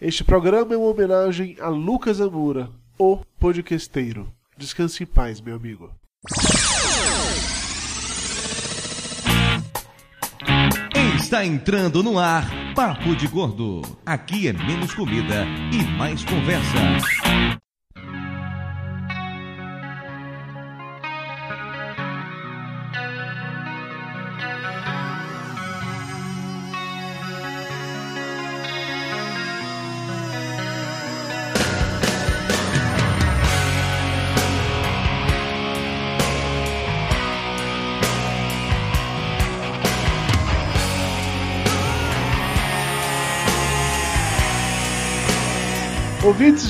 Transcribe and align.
Este 0.00 0.22
programa 0.22 0.74
é 0.74 0.76
uma 0.76 0.86
homenagem 0.86 1.56
a 1.60 1.68
Lucas 1.68 2.20
Amura, 2.20 2.70
o 2.96 3.18
podcasteiro. 3.36 4.32
Descanse 4.56 5.02
em 5.02 5.06
paz, 5.06 5.40
meu 5.40 5.56
amigo. 5.56 5.90
Está 11.18 11.44
entrando 11.44 12.00
no 12.04 12.16
ar 12.16 12.48
Papo 12.76 13.16
de 13.16 13.26
Gordo. 13.26 13.82
Aqui 14.06 14.46
é 14.46 14.52
menos 14.52 14.94
comida 14.94 15.44
e 15.72 15.82
mais 15.98 16.24
conversa. 16.24 17.58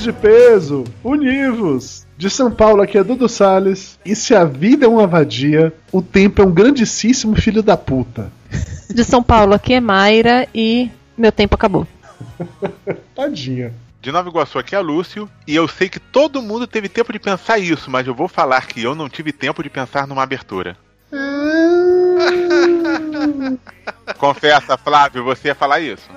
De 0.09 0.13
peso, 0.13 0.83
univos! 1.03 2.07
De 2.17 2.31
São 2.31 2.51
Paulo, 2.51 2.81
aqui 2.81 2.97
é 2.97 3.03
Dudu 3.03 3.29
Salles. 3.29 3.99
E 4.03 4.15
se 4.15 4.33
a 4.33 4.43
vida 4.43 4.85
é 4.85 4.89
uma 4.89 5.05
vadia, 5.05 5.71
o 5.91 6.01
tempo 6.01 6.41
é 6.41 6.45
um 6.45 6.51
grandíssimo 6.51 7.35
filho 7.35 7.61
da 7.61 7.77
puta. 7.77 8.31
De 8.89 9.03
São 9.03 9.21
Paulo, 9.21 9.53
aqui 9.53 9.75
é 9.75 9.79
Mayra 9.79 10.47
e 10.53 10.89
meu 11.15 11.31
tempo 11.31 11.53
acabou. 11.53 11.87
Tadinha. 13.15 13.71
De 14.01 14.11
Nova 14.11 14.29
Iguaçu 14.29 14.57
aqui 14.57 14.75
é 14.75 14.79
Lúcio, 14.79 15.29
e 15.45 15.55
eu 15.55 15.67
sei 15.67 15.89
que 15.89 15.99
todo 15.99 16.41
mundo 16.41 16.65
teve 16.65 16.89
tempo 16.89 17.13
de 17.13 17.19
pensar 17.19 17.59
isso, 17.59 17.91
mas 17.91 18.07
eu 18.07 18.15
vou 18.15 18.27
falar 18.27 18.65
que 18.65 18.81
eu 18.81 18.95
não 18.95 19.07
tive 19.09 19.31
tempo 19.31 19.61
de 19.61 19.69
pensar 19.69 20.07
numa 20.07 20.23
abertura. 20.23 20.75
Confessa, 24.17 24.75
Flávio, 24.77 25.23
você 25.23 25.49
ia 25.49 25.55
falar 25.55 25.79
isso? 25.79 26.09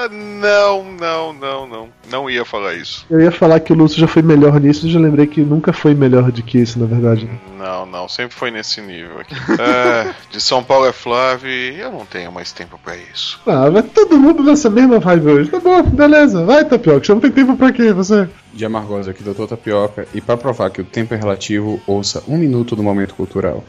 Ah, 0.00 0.08
não, 0.08 0.82
não, 0.82 1.32
não, 1.34 1.66
não. 1.66 1.88
Não 2.10 2.30
ia 2.30 2.42
falar 2.42 2.74
isso. 2.74 3.04
Eu 3.10 3.20
ia 3.20 3.30
falar 3.30 3.60
que 3.60 3.70
o 3.70 3.76
Lúcio 3.76 4.00
já 4.00 4.06
foi 4.06 4.22
melhor 4.22 4.58
nisso, 4.58 4.86
e 4.86 4.90
já 4.90 4.98
lembrei 4.98 5.26
que 5.26 5.42
nunca 5.42 5.74
foi 5.74 5.94
melhor 5.94 6.32
do 6.32 6.42
que 6.42 6.58
isso, 6.58 6.78
na 6.78 6.86
verdade. 6.86 7.28
Não, 7.58 7.84
não, 7.84 8.08
sempre 8.08 8.34
foi 8.34 8.50
nesse 8.50 8.80
nível 8.80 9.20
aqui. 9.20 9.34
Ah, 9.58 10.14
de 10.32 10.40
São 10.40 10.64
Paulo 10.64 10.86
é 10.86 10.92
Flávio 10.92 11.50
e 11.50 11.78
eu 11.78 11.92
não 11.92 12.06
tenho 12.06 12.32
mais 12.32 12.50
tempo 12.50 12.80
pra 12.82 12.96
isso. 12.96 13.38
Ah, 13.46 13.68
vai 13.68 13.82
todo 13.82 14.18
mundo 14.18 14.42
nessa 14.42 14.70
mesma 14.70 14.98
vibe 14.98 15.26
hoje. 15.26 15.50
Tá 15.50 15.60
bom, 15.60 15.82
beleza. 15.82 16.44
Vai, 16.44 16.64
Tapioca. 16.64 17.04
Você 17.04 17.12
não 17.12 17.20
tem 17.20 17.30
tempo 17.30 17.56
pra 17.56 17.70
quê, 17.70 17.92
você? 17.92 18.26
De 18.52 18.64
Amargosa 18.64 19.10
aqui, 19.10 19.22
Doutor 19.22 19.48
Tapioca. 19.48 20.06
E 20.14 20.20
para 20.20 20.36
provar 20.36 20.70
que 20.70 20.80
o 20.80 20.84
tempo 20.84 21.14
é 21.14 21.16
relativo, 21.16 21.80
ouça 21.86 22.22
um 22.28 22.36
minuto 22.36 22.76
do 22.76 22.82
momento 22.82 23.14
cultural. 23.14 23.64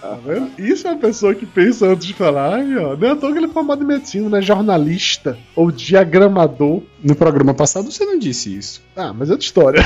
Tá 0.00 0.18
vendo? 0.24 0.50
Isso 0.58 0.86
é 0.86 0.90
uma 0.92 0.98
pessoa 1.00 1.34
que 1.34 1.46
pensa 1.46 1.86
antes 1.86 2.06
de 2.06 2.14
falar, 2.14 2.54
ai, 2.54 2.76
ó. 2.76 2.96
Não 2.96 3.08
é 3.08 3.10
à 3.12 3.16
toa 3.16 3.32
que 3.32 3.38
ele 3.38 3.46
é 3.46 3.50
formado 3.50 3.82
em 3.82 3.86
medicina, 3.86 4.28
né? 4.28 4.42
Jornalista 4.42 5.38
ou 5.54 5.70
diagramador. 5.70 6.82
No 7.02 7.14
programa 7.14 7.54
passado 7.54 7.90
você 7.90 8.04
não 8.04 8.18
disse 8.18 8.54
isso. 8.56 8.82
Ah, 8.94 9.12
mas 9.12 9.28
é 9.30 9.32
outra 9.32 9.46
história. 9.46 9.82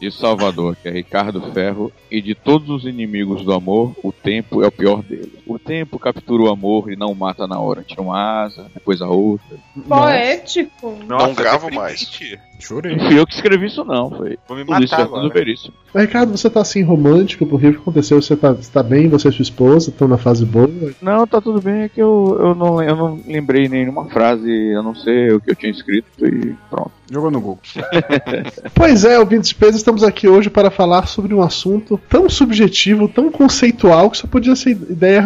de 0.00 0.10
Salvador, 0.10 0.76
que 0.76 0.88
é 0.88 0.90
Ricardo 0.90 1.40
Ferro, 1.52 1.92
e 2.10 2.20
de 2.20 2.34
todos 2.34 2.68
os 2.68 2.84
inimigos 2.84 3.44
do 3.44 3.52
amor, 3.52 3.94
o 4.02 4.12
tempo 4.12 4.62
é 4.62 4.66
o 4.66 4.72
pior 4.72 5.02
deles. 5.02 5.32
O 5.46 5.58
tempo 5.58 5.98
captura 5.98 6.42
o 6.42 6.48
amor 6.48 6.90
e 6.90 6.96
não 6.96 7.14
mata 7.14 7.46
na 7.46 7.58
hora. 7.58 7.82
Tira 7.82 8.02
uma 8.02 8.44
asa, 8.44 8.66
depois 8.74 9.02
a 9.02 9.08
outra. 9.08 9.56
Poético. 9.86 10.96
Nossa, 11.06 11.26
não 11.26 11.34
gravo 11.34 11.66
deprimente. 11.70 12.38
mais. 12.38 12.54
Chorei. 12.58 12.96
Não 12.96 13.06
fui 13.06 13.18
eu 13.18 13.26
que 13.26 13.34
escrevi 13.34 13.66
isso, 13.66 13.84
não. 13.84 14.10
Foi 14.10 14.38
Vou 14.48 14.56
me 14.56 14.62
o 14.62 14.66
Luiz 14.66 14.90
matar 14.90 15.04
Fernando 15.04 15.26
agora. 15.26 15.34
Veríssimo. 15.34 15.74
Ricardo, 15.94 16.36
você 16.36 16.50
tá 16.50 16.60
assim 16.60 16.82
romântico 16.82 17.46
por 17.46 17.56
rio? 17.60 17.70
O 17.70 17.74
que 17.74 17.80
aconteceu? 17.80 18.20
Você 18.20 18.36
tá, 18.36 18.52
você 18.52 18.70
tá 18.70 18.82
bem? 18.82 19.08
Você 19.08 19.28
e 19.28 19.32
sua 19.32 19.42
esposa 19.42 19.90
estão 19.90 20.08
na 20.08 20.18
fase 20.18 20.44
boa? 20.44 20.70
Não, 21.00 21.26
tá 21.26 21.40
tudo 21.40 21.60
bem, 21.60 21.82
é 21.82 21.88
que 21.88 22.00
eu, 22.00 22.36
eu, 22.40 22.54
não, 22.54 22.82
eu 22.82 22.96
não 22.96 23.20
lembrei 23.26 23.68
nenhuma 23.68 24.06
frase, 24.06 24.74
a 24.74 24.82
não 24.82 24.94
ser 24.94 25.34
o 25.34 25.40
que 25.40 25.50
eu 25.50 25.54
tinha 25.54 25.70
escrito 25.70 26.26
e 26.26 26.54
pronto. 26.70 26.90
Jogou 27.10 27.30
no 27.30 27.40
Google. 27.40 27.60
Pois 28.74 29.04
é, 29.04 29.18
ouvintes 29.18 29.50
de 29.50 29.54
peso, 29.54 29.76
estamos 29.76 30.02
aqui 30.02 30.26
hoje 30.28 30.50
para 30.50 30.70
falar 30.70 31.06
sobre 31.06 31.34
um 31.34 31.42
assunto 31.42 31.98
tão 32.08 32.28
subjetivo, 32.28 33.08
tão 33.08 33.30
conceitual, 33.30 34.10
que 34.10 34.16
só 34.16 34.26
podia 34.26 34.56
ser 34.56 34.70
ideia 34.70 35.20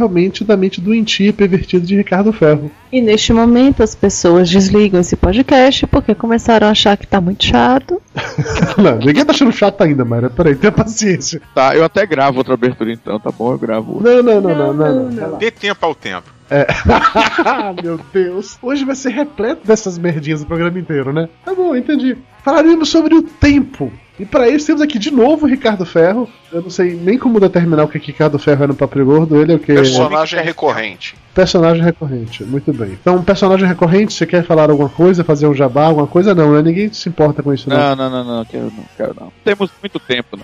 da 0.45 0.57
mente 0.57 0.81
doentia 0.81 1.29
e 1.29 1.33
pervertida 1.33 1.85
de 1.87 1.97
Ricardo 1.97 2.33
Ferro. 2.33 2.71
E 2.91 3.01
neste 3.01 3.33
momento 3.33 3.83
as 3.83 3.95
pessoas 3.95 4.49
desligam 4.49 5.01
esse 5.01 5.17
podcast 5.17 5.87
porque 5.87 6.15
começaram 6.15 6.67
a 6.67 6.71
achar 6.71 6.97
que 6.97 7.07
tá 7.07 7.21
muito 7.21 7.45
chato. 7.45 8.01
Não, 8.77 8.99
ninguém 8.99 9.25
tá 9.25 9.33
achando 9.33 9.53
chato 9.53 9.83
ainda, 9.83 10.05
Mayra. 10.05 10.31
Peraí, 10.31 10.57
tenha 10.57 10.73
paciência. 10.73 11.41
Tá, 11.55 11.77
eu 11.77 11.85
até 11.85 12.07
gravo 12.07 12.39
outra 12.39 12.55
abertura 12.55 12.93
então, 12.93 13.21
tá 13.21 13.31
bom? 13.31 13.53
Eu 13.53 13.59
gravo. 13.59 14.03
Não, 14.03 14.23
não, 14.23 14.41
não, 14.41 14.55
não, 14.55 14.75
não. 14.75 15.11
não, 15.11 15.39
Dê 15.39 15.51
tempo 15.51 15.85
ao 15.85 15.95
tempo. 15.95 16.39
Ah, 16.51 17.75
meu 17.83 18.01
Deus. 18.13 18.59
Hoje 18.63 18.85
vai 18.85 18.95
ser 18.95 19.11
repleto 19.11 19.67
dessas 19.67 19.99
merdinhas 19.99 20.43
o 20.43 20.47
programa 20.47 20.79
inteiro, 20.79 21.13
né? 21.13 21.29
Tá 21.45 21.55
bom, 21.55 21.77
entendi. 21.77 22.17
Falaremos 22.43 22.89
sobre 22.89 23.15
o 23.15 23.23
tempo. 23.23 23.93
E 24.19 24.27
para 24.27 24.49
isso 24.49 24.67
temos 24.67 24.83
aqui 24.83 24.99
de 24.99 25.11
novo 25.11 25.47
o 25.47 25.49
Ricardo 25.49 25.87
Ferro. 25.87 26.29
Eu 26.53 26.63
não 26.63 26.71
sei 26.71 26.95
nem 26.95 27.17
como 27.17 27.39
determinar 27.39 27.85
o 27.85 27.89
que 27.89 27.99
Ricardo 27.99 28.39
Ferro 28.39 28.65
é 28.65 28.67
no 28.67 28.75
Papo 28.75 29.05
Gordo. 29.05 29.41
Ele 29.41 29.53
é 29.53 29.57
o 29.57 29.59
que? 29.59 29.73
Personagem 29.73 30.43
recorrente. 30.43 31.15
Personagem 31.35 31.85
recorrente. 31.85 32.43
Muito 32.43 32.73
bem. 32.73 32.99
Então, 33.01 33.23
personagem 33.23 33.69
recorrente, 33.69 34.13
você 34.13 34.27
quer 34.27 34.45
falar 34.45 34.71
alguma 34.71 34.89
coisa, 34.89 35.23
fazer 35.23 35.47
um 35.47 35.55
jabá, 35.55 35.87
alguma 35.87 36.07
coisa? 36.07 36.35
Não, 36.35 36.53
né? 36.53 36.63
Ninguém 36.63 36.93
se 36.93 37.09
importa 37.09 37.43
com 37.43 37.55
isso, 37.55 37.71
não. 37.71 37.77
Não, 37.77 37.97
não, 37.97 38.11
não, 38.11 38.37
não, 38.39 38.45
quero 38.45 38.65
não, 38.65 38.85
quero 38.97 39.17
não. 39.19 39.33
Temos 39.45 39.71
muito 39.81 40.01
tempo, 40.01 40.37
né? 40.37 40.43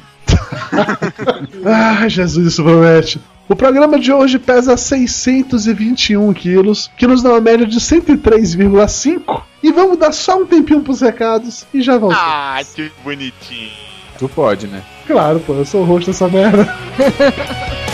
Ai, 2.00 2.08
Jesus, 2.08 2.46
isso 2.46 2.62
promete. 2.62 3.20
O 3.46 3.54
programa 3.54 3.98
de 3.98 4.10
hoje 4.10 4.38
pesa 4.38 4.74
621 4.74 6.32
quilos, 6.32 6.90
que 6.96 7.06
nos 7.06 7.22
dá 7.22 7.30
uma 7.30 7.40
média 7.42 7.66
de 7.66 7.78
103,5. 7.78 9.42
E 9.62 9.70
vamos 9.70 9.98
dar 9.98 10.12
só 10.12 10.38
um 10.38 10.46
tempinho 10.46 10.80
pros 10.80 11.02
recados 11.02 11.66
e 11.72 11.82
já 11.82 11.98
voltamos. 11.98 12.24
Ah, 12.26 12.60
que 12.74 12.90
bonitinho. 13.02 13.70
Tu 14.18 14.28
pode, 14.30 14.66
né? 14.66 14.82
Claro, 15.06 15.40
pô, 15.40 15.52
eu 15.52 15.66
sou 15.66 15.82
o 15.82 15.84
rosto 15.84 16.06
dessa 16.06 16.26
merda. 16.26 16.74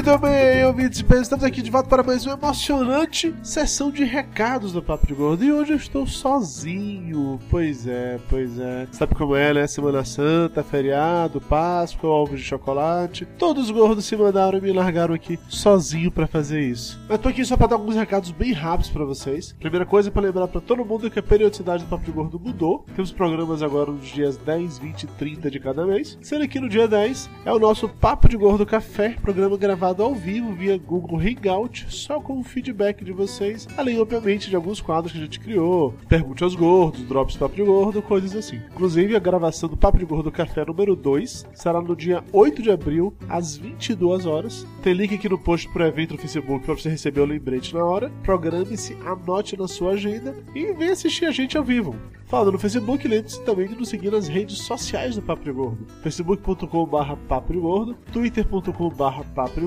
Muito 0.00 0.18
bem, 0.18 0.64
ouvintes 0.64 1.04
estamos 1.20 1.44
aqui 1.44 1.60
de 1.60 1.70
volta 1.70 1.86
para 1.86 2.02
mais 2.02 2.24
uma 2.24 2.32
emocionante 2.32 3.34
sessão 3.42 3.90
de 3.90 4.02
recados 4.02 4.72
do 4.72 4.82
Papo 4.82 5.06
de 5.06 5.12
Gordo. 5.12 5.44
E 5.44 5.52
hoje 5.52 5.72
eu 5.72 5.76
estou 5.76 6.06
sozinho. 6.06 7.38
Pois 7.50 7.86
é, 7.86 8.18
pois 8.30 8.58
é. 8.58 8.88
Sabe 8.92 9.14
como 9.14 9.36
é, 9.36 9.52
né? 9.52 9.66
Semana 9.66 10.02
Santa, 10.02 10.62
feriado, 10.62 11.38
Páscoa, 11.38 12.08
ovos 12.08 12.40
de 12.40 12.46
chocolate. 12.46 13.26
Todos 13.38 13.66
os 13.66 13.70
gordos 13.70 14.06
se 14.06 14.16
mandaram 14.16 14.56
e 14.56 14.62
me 14.62 14.72
largaram 14.72 15.14
aqui 15.14 15.38
sozinho 15.50 16.10
para 16.10 16.26
fazer 16.26 16.62
isso. 16.62 16.98
Eu 17.06 17.18
tô 17.18 17.28
aqui 17.28 17.44
só 17.44 17.54
para 17.54 17.66
dar 17.66 17.76
alguns 17.76 17.94
recados 17.94 18.30
bem 18.30 18.54
rápidos 18.54 18.90
para 18.90 19.04
vocês. 19.04 19.54
Primeira 19.60 19.84
coisa, 19.84 20.10
para 20.10 20.22
lembrar 20.22 20.48
para 20.48 20.62
todo 20.62 20.82
mundo 20.82 21.10
que 21.10 21.18
a 21.18 21.22
periodicidade 21.22 21.84
do 21.84 21.90
Papo 21.90 22.04
de 22.06 22.10
Gordo 22.10 22.40
mudou. 22.40 22.86
Temos 22.96 23.12
programas 23.12 23.62
agora 23.62 23.90
nos 23.90 24.06
dias 24.06 24.38
10, 24.38 24.78
20 24.78 25.02
e 25.02 25.06
30 25.06 25.50
de 25.50 25.60
cada 25.60 25.84
mês. 25.84 26.16
Sendo 26.22 26.48
que 26.48 26.58
no 26.58 26.70
dia 26.70 26.88
10 26.88 27.28
é 27.44 27.52
o 27.52 27.58
nosso 27.58 27.86
Papo 27.86 28.26
de 28.26 28.38
Gordo 28.38 28.64
Café, 28.64 29.16
programa 29.20 29.58
gravado 29.58 29.89
gravado 29.90 30.02
ao 30.04 30.14
vivo 30.14 30.52
via 30.52 30.78
Google 30.78 31.18
Hangout, 31.18 31.86
só 31.88 32.20
com 32.20 32.38
o 32.38 32.44
feedback 32.44 33.04
de 33.04 33.12
vocês, 33.12 33.66
além, 33.76 33.98
obviamente, 33.98 34.48
de 34.48 34.54
alguns 34.54 34.80
quadros 34.80 35.12
que 35.12 35.18
a 35.18 35.22
gente 35.22 35.40
criou, 35.40 35.94
Pergunte 36.08 36.44
aos 36.44 36.54
Gordos, 36.54 37.02
Drops 37.02 37.36
Papo 37.36 37.56
de 37.56 37.62
Gordo, 37.62 38.02
coisas 38.02 38.34
assim. 38.36 38.60
Inclusive, 38.70 39.16
a 39.16 39.18
gravação 39.18 39.68
do 39.68 39.76
Papo 39.76 39.98
de 39.98 40.04
Gordo 40.04 40.30
Café 40.30 40.64
número 40.64 40.94
2 40.94 41.46
será 41.54 41.80
no 41.80 41.96
dia 41.96 42.22
8 42.32 42.62
de 42.62 42.70
abril, 42.70 43.14
às 43.28 43.56
22 43.56 44.26
horas. 44.26 44.66
Tem 44.82 44.92
link 44.92 45.14
aqui 45.14 45.28
no 45.28 45.38
post 45.38 45.68
pro 45.72 45.84
evento 45.84 46.12
no 46.12 46.18
Facebook 46.18 46.64
para 46.64 46.74
você 46.74 46.88
receber 46.88 47.20
o 47.20 47.26
lembrete 47.26 47.74
na 47.74 47.84
hora. 47.84 48.10
Programe-se, 48.22 48.96
anote 49.04 49.56
na 49.56 49.66
sua 49.66 49.92
agenda 49.92 50.36
e 50.54 50.72
venha 50.72 50.92
assistir 50.92 51.26
a 51.26 51.30
gente 51.30 51.56
ao 51.56 51.64
vivo. 51.64 51.96
Falando 52.30 52.52
no 52.52 52.58
Facebook, 52.60 53.08
lembre-se 53.08 53.42
também 53.44 53.66
de 53.66 53.74
nos 53.74 53.88
seguir 53.88 54.12
nas 54.12 54.28
redes 54.28 54.58
sociais 54.58 55.16
do 55.16 55.22
Papo 55.22 55.42
de 55.42 55.50
Gordo. 55.50 55.84
facebook.com.br 56.00 57.16
Papo 57.26 57.52
de 57.52 57.58
Gordo, 57.58 57.96
twitter.com.br 58.12 59.24
Papo 59.34 59.60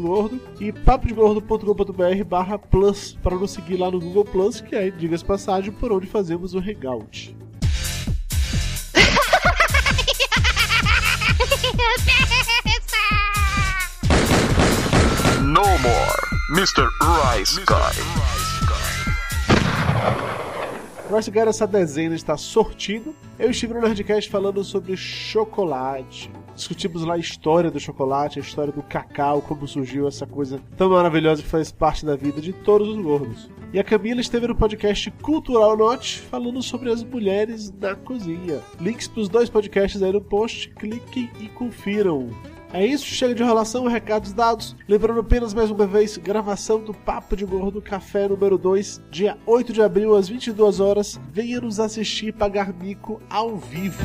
e 0.60 0.72
papodegordo.com.br 0.72 2.24
barra 2.26 2.58
plus 2.58 3.18
para 3.22 3.36
nos 3.36 3.52
seguir 3.52 3.78
lá 3.78 3.90
no 3.90 4.00
Google 4.00 4.26
Plus, 4.26 4.62
que 4.62 4.76
é, 4.76 4.90
diga-se 4.90 5.26
passagem, 5.26 5.72
por 5.72 5.92
onde 5.92 6.08
fazemos 6.08 6.54
o 6.54 6.60
Hangout. 6.60 7.36
No 15.54 15.62
more, 15.80 16.18
Mr. 16.50 16.88
Rice 17.00 17.62
Guy. 17.68 18.24
Rice 21.16 21.30
Guy, 21.30 21.40
essa 21.42 21.68
dezena 21.68 22.16
está 22.16 22.36
sortindo. 22.38 23.16
Eu 23.38 23.52
estive 23.52 23.76
no 23.76 23.82
Nerdcast 23.82 24.32
falando 24.32 24.64
sobre 24.64 24.98
chocolate. 24.98 26.32
Discutimos 26.56 27.04
lá 27.04 27.16
a 27.16 27.18
história 27.18 27.72
do 27.72 27.80
chocolate, 27.80 28.40
a 28.40 28.42
história 28.42 28.72
do 28.72 28.84
cacau, 28.84 29.42
como 29.42 29.68
surgiu 29.68 30.08
essa 30.08 30.26
coisa 30.26 30.60
tão 30.78 30.90
maravilhosa 30.92 31.42
que 31.42 31.48
faz 31.48 31.72
parte 31.72 32.06
da 32.06 32.16
vida 32.16 32.40
de 32.40 32.54
todos 32.54 32.88
os 32.88 32.98
gordos. 32.98 33.50
E 33.74 33.80
a 33.80 33.84
Camila 33.84 34.22
esteve 34.22 34.48
no 34.48 34.56
podcast 34.56 35.10
Cultural 35.22 35.76
Note 35.76 36.20
falando 36.20 36.62
sobre 36.62 36.92
as 36.92 37.04
mulheres 37.04 37.74
na 37.80 37.96
cozinha. 37.96 38.60
Links 38.80 39.08
para 39.08 39.22
os 39.22 39.30
dois 39.30 39.50
podcasts 39.50 40.02
aí 40.04 40.12
no 40.12 40.22
post, 40.22 40.70
cliquem 40.70 41.30
e 41.40 41.48
confiram. 41.50 42.30
É 42.72 42.84
isso, 42.84 43.06
chega 43.06 43.36
de 43.36 43.44
enrolação, 43.44 43.88
recados 43.88 44.34
dados. 44.34 44.76
Lembrando 44.88 45.20
apenas 45.20 45.54
mais 45.54 45.70
uma 45.70 45.86
vez, 45.86 46.18
gravação 46.18 46.84
do 46.84 46.94
Papo 46.94 47.36
de 47.36 47.46
Gordo 47.46 47.82
Café 47.82 48.28
número 48.28 48.58
2, 48.58 49.02
dia 49.12 49.38
8 49.46 49.72
de 49.74 49.82
abril 49.82 50.16
às 50.16 50.28
22 50.28 50.80
horas. 50.80 51.20
Venha 51.32 51.62
nos 51.62 51.80
assistir 51.80 52.28
e 52.28 52.32
pagar 52.32 52.74
mico 52.74 53.22
ao 53.30 53.58
vivo. 53.58 54.04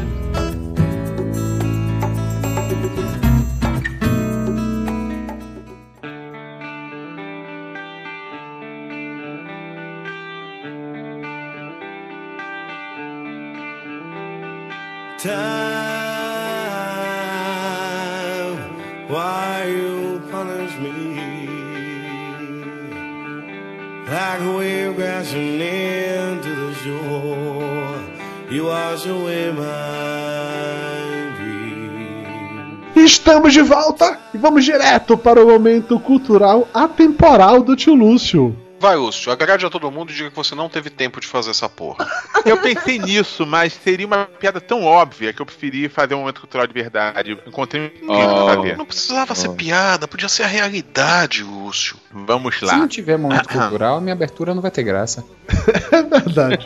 Time. 15.18 15.38
Why 19.08 19.64
you 19.66 20.20
punish 20.30 20.74
me? 20.78 20.92
Like 24.06 24.40
a 24.40 24.52
wave 24.56 24.96
crashing 24.96 25.60
into 25.60 26.54
the 26.54 26.72
shore, 26.82 28.00
you 28.50 28.64
wash 28.66 29.06
away 29.06 29.52
my 29.52 29.66
dream. 31.36 32.78
Estamos 32.96 33.52
de 33.52 33.62
volta 33.62 34.18
e 34.32 34.38
vamos 34.38 34.64
direto 34.64 35.18
para 35.18 35.42
o 35.42 35.46
momento 35.46 35.98
cultural 36.00 36.66
atemporal 36.72 37.62
do 37.62 37.76
tio 37.76 37.94
Lúcio. 37.94 38.67
Vai, 38.80 38.96
Lúcio, 38.96 39.32
agrade 39.32 39.66
a 39.66 39.70
todo 39.70 39.90
mundo 39.90 40.12
e 40.12 40.14
diga 40.14 40.30
que 40.30 40.36
você 40.36 40.54
não 40.54 40.68
teve 40.68 40.88
tempo 40.88 41.20
de 41.20 41.26
fazer 41.26 41.50
essa 41.50 41.68
porra. 41.68 42.06
Eu 42.44 42.58
pensei 42.58 42.98
nisso, 42.98 43.44
mas 43.44 43.72
seria 43.72 44.06
uma 44.06 44.26
piada 44.26 44.60
tão 44.60 44.84
óbvia 44.84 45.32
que 45.32 45.42
eu 45.42 45.46
preferi 45.46 45.88
fazer 45.88 46.14
um 46.14 46.20
momento 46.20 46.40
cultural 46.40 46.66
de 46.66 46.72
verdade. 46.72 47.38
Encontrei 47.46 47.92
um 48.02 48.06
ninguém 48.06 48.26
pra 48.28 48.54
fazer. 48.54 48.76
Não 48.76 48.86
precisava 48.86 49.34
ser 49.34 49.50
piada, 49.50 50.06
podia 50.06 50.28
ser 50.28 50.44
a 50.44 50.46
realidade, 50.46 51.42
Lúcio. 51.42 51.96
Vamos 52.12 52.58
Se 52.58 52.64
lá. 52.64 52.76
não 52.76 52.88
tiver 52.88 53.18
momento 53.18 53.48
cultural, 53.48 54.00
minha 54.00 54.12
abertura 54.12 54.54
não 54.54 54.62
vai 54.62 54.70
ter 54.70 54.82
graça. 54.82 55.24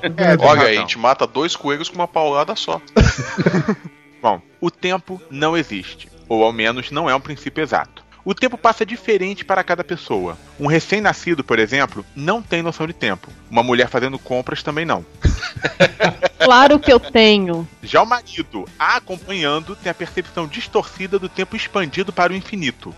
É 0.02 0.08
verdade. 0.08 0.44
Olha 0.44 0.62
aí, 0.62 0.76
a 0.76 0.80
gente 0.80 0.98
mata 0.98 1.26
dois 1.26 1.56
coelhos 1.56 1.88
com 1.88 1.94
uma 1.94 2.08
paulada 2.08 2.54
só. 2.56 2.80
Bom, 4.20 4.40
o 4.60 4.70
tempo 4.70 5.20
não 5.30 5.56
existe, 5.56 6.08
ou 6.28 6.44
ao 6.44 6.52
menos 6.52 6.90
não 6.90 7.08
é 7.08 7.14
um 7.14 7.20
princípio 7.20 7.62
exato. 7.62 8.04
O 8.24 8.34
tempo 8.34 8.56
passa 8.56 8.86
diferente 8.86 9.44
para 9.44 9.64
cada 9.64 9.82
pessoa. 9.82 10.38
Um 10.58 10.66
recém-nascido, 10.66 11.42
por 11.42 11.58
exemplo, 11.58 12.04
não 12.14 12.40
tem 12.40 12.62
noção 12.62 12.86
de 12.86 12.92
tempo. 12.92 13.28
Uma 13.50 13.62
mulher 13.62 13.88
fazendo 13.88 14.18
compras 14.18 14.62
também 14.62 14.84
não. 14.84 15.04
Claro 16.42 16.80
que 16.80 16.92
eu 16.92 16.98
tenho. 16.98 17.68
Já 17.84 18.02
o 18.02 18.06
marido, 18.06 18.68
a 18.76 18.96
acompanhando, 18.96 19.76
tem 19.76 19.90
a 19.90 19.94
percepção 19.94 20.48
distorcida 20.48 21.16
do 21.16 21.28
tempo 21.28 21.54
expandido 21.54 22.12
para 22.12 22.32
o 22.32 22.36
infinito. 22.36 22.92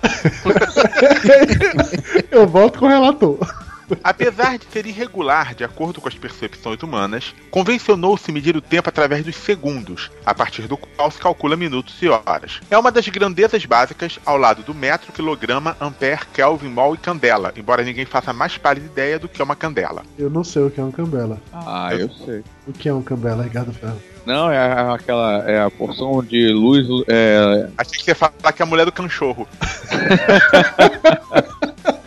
Eu 2.31 2.47
volto 2.47 2.79
com 2.79 2.87
o 2.87 2.89
relator. 2.89 3.64
Apesar 4.03 4.59
de 4.59 4.67
ser 4.67 4.87
irregular 4.87 5.55
de 5.55 5.65
acordo 5.65 6.01
com 6.01 6.09
as 6.09 6.15
percepções 6.15 6.83
humanas, 6.83 7.35
convencionou-se 7.51 8.31
medir 8.33 8.57
o 8.57 8.61
tempo 8.61 8.89
através 8.89 9.25
dos 9.25 9.37
segundos, 9.37 10.11
a 10.25 10.35
partir 10.35 10.69
do 10.69 10.77
qual 10.77 11.11
se 11.11 11.19
calcula 11.19 11.57
minutos 11.57 11.95
e 12.03 12.09
horas. 12.09 12.61
É 12.71 12.79
uma 12.79 12.91
das 12.91 13.09
grandezas 13.09 13.65
básicas 13.65 14.19
ao 14.25 14.37
lado 14.37 14.63
do 14.63 14.75
metro, 14.75 15.13
quilograma, 15.13 15.77
ampere, 15.81 16.27
kelvin, 16.33 16.69
mol 16.69 16.95
e 16.95 16.99
candela, 16.99 17.53
embora 17.57 17.83
ninguém 17.83 18.05
faça 18.05 18.33
mais 18.33 18.57
pálida 18.57 18.87
ideia 18.87 19.19
do 19.19 19.29
que 19.29 19.41
é 19.41 19.45
uma 19.45 19.57
candela. 19.57 20.03
Eu 20.19 20.31
não 20.31 20.45
sei 20.45 20.63
o 20.63 20.71
que 20.71 20.81
é 20.81 20.85
um 20.85 20.91
cambela. 20.91 21.39
Ah, 21.53 21.95
eu 21.95 22.11
sei. 22.11 22.43
O 22.67 22.73
que 22.73 22.89
é 22.89 22.95
um 22.95 23.03
cambela, 23.03 23.43
Ricardo 23.43 23.73
Ferro? 23.73 24.01
Não, 24.25 24.51
é 24.51 24.95
aquela. 24.95 25.45
É 25.49 25.63
a 25.63 25.71
porção 25.71 26.23
de 26.23 26.49
luz. 26.49 26.87
É, 27.09 27.69
Achei 27.77 27.99
que 27.99 28.05
você 28.05 28.13
ia 28.13 28.15
falar 28.15 28.53
que 28.53 28.63
é 28.63 28.65
a 28.65 28.67
mulher 28.67 28.87
do 28.87 28.93
canchorro. 28.93 29.47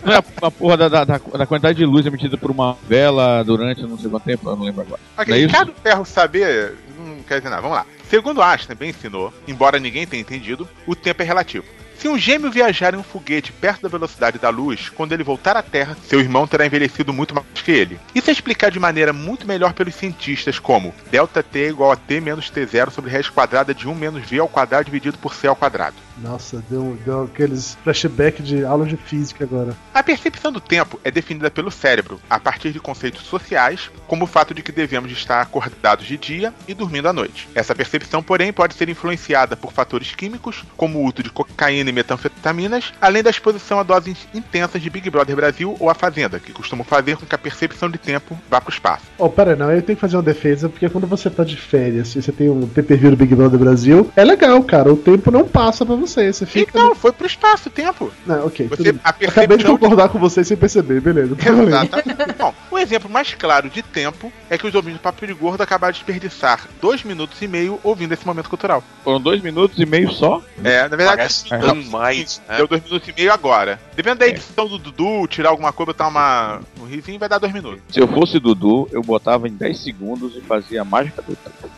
não 0.07 0.13
é 0.13 0.17
a, 0.41 0.51
porra 0.51 0.77
da, 0.77 0.87
da, 0.89 1.03
da- 1.03 1.17
da 1.17 1.45
quantidade 1.45 1.77
de 1.77 1.85
luz 1.85 2.05
emitida 2.05 2.37
por 2.37 2.49
uma 2.49 2.77
vela 2.87 3.43
durante 3.43 3.81
não 3.83 3.97
sei 3.97 4.09
quanto 4.09 4.23
tempo, 4.23 4.49
eu 4.49 4.55
não 4.55 4.63
lembro 4.65 4.81
agora. 4.81 5.01
Ok, 5.17 5.33
Não 5.33 5.35
é? 5.41 5.45
Ricardo 5.45 5.73
Ferro 5.83 6.05
saber 6.05 6.75
não 6.97 7.17
quer 7.23 7.37
dizer 7.37 7.49
nada. 7.49 7.61
Vamos 7.61 7.77
lá. 7.77 7.85
Segundo 8.09 8.41
Einstein 8.41 8.75
bem 8.77 8.89
ensinou, 8.89 9.33
embora 9.47 9.77
ninguém 9.79 10.07
tenha 10.07 10.21
entendido, 10.21 10.67
o 10.85 10.95
tempo 10.95 11.21
é 11.21 11.25
relativo. 11.25 11.65
Se 11.97 12.07
um 12.07 12.17
gêmeo 12.17 12.51
viajar 12.51 12.93
em 12.93 12.97
um 12.97 13.03
foguete 13.03 13.51
perto 13.51 13.81
da 13.81 13.89
velocidade 13.89 14.37
da 14.37 14.49
luz, 14.49 14.87
quando 14.89 15.13
ele 15.13 15.23
voltar 15.23 15.57
à 15.57 15.63
Terra, 15.63 15.97
seu 16.07 16.19
irmão 16.19 16.45
terá 16.45 16.63
envelhecido 16.63 17.11
muito 17.11 17.33
mais 17.33 17.47
que 17.55 17.71
ele. 17.71 17.99
Isso 18.13 18.29
é 18.29 18.33
explicado 18.33 18.73
de 18.73 18.79
maneira 18.79 19.11
muito 19.11 19.47
melhor 19.47 19.73
pelos 19.73 19.95
cientistas 19.95 20.59
como 20.59 20.93
delta 21.09 21.41
t 21.41 21.63
é 21.63 21.69
igual 21.69 21.91
a 21.91 21.95
t 21.95 22.21
menos 22.21 22.51
t0 22.51 22.91
sobre 22.91 23.09
raiz 23.09 23.29
quadrada 23.29 23.73
de 23.73 23.87
1 23.87 23.95
menos 23.95 24.29
v 24.29 24.39
ao 24.39 24.47
quadrado 24.47 24.85
dividido 24.85 25.17
por 25.17 25.33
c 25.33 25.47
ao 25.47 25.55
quadrado. 25.55 25.95
Nossa, 26.17 26.63
deu, 26.69 26.97
deu 27.05 27.23
aqueles 27.23 27.77
flashback 27.83 28.41
de 28.41 28.63
aula 28.63 28.85
de 28.85 28.97
física 28.97 29.43
agora. 29.43 29.75
A 29.93 30.01
percepção 30.01 30.51
do 30.51 30.59
tempo 30.59 30.99
é 31.03 31.11
definida 31.11 31.49
pelo 31.49 31.69
cérebro, 31.69 32.19
a 32.29 32.39
partir 32.39 32.71
de 32.71 32.79
conceitos 32.79 33.23
sociais, 33.23 33.91
como 34.07 34.23
o 34.23 34.27
fato 34.27 34.53
de 34.53 34.63
que 34.63 34.71
devemos 34.71 35.11
estar 35.11 35.41
acordados 35.41 36.05
de 36.05 36.17
dia 36.17 36.53
e 36.67 36.73
dormindo 36.73 37.07
à 37.07 37.13
noite. 37.13 37.47
Essa 37.53 37.75
percepção, 37.75 38.23
porém, 38.23 38.51
pode 38.51 38.73
ser 38.73 38.89
influenciada 38.89 39.55
por 39.55 39.71
fatores 39.71 40.15
químicos, 40.15 40.63
como 40.75 40.99
o 40.99 41.03
uso 41.03 41.21
de 41.21 41.29
cocaína 41.29 41.86
e 41.87 41.91
metanfetaminas, 41.93 42.93
além 43.01 43.23
da 43.23 43.29
exposição 43.29 43.79
a 43.79 43.83
doses 43.83 44.17
intensas 44.33 44.81
de 44.81 44.89
Big 44.89 45.09
Brother 45.09 45.35
Brasil 45.35 45.75
ou 45.79 45.89
A 45.89 45.93
Fazenda, 45.93 46.39
que 46.39 46.51
costumam 46.51 46.83
fazer 46.85 47.17
com 47.17 47.25
que 47.25 47.35
a 47.35 47.37
percepção 47.37 47.89
de 47.89 47.97
tempo 47.97 48.37
vá 48.49 48.59
para 48.61 48.69
o 48.69 48.73
espaço. 48.73 49.05
Oh, 49.17 49.29
pera 49.29 49.51
aí, 49.51 49.57
não, 49.57 49.71
eu 49.71 49.81
tenho 49.81 49.95
que 49.95 50.01
fazer 50.01 50.17
uma 50.17 50.23
defesa, 50.23 50.69
porque 50.69 50.87
quando 50.89 51.07
você 51.07 51.29
tá 51.29 51.43
de 51.43 51.55
férias 51.57 52.15
e 52.15 52.21
você 52.21 52.31
tem 52.31 52.49
um 52.49 52.67
pay-per-view 52.67 53.11
do 53.11 53.17
Big 53.17 53.33
Brother 53.35 53.59
Brasil, 53.59 54.11
é 54.15 54.23
legal, 54.23 54.61
cara, 54.63 54.91
o 54.91 54.97
tempo 54.97 55.31
não 55.31 55.47
passa 55.47 55.85
pra 55.85 55.95
você, 55.95 56.31
você 56.31 56.45
fica... 56.45 56.77
Não, 56.77 56.93
foi 56.95 57.11
pro 57.11 57.25
espaço 57.27 57.69
o 57.69 57.71
tempo. 57.71 58.11
Não, 58.25 58.45
ok, 58.47 58.67
Você- 58.67 58.95
a 59.03 59.09
Acabei 59.09 59.57
de 59.57 59.65
concordar 59.65 60.09
com 60.09 60.19
você 60.19 60.43
sem 60.43 60.55
perceber, 60.57 61.01
beleza. 61.01 61.35
tá. 61.35 61.51
Exatamente. 61.51 62.33
Bom, 62.37 62.53
o 62.71 62.77
exemplo 62.77 63.09
mais 63.09 63.33
claro 63.33 63.69
de 63.69 63.81
tempo 63.81 64.31
é 64.49 64.57
que 64.57 64.65
os 64.67 64.73
ouvintes 64.75 64.99
do 64.99 65.01
Papo 65.01 65.25
de 65.25 65.33
Gordo 65.33 65.61
acabaram 65.61 65.91
de 65.91 65.99
desperdiçar 65.99 66.67
dois 66.81 67.03
minutos 67.03 67.41
e 67.41 67.47
meio 67.47 67.79
ouvindo 67.83 68.13
esse 68.13 68.25
momento 68.25 68.49
cultural. 68.49 68.83
Foram 69.03 69.19
dois 69.21 69.41
minutos 69.41 69.77
e 69.79 69.85
meio 69.85 70.11
só? 70.11 70.41
É, 70.63 70.83
na 70.83 70.95
verdade. 70.95 71.17
Parece 71.17 71.53
é, 71.53 71.57
mais, 71.85 72.41
né? 72.47 72.57
Deu 72.57 72.67
dois 72.67 72.83
minutos 72.83 73.07
e 73.07 73.13
meio 73.13 73.31
agora. 73.31 73.79
Dependendo 73.95 74.19
da 74.19 74.27
edição 74.27 74.67
do 74.67 74.77
Dudu, 74.77 75.27
tirar 75.27 75.49
alguma 75.49 75.71
coisa, 75.71 75.87
botar 75.87 76.07
uma, 76.07 76.59
um 76.81 76.85
risinho, 76.85 77.19
vai 77.19 77.29
dar 77.29 77.37
dois 77.37 77.53
minutos. 77.53 77.81
Se 77.89 77.99
eu 77.99 78.07
fosse 78.07 78.39
Dudu, 78.39 78.87
eu 78.91 79.01
botava 79.01 79.47
em 79.47 79.51
10 79.51 79.79
segundos 79.79 80.35
e 80.35 80.41
fazia 80.41 80.81
a 80.81 80.85
mágica 80.85 81.21
do 81.21 81.35
tempo. 81.35 81.77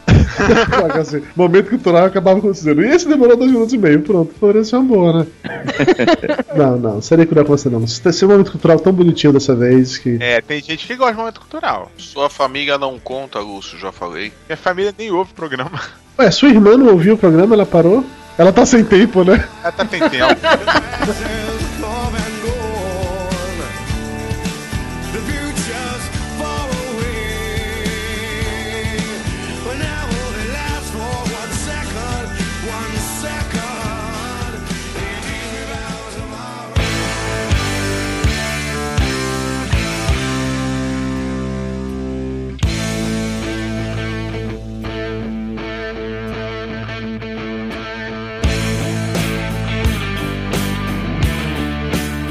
Assim, 1.00 1.24
momento 1.36 1.70
cultural 1.70 2.06
acabava 2.06 2.40
acontecendo. 2.40 2.84
E 2.84 2.90
esse 2.90 3.08
demorou 3.08 3.38
dois 3.38 3.52
minutos 3.52 3.74
e 3.74 3.78
meio, 3.78 4.02
pronto, 4.02 4.34
ser 4.64 4.76
uma 4.78 4.86
boa, 4.86 5.20
né? 5.20 5.28
não, 6.56 6.78
não, 6.78 7.02
seria 7.02 7.26
que 7.26 7.34
não 7.34 7.42
aconteceu 7.42 7.72
não. 7.72 7.84
Esse 7.84 8.08
esse 8.08 8.26
momento 8.26 8.52
cultural 8.52 8.80
tão 8.80 8.94
bonitinho 8.94 9.34
dessa 9.34 9.56
vez 9.56 9.98
que. 9.98 10.18
É, 10.20 10.42
tem 10.42 10.62
gente 10.62 10.86
que 10.86 10.96
gosta 10.96 11.14
de 11.14 11.20
momento 11.20 11.40
cultural. 11.40 11.92
Sua 11.98 12.30
família 12.30 12.78
não 12.78 13.00
conta, 13.00 13.40
Lúcio, 13.40 13.78
já 13.80 13.92
falei. 13.92 14.32
Minha 14.48 14.58
família 14.58 14.94
nem 14.98 15.12
ouve 15.12 15.32
o 15.32 15.36
programa. 15.36 15.82
Ué, 16.18 16.30
sua 16.32 16.50
irmã 16.50 16.78
não 16.78 16.88
ouviu 16.88 17.14
o 17.14 17.18
programa, 17.18 17.56
ela 17.56 17.66
parou? 17.66 18.04
Ela 18.40 18.54
tá 18.54 18.66
sem 18.66 18.86
tempo, 18.86 19.22
né? 19.26 19.46
Ela 19.62 19.72
tá 19.74 19.86
sem 19.86 20.00
tempo. 20.00 20.40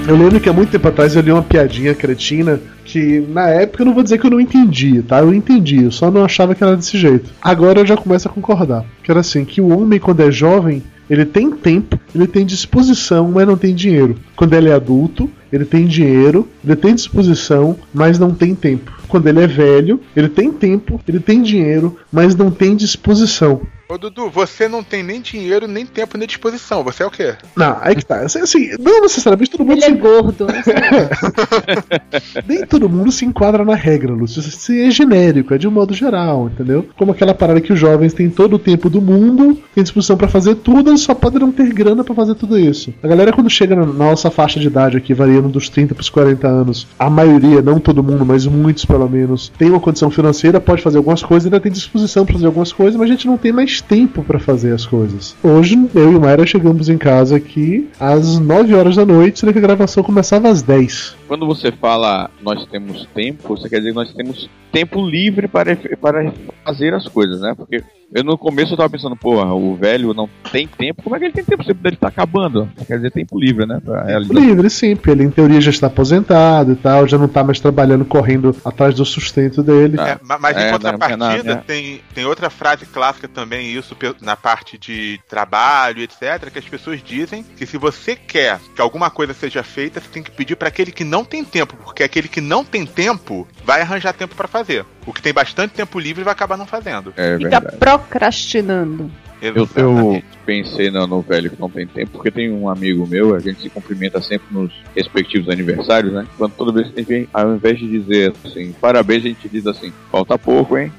Eu 0.09 0.17
lembro 0.17 0.41
que 0.41 0.49
há 0.49 0.55
muito 0.55 0.71
tempo 0.71 0.89
atrás 0.89 1.15
eu 1.15 1.21
li 1.21 1.31
uma 1.31 1.43
piadinha 1.43 1.95
cretina 1.95 2.59
que 2.83 3.21
na 3.29 3.47
época 3.51 3.83
eu 3.83 3.87
não 3.87 3.93
vou 3.93 4.03
dizer 4.03 4.17
que 4.17 4.27
eu 4.27 4.31
não 4.31 4.41
entendi, 4.41 5.03
tá? 5.03 5.19
Eu 5.19 5.35
entendi, 5.35 5.85
eu 5.85 5.93
só 5.93 6.11
não 6.11 6.25
achava 6.25 6.55
que 6.55 6.65
era 6.65 6.75
desse 6.75 6.97
jeito. 6.97 7.29
Agora 7.43 7.81
eu 7.81 7.87
já 7.87 7.95
começo 7.95 8.27
a 8.27 8.31
concordar. 8.31 8.87
Que 9.03 9.11
era 9.11 9.21
assim, 9.21 9.45
que 9.45 9.61
o 9.61 9.69
homem 9.69 10.01
quando 10.01 10.21
é 10.21 10.31
jovem, 10.31 10.83
ele 11.11 11.27
tem 11.27 11.51
tempo, 11.51 12.01
ele 12.15 12.27
tem 12.27 12.47
disposição, 12.47 13.31
mas 13.31 13.47
não 13.47 13.59
tem 13.59 13.75
dinheiro. 13.75 14.17
Quando 14.35 14.55
ele 14.55 14.71
é 14.71 14.73
adulto, 14.73 15.29
ele 15.53 15.67
tem 15.67 15.85
dinheiro, 15.87 16.49
ele 16.65 16.75
tem 16.75 16.95
disposição, 16.95 17.77
mas 17.93 18.19
não 18.19 18.33
tem 18.33 18.55
tempo. 18.55 18.91
Quando 19.09 19.27
ele 19.27 19.43
é 19.43 19.47
velho, 19.47 20.01
ele 20.17 20.31
tem 20.31 20.51
tempo, 20.51 20.99
ele 21.07 21.21
tem 21.21 21.43
dinheiro, 21.43 21.99
mas 22.11 22.35
não 22.35 22.51
tem 22.51 22.75
disposição. 22.75 23.61
Ô 23.91 23.97
Dudu, 23.97 24.29
você 24.29 24.69
não 24.69 24.85
tem 24.85 25.03
nem 25.03 25.19
dinheiro, 25.19 25.67
nem 25.67 25.87
tempo, 25.87 26.19
nem 26.19 26.29
disposição. 26.29 26.85
Você 26.85 27.03
é 27.03 27.07
o 27.07 27.11
quê? 27.11 27.35
Não, 27.57 27.79
aí 27.81 27.97
que 27.97 28.05
tá. 28.05 28.21
Assim, 28.21 28.41
assim, 28.41 28.71
não 28.79 29.01
necessariamente 29.01 29.51
todo 29.51 29.65
mundo. 29.65 29.79
Ele 29.79 29.81
se... 29.81 29.91
é 29.91 29.95
gordo. 29.95 30.47
Nem 32.47 32.67
todo 32.67 32.89
mundo 32.89 33.11
se 33.11 33.25
enquadra 33.25 33.65
na 33.65 33.75
regra, 33.75 34.13
Lúcio. 34.13 34.41
Isso 34.41 34.73
é 34.73 34.91
genérico, 34.91 35.55
é 35.55 35.59
de 35.59 35.67
um 35.67 35.71
modo 35.71 35.95
geral, 35.95 36.49
entendeu? 36.49 36.87
Como 36.99 37.13
aquela 37.13 37.33
parada 37.33 37.63
que 37.63 37.73
os 37.73 37.79
jovens 37.79 38.13
têm 38.13 38.29
todo 38.29 38.57
o 38.57 38.59
tempo 38.59 38.91
do 38.91 39.01
mundo, 39.01 39.59
têm 39.75 39.83
disposição 39.83 40.19
pra 40.19 40.29
fazer 40.29 40.57
tudo, 40.57 40.91
eles 40.91 41.01
só 41.01 41.15
podem 41.15 41.41
não 41.41 41.51
ter 41.51 41.73
grana 41.73 42.05
pra 42.05 42.15
fazer 42.15 42.35
tudo 42.35 42.59
isso. 42.59 42.93
A 43.03 43.09
galera, 43.09 43.33
quando 43.33 43.49
chega 43.49 43.75
na 43.75 43.87
nossa 43.87 44.31
faixa 44.31 44.61
de 44.61 44.67
idade 44.67 44.99
aqui, 44.99 45.15
variando 45.15 45.49
dos 45.49 45.71
30 45.71 45.95
pros 45.95 46.11
40 46.11 46.47
anos, 46.47 46.87
a 46.99 47.09
maioria, 47.09 47.63
não 47.63 47.81
todo 47.81 48.03
mundo, 48.03 48.27
mas 48.27 48.47
muitos 48.47 48.85
pelo 48.85 49.09
menos, 49.09 49.51
tem 49.57 49.71
uma 49.71 49.81
condição 49.81 50.11
financeira, 50.11 50.61
pode 50.61 50.83
fazer 50.83 50.99
algumas 50.99 51.23
coisas, 51.23 51.47
ainda 51.47 51.61
tem 51.61 51.73
disposição 51.73 52.27
pra 52.27 52.35
fazer 52.35 52.47
algumas 52.47 52.71
coisas, 52.71 52.97
mas 52.97 53.09
a 53.09 53.13
gente 53.13 53.27
não 53.27 53.39
tem 53.39 53.51
mais 53.51 53.78
tempo 53.81 54.23
pra 54.23 54.39
fazer 54.39 54.73
as 54.73 54.87
coisas. 54.87 55.37
Hoje, 55.43 55.77
eu 55.95 56.13
e 56.13 56.17
o 56.17 56.21
Mayra 56.21 56.47
chegamos 56.47 56.89
em 56.89 56.99
casa 56.99 57.37
aqui 57.37 57.89
às 57.99 58.39
9 58.39 58.75
horas 58.75 58.97
da 58.97 59.05
noite, 59.05 59.41
sendo 59.41 59.53
que 59.53 59.59
a 59.59 59.63
gravação 59.63 60.03
começava 60.03 60.49
às 60.49 60.63
10. 60.63 61.17
Quando 61.27 61.47
você 61.47 61.71
fala 61.71 62.31
nós 62.43 62.65
temos 62.67 63.07
tempo, 63.15 63.57
você 63.57 63.69
quer 63.69 63.79
dizer 63.79 63.91
que 63.91 63.97
nós 63.97 64.13
temos 64.13 64.49
tempo 64.73 65.05
livre 65.05 65.49
para, 65.49 65.77
para 66.01 66.33
fazer 66.69 66.95
as 66.95 67.09
coisas, 67.09 67.41
né? 67.41 67.55
Porque 67.57 67.83
eu 68.15 68.25
no 68.25 68.39
começo 68.39 68.73
eu 68.73 68.77
tava 68.77 68.89
pensando, 68.91 69.15
porra, 69.17 69.53
o 69.55 69.77
velho 69.77 70.15
não 70.15 70.29
tem 70.51 70.67
tempo, 70.67 71.03
como 71.03 71.15
é 71.15 71.19
que 71.19 71.25
ele 71.27 71.35
tem 71.35 71.45
tempo? 71.45 71.63
O 71.63 71.67
tempo 71.67 71.83
dele 71.83 71.97
tá 71.97 72.09
acabando. 72.09 72.69
Quer 72.87 72.97
dizer, 72.97 73.11
tempo 73.11 73.39
livre, 73.39 73.67
né? 73.67 73.81
Realizar. 74.07 74.35
Livre, 74.35 74.71
sim, 74.71 74.97
porque 74.97 75.11
ele 75.11 75.25
em 75.25 75.31
teoria 75.31 75.61
já 75.61 75.71
está 75.71 75.89
aposentado 75.89 76.73
e 76.73 76.77
tal, 76.77 77.07
já 77.07 77.19
não 77.19 77.29
tá 77.29 77.45
mais 77.45 77.61
trabalhando, 77.61 78.05
correndo 78.05 78.57
atrás 78.65 78.95
do 78.95 79.05
sustento 79.05 79.63
dele. 79.63 80.01
É, 80.01 80.19
ma- 80.23 80.39
mas 80.39 80.57
É, 80.57 80.61
em 80.61 80.65
não, 80.65 80.73
contrapartida, 80.73 81.43
não, 81.45 81.53
é. 81.53 81.57
tem, 81.67 82.01
tem 82.15 82.25
outra 82.25 82.49
frase 82.51 82.87
clássica 82.87 83.29
também, 83.29 83.73
isso 83.73 83.97
na 84.23 84.37
parte 84.37 84.79
de 84.79 85.21
trabalho, 85.29 86.03
etc., 86.03 86.51
que 86.51 86.59
as 86.59 86.65
pessoas 86.69 87.03
dizem 87.03 87.43
que 87.57 87.67
se 87.67 87.77
você 87.77 88.17
quer 88.17 88.59
que 88.75 88.81
alguma 88.81 89.11
coisa 89.11 89.35
seja 89.35 89.63
feita, 89.63 90.01
você 90.01 90.09
tem 90.09 90.23
que 90.23 90.31
pedir 90.31 90.57
para 90.57 90.69
aquele 90.69 90.93
que 90.93 91.05
não 91.05 91.25
tem 91.25 91.45
tempo, 91.45 91.77
porque 91.85 92.03
aquele 92.03 92.29
que 92.29 92.41
não 92.41 92.65
tem 92.65 92.87
tempo 92.87 93.47
vai 93.65 93.83
arranjar 93.83 94.13
tempo 94.15 94.35
para 94.35 94.49
fazer. 94.49 94.85
O 95.09 95.13
que 95.13 95.23
tem 95.23 95.33
bastante 95.33 95.73
tempo 95.73 95.99
livre 95.99 96.23
vai 96.23 96.33
acabar 96.33 96.59
não 96.59 96.67
fazendo. 96.67 97.15
É 97.17 97.39
Fica 97.39 97.61
verdade. 97.61 97.77
procrastinando. 97.79 99.11
Eu, 99.41 99.55
eu 99.75 100.23
pensei 100.45 100.91
no, 100.91 101.07
no 101.07 101.23
velho 101.23 101.49
que 101.49 101.59
não 101.59 101.71
tem 101.71 101.87
tempo, 101.87 102.11
porque 102.13 102.31
tem 102.31 102.51
um 102.53 102.69
amigo 102.69 103.07
meu, 103.07 103.35
a 103.35 103.41
gente 103.41 103.63
se 103.63 103.71
cumprimenta 103.71 104.21
sempre 104.21 104.47
nos 104.51 104.71
respectivos 104.95 105.49
aniversários, 105.49 106.13
né? 106.13 106.27
Quando 106.37 106.53
toda 106.53 106.73
vez 106.73 106.89
que 106.89 106.95
a 106.95 106.99
gente 106.99 107.09
vem, 107.09 107.29
ao 107.33 107.55
invés 107.55 107.79
de 107.79 107.89
dizer 107.89 108.35
assim, 108.45 108.75
parabéns, 108.81 109.25
a 109.25 109.29
gente 109.29 109.49
diz 109.49 109.67
assim, 109.67 109.93
falta 110.11 110.37
pouco, 110.37 110.77
hein? 110.77 110.93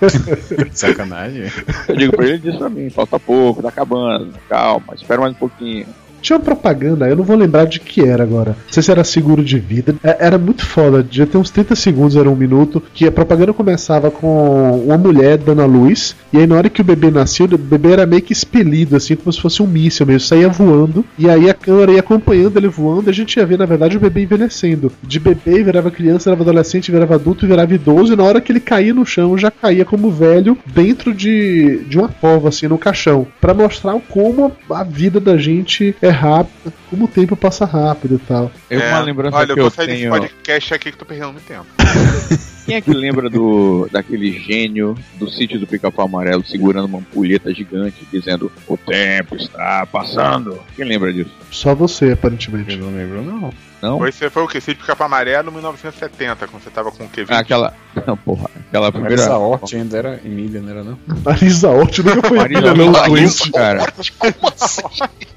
Sacanagem. 0.72 1.50
Eu 1.88 1.96
digo 1.96 2.16
pra 2.16 2.24
ele, 2.24 2.34
ele 2.34 2.50
diz 2.50 2.56
pra 2.56 2.70
mim, 2.70 2.88
falta 2.88 3.18
pouco, 3.18 3.60
tá 3.60 3.68
acabando, 3.68 4.32
calma, 4.48 4.94
espera 4.94 5.20
mais 5.20 5.32
um 5.32 5.38
pouquinho. 5.38 5.86
Tinha 6.24 6.38
uma 6.38 6.42
propaganda, 6.44 7.06
eu 7.06 7.16
não 7.16 7.22
vou 7.22 7.36
lembrar 7.36 7.66
de 7.66 7.78
que 7.78 8.00
era 8.00 8.22
agora. 8.22 8.52
Não 8.52 8.72
sei 8.72 8.82
se 8.82 8.90
era 8.90 9.04
seguro 9.04 9.44
de 9.44 9.58
vida. 9.58 9.94
É- 10.02 10.16
Era 10.24 10.38
muito 10.38 10.64
foda, 10.64 11.02
devia 11.02 11.26
ter 11.26 11.36
uns 11.36 11.50
30 11.50 11.76
segundos, 11.76 12.16
era 12.16 12.30
um 12.30 12.34
minuto. 12.34 12.82
Que 12.94 13.06
a 13.06 13.12
propaganda 13.12 13.52
começava 13.52 14.10
com 14.10 14.80
uma 14.86 14.96
mulher 14.96 15.36
dando 15.36 15.60
a 15.60 15.66
luz. 15.66 16.16
E 16.32 16.38
aí, 16.38 16.46
na 16.46 16.54
hora 16.56 16.70
que 16.70 16.80
o 16.80 16.84
bebê 16.84 17.10
nasceu, 17.10 17.44
o 17.44 17.58
bebê 17.58 17.92
era 17.92 18.06
meio 18.06 18.22
que 18.22 18.32
expelido, 18.32 18.96
assim, 18.96 19.14
como 19.16 19.30
se 19.30 19.38
fosse 19.40 19.62
um 19.62 19.66
míssil 19.66 20.06
mesmo. 20.06 20.20
Saía 20.20 20.48
voando. 20.48 21.04
E 21.18 21.28
aí 21.28 21.50
a 21.50 21.52
câmera 21.54 21.92
ia 21.92 22.00
acompanhando 22.00 22.56
ele 22.56 22.68
voando. 22.68 23.08
E 23.08 23.10
a 23.10 23.14
gente 23.14 23.36
ia 23.36 23.44
ver, 23.44 23.58
na 23.58 23.66
verdade, 23.66 23.98
o 23.98 24.00
bebê 24.00 24.22
envelhecendo. 24.22 24.90
De 25.02 25.20
bebê, 25.20 25.62
virava 25.62 25.90
criança, 25.90 26.30
virava 26.30 26.42
adolescente, 26.50 26.90
virava 26.90 27.16
adulto, 27.16 27.46
virava 27.46 27.74
idoso. 27.74 28.14
E 28.14 28.16
na 28.16 28.22
hora 28.24 28.40
que 28.40 28.50
ele 28.50 28.60
caía 28.60 28.94
no 28.94 29.04
chão, 29.04 29.36
já 29.36 29.50
caía 29.50 29.84
como 29.84 30.10
velho 30.10 30.56
dentro 30.74 31.12
de, 31.12 31.80
de 31.86 31.98
uma 31.98 32.08
cova, 32.08 32.48
assim, 32.48 32.66
no 32.66 32.78
caixão. 32.78 33.26
Pra 33.42 33.52
mostrar 33.52 33.94
como 34.08 34.52
a 34.70 34.82
vida 34.84 35.20
da 35.20 35.36
gente 35.36 35.94
é 36.00 36.13
rápida, 36.14 36.72
como 36.88 37.04
o 37.04 37.08
tempo 37.08 37.36
passa 37.36 37.64
rápido 37.64 38.14
e 38.16 38.18
tal. 38.18 38.50
É 38.70 38.78
uma 38.78 39.00
lembrança 39.00 39.36
Olha, 39.36 39.46
que 39.46 39.52
eu 39.52 39.56
vou 39.56 39.64
eu 39.66 39.70
sair 39.70 39.86
desse 39.86 39.98
tenho. 40.00 40.12
podcast 40.12 40.74
aqui 40.74 40.92
que 40.92 40.96
tô 40.98 41.04
perdendo 41.04 41.32
muito 41.32 41.46
tempo. 41.46 41.66
Quem 42.64 42.76
é 42.76 42.80
que 42.80 42.90
lembra 42.92 43.28
do 43.28 43.86
daquele 43.92 44.32
gênio 44.32 44.96
do 45.16 45.28
sítio 45.28 45.60
do 45.60 45.66
Pica-Pau 45.66 46.06
Amarelo 46.06 46.44
segurando 46.44 46.86
uma 46.86 46.98
ampulheta 46.98 47.52
gigante 47.52 48.06
dizendo 48.10 48.50
o 48.66 48.76
tempo 48.76 49.36
está 49.36 49.86
passando? 49.86 50.58
Quem 50.74 50.86
lembra 50.86 51.12
disso? 51.12 51.30
Só 51.50 51.74
você, 51.74 52.12
aparentemente. 52.12 52.72
Eu 52.74 52.86
não 52.86 52.96
lembro, 52.96 53.22
não. 53.22 53.52
Não? 53.84 53.98
Foi, 53.98 54.10
você 54.10 54.30
foi 54.30 54.42
o 54.42 54.48
que? 54.48 54.58
Sítio 54.62 54.82
Capa 54.86 55.04
Amarelo 55.04 55.52
1970, 55.52 56.48
quando 56.48 56.62
você 56.62 56.70
tava 56.70 56.90
com 56.90 57.04
o 57.04 57.08
Kevin. 57.08 57.34
Ah, 57.34 57.40
aquela. 57.40 57.74
Não, 58.06 58.16
porra. 58.16 58.48
Aquela 58.68 58.90
primeira. 58.90 59.16
Marisa 59.16 59.36
Hort 59.36 59.74
ainda 59.74 59.98
era 59.98 60.20
Emília, 60.24 60.62
não 60.62 60.70
era 60.70 60.82
não? 60.82 60.98
Marisa 61.22 61.68
Hort 61.68 61.98
nunca 61.98 62.26
foi 62.26 62.38
Marisa 62.38 62.60
filha, 62.62 62.74
não, 62.74 62.92
doente. 62.92 63.52
cara. 63.52 63.92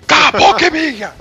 Cala 0.08 0.30
a 0.30 0.32
boca, 0.32 0.66
Emília! 0.66 1.12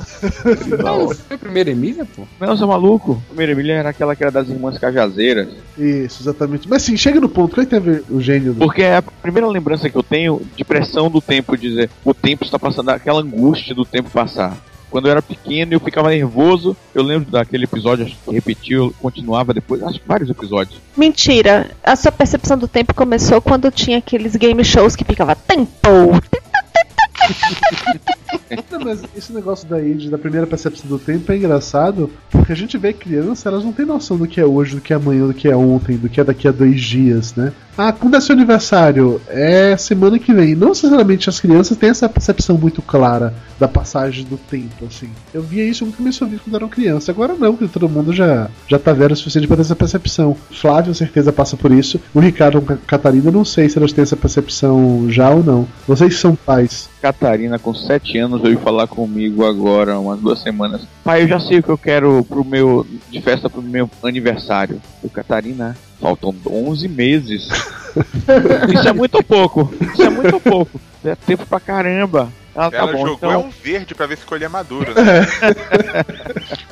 Não, 0.79 1.09
foi 1.11 1.35
a 1.35 1.39
primeira 1.39 1.71
Emília, 1.71 2.05
pô? 2.05 2.23
Não, 2.39 2.57
você 2.57 2.63
é 2.63 2.67
maluco? 2.67 3.21
A 3.25 3.29
primeira 3.31 3.51
Emília 3.51 3.73
era 3.73 3.89
aquela 3.89 4.15
que 4.15 4.23
era 4.23 4.31
das 4.31 4.49
irmãs 4.49 4.79
Cajazeiras. 4.79 5.49
Isso, 5.77 6.23
exatamente. 6.23 6.69
Mas 6.69 6.83
sim, 6.83 6.97
chega 6.97 7.21
no 7.21 7.29
ponto. 7.29 7.57
Qual 7.57 7.63
é 7.63 7.65
que 7.65 7.71
tem 7.71 7.81
a 7.81 7.83
ver 7.83 8.05
o 8.09 8.21
gênio 8.21 8.55
do. 8.55 8.61
Porque 8.61 8.83
é 8.83 8.99
a 8.99 9.03
primeira 9.03 9.49
lembrança 9.49 9.91
que 9.91 9.97
eu 9.97 10.05
tenho 10.05 10.41
de 10.57 10.65
pressão 10.65 11.11
do 11.11 11.21
tempo, 11.21 11.57
dizer 11.57 11.91
o 12.05 12.15
tempo 12.15 12.45
está 12.45 12.57
passando, 12.57 12.91
aquela 12.91 13.21
angústia 13.21 13.75
do 13.75 13.85
tempo 13.85 14.09
passar. 14.11 14.57
Quando 14.91 15.07
eu 15.07 15.13
era 15.13 15.23
pequeno 15.23 15.73
eu 15.73 15.81
ficava 15.81 16.11
nervoso, 16.11 16.77
eu 16.95 17.03
lembro 17.03 17.31
daquele 17.31 17.65
episódio, 17.65 18.07
acho 18.07 18.17
que 18.17 18.33
repetiu, 18.33 18.95
continuava 19.01 19.53
depois, 19.53 19.83
acho 19.83 20.01
que 20.01 20.09
vários 20.09 20.31
episódios. 20.31 20.81
Mentira, 20.97 21.71
a 21.83 21.97
sua 21.97 22.13
percepção 22.13 22.57
do 22.57 22.69
tempo 22.69 22.95
começou 22.95 23.41
quando 23.41 23.71
tinha 23.71 23.99
aqueles 23.99 24.37
game 24.37 24.65
shows 24.65 24.95
que 24.95 25.05
ficava 25.05 25.35
tempo. 25.35 25.71
Não, 28.71 28.81
mas 28.81 29.03
esse 29.17 29.33
negócio 29.33 29.67
daí 29.69 29.95
de, 29.95 30.11
da 30.11 30.19
primeira 30.19 30.47
percepção 30.47 30.89
do 30.89 30.99
tempo 30.99 31.31
é 31.33 31.37
engraçado, 31.37 32.11
porque 32.31 32.53
a 32.53 32.57
gente 32.57 32.79
vê 32.79 32.93
criança, 32.93 33.49
elas 33.49 33.65
não 33.65 33.73
têm 33.73 33.87
noção 33.87 34.17
do 34.17 34.27
que 34.27 34.41
é 34.41 34.47
hoje, 34.47 34.77
do 34.77 34.81
que 34.81 34.93
é 34.93 34.97
amanhã, 34.97 35.27
do 35.27 35.35
que 35.35 35.49
é 35.49 35.57
ontem, 35.57 35.97
do 35.97 36.09
que 36.09 36.21
é 36.21 36.25
daqui 36.25 36.47
a 36.47 36.53
dois 36.53 36.81
dias, 36.81 37.35
né? 37.35 37.53
Ah, 37.79 37.93
quando 37.93 38.17
é 38.17 38.21
seu 38.21 38.35
aniversário? 38.35 39.21
É 39.29 39.77
semana 39.77 40.19
que 40.19 40.33
vem. 40.33 40.55
Não 40.55 40.71
necessariamente 40.71 41.29
as 41.29 41.39
crianças 41.39 41.77
têm 41.77 41.91
essa 41.91 42.09
percepção 42.09 42.57
muito 42.57 42.81
clara 42.81 43.35
da 43.61 43.69
passagem 43.69 44.25
do 44.25 44.39
tempo, 44.39 44.87
assim. 44.87 45.11
Eu 45.35 45.43
via 45.43 45.63
isso 45.63 45.85
começo 45.93 46.25
eu 46.25 46.29
vi 46.29 46.39
quando 46.39 46.57
eram 46.57 46.69
criança. 46.69 47.13
Agora 47.13 47.35
não, 47.35 47.55
porque 47.55 47.73
todo 47.73 47.89
mundo 47.89 48.15
já, 48.15 48.49
já 48.67 48.79
tá 48.79 48.95
velho 48.95 49.13
o 49.13 49.17
suficiente 49.17 49.47
para 49.47 49.57
ter 49.57 49.63
essa 49.63 49.77
percepção. 49.77 50.35
Flávio, 50.51 50.95
certeza, 50.95 51.33
passa 51.33 51.57
por 51.57 51.71
isso. 51.71 52.01
O 52.15 52.21
Ricardo 52.21 52.65
e 52.67 52.73
a 52.73 52.77
Catarina, 52.77 53.31
não 53.31 53.45
sei 53.45 53.69
se 53.69 53.77
elas 53.77 53.93
têm 53.93 54.03
essa 54.03 54.17
percepção 54.17 55.07
já 55.11 55.29
ou 55.29 55.45
não. 55.45 55.69
Vocês 55.87 56.19
são 56.19 56.35
pais. 56.35 56.89
Catarina, 57.03 57.59
com 57.59 57.75
7 57.75 58.19
anos, 58.19 58.36
veio 58.41 58.59
falar 58.59 58.87
comigo 58.87 59.45
agora, 59.45 59.99
umas 59.99 60.21
duas 60.21 60.41
semanas. 60.41 60.83
Pai, 61.05 61.23
eu 61.23 61.29
já 61.29 61.41
sei 61.41 61.59
o 61.59 61.63
que 61.63 61.69
eu 61.69 61.79
quero 61.79 62.25
pro 62.25 62.45
meu 62.45 62.87
de 63.11 63.21
festa 63.21 63.49
pro 63.49 63.63
meu 63.63 63.91
aniversário. 64.03 64.81
Eu, 65.03 65.11
Catarina, 65.11 65.77
faltam 66.01 66.35
11 66.47 66.89
meses. 66.89 67.49
Isso 68.73 68.89
é 68.89 68.93
muito 68.93 69.23
pouco. 69.23 69.73
Isso 69.93 70.03
é 70.03 70.11
muito 70.11 70.41
pouco. 70.41 70.81
É 71.05 71.15
tempo 71.15 71.47
pra 71.47 71.61
caramba. 71.61 72.29
Ah, 72.57 72.71
tá 72.71 72.79
Ela 72.79 72.93
bom, 72.93 72.99
jogou 72.99 73.15
então. 73.17 73.33
é 73.33 73.37
um 73.37 73.51
verde 73.51 73.95
pra 73.95 74.07
ver 74.07 74.17
se 74.17 74.25
colher 74.25 74.49
maduro, 74.49 74.95
né? 74.95 75.27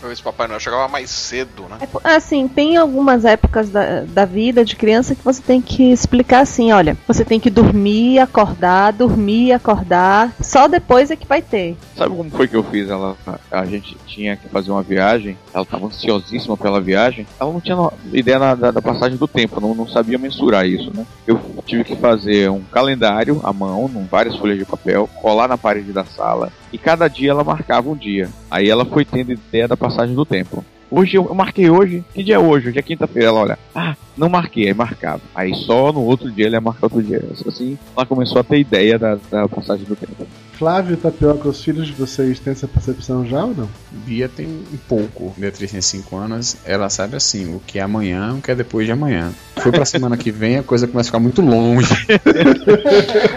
Pra 0.00 0.08
ver 0.08 0.14
se 0.16 0.20
o 0.20 0.24
Papai 0.24 0.46
Noel 0.48 0.60
chegava 0.60 0.88
mais 0.88 1.10
cedo, 1.10 1.64
né? 1.68 1.78
Assim, 2.02 2.48
tem 2.48 2.76
algumas 2.76 3.24
épocas 3.24 3.68
da, 3.70 4.00
da 4.02 4.24
vida 4.24 4.64
de 4.64 4.76
criança 4.76 5.14
que 5.14 5.24
você 5.24 5.42
tem 5.42 5.60
que 5.60 5.92
explicar 5.92 6.40
assim, 6.40 6.72
olha, 6.72 6.96
você 7.06 7.24
tem 7.24 7.38
que 7.40 7.50
dormir, 7.50 8.18
acordar, 8.18 8.92
dormir, 8.92 9.52
acordar, 9.52 10.32
só 10.40 10.68
depois 10.68 11.10
é 11.10 11.16
que 11.16 11.26
vai 11.26 11.42
ter. 11.42 11.76
Sabe 11.96 12.14
como 12.16 12.30
foi 12.30 12.48
que 12.48 12.56
eu 12.56 12.64
fiz? 12.64 12.88
Ela, 12.88 13.16
a, 13.50 13.64
gente 13.66 13.96
tinha 14.06 14.36
que 14.36 14.48
fazer 14.48 14.70
uma 14.70 14.82
viagem, 14.82 15.36
ela 15.52 15.64
estava 15.64 15.86
ansiosíssima 15.86 16.56
pela 16.56 16.80
viagem, 16.80 17.26
ela 17.38 17.52
não 17.52 17.60
tinha 17.60 17.76
ideia 18.12 18.38
na- 18.38 18.54
da, 18.54 18.70
da 18.70 18.82
passagem 18.82 19.16
do 19.18 19.28
tempo, 19.28 19.60
não, 19.60 19.74
não 19.74 19.88
sabia 19.88 20.18
mensurar 20.18 20.66
isso, 20.66 20.90
né? 20.94 21.04
Eu 21.26 21.40
tive 21.66 21.84
que 21.84 21.96
fazer 21.96 22.50
um 22.50 22.62
calendário 22.62 23.40
à 23.42 23.52
mão, 23.52 23.88
com 23.88 24.04
várias 24.04 24.36
folhas 24.36 24.58
de 24.58 24.64
papel, 24.64 25.08
colar 25.20 25.48
na 25.48 25.58
parede 25.58 25.73
da 25.82 26.04
sala, 26.04 26.52
e 26.72 26.78
cada 26.78 27.08
dia 27.08 27.30
ela 27.30 27.44
marcava 27.44 27.88
um 27.88 27.96
dia. 27.96 28.28
Aí 28.50 28.68
ela 28.68 28.84
foi 28.84 29.04
tendo 29.04 29.32
ideia 29.32 29.68
da 29.68 29.76
passagem 29.76 30.14
do 30.14 30.24
tempo. 30.24 30.64
hoje 30.90 31.16
eu, 31.16 31.26
eu 31.26 31.34
marquei 31.34 31.68
hoje. 31.70 32.04
Que 32.14 32.22
dia 32.22 32.36
é 32.36 32.38
hoje? 32.38 32.68
Hoje 32.68 32.78
é 32.78 32.82
quinta-feira. 32.82 33.28
Ela 33.28 33.40
olha, 33.40 33.58
ah, 33.74 33.96
não 34.16 34.28
marquei, 34.28 34.68
aí 34.68 34.74
marcava. 34.74 35.22
Aí 35.34 35.54
só 35.54 35.92
no 35.92 36.02
outro 36.02 36.30
dia 36.30 36.46
ele 36.46 36.56
ia 36.56 36.60
marcar 36.60 36.86
outro 36.86 37.02
dia. 37.02 37.22
Assim, 37.46 37.78
ela 37.96 38.06
começou 38.06 38.40
a 38.40 38.44
ter 38.44 38.58
ideia 38.58 38.98
da, 38.98 39.18
da 39.30 39.48
passagem 39.48 39.84
do 39.84 39.96
tempo. 39.96 40.26
Flávio 40.58 40.96
Tapioca, 40.96 41.48
os 41.48 41.62
filhos 41.62 41.86
de 41.88 41.92
vocês 41.92 42.38
têm 42.38 42.52
essa 42.52 42.68
percepção 42.68 43.26
já 43.26 43.44
ou 43.44 43.54
não? 43.54 43.68
Bia 43.90 44.28
tem 44.28 44.46
um 44.46 44.76
pouco. 44.88 45.34
Beatriz 45.36 45.72
tem 45.72 45.80
5 45.80 46.16
anos, 46.16 46.56
ela 46.64 46.88
sabe 46.88 47.16
assim, 47.16 47.54
o 47.54 47.60
que 47.60 47.78
é 47.78 47.82
amanhã, 47.82 48.34
o 48.34 48.40
que 48.40 48.50
é 48.50 48.54
depois 48.54 48.86
de 48.86 48.92
amanhã. 48.92 49.32
Foi 49.56 49.72
pra 49.72 49.84
semana 49.84 50.16
que 50.16 50.30
vem, 50.30 50.58
a 50.58 50.62
coisa 50.62 50.86
começa 50.86 51.08
a 51.08 51.10
ficar 51.10 51.18
muito 51.18 51.42
longe. 51.42 51.94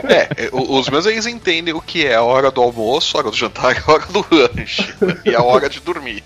É, 0.09 0.49
os 0.53 0.89
meus 0.89 1.05
eles 1.05 1.25
entendem 1.25 1.73
o 1.73 1.81
que 1.81 2.05
é 2.05 2.15
a 2.15 2.21
hora 2.21 2.49
do 2.49 2.61
almoço, 2.61 3.15
a 3.15 3.19
hora 3.19 3.29
do 3.29 3.35
jantar 3.35 3.75
e 3.75 3.79
a 3.79 3.91
hora 3.91 4.05
do 4.05 4.25
lanche. 4.31 4.93
E 5.25 5.35
a 5.35 5.41
hora 5.41 5.69
de 5.69 5.79
dormir. 5.79 6.23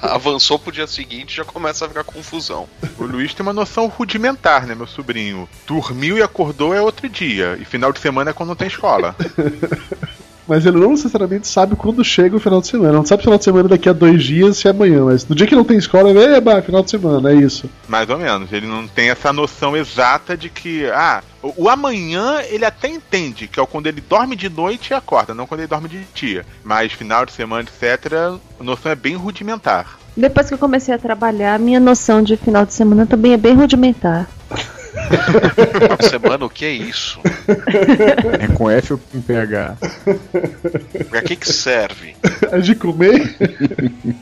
Avançou 0.00 0.58
pro 0.58 0.72
dia 0.72 0.86
seguinte 0.86 1.36
já 1.36 1.44
começa 1.44 1.84
a 1.84 1.88
ficar 1.88 2.04
confusão. 2.04 2.68
O 2.98 3.04
Luiz 3.04 3.34
tem 3.34 3.44
uma 3.44 3.52
noção 3.52 3.86
rudimentar, 3.86 4.66
né, 4.66 4.74
meu 4.74 4.86
sobrinho? 4.86 5.48
Dormiu 5.66 6.18
e 6.18 6.22
acordou 6.22 6.74
é 6.74 6.80
outro 6.80 7.08
dia. 7.08 7.58
E 7.60 7.64
final 7.64 7.92
de 7.92 8.00
semana 8.00 8.30
é 8.30 8.32
quando 8.32 8.48
não 8.48 8.56
tem 8.56 8.68
escola. 8.68 9.14
Mas 10.48 10.64
ele 10.64 10.78
não 10.78 10.90
necessariamente 10.90 11.46
sabe 11.46 11.76
quando 11.76 12.02
chega 12.02 12.34
o 12.34 12.40
final 12.40 12.60
de 12.60 12.68
semana. 12.68 12.94
Não 12.94 13.04
sabe 13.04 13.20
se 13.20 13.24
final 13.24 13.38
de 13.38 13.44
semana 13.44 13.68
daqui 13.68 13.88
a 13.88 13.92
dois 13.92 14.24
dias, 14.24 14.56
se 14.56 14.66
é 14.66 14.70
amanhã. 14.70 15.04
Mas 15.04 15.28
no 15.28 15.34
dia 15.34 15.46
que 15.46 15.54
não 15.54 15.64
tem 15.64 15.76
escola, 15.76 16.08
ele, 16.08 16.36
eba, 16.36 16.62
final 16.62 16.82
de 16.82 16.90
semana, 16.90 17.30
é 17.30 17.34
isso. 17.34 17.68
Mais 17.86 18.08
ou 18.08 18.18
menos. 18.18 18.50
Ele 18.50 18.66
não 18.66 18.88
tem 18.88 19.10
essa 19.10 19.32
noção 19.32 19.76
exata 19.76 20.36
de 20.36 20.48
que, 20.48 20.86
ah, 20.86 21.22
o, 21.42 21.64
o 21.64 21.68
amanhã 21.68 22.40
ele 22.48 22.64
até 22.64 22.88
entende, 22.88 23.46
que 23.46 23.60
é 23.60 23.66
quando 23.66 23.86
ele 23.86 24.00
dorme 24.00 24.34
de 24.34 24.48
noite 24.48 24.90
e 24.90 24.94
acorda, 24.94 25.34
não 25.34 25.46
quando 25.46 25.60
ele 25.60 25.68
dorme 25.68 25.88
de 25.88 26.00
dia. 26.14 26.46
Mas 26.64 26.92
final 26.92 27.26
de 27.26 27.32
semana, 27.32 27.62
etc., 27.62 28.12
a 28.58 28.64
noção 28.64 28.90
é 28.90 28.94
bem 28.94 29.14
rudimentar. 29.14 29.98
Depois 30.16 30.48
que 30.48 30.54
eu 30.54 30.58
comecei 30.58 30.94
a 30.94 30.98
trabalhar, 30.98 31.58
minha 31.58 31.78
noção 31.78 32.22
de 32.22 32.36
final 32.36 32.64
de 32.64 32.72
semana 32.72 33.06
também 33.06 33.34
é 33.34 33.36
bem 33.36 33.54
rudimentar. 33.54 34.28
Final 35.72 35.96
de 35.96 36.08
semana, 36.08 36.44
o 36.44 36.50
que 36.50 36.64
é 36.64 36.72
isso? 36.72 37.18
É 38.40 38.48
com 38.48 38.70
F 38.70 38.94
ou 38.94 38.98
com 38.98 39.20
PH? 39.20 39.76
Pra 41.08 41.22
que 41.22 41.36
que 41.36 41.48
serve? 41.48 42.14
É 42.50 42.58
de 42.58 42.74
comer? 42.74 43.36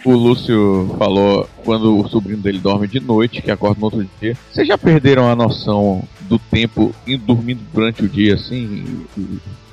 O 0.05 0.13
Lúcio 0.13 0.95
falou 0.99 1.49
quando 1.65 1.99
o 1.99 2.09
sobrinho 2.09 2.39
dele 2.39 2.59
dorme 2.59 2.87
de 2.87 3.01
noite, 3.01 3.43
que 3.43 3.51
acorda 3.51 3.79
no 3.79 3.87
outro 3.87 4.09
dia. 4.21 4.37
Vocês 4.53 4.67
já 4.67 4.79
perderam 4.79 5.31
a 5.31 5.37
noção 5.37 6.03
do 6.21 6.39
tempo 6.39 6.95
indo 7.07 7.25
dormindo 7.25 7.61
durante 7.73 8.05
o 8.05 8.09
dia 8.09 8.35
assim 8.35 9.07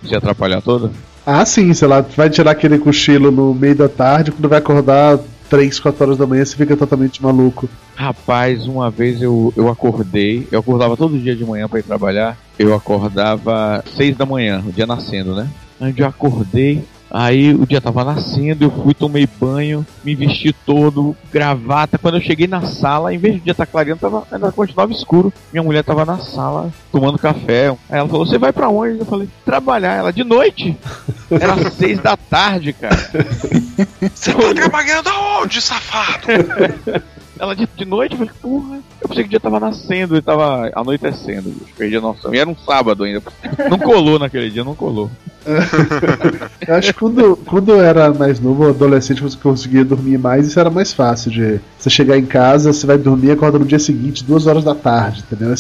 se 0.03 0.15
atrapalhar 0.15 0.62
toda? 0.62 0.91
Ah, 1.25 1.45
sim, 1.45 1.74
sei 1.74 1.88
lá, 1.88 2.01
vai 2.01 2.29
tirar 2.29 2.51
aquele 2.51 2.77
cochilo 2.77 3.31
no 3.31 3.53
meio 3.53 3.75
da 3.75 3.88
tarde, 3.88 4.31
quando 4.31 4.50
vai 4.50 4.60
acordar 4.60 5.17
3, 5.53 5.79
4 5.79 6.03
horas 6.03 6.17
da 6.17 6.25
manhã, 6.25 6.43
você 6.43 6.57
fica 6.57 6.75
totalmente 6.75 7.22
maluco. 7.22 7.69
Rapaz, 7.93 8.65
uma 8.65 8.89
vez 8.89 9.22
eu, 9.22 9.53
eu 9.55 9.69
acordei, 9.69 10.48
eu 10.51 10.60
acordava 10.60 10.98
todo 10.98 11.19
dia 11.19 11.36
de 11.36 11.45
manhã 11.45 11.69
pra 11.69 11.77
ir 11.77 11.83
trabalhar. 11.83 12.36
Eu 12.57 12.74
acordava 12.74 13.83
seis 13.95 14.17
da 14.17 14.25
manhã, 14.25 14.63
o 14.65 14.72
dia 14.72 14.88
nascendo, 14.88 15.36
né? 15.36 15.48
Aí 15.79 15.93
eu 15.95 16.07
acordei, 16.07 16.83
aí 17.13 17.53
o 17.53 17.65
dia 17.67 17.79
tava 17.79 18.03
nascendo, 18.03 18.65
eu 18.65 18.72
fui, 18.72 18.96
tomei 18.96 19.27
banho, 19.39 19.86
me 20.03 20.15
vesti 20.15 20.51
todo, 20.51 21.15
gravata. 21.32 22.00
Quando 22.00 22.15
eu 22.15 22.22
cheguei 22.22 22.48
na 22.48 22.63
sala, 22.63 23.13
em 23.13 23.20
vez 23.20 23.36
de 23.36 23.39
o 23.39 23.43
dia 23.43 23.51
estar 23.51 23.67
clareando, 23.67 24.01
tava, 24.01 24.27
ainda 24.32 24.51
continuava 24.51 24.91
escuro. 24.91 25.32
Minha 25.51 25.63
mulher 25.63 25.84
tava 25.84 26.03
na 26.03 26.17
sala 26.17 26.72
tomando 26.91 27.20
café. 27.20 27.70
Aí 27.89 28.00
ela 28.00 28.10
falou: 28.10 28.25
Você 28.25 28.39
vai 28.39 28.51
pra 28.51 28.67
onde? 28.67 29.00
Eu 29.00 29.05
falei: 29.05 29.29
Trabalhar. 29.46 29.93
Ela 29.93 30.12
de 30.12 30.24
noite. 30.24 30.75
Era 31.29 31.55
seis 31.72 32.00
da 32.00 32.17
tarde, 32.17 32.74
cara. 32.74 32.96
Você 34.13 34.34
tá 34.34 34.54
trabalhando 34.54 35.08
aonde, 35.08 35.62
safado? 35.62 36.28
Ela 37.39 37.56
de, 37.56 37.67
de 37.76 37.84
noite, 37.84 38.13
eu 38.13 38.19
falei, 38.19 38.34
porra, 38.41 38.80
eu 39.02 39.10
pensei 39.10 39.23
que 39.23 39.28
o 39.28 39.30
dia 39.32 39.39
tava 39.39 39.60
nascendo 39.60 40.15
e 40.15 40.21
tava 40.21 40.71
anoitecendo, 40.76 41.49
bicho. 41.49 41.73
Perdi 41.76 41.97
a 41.97 42.02
noção. 42.02 42.34
E 42.34 42.38
era 42.38 42.49
um 42.49 42.56
sábado 42.56 43.04
ainda. 43.04 43.21
Não 43.69 43.80
colou 43.80 44.19
naquele 44.19 44.49
dia, 44.49 44.63
não 44.63 44.76
colou. 44.76 45.10
Eu 46.67 46.75
acho 46.75 46.93
que 46.93 46.99
quando, 46.99 47.36
quando 47.38 47.71
eu 47.71 47.82
era 47.82 48.13
mais 48.13 48.39
novo, 48.39 48.69
adolescente, 48.69 49.21
você 49.21 49.38
conseguia 49.38 49.84
dormir 49.84 50.17
mais, 50.17 50.47
isso 50.47 50.60
era 50.60 50.69
mais 50.69 50.93
fácil 50.93 51.32
de 51.32 51.60
você 51.77 51.89
chegar 51.89 52.17
em 52.17 52.25
casa, 52.25 52.71
você 52.71 52.88
vai 52.88 52.97
dormir 52.97 53.27
e 53.27 53.32
acorda 53.32 53.60
no 53.60 53.65
dia 53.65 53.79
seguinte, 53.79 54.23
duas 54.23 54.47
horas 54.47 54.63
da 54.63 54.73
tarde, 54.73 55.23
entendeu? 55.29 55.53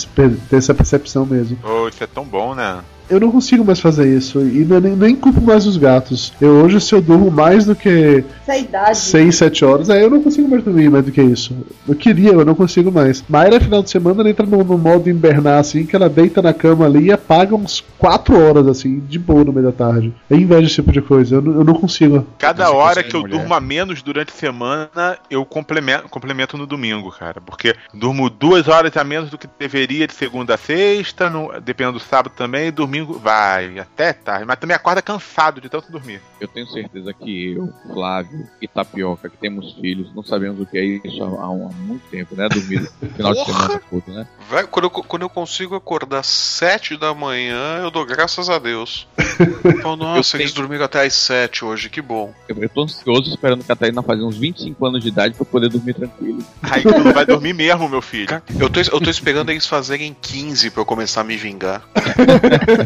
Ter 0.49 0.55
essa 0.55 0.73
percepção 0.73 1.25
mesmo. 1.25 1.57
Oh, 1.63 1.87
isso 1.87 2.03
é 2.03 2.07
tão 2.07 2.23
bom, 2.23 2.55
né? 2.55 2.79
Eu 3.09 3.19
não 3.19 3.31
consigo 3.31 3.63
mais 3.65 3.79
fazer 3.79 4.07
isso, 4.15 4.39
e 4.41 4.65
não, 4.65 4.77
é 4.77 4.79
nem, 4.81 4.95
nem 4.95 5.15
culpo 5.15 5.41
mais 5.41 5.65
os 5.65 5.77
gatos. 5.77 6.33
Eu 6.41 6.63
hoje, 6.63 6.79
se 6.81 6.93
eu 6.93 7.01
durmo 7.01 7.29
mais 7.29 7.65
do 7.65 7.75
que 7.75 8.23
Essa 8.47 8.57
idade. 8.57 8.97
6, 8.97 9.35
7 9.35 9.65
horas, 9.65 9.89
aí 9.89 10.01
eu 10.01 10.09
não 10.09 10.21
consigo 10.21 10.47
mais 10.49 10.63
dormir 10.63 10.89
mais 10.89 11.05
do 11.05 11.11
que 11.11 11.21
isso. 11.21 11.55
Eu 11.87 11.95
queria, 11.95 12.31
eu 12.31 12.45
não 12.45 12.55
consigo 12.55 12.91
mais. 12.91 13.23
Mayra, 13.27 13.59
final 13.59 13.83
de 13.83 13.89
semana, 13.89 14.21
ela 14.21 14.29
entra 14.29 14.45
no, 14.45 14.63
no 14.63 14.77
modo 14.77 15.09
invernar, 15.09 15.59
assim, 15.59 15.85
que 15.85 15.95
ela 15.95 16.09
deita 16.09 16.41
na 16.41 16.53
cama 16.53 16.85
ali 16.85 17.05
e 17.05 17.11
apaga 17.11 17.55
uns 17.55 17.83
4 17.97 18.39
horas, 18.39 18.67
assim, 18.67 18.99
de 18.99 19.19
boa 19.19 19.43
no 19.43 19.53
meio 19.53 19.65
da 19.67 19.71
tarde. 19.71 20.13
Eu 20.29 20.37
invejo 20.37 20.65
esse 20.67 20.75
tipo 20.75 20.91
de 20.91 21.01
coisa, 21.01 21.35
eu, 21.35 21.41
não- 21.41 21.53
eu 21.55 21.63
não 21.63 21.73
consigo. 21.73 22.25
Cada 22.37 22.65
Você 22.67 22.73
hora 22.75 23.03
que 23.03 23.15
eu 23.15 23.21
mulher? 23.21 23.37
durmo 23.37 23.53
a 23.53 23.59
menos 23.61 24.01
durante 24.01 24.29
a 24.29 24.35
semana, 24.35 25.17
eu 25.29 25.45
complemento, 25.45 26.07
complemento 26.09 26.57
no 26.57 26.65
domingo, 26.65 27.11
cara. 27.11 27.39
Porque 27.41 27.75
durmo 27.93 28.29
duas 28.29 28.67
horas 28.67 28.95
a 28.97 29.03
menos 29.03 29.29
do 29.29 29.37
que 29.37 29.47
deveria 29.59 30.07
de 30.07 30.13
segunda 30.13 30.55
a 30.55 30.57
sexta, 30.57 31.29
no, 31.29 31.51
dependendo 31.61 31.97
do 31.99 32.03
sábado 32.03 32.33
também, 32.35 32.67
e 32.67 32.71
domingo 32.93 33.17
vai 33.17 33.79
até 33.79 34.13
tarde. 34.13 34.45
Mas 34.45 34.59
também 34.59 34.75
acorda 34.75 35.01
cansado 35.01 35.59
de 35.59 35.67
tanto 35.67 35.91
dormir. 35.91 36.21
Eu 36.39 36.47
tenho 36.47 36.67
certeza 36.67 37.11
que 37.13 37.53
eu, 37.53 37.73
Flávio 37.91 38.47
e 38.61 38.67
Tapioca, 38.67 39.29
que 39.29 39.37
temos 39.37 39.73
filhos, 39.73 40.13
não 40.13 40.23
sabemos 40.23 40.61
o 40.61 40.65
que 40.65 40.77
é 40.77 40.83
isso 40.83 41.23
há, 41.23 41.27
há 41.27 41.49
muito 41.49 42.03
tempo, 42.11 42.35
né? 42.35 42.47
Dormir 42.49 42.91
no 43.01 43.09
final 43.09 43.33
de 43.33 43.39
Porra! 43.45 43.61
semana 43.61 43.81
todo, 43.89 44.03
né? 44.07 44.27
Velho, 44.49 44.67
quando, 44.67 44.85
eu, 44.85 44.89
quando 44.91 45.21
eu 45.23 45.29
consigo 45.29 45.75
acordar 45.75 46.23
sete 46.23 46.95
da 46.95 47.13
manhã, 47.13 47.79
eu 47.81 47.89
dou 47.89 48.05
graças 48.05 48.49
a 48.49 48.59
Deus. 48.59 49.07
Então, 49.65 49.95
nossa, 49.95 50.37
Eu 50.37 50.41
eles 50.41 50.53
dormiram 50.53 50.85
até 50.85 51.05
às 51.05 51.13
sete 51.13 51.65
hoje, 51.65 51.89
que 51.89 52.01
bom. 52.01 52.33
Eu, 52.47 52.55
eu 52.61 52.69
tô 52.69 52.83
ansioso 52.83 53.29
esperando 53.29 53.61
a 53.61 53.63
Catarina 53.63 54.03
fazer 54.03 54.23
uns 54.23 54.37
25 54.37 54.85
anos 54.85 55.01
de 55.01 55.09
idade 55.09 55.33
pra 55.33 55.45
poder 55.45 55.69
dormir 55.69 55.93
tranquilo. 55.93 56.43
Aí 56.61 56.83
tu 56.83 56.89
não 56.89 57.11
vai 57.11 57.25
dormir 57.25 57.53
mesmo, 57.53 57.89
meu 57.89 58.01
filho. 58.01 58.41
Eu 58.59 58.69
tô, 58.69 58.79
eu 58.79 59.01
tô 59.01 59.09
esperando 59.09 59.49
eles 59.49 59.65
fazerem 59.65 60.15
15 60.21 60.69
pra 60.69 60.81
eu 60.81 60.85
começar 60.85 61.21
a 61.21 61.23
me 61.23 61.35
vingar. 61.35 61.81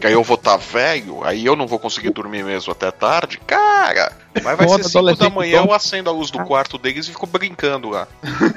que 0.00 0.06
aí 0.06 0.12
eu 0.12 0.22
vou 0.22 0.36
estar 0.36 0.56
velho, 0.56 1.22
aí 1.24 1.44
eu 1.44 1.56
não 1.56 1.66
vou 1.66 1.78
conseguir 1.78 2.10
dormir 2.10 2.44
mesmo 2.44 2.72
até 2.72 2.90
tarde. 2.90 3.38
Cara, 3.46 4.12
mas 4.42 4.56
vai 4.56 4.66
Foda, 4.66 4.82
ser 4.84 4.90
5 4.90 5.14
da 5.16 5.30
manhã, 5.30 5.58
dorme. 5.58 5.68
eu 5.70 5.74
acendo 5.74 6.08
a 6.10 6.12
luz 6.12 6.30
do 6.30 6.38
quarto 6.44 6.78
deles 6.78 7.06
e 7.06 7.10
fico 7.10 7.26
brincando 7.26 7.90
lá. 7.90 8.06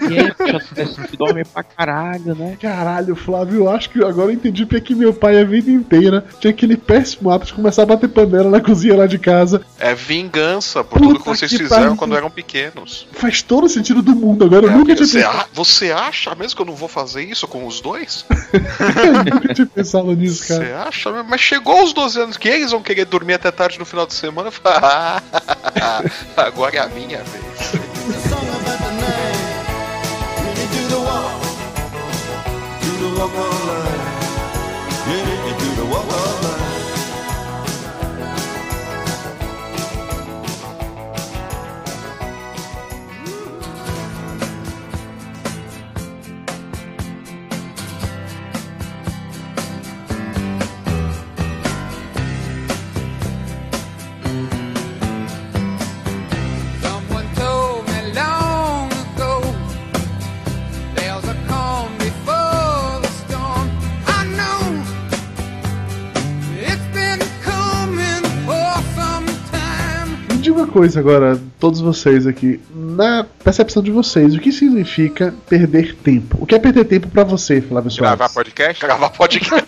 E 0.01 1.07
que 1.07 1.17
dorme 1.17 1.43
pra 1.45 1.63
caralho, 1.63 2.35
né? 2.35 2.57
Caralho, 2.61 3.15
Flávio, 3.15 3.61
eu 3.61 3.69
acho 3.69 3.89
que 3.89 4.03
agora 4.03 4.29
eu 4.29 4.33
entendi 4.35 4.65
porque 4.65 4.81
que 4.81 4.95
meu 4.95 5.13
pai 5.13 5.39
a 5.39 5.43
vida 5.43 5.69
inteira 5.71 6.25
tinha 6.39 6.51
aquele 6.51 6.77
péssimo 6.77 7.29
hábito 7.29 7.47
de 7.51 7.53
começar 7.55 7.83
a 7.83 7.85
bater 7.85 8.09
panela 8.09 8.49
na 8.49 8.61
cozinha 8.61 8.95
lá 8.95 9.05
de 9.07 9.17
casa. 9.19 9.61
É 9.79 9.93
vingança 9.93 10.83
por 10.83 10.99
Puta 10.99 11.07
tudo 11.13 11.19
que 11.19 11.25
vocês 11.29 11.51
que 11.51 11.57
fizeram 11.57 11.95
quando 11.95 12.15
eram 12.15 12.29
pequenos. 12.29 13.07
Faz 13.11 13.41
todo 13.41 13.65
o 13.65 13.69
sentido 13.69 14.01
do 14.01 14.15
mundo 14.15 14.45
agora, 14.45 14.67
eu 14.67 14.71
nunca 14.71 14.95
tinha 14.95 15.05
Você, 15.07 15.23
a- 15.23 15.45
você 15.53 15.91
acha 15.91 16.33
mesmo 16.35 16.55
que 16.55 16.61
eu 16.61 16.65
não 16.65 16.75
vou 16.75 16.87
fazer 16.89 17.23
isso 17.23 17.47
com 17.47 17.65
os 17.67 17.81
dois? 17.81 18.25
eu 19.25 19.35
nunca 19.35 19.53
tinha 19.53 19.67
pensado 19.67 20.13
nisso, 20.13 20.34
cara. 20.41 20.65
Você 20.65 20.73
acha 20.73 21.11
mesmo? 21.11 21.29
Mas 21.29 21.41
chegou 21.41 21.77
aos 21.77 21.93
12 21.93 22.19
anos 22.21 22.37
que 22.37 22.47
eles 22.47 22.71
vão 22.71 22.81
querer 22.81 23.05
dormir 23.05 23.33
até 23.33 23.51
tarde 23.51 23.79
no 23.79 23.85
final 23.85 24.05
de 24.05 24.13
semana. 24.13 24.47
eu 24.47 24.51
falo, 24.51 24.79
"Ah, 24.85 25.21
agora 26.37 26.75
é 26.75 26.79
a 26.79 26.87
minha 26.87 27.23
vez. 27.23 28.75
Coisa 70.75 70.99
agora, 70.99 71.41
todos 71.57 71.79
vocês 71.79 72.27
aqui. 72.27 72.59
Na 72.69 73.23
percepção 73.23 73.81
de 73.81 73.91
vocês, 73.91 74.35
o 74.35 74.39
que 74.39 74.51
significa 74.51 75.33
perder 75.47 75.95
tempo? 75.95 76.37
O 76.41 76.45
que 76.45 76.53
é 76.53 76.59
perder 76.59 76.83
tempo 76.83 77.07
pra 77.07 77.23
você, 77.23 77.61
Flávio 77.61 77.89
Soares? 77.89 78.17
Gravar 78.17 78.33
podcast? 78.33 78.81
Gravar 78.81 79.09
podcast. 79.11 79.65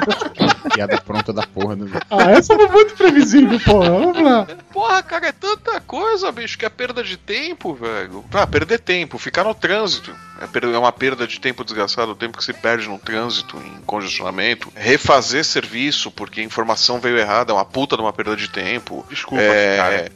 Piada 0.74 0.98
pronta 1.02 1.30
da 1.30 1.42
porra. 1.42 1.76
Do... 1.76 1.90
Ah, 2.10 2.30
essa 2.30 2.54
foi 2.54 2.68
muito 2.68 2.94
previsível, 2.94 3.60
porra. 3.60 3.90
Vamos 3.90 4.22
lá. 4.22 4.46
Porra, 4.72 5.02
cara, 5.02 5.26
é 5.26 5.32
tanta 5.32 5.78
coisa, 5.82 6.32
bicho, 6.32 6.56
que 6.56 6.64
é 6.64 6.70
perda 6.70 7.04
de 7.04 7.18
tempo, 7.18 7.74
velho. 7.74 8.24
Ah, 8.32 8.46
perder 8.46 8.78
tempo, 8.78 9.18
ficar 9.18 9.44
no 9.44 9.54
trânsito. 9.54 10.10
É 10.40 10.66
é 10.66 10.78
uma 10.78 10.92
perda 10.92 11.26
de 11.26 11.38
tempo 11.38 11.64
desgraçado, 11.64 12.12
o 12.12 12.16
tempo 12.16 12.36
que 12.36 12.44
se 12.44 12.52
perde 12.52 12.88
no 12.88 12.98
trânsito, 12.98 13.56
em 13.58 13.80
congestionamento. 13.84 14.72
Refazer 14.74 15.44
serviço 15.44 16.10
porque 16.10 16.40
a 16.40 16.44
informação 16.44 17.00
veio 17.00 17.18
errada, 17.18 17.52
é 17.52 17.54
uma 17.54 17.64
puta 17.64 17.96
de 17.96 18.02
uma 18.02 18.12
perda 18.12 18.36
de 18.36 18.48
tempo. 18.48 19.06
Desculpa, 19.08 19.42
É... 19.42 20.10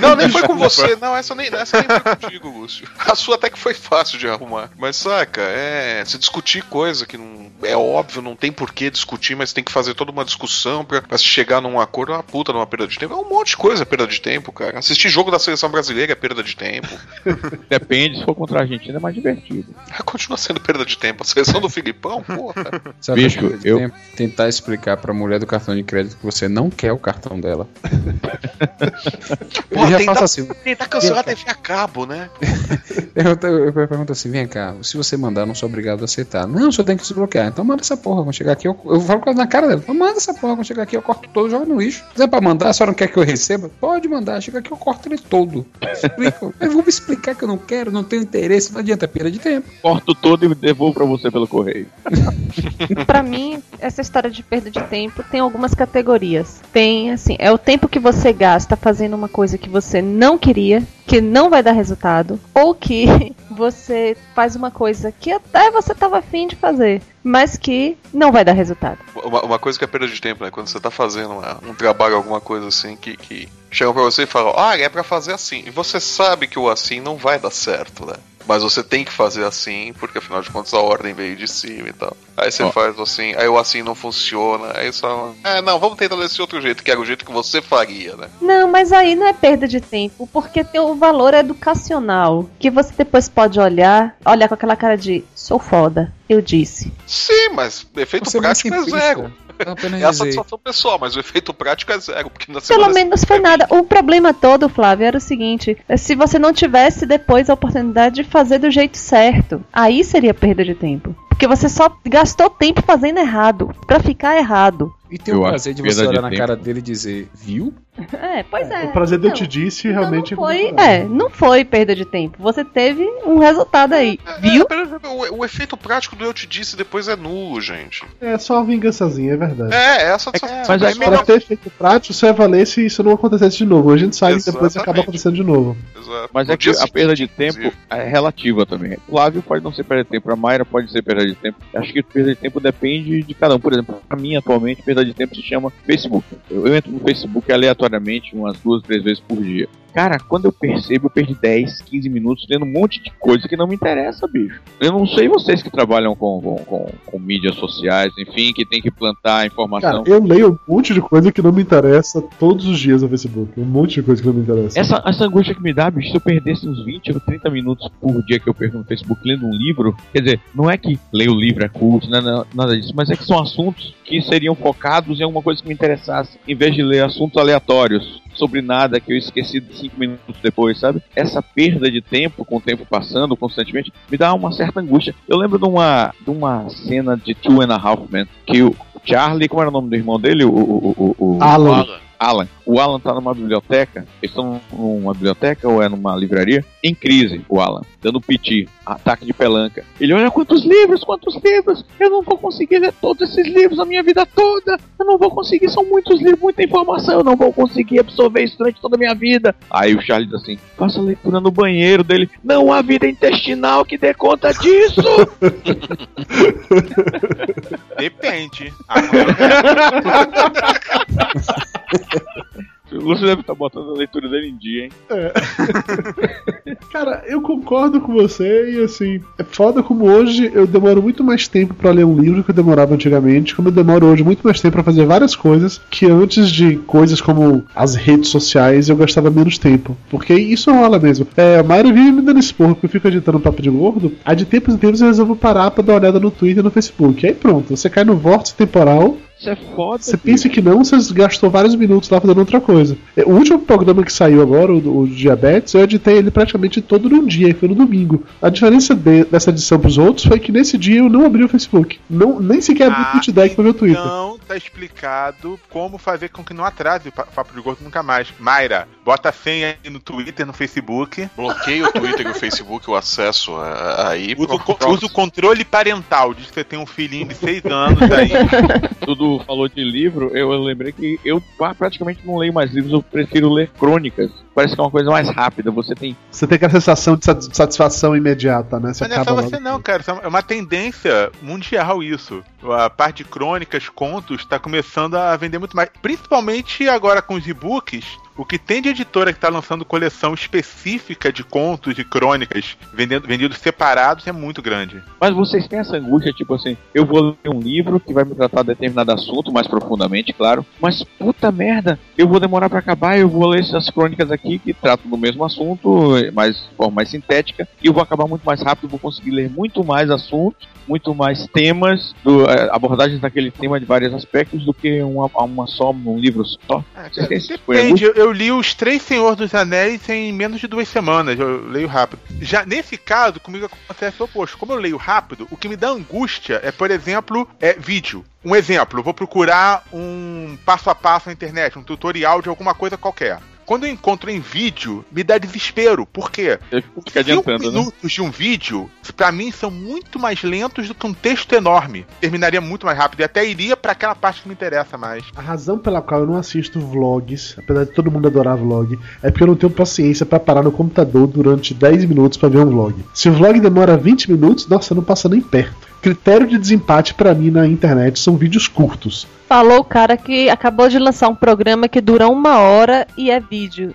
Não, 0.00 0.16
nem 0.16 0.28
foi 0.28 0.42
com 0.42 0.56
você. 0.56 0.96
Não, 0.96 1.16
essa 1.16 1.34
nem, 1.34 1.48
essa 1.48 1.78
nem 1.78 1.88
foi 1.88 2.16
contigo, 2.16 2.48
Lúcio. 2.48 2.88
A 2.98 3.14
sua 3.14 3.34
até 3.34 3.50
que 3.50 3.58
foi 3.58 3.74
fácil 3.74 4.18
de 4.18 4.28
arrumar. 4.28 4.70
Mas 4.78 4.96
saca, 4.96 5.42
é. 5.42 6.02
Se 6.04 6.18
discutir 6.18 6.62
coisa 6.64 7.06
que 7.06 7.16
não. 7.16 7.50
É 7.62 7.76
óbvio, 7.76 8.22
não 8.22 8.34
tem 8.34 8.50
por 8.50 8.72
que 8.72 8.90
discutir, 8.90 9.36
mas 9.36 9.52
tem 9.52 9.62
que 9.62 9.72
fazer 9.72 9.94
toda 9.94 10.10
uma 10.10 10.24
discussão 10.24 10.84
pra, 10.84 11.02
pra 11.02 11.18
se 11.18 11.24
chegar 11.24 11.60
num 11.60 11.80
acordo, 11.80 12.12
é 12.12 12.16
uma 12.16 12.22
puta 12.22 12.52
numa 12.52 12.66
perda 12.66 12.86
de 12.86 12.98
tempo. 12.98 13.14
É 13.14 13.16
um 13.16 13.28
monte 13.28 13.50
de 13.50 13.56
coisa 13.56 13.86
perda 13.86 14.06
de 14.06 14.20
tempo, 14.20 14.52
cara. 14.52 14.78
Assistir 14.78 15.08
jogo 15.08 15.30
da 15.30 15.38
seleção 15.38 15.70
brasileira 15.70 16.12
é 16.12 16.16
perda 16.16 16.42
de 16.42 16.56
tempo. 16.56 16.88
Depende, 17.68 18.18
se 18.18 18.24
for 18.24 18.34
contra 18.34 18.58
a 18.58 18.62
Argentina 18.62 18.98
é 18.98 19.00
mais 19.00 19.14
divertido. 19.14 19.74
Continua 20.04 20.36
sendo 20.36 20.60
perda 20.60 20.84
de 20.84 20.96
tempo. 20.96 21.22
A 21.22 21.26
seleção 21.26 21.60
do 21.60 21.68
Filipão, 21.68 22.22
porra. 22.24 22.82
Sabe, 23.00 23.24
Bicho, 23.24 23.58
eu-? 23.64 23.90
Tentar 24.16 24.48
explicar 24.48 24.96
pra 24.96 25.12
mulher 25.12 25.38
do 25.38 25.46
cartão 25.46 25.74
de 25.74 25.82
crédito 25.82 26.16
que 26.16 26.24
você 26.24 26.48
não 26.48 26.70
quer 26.70 26.92
o 26.92 26.98
cartão 26.98 27.40
dela. 27.40 27.68
Porra, 29.44 29.86
eu 29.86 29.90
já 29.90 29.98
tentar, 29.98 30.14
faço 30.14 30.24
assim. 30.24 30.44
tentar 30.64 30.86
cancelar 30.86 31.20
a 31.20 31.22
TV 31.22 31.42
a 31.46 31.54
cabo, 31.54 32.06
né? 32.06 32.28
Eu, 33.14 33.36
eu, 33.48 33.64
eu 33.66 33.72
pergunto 33.72 34.12
assim: 34.12 34.30
vem 34.30 34.46
cá, 34.46 34.74
se 34.82 34.96
você 34.96 35.16
mandar, 35.16 35.42
eu 35.42 35.46
não 35.46 35.54
sou 35.54 35.68
obrigado 35.68 36.00
a 36.00 36.04
aceitar. 36.06 36.46
Não, 36.46 36.72
só 36.72 36.82
tem 36.82 36.96
que 36.96 37.02
desbloquear. 37.02 37.48
Então 37.48 37.64
manda 37.64 37.82
essa 37.82 37.96
porra. 37.96 38.22
Quando 38.22 38.34
chegar 38.34 38.52
aqui, 38.52 38.66
eu, 38.66 38.78
eu 38.86 39.00
falo 39.00 39.20
na 39.34 39.46
cara 39.46 39.68
dela. 39.68 39.80
Então 39.82 39.94
manda 39.94 40.16
essa 40.16 40.32
porra. 40.32 40.56
Quando 40.56 40.66
chegar 40.66 40.84
aqui, 40.84 40.96
eu 40.96 41.02
corto 41.02 41.28
todo 41.28 41.50
jogo 41.50 41.66
no 41.66 41.80
lixo. 41.80 42.02
Se 42.14 42.22
é 42.22 42.26
pra 42.26 42.40
mandar, 42.40 42.70
a 42.70 42.72
senhora 42.72 42.92
não 42.92 42.96
quer 42.96 43.08
que 43.08 43.16
eu 43.18 43.22
receba? 43.22 43.70
Pode 43.80 44.08
mandar. 44.08 44.40
Chega 44.40 44.60
aqui, 44.60 44.72
eu 44.72 44.76
corto 44.76 45.08
ele 45.08 45.18
todo. 45.18 45.66
Explico. 45.82 46.54
Eu 46.60 46.70
vou 46.70 46.82
me 46.82 46.88
explicar 46.88 47.34
que 47.34 47.42
eu 47.42 47.48
não 47.48 47.58
quero, 47.58 47.90
não 47.90 48.04
tenho 48.04 48.22
interesse. 48.22 48.72
Não 48.72 48.80
adianta, 48.80 49.04
é 49.04 49.08
perda 49.08 49.30
de 49.30 49.38
tempo. 49.38 49.68
Corto 49.82 50.14
todo 50.14 50.44
e 50.44 50.54
devolvo 50.54 50.94
pra 50.94 51.04
você 51.04 51.30
pelo 51.30 51.46
correio. 51.46 51.86
Pra 53.06 53.22
mim, 53.22 53.62
essa 53.78 54.00
história 54.00 54.30
de 54.30 54.42
perda 54.42 54.70
de 54.70 54.80
tempo 54.84 55.22
tem 55.30 55.40
algumas 55.40 55.74
categorias. 55.74 56.60
Tem, 56.72 57.10
assim, 57.10 57.36
é 57.38 57.50
o 57.50 57.58
tempo 57.58 57.88
que 57.88 57.98
você 57.98 58.32
gasta 58.32 58.76
fazendo 58.76 59.14
uma 59.14 59.28
coisa 59.32 59.58
que 59.58 59.68
você 59.68 60.00
não 60.00 60.38
queria, 60.38 60.82
que 61.06 61.20
não 61.20 61.50
vai 61.50 61.62
dar 61.62 61.72
resultado, 61.72 62.38
ou 62.54 62.74
que 62.74 63.34
você 63.50 64.16
faz 64.34 64.54
uma 64.54 64.70
coisa 64.70 65.10
que 65.10 65.32
até 65.32 65.70
você 65.70 65.94
tava 65.94 66.18
afim 66.18 66.46
de 66.46 66.54
fazer, 66.54 67.02
mas 67.24 67.56
que 67.56 67.96
não 68.12 68.30
vai 68.30 68.44
dar 68.44 68.52
resultado. 68.52 68.98
Uma, 69.16 69.42
uma 69.44 69.58
coisa 69.58 69.78
que 69.78 69.84
é 69.84 69.88
perda 69.88 70.06
de 70.06 70.20
tempo, 70.20 70.44
né? 70.44 70.50
Quando 70.50 70.68
você 70.68 70.78
tá 70.78 70.90
fazendo 70.90 71.30
uma- 71.32 71.58
um 71.68 71.74
trabalho, 71.74 72.14
alguma 72.16 72.40
coisa 72.40 72.68
assim, 72.68 72.94
que, 72.96 73.16
que 73.16 73.48
chegam 73.70 73.92
pra 73.94 74.02
você 74.02 74.22
e 74.22 74.26
falam, 74.26 74.54
ah, 74.56 74.78
é 74.78 74.88
pra 74.88 75.02
fazer 75.02 75.32
assim. 75.32 75.64
E 75.66 75.70
você 75.70 75.98
sabe 75.98 76.46
que 76.46 76.58
o 76.58 76.68
assim 76.70 77.00
não 77.00 77.16
vai 77.16 77.38
dar 77.38 77.50
certo, 77.50 78.06
né? 78.06 78.14
Mas 78.46 78.62
você 78.62 78.82
tem 78.82 79.04
que 79.04 79.12
fazer 79.12 79.44
assim, 79.44 79.92
porque 79.98 80.18
afinal 80.18 80.42
de 80.42 80.50
contas 80.50 80.74
a 80.74 80.80
ordem 80.80 81.14
veio 81.14 81.36
de 81.36 81.48
cima 81.48 81.88
e 81.88 81.92
tal. 81.92 82.16
Aí 82.36 82.50
você 82.50 82.62
Ó. 82.62 82.70
faz 82.70 82.98
o 82.98 83.02
assim, 83.02 83.34
aí 83.36 83.48
o 83.48 83.58
assim 83.58 83.82
não 83.82 83.94
funciona, 83.94 84.72
aí 84.74 84.92
só. 84.92 85.32
É, 85.44 85.60
não, 85.60 85.78
vamos 85.78 85.96
tentar 85.96 86.16
desse 86.16 86.40
outro 86.40 86.60
jeito, 86.60 86.82
que 86.82 86.90
era 86.90 87.00
o 87.00 87.04
jeito 87.04 87.24
que 87.24 87.32
você 87.32 87.60
faria, 87.60 88.16
né? 88.16 88.28
Não, 88.40 88.68
mas 88.68 88.92
aí 88.92 89.14
não 89.14 89.26
é 89.26 89.32
perda 89.32 89.68
de 89.68 89.80
tempo, 89.80 90.28
porque 90.32 90.64
tem 90.64 90.80
o 90.80 90.94
valor 90.94 91.34
educacional, 91.34 92.48
que 92.58 92.70
você 92.70 92.92
depois 92.96 93.28
pode 93.28 93.60
olhar, 93.60 94.16
olhar 94.24 94.48
com 94.48 94.54
aquela 94.54 94.76
cara 94.76 94.96
de 94.96 95.24
sou 95.34 95.58
foda, 95.58 96.12
eu 96.28 96.40
disse. 96.40 96.92
Sim, 97.06 97.50
mas 97.54 97.86
efeito 97.96 98.30
Você 98.30 98.38
é 98.38 98.40
prático 98.40 98.74
é 98.74 98.82
zero. 98.84 99.32
É 100.00 100.04
a 100.04 100.12
satisfação 100.12 100.58
pessoal, 100.58 100.98
mas 101.00 101.16
o 101.16 101.20
efeito 101.20 101.52
prático 101.52 101.92
é 101.92 101.98
zero, 101.98 102.30
porque 102.30 102.50
na 102.50 102.60
Pelo 102.60 102.92
menos 102.92 103.24
foi 103.24 103.38
nada. 103.38 103.66
O 103.70 103.84
problema 103.84 104.32
todo, 104.32 104.68
Flávio, 104.68 105.06
era 105.06 105.18
o 105.18 105.20
seguinte: 105.20 105.76
é 105.88 105.96
se 105.96 106.14
você 106.14 106.38
não 106.38 106.52
tivesse 106.52 107.06
depois 107.06 107.48
a 107.48 107.54
oportunidade 107.54 108.16
de 108.16 108.24
fazer 108.24 108.58
do 108.58 108.70
jeito 108.70 108.96
certo, 108.96 109.64
aí 109.72 110.04
seria 110.04 110.34
perda 110.34 110.64
de 110.64 110.74
tempo. 110.74 111.14
Porque 111.28 111.46
você 111.46 111.68
só 111.68 111.90
gastou 112.04 112.48
tempo 112.50 112.82
fazendo 112.82 113.18
errado, 113.18 113.74
pra 113.86 114.00
ficar 114.00 114.36
errado. 114.36 114.92
E 115.12 115.18
tem 115.18 115.34
Eu 115.34 115.40
o 115.40 115.42
prazer 115.44 115.74
de 115.74 115.82
você 115.82 116.00
de 116.02 116.08
olhar 116.08 116.22
na 116.22 116.30
tempo. 116.30 116.40
cara 116.40 116.56
dele 116.56 116.78
e 116.78 116.82
dizer, 116.82 117.28
viu? 117.34 117.74
É, 118.14 118.42
pois 118.42 118.70
é. 118.70 118.84
O 118.84 118.92
prazer 118.92 119.18
de 119.18 119.26
eu 119.26 119.34
te 119.34 119.46
disse 119.46 119.86
então 119.88 120.00
realmente 120.00 120.34
não 120.34 120.42
foi, 120.42 120.62
incomparável. 120.68 120.94
é, 120.94 121.04
não 121.04 121.28
foi 121.28 121.64
perda 121.66 121.94
de 121.94 122.06
tempo. 122.06 122.38
Você 122.42 122.64
teve 122.64 123.04
um 123.26 123.38
resultado 123.38 123.92
aí, 123.92 124.18
viu? 124.40 124.66
É, 124.70 125.08
o, 125.34 125.40
o 125.40 125.44
efeito 125.44 125.76
prático 125.76 126.16
do 126.16 126.24
eu 126.24 126.32
te 126.32 126.46
disse 126.46 126.74
depois 126.74 127.06
é 127.08 127.14
nulo, 127.14 127.60
gente. 127.60 128.02
É 128.18 128.38
só 128.38 128.54
uma 128.54 128.64
vingançazinha, 128.64 129.34
é 129.34 129.36
verdade. 129.36 129.74
É, 129.74 130.04
é 130.04 130.10
a 130.12 130.18
satisfação 130.18 130.62
mas 130.66 130.80
é 130.82 130.86
pessoal. 130.88 131.10
Para 131.10 131.24
ter 131.26 131.40
feito 131.42 131.68
prático, 131.70 132.14
só 132.14 132.26
ia 132.28 132.32
valer 132.32 132.66
se 132.66 132.86
isso 132.86 133.02
não 133.02 133.12
acontecesse 133.12 133.58
de 133.58 133.66
novo. 133.66 133.92
A 133.92 133.98
gente 133.98 134.16
sabe 134.16 134.38
que 134.42 134.50
depois 134.50 134.74
acaba 134.74 135.00
acontecendo 135.02 135.34
de 135.34 135.44
novo. 135.44 135.76
Exato. 135.94 136.30
Mas 136.32 136.48
No 136.48 136.54
é 136.54 136.56
que 136.56 136.70
a 136.70 136.88
perda 136.88 137.14
de 137.14 137.26
tempo 137.28 137.58
inclusive. 137.58 137.76
é 137.90 138.08
relativa 138.08 138.64
também. 138.64 138.96
Flávio 139.06 139.42
pode 139.42 139.62
não 139.62 139.72
ser 139.72 139.84
perda 139.84 140.04
de 140.04 140.08
tempo, 140.10 140.32
a 140.32 140.36
Mayra 140.36 140.64
pode 140.64 140.90
ser 140.90 141.02
perda 141.02 141.26
de 141.26 141.34
tempo. 141.34 141.58
Acho 141.74 141.92
que 141.92 142.02
perda 142.02 142.30
de 142.34 142.40
tempo 142.40 142.58
depende 142.58 143.22
de 143.22 143.34
cada 143.34 143.54
um. 143.54 143.60
Por 143.60 143.74
exemplo, 143.74 144.00
pra 144.08 144.16
mim 144.16 144.34
atualmente, 144.34 144.80
perda 144.82 145.01
de 145.04 145.14
tempo 145.14 145.34
se 145.34 145.42
chama 145.42 145.70
Facebook. 145.86 146.26
Eu, 146.50 146.66
eu 146.66 146.74
entro 146.74 146.90
no 146.90 147.00
Facebook 147.00 147.50
aleatoriamente 147.52 148.34
umas 148.34 148.58
duas, 148.60 148.82
três 148.82 149.02
vezes 149.02 149.20
por 149.20 149.42
dia. 149.42 149.68
Cara, 149.92 150.18
quando 150.18 150.46
eu 150.46 150.52
percebo, 150.52 151.06
eu 151.06 151.10
perdi 151.10 151.34
10, 151.34 151.82
15 151.82 152.08
minutos 152.08 152.46
lendo 152.48 152.64
um 152.64 152.72
monte 152.72 153.02
de 153.02 153.10
coisa 153.18 153.46
que 153.48 153.56
não 153.56 153.66
me 153.66 153.74
interessa, 153.74 154.26
bicho. 154.26 154.60
Eu 154.80 154.92
não 154.92 155.06
sei 155.06 155.28
vocês 155.28 155.62
que 155.62 155.70
trabalham 155.70 156.14
com, 156.16 156.40
com, 156.40 156.56
com, 156.64 156.86
com 157.06 157.18
mídias 157.18 157.54
sociais, 157.56 158.12
enfim, 158.18 158.52
que 158.52 158.64
tem 158.64 158.80
que 158.80 158.90
plantar 158.90 159.22
Cara, 159.22 159.46
informação. 159.46 160.04
eu 160.06 160.22
leio 160.24 160.52
um 160.52 160.72
monte 160.72 160.94
de 160.94 161.00
coisa 161.00 161.30
que 161.30 161.42
não 161.42 161.52
me 161.52 161.62
interessa 161.62 162.22
todos 162.38 162.66
os 162.66 162.78
dias 162.78 163.02
no 163.02 163.08
Facebook. 163.08 163.60
Um 163.60 163.64
monte 163.64 163.94
de 163.96 164.02
coisa 164.02 164.20
que 164.22 164.28
não 164.28 164.34
me 164.34 164.42
interessa. 164.42 164.78
Essa, 164.80 165.02
essa 165.06 165.24
angústia 165.24 165.54
que 165.54 165.62
me 165.62 165.72
dá, 165.74 165.90
bicho, 165.90 166.10
se 166.10 166.16
eu 166.16 166.20
perdesse 166.20 166.66
uns 166.68 166.84
20 166.84 167.12
ou 167.12 167.20
30 167.20 167.50
minutos 167.50 167.88
por 168.00 168.22
dia 168.24 168.38
que 168.40 168.48
eu 168.48 168.54
perco 168.54 168.78
no 168.78 168.84
Facebook 168.84 169.20
lendo 169.24 169.46
um 169.46 169.52
livro, 169.52 169.94
quer 170.12 170.22
dizer, 170.22 170.40
não 170.54 170.70
é 170.70 170.76
que 170.78 170.98
ler 171.12 171.28
o 171.28 171.34
livro 171.34 171.64
é 171.64 171.68
curto, 171.68 172.08
não 172.08 172.18
é 172.18 172.20
na- 172.22 172.46
nada 172.54 172.76
disso, 172.76 172.92
mas 172.96 173.10
é 173.10 173.16
que 173.16 173.24
são 173.24 173.38
assuntos 173.40 173.94
que 174.04 174.22
seriam 174.22 174.54
focados 174.54 175.20
em 175.20 175.22
alguma 175.22 175.42
coisa 175.42 175.60
que 175.60 175.68
me 175.68 175.74
interessasse, 175.74 176.38
em 176.48 176.54
vez 176.54 176.74
de 176.74 176.82
ler 176.82 177.04
assuntos 177.04 177.36
aleatórios 177.40 178.21
sobre 178.34 178.62
nada 178.62 178.98
que 179.00 179.12
eu 179.12 179.16
esqueci 179.16 179.62
5 179.72 179.98
minutos 179.98 180.36
depois, 180.42 180.78
sabe? 180.78 181.02
Essa 181.14 181.42
perda 181.42 181.90
de 181.90 182.00
tempo, 182.00 182.44
com 182.44 182.56
o 182.56 182.60
tempo 182.60 182.86
passando 182.88 183.36
constantemente, 183.36 183.92
me 184.10 184.16
dá 184.18 184.32
uma 184.34 184.52
certa 184.52 184.80
angústia. 184.80 185.14
Eu 185.28 185.36
lembro 185.38 185.58
de 185.58 185.64
uma, 185.64 186.14
de 186.20 186.30
uma 186.30 186.68
cena 186.70 187.16
de 187.16 187.34
Two 187.34 187.60
and 187.62 187.72
a 187.74 187.76
Half 187.76 188.10
Men, 188.10 188.26
que 188.46 188.62
o 188.62 188.74
Charlie, 189.04 189.48
como 189.48 189.60
era 189.62 189.70
o 189.70 189.72
nome 189.72 189.88
do 189.90 189.96
irmão 189.96 190.18
dele? 190.18 190.44
O, 190.44 190.50
o, 190.50 190.54
o, 190.96 191.16
o- 191.18 191.36
o- 191.38 191.42
Alan. 191.42 191.86
Alan. 192.22 192.46
O 192.64 192.78
Alan 192.78 193.00
tá 193.00 193.12
numa 193.12 193.34
biblioteca. 193.34 194.06
Eles 194.22 194.30
estão 194.30 194.60
numa 194.72 195.12
biblioteca 195.12 195.68
ou 195.68 195.82
é 195.82 195.88
numa 195.88 196.14
livraria? 196.14 196.64
Em 196.82 196.94
crise, 196.94 197.44
o 197.48 197.60
Alan. 197.60 197.82
Dando 198.00 198.20
piti. 198.20 198.68
Ataque 198.86 199.26
de 199.26 199.32
pelanca. 199.32 199.84
Ele 200.00 200.12
olha 200.12 200.30
quantos 200.30 200.64
livros, 200.64 201.02
quantos 201.02 201.34
livros. 201.42 201.84
Eu 201.98 202.10
não 202.10 202.22
vou 202.22 202.38
conseguir 202.38 202.78
ler 202.78 202.92
todos 203.00 203.28
esses 203.28 203.52
livros 203.52 203.80
a 203.80 203.84
minha 203.84 204.02
vida 204.02 204.24
toda. 204.24 204.78
Eu 204.98 205.06
não 205.06 205.18
vou 205.18 205.30
conseguir, 205.30 205.68
são 205.68 205.84
muitos 205.84 206.20
livros, 206.20 206.40
muita 206.40 206.62
informação. 206.62 207.18
Eu 207.18 207.24
não 207.24 207.36
vou 207.36 207.52
conseguir 207.52 207.98
absorver 207.98 208.44
isso 208.44 208.56
durante 208.56 208.80
toda 208.80 208.96
a 208.96 208.98
minha 208.98 209.14
vida. 209.14 209.54
Aí 209.68 209.94
o 209.94 210.00
Charlie 210.00 210.28
diz 210.28 210.40
assim: 210.40 210.58
faça 210.76 211.00
a 211.00 211.02
leitura 211.02 211.40
no 211.40 211.50
banheiro 211.50 212.04
dele. 212.04 212.30
Não 212.42 212.72
há 212.72 212.80
vida 212.82 213.08
intestinal 213.08 213.84
que 213.84 213.98
dê 213.98 214.14
conta 214.14 214.52
disso. 214.52 215.02
Depende. 217.98 218.72
o 222.92 223.00
Lúcio 223.00 223.26
deve 223.26 223.40
estar 223.40 223.54
botando 223.54 223.90
a 223.90 223.98
leitura 223.98 224.28
dele 224.28 224.48
em 224.48 224.56
dia, 224.56 224.84
hein? 224.84 224.92
Cara, 226.92 227.22
eu 227.26 227.40
concordo 227.40 228.00
com 228.00 228.12
você 228.12 228.72
e 228.72 228.84
assim, 228.84 229.20
é 229.38 229.44
foda 229.44 229.82
como 229.82 230.04
hoje 230.04 230.50
eu 230.52 230.66
demoro 230.66 231.02
muito 231.02 231.24
mais 231.24 231.48
tempo 231.48 231.74
pra 231.74 231.90
ler 231.90 232.04
um 232.04 232.18
livro 232.18 232.44
que 232.44 232.50
eu 232.50 232.54
demorava 232.54 232.94
antigamente, 232.94 233.54
como 233.54 233.68
eu 233.68 233.72
demoro 233.72 234.06
hoje 234.06 234.22
muito 234.22 234.42
mais 234.42 234.60
tempo 234.60 234.74
pra 234.74 234.82
fazer 234.82 235.06
várias 235.06 235.34
coisas 235.34 235.80
que 235.90 236.06
antes 236.06 236.50
de 236.50 236.76
coisas 236.78 237.20
como 237.20 237.64
as 237.74 237.94
redes 237.94 238.28
sociais 238.28 238.88
eu 238.88 238.96
gastava 238.96 239.30
menos 239.30 239.58
tempo. 239.58 239.96
Porque 240.10 240.34
isso 240.34 240.72
rola 240.72 240.98
mesmo. 240.98 241.26
É, 241.36 241.58
a 241.58 241.62
Mayra 241.62 241.92
vive 241.92 242.12
me 242.12 242.22
dando 242.22 242.40
esporro 242.40 242.74
porque 242.74 242.86
eu 242.86 242.90
fico 242.90 243.08
editando 243.08 243.40
papo 243.40 243.62
de 243.62 243.70
gordo, 243.70 244.12
aí 244.24 244.36
de 244.36 244.44
tempos 244.44 244.74
em 244.74 244.78
tempos 244.78 245.00
eu 245.00 245.06
resolvo 245.06 245.36
parar 245.36 245.70
pra 245.70 245.82
dar 245.82 245.94
uma 245.94 246.00
olhada 246.00 246.20
no 246.20 246.30
Twitter 246.30 246.60
e 246.60 246.64
no 246.64 246.70
Facebook. 246.70 247.26
Aí 247.26 247.34
pronto, 247.34 247.76
você 247.76 247.88
cai 247.88 248.04
no 248.04 248.16
vórtice 248.16 248.54
temporal 248.54 249.16
Isso 249.42 249.50
é 249.50 249.56
foda. 249.56 250.00
você 250.02 250.16
pensa 250.16 250.48
que 250.48 250.62
não, 250.62 250.84
você 250.84 250.96
gastou 251.12 251.50
vários 251.50 251.74
minutos 251.74 252.08
lá 252.08 252.20
fazendo 252.20 252.38
outra 252.38 252.60
coisa. 252.60 252.96
É, 253.16 253.24
O 253.24 253.30
último 253.30 253.58
programa 253.58 254.04
que 254.04 254.12
saiu 254.12 254.40
agora, 254.40 254.72
o, 254.72 255.00
o 255.00 255.08
Diabetes, 255.08 255.74
eu 255.74 255.80
editei 255.82 256.16
ele 256.18 256.30
praticamente 256.30 256.80
todo 256.80 257.08
num 257.08 257.26
dia, 257.26 257.48
e 257.48 257.52
foi 257.52 257.68
no 257.68 257.74
domingo. 257.74 258.22
A 258.40 258.48
diferença 258.48 258.94
de- 258.94 259.24
dessa 259.24 259.50
edição 259.50 259.80
pros 259.80 259.98
outros 259.98 260.26
foi 260.26 260.38
que 260.38 260.52
nesse 260.52 260.78
dia 260.78 261.00
eu 261.00 261.08
não 261.08 261.26
abri 261.26 261.42
o 261.42 261.48
Facebook. 261.48 261.98
Não, 262.08 262.38
nem 262.40 262.60
sequer 262.60 262.84
abri 262.88 263.00
o 263.00 263.04
Ah, 263.04 263.10
TweetDeck 263.12 263.54
pra 263.56 263.64
ver 263.64 263.70
o 263.70 263.74
Twitter. 263.74 264.00
Então 264.00 264.31
tá 264.42 264.56
explicado 264.56 265.58
como 265.70 265.98
fazer 265.98 266.28
com 266.28 266.44
que 266.44 266.52
não 266.54 266.64
atrase 266.64 267.08
o 267.08 267.12
pa- 267.12 267.24
Papo 267.26 267.54
de 267.54 267.60
Gordo 267.60 267.82
nunca 267.82 268.02
mais. 268.02 268.28
Mayra, 268.38 268.86
bota 269.04 269.28
a 269.28 269.32
senha 269.32 269.76
aí 269.84 269.90
no 269.90 269.98
Twitter, 270.00 270.46
no 270.46 270.52
Facebook. 270.52 271.28
Bloqueia 271.36 271.86
o 271.86 271.92
Twitter 271.92 272.26
e 272.26 272.30
o 272.30 272.34
Facebook, 272.34 272.88
o 272.90 272.94
acesso 272.94 273.54
a- 273.56 274.10
aí. 274.10 274.34
Usa 274.38 274.54
o, 274.54 274.90
usa 274.90 275.06
o 275.06 275.10
controle 275.10 275.64
parental. 275.64 276.34
Diz 276.34 276.48
que 276.48 276.54
você 276.54 276.64
tem 276.64 276.78
um 276.78 276.86
filhinho 276.86 277.28
de 277.28 277.34
seis 277.34 277.64
anos 277.64 278.02
aí. 278.02 278.30
Tudo 279.04 279.42
falou 279.46 279.68
de 279.68 279.82
livro, 279.82 280.30
eu 280.36 280.50
lembrei 280.62 280.92
que 280.92 281.18
eu 281.24 281.42
praticamente 281.76 282.20
não 282.26 282.36
leio 282.36 282.52
mais 282.52 282.70
livros, 282.72 282.92
eu 282.92 283.02
prefiro 283.02 283.52
ler 283.52 283.68
crônicas. 283.78 284.30
Parece 284.54 284.74
que 284.74 284.80
é 284.80 284.84
uma 284.84 284.90
coisa 284.90 285.10
mais 285.10 285.28
rápida. 285.30 285.70
Você 285.70 285.94
tem. 285.94 286.16
Você 286.30 286.46
tem 286.46 286.56
aquela 286.56 286.72
sensação 286.72 287.16
de 287.16 287.24
sat- 287.24 287.54
satisfação 287.56 288.14
imediata, 288.14 288.78
né? 288.78 288.92
Você 288.92 289.04
Mas 289.04 289.14
não 289.16 289.22
é 289.22 289.24
só 289.24 289.34
você 289.34 289.56
logo. 289.56 289.60
não, 289.64 289.80
cara. 289.80 290.02
Isso 290.02 290.10
É 290.10 290.28
uma 290.28 290.42
tendência 290.42 291.32
mundial 291.40 292.02
isso. 292.02 292.42
A 292.70 292.88
parte 292.88 293.18
de 293.18 293.24
crônicas, 293.24 293.88
contos, 293.88 294.44
tá 294.44 294.58
começando 294.58 295.16
a 295.16 295.36
vender 295.36 295.58
muito 295.58 295.76
mais. 295.76 295.90
Principalmente 296.00 296.88
agora 296.88 297.20
com 297.20 297.34
os 297.34 297.46
e-books. 297.46 298.18
O 298.36 298.44
que 298.46 298.58
tem 298.58 298.80
de 298.80 298.88
editora 298.88 299.32
que 299.32 299.38
tá 299.38 299.48
lançando 299.48 299.84
coleção 299.84 300.32
específica 300.34 301.32
de 301.32 301.44
contos 301.44 301.98
e 301.98 302.04
crônicas 302.04 302.76
vendendo, 302.92 303.26
vendidos 303.26 303.58
separados 303.58 304.26
é 304.26 304.32
muito 304.32 304.62
grande. 304.62 305.02
Mas 305.20 305.34
vocês 305.34 305.66
têm 305.68 305.78
essa 305.80 305.96
angústia, 305.96 306.32
tipo 306.32 306.54
assim, 306.54 306.76
eu 306.94 307.04
vou 307.04 307.20
ler 307.44 307.50
um 307.50 307.60
livro 307.60 308.00
que 308.00 308.12
vai 308.12 308.24
me 308.24 308.34
tratar 308.34 308.62
de 308.62 308.68
determinado 308.68 309.12
assunto, 309.12 309.52
mais 309.52 309.66
profundamente, 309.66 310.32
claro. 310.32 310.64
Mas 310.80 311.02
puta 311.18 311.52
merda, 311.52 311.98
eu 312.16 312.26
vou 312.26 312.40
demorar 312.40 312.70
pra 312.70 312.78
acabar, 312.78 313.18
eu 313.18 313.28
vou 313.28 313.46
ler 313.48 313.60
essas 313.60 313.90
crônicas 313.90 314.30
aqui 314.30 314.58
que 314.58 314.72
tratam 314.72 315.10
do 315.10 315.18
mesmo 315.18 315.44
assunto, 315.44 316.12
mas 316.32 316.56
de 316.56 316.74
forma 316.76 316.94
mais 316.96 317.10
sintética, 317.10 317.68
e 317.82 317.86
eu 317.86 317.92
vou 317.92 318.02
acabar 318.02 318.26
muito 318.26 318.44
mais 318.44 318.62
rápido, 318.62 318.88
vou 318.90 318.98
conseguir 318.98 319.30
ler 319.30 319.50
muito 319.50 319.84
mais 319.84 320.10
assuntos, 320.10 320.66
muito 320.88 321.14
mais 321.14 321.46
temas, 321.46 322.14
do, 322.24 322.44
eh, 322.44 322.68
abordagens 322.72 323.20
daquele 323.20 323.50
tema 323.52 323.78
de 323.78 323.86
vários 323.86 324.12
aspectos 324.14 324.64
do 324.64 324.74
que 324.74 325.00
uma, 325.02 325.26
uma 325.44 325.66
só, 325.66 325.92
um 325.92 326.18
livro 326.18 326.44
só. 326.44 326.82
Vocês 327.12 327.28
têm 327.28 327.36
esse- 327.38 327.58
foi 327.58 327.76
Depende, 327.76 328.04
angústia? 328.06 328.20
eu, 328.20 328.21
eu 328.22 328.30
li 328.30 328.52
os 328.52 328.72
Três 328.72 329.02
Senhores 329.02 329.36
dos 329.36 329.52
Anéis 329.52 330.08
em 330.08 330.32
menos 330.32 330.60
de 330.60 330.68
duas 330.68 330.86
semanas, 330.86 331.38
eu 331.38 331.66
leio 331.68 331.88
rápido. 331.88 332.20
Já 332.40 332.64
nesse 332.64 332.96
caso, 332.96 333.40
comigo 333.40 333.66
acontece 333.66 334.22
o 334.22 334.26
oposto. 334.26 334.56
Como 334.56 334.72
eu 334.72 334.78
leio 334.78 334.96
rápido, 334.96 335.48
o 335.50 335.56
que 335.56 335.68
me 335.68 335.76
dá 335.76 335.88
angústia 335.88 336.60
é, 336.62 336.70
por 336.70 336.90
exemplo, 336.92 337.48
é 337.60 337.72
vídeo. 337.72 338.24
Um 338.44 338.54
exemplo, 338.54 339.02
vou 339.02 339.12
procurar 339.12 339.84
um 339.92 340.56
passo 340.64 340.88
a 340.88 340.94
passo 340.94 341.28
na 341.28 341.32
internet, 341.32 341.76
um 341.76 341.82
tutorial 341.82 342.40
de 342.40 342.48
alguma 342.48 342.74
coisa 342.74 342.96
qualquer. 342.96 343.40
Quando 343.64 343.86
eu 343.86 343.90
encontro 343.90 344.30
em 344.30 344.40
vídeo, 344.40 345.04
me 345.10 345.22
dá 345.22 345.38
desespero. 345.38 346.06
Por 346.06 346.30
quê? 346.30 346.58
Fica 347.06 347.22
Cinco 347.24 347.50
né? 347.50 347.58
minutos 347.58 348.12
de 348.12 348.20
um 348.20 348.30
vídeo, 348.30 348.90
pra 349.16 349.30
mim, 349.30 349.50
são 349.50 349.70
muito 349.70 350.18
mais 350.18 350.42
lentos 350.42 350.88
do 350.88 350.94
que 350.94 351.06
um 351.06 351.14
texto 351.14 351.52
enorme. 351.54 352.06
Terminaria 352.20 352.60
muito 352.60 352.86
mais 352.86 352.98
rápido 352.98 353.20
e 353.20 353.24
até 353.24 353.46
iria 353.46 353.76
pra 353.76 353.92
aquela 353.92 354.14
parte 354.14 354.42
que 354.42 354.48
me 354.48 354.54
interessa 354.54 354.98
mais. 354.98 355.24
A 355.36 355.40
razão 355.40 355.78
pela 355.78 356.02
qual 356.02 356.20
eu 356.20 356.26
não 356.26 356.36
assisto 356.36 356.80
vlogs, 356.80 357.56
apesar 357.58 357.84
de 357.84 357.92
todo 357.92 358.10
mundo 358.10 358.28
adorar 358.28 358.56
vlog, 358.56 358.98
é 359.22 359.30
porque 359.30 359.44
eu 359.44 359.48
não 359.48 359.56
tenho 359.56 359.72
paciência 359.72 360.26
pra 360.26 360.40
parar 360.40 360.62
no 360.62 360.72
computador 360.72 361.26
durante 361.26 361.74
10 361.74 362.04
minutos 362.06 362.38
pra 362.38 362.48
ver 362.48 362.58
um 362.58 362.70
vlog. 362.70 363.04
Se 363.14 363.28
o 363.28 363.32
vlog 363.32 363.60
demora 363.60 363.96
20 363.96 364.30
minutos, 364.32 364.66
nossa, 364.66 364.94
não 364.94 365.02
passa 365.02 365.28
nem 365.28 365.40
perto. 365.40 365.91
Critério 366.02 366.48
de 366.48 366.58
desempate 366.58 367.14
pra 367.14 367.32
mim 367.32 367.48
na 367.48 367.64
internet 367.64 368.18
são 368.18 368.36
vídeos 368.36 368.66
curtos. 368.66 369.24
Falou 369.48 369.78
o 369.78 369.84
cara 369.84 370.16
que 370.16 370.50
acabou 370.50 370.88
de 370.88 370.98
lançar 370.98 371.28
um 371.28 371.34
programa 371.34 371.88
que 371.88 372.00
dura 372.00 372.28
uma 372.28 372.58
hora 372.58 373.06
e 373.16 373.30
é 373.30 373.38
vídeo. 373.38 373.94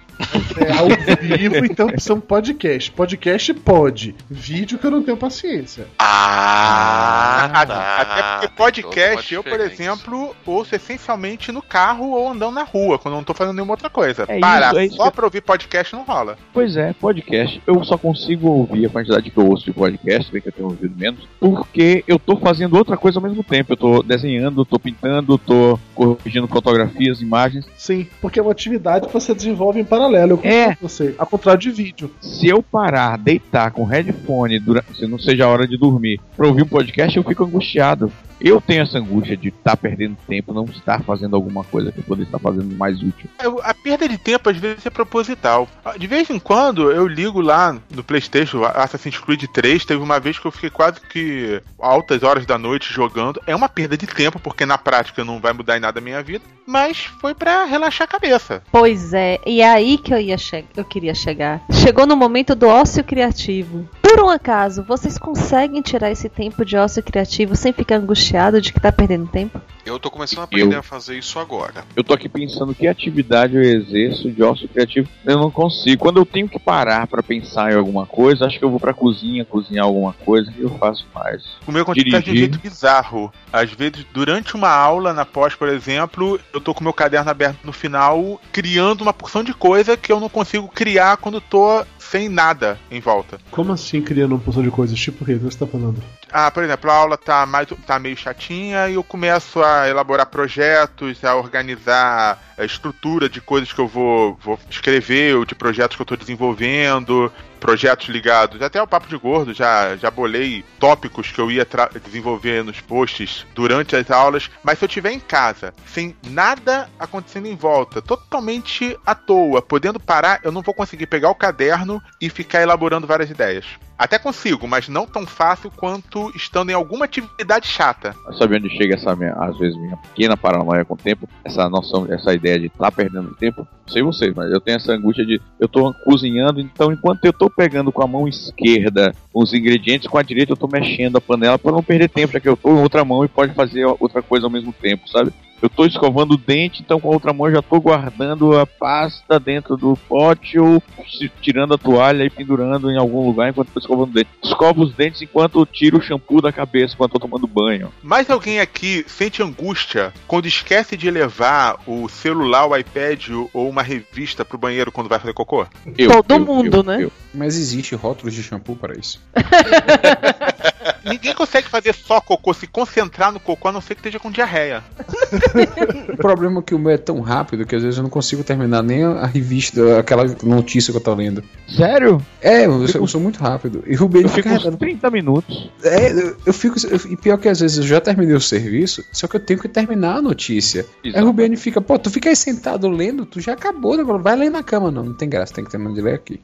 É 0.58 0.71
ao 0.77 0.88
vivo, 1.21 1.65
então 1.65 1.89
são 1.97 2.19
podcast. 2.19 2.91
Podcast 2.91 3.53
pode. 3.53 4.15
Vídeo 4.30 4.77
que 4.80 4.86
eu 4.86 4.91
não 4.91 5.03
tenho 5.03 5.17
paciência. 5.17 5.88
Ah, 5.99 7.49
Ah, 7.53 7.65
tá. 7.65 7.97
Até 8.01 8.47
porque 8.47 8.58
podcast, 8.58 9.34
eu, 9.34 9.43
por 9.43 9.60
exemplo, 9.60 10.36
ouço 10.45 10.75
essencialmente 10.75 11.51
no 11.51 11.62
carro 11.62 12.12
ou 12.12 12.30
andando 12.30 12.56
na 12.56 12.63
rua, 12.63 12.97
quando 12.97 13.13
eu 13.13 13.17
não 13.17 13.23
tô 13.23 13.34
fazendo 13.34 13.56
nenhuma 13.56 13.73
outra 13.73 13.89
coisa. 13.89 14.25
É 14.27 14.39
Parar 14.39 14.69
isso, 14.69 14.80
é 14.80 14.86
isso 14.86 14.95
só 14.95 15.12
pra 15.12 15.25
ouvir 15.25 15.41
podcast 15.41 15.93
não 15.95 16.03
rola. 16.03 16.38
Pois 16.53 16.75
é, 16.75 16.93
podcast. 16.93 17.62
Eu 17.67 17.84
só 17.84 17.97
consigo 17.97 18.47
ouvir 18.47 18.86
a 18.86 18.89
quantidade 18.89 19.30
que 19.30 19.38
eu 19.38 19.45
ouço 19.47 19.65
de 19.65 19.73
podcast, 19.73 20.32
bem 20.32 20.41
que 20.41 20.47
eu 20.49 20.53
tenho 20.53 20.67
ouvido 20.69 20.95
menos, 20.97 21.27
porque 21.39 22.03
eu 22.08 22.17
tô 22.17 22.38
fazendo 22.38 22.75
outra 22.75 22.97
coisa 22.97 23.19
ao 23.19 23.23
mesmo 23.23 23.43
tempo. 23.43 23.73
Eu 23.73 23.77
tô 23.77 24.03
desenhando, 24.03 24.65
tô 24.65 24.80
pintando, 24.80 25.38
tô 25.38 25.80
corrigindo 25.93 26.47
fotografias, 26.47 27.21
imagens. 27.21 27.65
Sim, 27.77 28.08
porque 28.21 28.39
é 28.39 28.41
uma 28.41 28.51
atividade 28.51 29.08
que 29.08 29.13
você 29.13 29.34
desenvolve 29.34 29.80
em 29.80 29.86
paralelo. 29.86 30.07
Eu 30.15 30.38
concordo 30.38 30.48
É. 30.56 30.76
com 30.76 30.88
você. 30.88 31.15
Ao 31.17 31.26
contrário 31.28 31.60
de 31.62 31.72
vídeo. 31.72 32.12
Se 32.22 32.48
eu 32.48 32.62
parar, 32.63 33.17
deitar 33.17 33.72
com 33.72 33.84
headphone, 33.84 34.60
durante, 34.60 34.96
se 34.98 35.08
não 35.08 35.20
seja 35.20 35.46
a 35.46 35.50
hora 35.50 35.67
de 35.67 35.78
dormir, 35.78 36.20
pra 36.36 36.48
ouvir 36.48 36.63
um 36.63 36.67
podcast, 36.67 37.15
eu 37.17 37.24
fico 37.24 37.43
angustiado. 37.43 38.12
Eu 38.39 38.62
tenho 38.62 38.84
essa 38.84 38.97
angústia 39.00 39.36
de 39.36 39.50
estar 39.50 39.76
perdendo 39.78 40.15
tempo, 40.28 40.54
não 40.54 40.65
estar 40.65 41.02
fazendo 41.04 41.36
alguma 41.36 41.63
coisa 41.63 41.91
que 41.91 42.00
eu 42.00 42.04
poderia 42.04 42.28
estar 42.28 42.39
fazendo 42.39 42.76
mais 42.78 43.02
útil. 43.02 43.30
Eu- 43.41 43.60
A 43.63 43.73
perda 43.73 44.08
de 44.08 44.17
tempo 44.17 44.50
às 44.50 44.58
vezes 44.58 44.86
é 44.86 44.89
proposital. 44.89 45.67
De 45.97 46.08
vez 46.08 46.30
em 46.30 46.39
quando 46.39 46.91
eu 46.91 47.08
ligo 47.08 47.41
lá 47.41 47.76
no 47.93 48.04
PlayStation, 48.04 48.63
Assassin's 48.63 49.17
Creed 49.17 49.43
3. 49.52 49.84
Teve 49.86 50.02
uma 50.02 50.19
vez 50.19 50.38
que 50.39 50.45
eu 50.45 50.52
fiquei 50.52 50.69
quase 50.69 51.02
que 51.02 51.62
altas 51.80 52.23
horas 52.23 52.45
da 52.45 52.58
noite 52.58 52.93
jogando. 52.93 53.41
É 53.47 53.56
uma 53.56 53.67
perda 53.69 53.97
de 53.97 54.06
tempo, 54.08 54.39
porque 54.39 54.65
na 54.65 54.78
prática 54.78 55.23
não 55.26 55.39
vai 55.39 55.54
mudar 55.54 55.78
em 55.78 55.82
nada 55.82 56.00
a 56.00 56.02
minha 56.02 56.21
vida. 56.21 56.43
Mas 56.65 57.06
foi 57.21 57.34
pra 57.34 57.63
relaxar 57.65 58.06
a 58.06 58.12
cabeça. 58.12 58.62
Pois 58.71 59.13
é, 59.13 59.39
e 59.45 59.62
é 59.62 59.69
aí 59.69 59.97
que 59.97 60.13
eu 60.13 60.19
ia 60.19 60.38
che 60.38 60.65
eu 60.76 60.84
queria 60.86 61.15
chegar. 61.15 61.62
Chegou 61.71 62.06
no 62.06 62.15
momento 62.15 62.54
do 62.56 62.67
ócio 62.67 63.04
criativo. 63.04 63.88
Por 64.08 64.22
um 64.22 64.30
acaso, 64.30 64.84
vocês 64.84 65.17
conseguem 65.17 65.82
tirar 65.82 66.10
esse 66.10 66.30
tempo 66.30 66.63
de 66.63 66.78
ócio 66.78 67.04
criativo 67.04 67.58
sem 67.58 67.74
ficar 67.74 67.98
angustiado 67.98 68.62
de 68.62 68.72
que 68.72 68.80
tá 68.80 68.89
perdendo 68.89 69.28
tempo? 69.28 69.60
Eu 69.88 70.00
tô 70.00 70.12
começando 70.12 70.39
a 70.39 70.43
aprender 70.43 70.76
Eu- 70.76 70.80
a 70.80 70.84
fazer 70.84 71.17
isso 71.17 71.39
agora. 71.39 71.86
Eu 71.95 72.04
tô 72.04 72.13
aqui 72.13 72.28
pensando 72.28 72.76
que 72.76 72.88
atividade 72.88 73.56
eu 73.56 73.62
exerço 73.62 74.30
de 74.30 74.43
ócio 74.43 74.67
criativo. 74.67 75.08
Eu 75.26 75.38
não 75.38 75.50
consigo. 75.50 76.02
Quando 76.02 76.17
eu 76.19 76.26
tenho 76.26 76.47
que 76.50 76.60
parar 76.60 77.08
pra 77.08 77.23
pensar 77.23 77.71
em 77.71 77.76
alguma 77.76 78.06
coisa, 78.06 78.45
acho 78.45 78.60
que 78.60 78.65
eu 78.65 78.69
vou 78.69 78.80
pra 78.80 78.93
cozinha, 78.93 79.45
cozinhar 79.45 79.86
alguma 79.86 80.13
coisa 80.13 80.52
e 80.58 80.62
eu 80.62 80.69
faço 80.78 81.06
mais. 81.15 81.41
O 81.65 81.71
meu 81.71 81.84
acontece 81.84 82.06
de 82.10 82.15
um 82.15 82.19
Dirigir. 82.19 82.38
jeito 82.38 82.60
bizarro. 82.60 83.32
Às 83.52 83.71
vezes, 83.71 84.06
durante 84.13 84.56
uma 84.56 84.69
aula, 84.69 85.13
na 85.13 85.26
pós, 85.26 85.56
por 85.56 85.69
exemplo, 85.69 86.39
eu 86.54 86.60
tô 86.60 86.73
com 86.73 86.84
meu 86.84 86.93
caderno 86.93 87.30
aberto 87.32 87.60
no 87.63 87.71
final, 87.71 88.41
criando 88.52 89.02
uma 89.02 89.13
porção 89.13 89.43
de 89.43 89.54
coisa 89.54 89.95
que 89.95 90.12
eu 90.12 90.19
não 90.19 90.28
consigo 90.30 90.67
criar 90.67 91.17
quando 91.17 91.39
tô 91.39 91.84
sem 91.97 92.30
nada 92.30 92.80
em 92.89 93.00
volta. 93.02 93.38
Como 93.52 93.73
assim 93.73 94.02
criando 94.02 94.32
uma 94.34 94.39
porção 94.39 94.63
de 94.63 94.71
coisas? 94.71 94.97
Tipo 94.97 95.23
o 95.23 95.28
que 95.28 95.36
você 95.36 95.58
tá 95.58 95.67
falando? 95.67 96.02
Ah, 96.32 96.50
por 96.52 96.63
exemplo, 96.63 96.89
a 96.91 96.93
aula 96.95 97.17
tá, 97.17 97.45
mais, 97.45 97.67
tá 97.86 98.00
meio 98.00 98.15
chatinha 98.17 98.89
e 98.89 98.93
eu 98.95 99.04
começo 99.04 99.62
a 99.62 99.76
elaborar 99.85 100.25
projetos, 100.27 101.23
a 101.23 101.35
organizar 101.35 102.41
a 102.57 102.65
estrutura 102.65 103.29
de 103.29 103.41
coisas 103.41 103.71
que 103.71 103.79
eu 103.79 103.87
vou, 103.87 104.37
vou 104.41 104.59
escrever, 104.69 105.35
ou 105.35 105.45
de 105.45 105.53
projetos 105.53 105.95
que 105.95 106.01
eu 106.01 106.05
tô 106.05 106.15
desenvolvendo, 106.15 107.31
projetos 107.59 108.07
ligados. 108.07 108.61
Até 108.61 108.81
o 108.81 108.87
Papo 108.87 109.07
de 109.07 109.17
Gordo, 109.17 109.53
já, 109.53 109.95
já 109.97 110.09
bolei 110.09 110.63
tópicos 110.79 111.31
que 111.31 111.39
eu 111.39 111.51
ia 111.51 111.67
desenvolver 112.03 112.63
nos 112.63 112.79
posts 112.79 113.45
durante 113.53 113.95
as 113.95 114.09
aulas. 114.09 114.49
Mas 114.63 114.79
se 114.79 114.85
eu 114.85 114.87
estiver 114.87 115.11
em 115.11 115.19
casa, 115.19 115.73
sem 115.85 116.15
nada 116.29 116.89
acontecendo 116.97 117.47
em 117.47 117.55
volta, 117.55 118.01
totalmente 118.01 118.97
à 119.05 119.13
toa, 119.13 119.61
podendo 119.61 119.99
parar, 119.99 120.39
eu 120.43 120.51
não 120.51 120.61
vou 120.61 120.73
conseguir 120.73 121.07
pegar 121.07 121.29
o 121.29 121.35
caderno 121.35 122.01
e 122.21 122.29
ficar 122.29 122.61
elaborando 122.61 123.05
várias 123.05 123.29
ideias. 123.29 123.65
Até 123.97 124.19
consigo, 124.19 124.67
mas 124.67 124.88
não 124.88 125.07
tão 125.07 125.25
fácil 125.25 125.71
quanto 125.75 126.31
estando 126.36 126.69
em 126.69 126.73
alguma 126.73 127.05
atividade 127.05 127.67
chata. 127.67 128.15
Sabe 128.38 128.57
onde 128.57 128.69
chega 128.69 128.95
essa 128.95 129.15
minha, 129.15 129.33
às 129.33 129.57
vezes, 129.57 129.75
minha 129.75 129.97
pequena 129.97 130.38
paranoia 130.38 130.86
com 130.86 130.93
o 130.93 130.97
tempo? 130.97 131.27
Essa 131.43 131.67
noção, 131.67 132.05
essa 132.10 132.33
ideia 132.33 132.60
de 132.60 132.67
estar 132.67 132.91
perdendo 132.91 133.36
tempo? 133.36 133.67
Não 133.86 133.93
sei 133.93 134.03
vocês, 134.03 134.33
mas 134.36 134.51
eu 134.51 134.62
tenho 134.62 134.75
essa 134.75 134.91
angústia 134.91 135.25
de 135.25 135.41
eu 135.60 135.67
tô 135.67 135.93
cozinhando, 136.03 136.60
então 136.60 136.91
enquanto 136.91 137.25
eu 137.25 137.33
tô 137.33 137.49
pegando 137.49 137.91
com 137.91 138.03
a 138.03 138.07
mão 138.07 138.27
esquerda 138.27 139.15
os 139.33 139.53
ingredientes, 139.53 140.07
com 140.07 140.17
a 140.17 140.23
direita 140.23 140.51
eu 140.51 140.57
tô 140.57 140.67
mexendo 140.67 141.17
a 141.17 141.21
panela 141.21 141.57
para 141.57 141.71
não 141.71 141.81
perder 141.81 142.10
tempo, 142.10 142.33
já 142.33 142.39
que 142.39 142.49
eu 142.49 142.57
tô 142.57 142.69
em 142.69 142.81
outra 142.81 143.03
mão 143.03 143.23
e 143.23 143.27
pode 143.27 143.53
fazer 143.53 143.86
outra 143.99 144.21
coisa 144.21 144.45
ao 144.45 144.51
mesmo 144.51 144.73
tempo, 144.73 145.07
sabe? 145.10 145.31
Eu 145.62 145.70
tô 145.70 145.86
escovando 145.86 146.34
o 146.34 146.38
dente, 146.38 146.82
então 146.82 147.00
com 147.00 147.10
a 147.10 147.13
outra 147.13 147.34
mão 147.34 147.48
eu 147.48 147.56
já 147.56 147.62
tô 147.62 147.80
guardando 147.82 148.58
a 148.58 148.65
pasta 148.65 149.39
dentro 149.39 149.76
do 149.76 149.98
pote 150.08 150.60
ou 150.60 150.82
se- 151.10 151.32
tirando 151.41 151.74
a 151.74 151.78
toalha 151.78 152.24
e 152.24 152.30
pendurando 152.30 152.91
em 152.91 152.98
algum 152.98 153.26
lugar 153.26 153.50
enquanto 153.50 153.70
tô 153.72 153.80
escovando 153.80 154.10
o 154.12 154.13
dente. 154.13 154.30
Escovo 154.43 154.84
os 154.84 154.93
dentes 154.93 155.22
enquanto 155.22 155.60
eu 155.60 155.65
tiro 155.65 155.98
o 155.98 156.02
shampoo 156.02 156.41
da 156.41 156.52
cabeça 156.52 156.93
enquanto 156.93 157.13
tô 157.13 157.20
tomando 157.20 157.48
banho. 157.48 157.91
Mas 158.04 158.30
alguém 158.30 158.60
aqui 158.60 159.04
sente 159.08 159.41
angústia 159.41 160.13
quando 160.28 160.46
esquece 160.48 160.96
de 160.96 161.10
levar 161.10 161.78
o 161.88 162.08
celular, 162.08 162.67
o 162.67 162.76
iPad 162.78 163.30
ou 163.54 163.70
uma 163.70 163.82
revista 163.82 164.46
pro 164.46 164.58
banheiro 164.58 164.91
quando 164.91 165.10
vai 165.10 165.17
fazer 165.20 165.34
cocô? 165.34 165.65
Todo 166.08 166.39
mundo, 166.46 166.84
né? 166.84 167.08
Mas 167.34 167.58
existe 167.58 167.96
rótulos 167.96 168.34
de 168.34 168.43
shampoo 168.43 168.76
para 168.76 168.98
isso. 168.98 169.20
Ninguém 171.04 171.34
consegue 171.34 171.67
fazer 171.69 171.93
só 171.93 172.19
cocô, 172.21 172.54
se 172.54 172.67
concentrar 172.67 173.32
no 173.32 173.39
cocô, 173.39 173.67
a 173.67 173.71
não 173.71 173.82
ser 173.82 173.95
que 173.95 174.00
esteja 174.02 174.19
com 174.19 174.32
diarreia. 174.32 174.84
O 176.08 176.17
problema 176.17 176.60
é 176.60 176.63
que 176.63 176.73
o 176.73 176.80
meu 176.80 176.91
é 176.91 176.97
tão 176.97 177.19
rápido 177.21 177.65
que 177.65 177.76
às 177.76 177.82
vezes 177.84 177.97
eu 177.97 178.04
não 178.04 178.10
consigo 178.10 178.43
terminar 178.43 178.82
nem 178.82 179.04
a 179.04 179.26
revista, 179.26 180.00
aquela 180.00 180.23
notícia 180.43 180.91
que 180.91 180.97
eu 180.97 181.04
tô 181.04 181.13
lendo. 181.13 181.43
Sério? 181.67 182.21
É, 182.41 182.65
eu, 182.65 182.88
sou, 182.88 183.02
eu 183.02 183.08
sou 183.08 183.21
muito 183.21 183.39
rápido. 183.39 183.84
E 183.86 183.95
o 183.97 184.08
Ben 184.08 184.23
Eu 184.23 184.30
fica 184.30 184.50
fico 184.58 184.69
uns 184.69 184.76
30 184.78 185.10
minutos. 185.12 185.69
É, 185.84 186.12
eu, 186.12 186.38
eu 186.45 186.54
fico. 186.54 186.76
eu- 186.88 187.12
e 187.12 187.17
pior 187.17 187.38
que 187.38 187.50
às 187.50 187.60
vezes 187.60 187.78
eu 187.78 187.84
já 187.84 188.00
terminei 188.02 188.36
o 188.36 188.41
serviço, 188.41 189.04
só 189.12 189.28
que 189.28 189.36
eu 189.36 189.39
tenho 189.39 189.60
que 189.60 189.67
terminar 189.67 190.17
a 190.17 190.21
notícia. 190.21 190.86
Aí 191.04 191.21
o 191.21 191.26
Rubiane 191.26 191.56
fica, 191.58 191.82
pô, 191.82 192.00
tu 192.00 192.10
fica 192.10 192.30
aí 192.30 192.36
sentado 192.36 192.88
lendo, 192.89 193.26
tu 193.26 193.39
já 193.39 193.54
acabou, 193.54 193.95
né? 193.97 194.04
vai 194.04 194.36
ler 194.36 194.50
na 194.50 194.63
cama. 194.63 194.89
Não, 194.89 195.04
não 195.04 195.13
tem 195.13 195.30
graça, 195.30 195.54
tem 195.54 195.63
que 195.65 195.71
terminar 195.71 195.93
de 195.93 196.02
ler 196.02 196.15
aqui. 196.15 196.39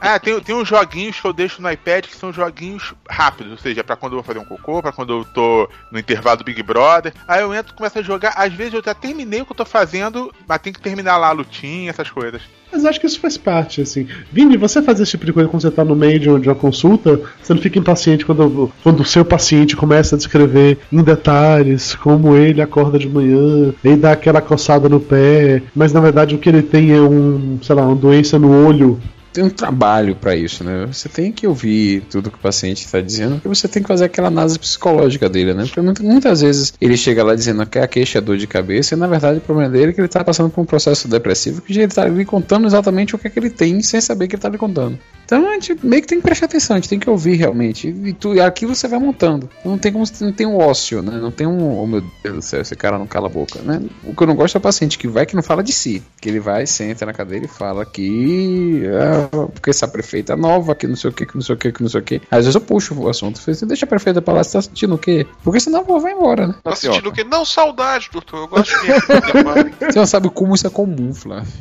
Ah, 0.00 0.18
tem, 0.18 0.38
tem 0.40 0.54
uns 0.54 0.68
joguinhos 0.68 1.18
que 1.20 1.26
eu 1.26 1.32
deixo 1.32 1.60
no 1.62 1.70
iPad 1.70 2.06
que 2.06 2.16
são 2.16 2.32
joguinhos 2.32 2.94
rápidos, 3.08 3.52
ou 3.52 3.58
seja, 3.58 3.77
pra 3.84 3.96
quando 3.96 4.12
eu 4.12 4.18
vou 4.18 4.24
fazer 4.24 4.38
um 4.38 4.44
cocô, 4.44 4.82
pra 4.82 4.92
quando 4.92 5.12
eu 5.12 5.24
tô 5.24 5.68
no 5.90 5.98
intervalo 5.98 6.38
do 6.38 6.44
Big 6.44 6.62
Brother. 6.62 7.12
Aí 7.26 7.42
eu 7.42 7.54
entro 7.54 7.72
e 7.72 7.76
começo 7.76 7.98
a 7.98 8.02
jogar. 8.02 8.34
Às 8.36 8.52
vezes 8.52 8.74
eu 8.74 8.82
já 8.84 8.94
terminei 8.94 9.40
o 9.40 9.46
que 9.46 9.52
eu 9.52 9.56
tô 9.56 9.64
fazendo, 9.64 10.32
mas 10.46 10.60
tem 10.60 10.72
que 10.72 10.80
terminar 10.80 11.16
lá 11.16 11.28
a 11.28 11.32
lutinha, 11.32 11.90
essas 11.90 12.10
coisas. 12.10 12.42
Mas 12.70 12.84
acho 12.84 13.00
que 13.00 13.06
isso 13.06 13.20
faz 13.20 13.36
parte, 13.36 13.80
assim. 13.80 14.06
Vini, 14.30 14.56
você 14.56 14.82
faz 14.82 15.00
esse 15.00 15.12
tipo 15.12 15.24
de 15.24 15.32
coisa 15.32 15.48
quando 15.48 15.62
você 15.62 15.70
tá 15.70 15.84
no 15.84 15.96
meio 15.96 16.18
de 16.18 16.28
uma, 16.28 16.54
consulta? 16.54 17.20
Você 17.42 17.54
não 17.54 17.60
fica 17.60 17.78
impaciente 17.78 18.26
quando, 18.26 18.70
quando 18.82 19.00
o 19.00 19.04
seu 19.04 19.24
paciente 19.24 19.76
começa 19.76 20.14
a 20.14 20.18
descrever 20.18 20.78
em 20.92 21.02
detalhes 21.02 21.94
como 21.94 22.36
ele 22.36 22.60
acorda 22.60 22.98
de 22.98 23.08
manhã, 23.08 23.72
e 23.82 23.96
dá 23.96 24.12
aquela 24.12 24.40
coçada 24.40 24.88
no 24.88 25.00
pé, 25.00 25.62
mas 25.74 25.92
na 25.92 26.00
verdade 26.00 26.34
o 26.34 26.38
que 26.38 26.48
ele 26.48 26.62
tem 26.62 26.92
é 26.92 27.00
um, 27.00 27.58
sei 27.62 27.74
lá, 27.74 27.86
uma 27.86 27.96
doença 27.96 28.38
no 28.38 28.66
olho. 28.66 29.00
Tem 29.38 29.46
um 29.46 29.50
trabalho 29.50 30.16
pra 30.16 30.34
isso, 30.34 30.64
né? 30.64 30.84
Você 30.92 31.08
tem 31.08 31.30
que 31.30 31.46
ouvir 31.46 32.00
tudo 32.10 32.28
que 32.28 32.36
o 32.36 32.40
paciente 32.40 32.84
está 32.84 33.00
dizendo, 33.00 33.34
porque 33.34 33.46
você 33.46 33.68
tem 33.68 33.80
que 33.80 33.86
fazer 33.86 34.06
aquela 34.06 34.26
análise 34.26 34.58
psicológica 34.58 35.28
dele, 35.28 35.54
né? 35.54 35.62
Porque 35.62 35.80
muita- 35.80 36.02
muitas 36.02 36.40
vezes 36.40 36.74
ele 36.80 36.96
chega 36.96 37.22
lá 37.22 37.36
dizendo 37.36 37.64
que 37.64 37.78
a 37.78 37.86
queixa 37.86 38.18
é 38.18 38.20
dor 38.20 38.36
de 38.36 38.48
cabeça, 38.48 38.96
e 38.96 38.98
na 38.98 39.06
verdade 39.06 39.38
o 39.38 39.40
problema 39.40 39.70
dele 39.70 39.90
é 39.90 39.92
que 39.92 40.00
ele 40.00 40.08
tá 40.08 40.24
passando 40.24 40.50
por 40.50 40.60
um 40.60 40.64
processo 40.64 41.06
depressivo 41.06 41.62
que 41.62 41.72
ele 41.72 41.86
tá 41.86 42.04
lhe 42.08 42.24
contando 42.24 42.66
exatamente 42.66 43.14
o 43.14 43.18
que 43.18 43.28
é 43.28 43.30
que 43.30 43.38
ele 43.38 43.48
tem 43.50 43.80
sem 43.80 44.00
saber 44.00 44.26
que 44.26 44.34
ele 44.34 44.42
tá 44.42 44.48
lhe 44.48 44.58
contando. 44.58 44.98
Então 45.24 45.46
a 45.46 45.52
gente 45.52 45.76
meio 45.84 46.00
que 46.00 46.08
tem 46.08 46.18
que 46.18 46.24
prestar 46.24 46.46
atenção, 46.46 46.74
a 46.74 46.80
gente 46.80 46.88
tem 46.88 46.98
que 46.98 47.08
ouvir 47.08 47.34
realmente. 47.36 47.86
E, 47.86 48.14
tu, 48.14 48.34
e 48.34 48.40
aquilo 48.40 48.74
você 48.74 48.88
vai 48.88 48.98
montando. 48.98 49.48
Não 49.62 49.76
tem 49.76 49.92
como 49.92 50.02
não 50.22 50.32
tem 50.32 50.46
um 50.46 50.56
ócio, 50.56 51.02
né? 51.02 51.18
Não 51.20 51.30
tem 51.30 51.46
um. 51.46 51.78
Oh 51.78 51.86
meu 51.86 52.02
Deus 52.24 52.36
do 52.36 52.42
céu, 52.42 52.62
esse 52.62 52.74
cara 52.74 52.98
não 52.98 53.06
cala 53.06 53.26
a 53.26 53.30
boca, 53.30 53.60
né? 53.60 53.82
O 54.04 54.16
que 54.16 54.22
eu 54.22 54.26
não 54.26 54.34
gosto 54.34 54.54
é 54.54 54.58
o 54.58 54.62
paciente 54.62 54.96
que 54.96 55.06
vai 55.06 55.26
que 55.26 55.36
não 55.36 55.42
fala 55.42 55.62
de 55.62 55.70
si. 55.70 56.02
Que 56.18 56.30
ele 56.30 56.40
vai, 56.40 56.66
senta 56.66 57.04
na 57.04 57.12
cadeira 57.12 57.44
e 57.44 57.48
fala 57.48 57.84
que. 57.84 58.84
ah, 58.86 59.27
porque 59.28 59.70
essa 59.70 59.86
prefeita 59.88 60.32
é 60.32 60.36
nova, 60.36 60.74
que 60.74 60.86
não 60.86 60.96
sei 60.96 61.10
o 61.10 61.12
que, 61.12 61.26
que 61.26 61.34
não 61.34 61.42
sei 61.42 61.54
o 61.54 61.58
que, 61.58 61.72
que 61.72 61.82
não 61.82 61.88
sei 61.88 62.00
o 62.00 62.04
que. 62.04 62.22
Às 62.30 62.44
vezes 62.44 62.54
eu 62.54 62.60
puxo 62.60 62.94
o 62.98 63.08
assunto. 63.08 63.36
Eu 63.36 63.42
falo 63.42 63.56
assim, 63.56 63.66
deixa 63.66 63.84
a 63.84 63.88
prefeita 63.88 64.22
pra 64.22 64.34
lá, 64.34 64.44
você 64.44 64.52
tá 64.52 64.62
sentindo 64.62 64.94
o 64.94 64.98
quê? 64.98 65.26
Porque 65.42 65.60
senão 65.60 65.84
ela 65.88 66.00
vai 66.00 66.12
embora, 66.12 66.48
né? 66.48 66.54
Tá 66.62 66.74
sentindo 66.74 67.08
o 67.08 67.12
quê? 67.12 67.24
Não, 67.24 67.44
saudade, 67.44 68.08
doutor. 68.12 68.38
Eu 68.38 68.48
gosto 68.48 68.72
de 68.80 68.88
Você 69.92 69.98
não 69.98 70.06
sabe 70.06 70.28
como 70.30 70.54
isso 70.54 70.66
é 70.66 70.70
comum, 70.70 71.12
Flávio. 71.14 71.52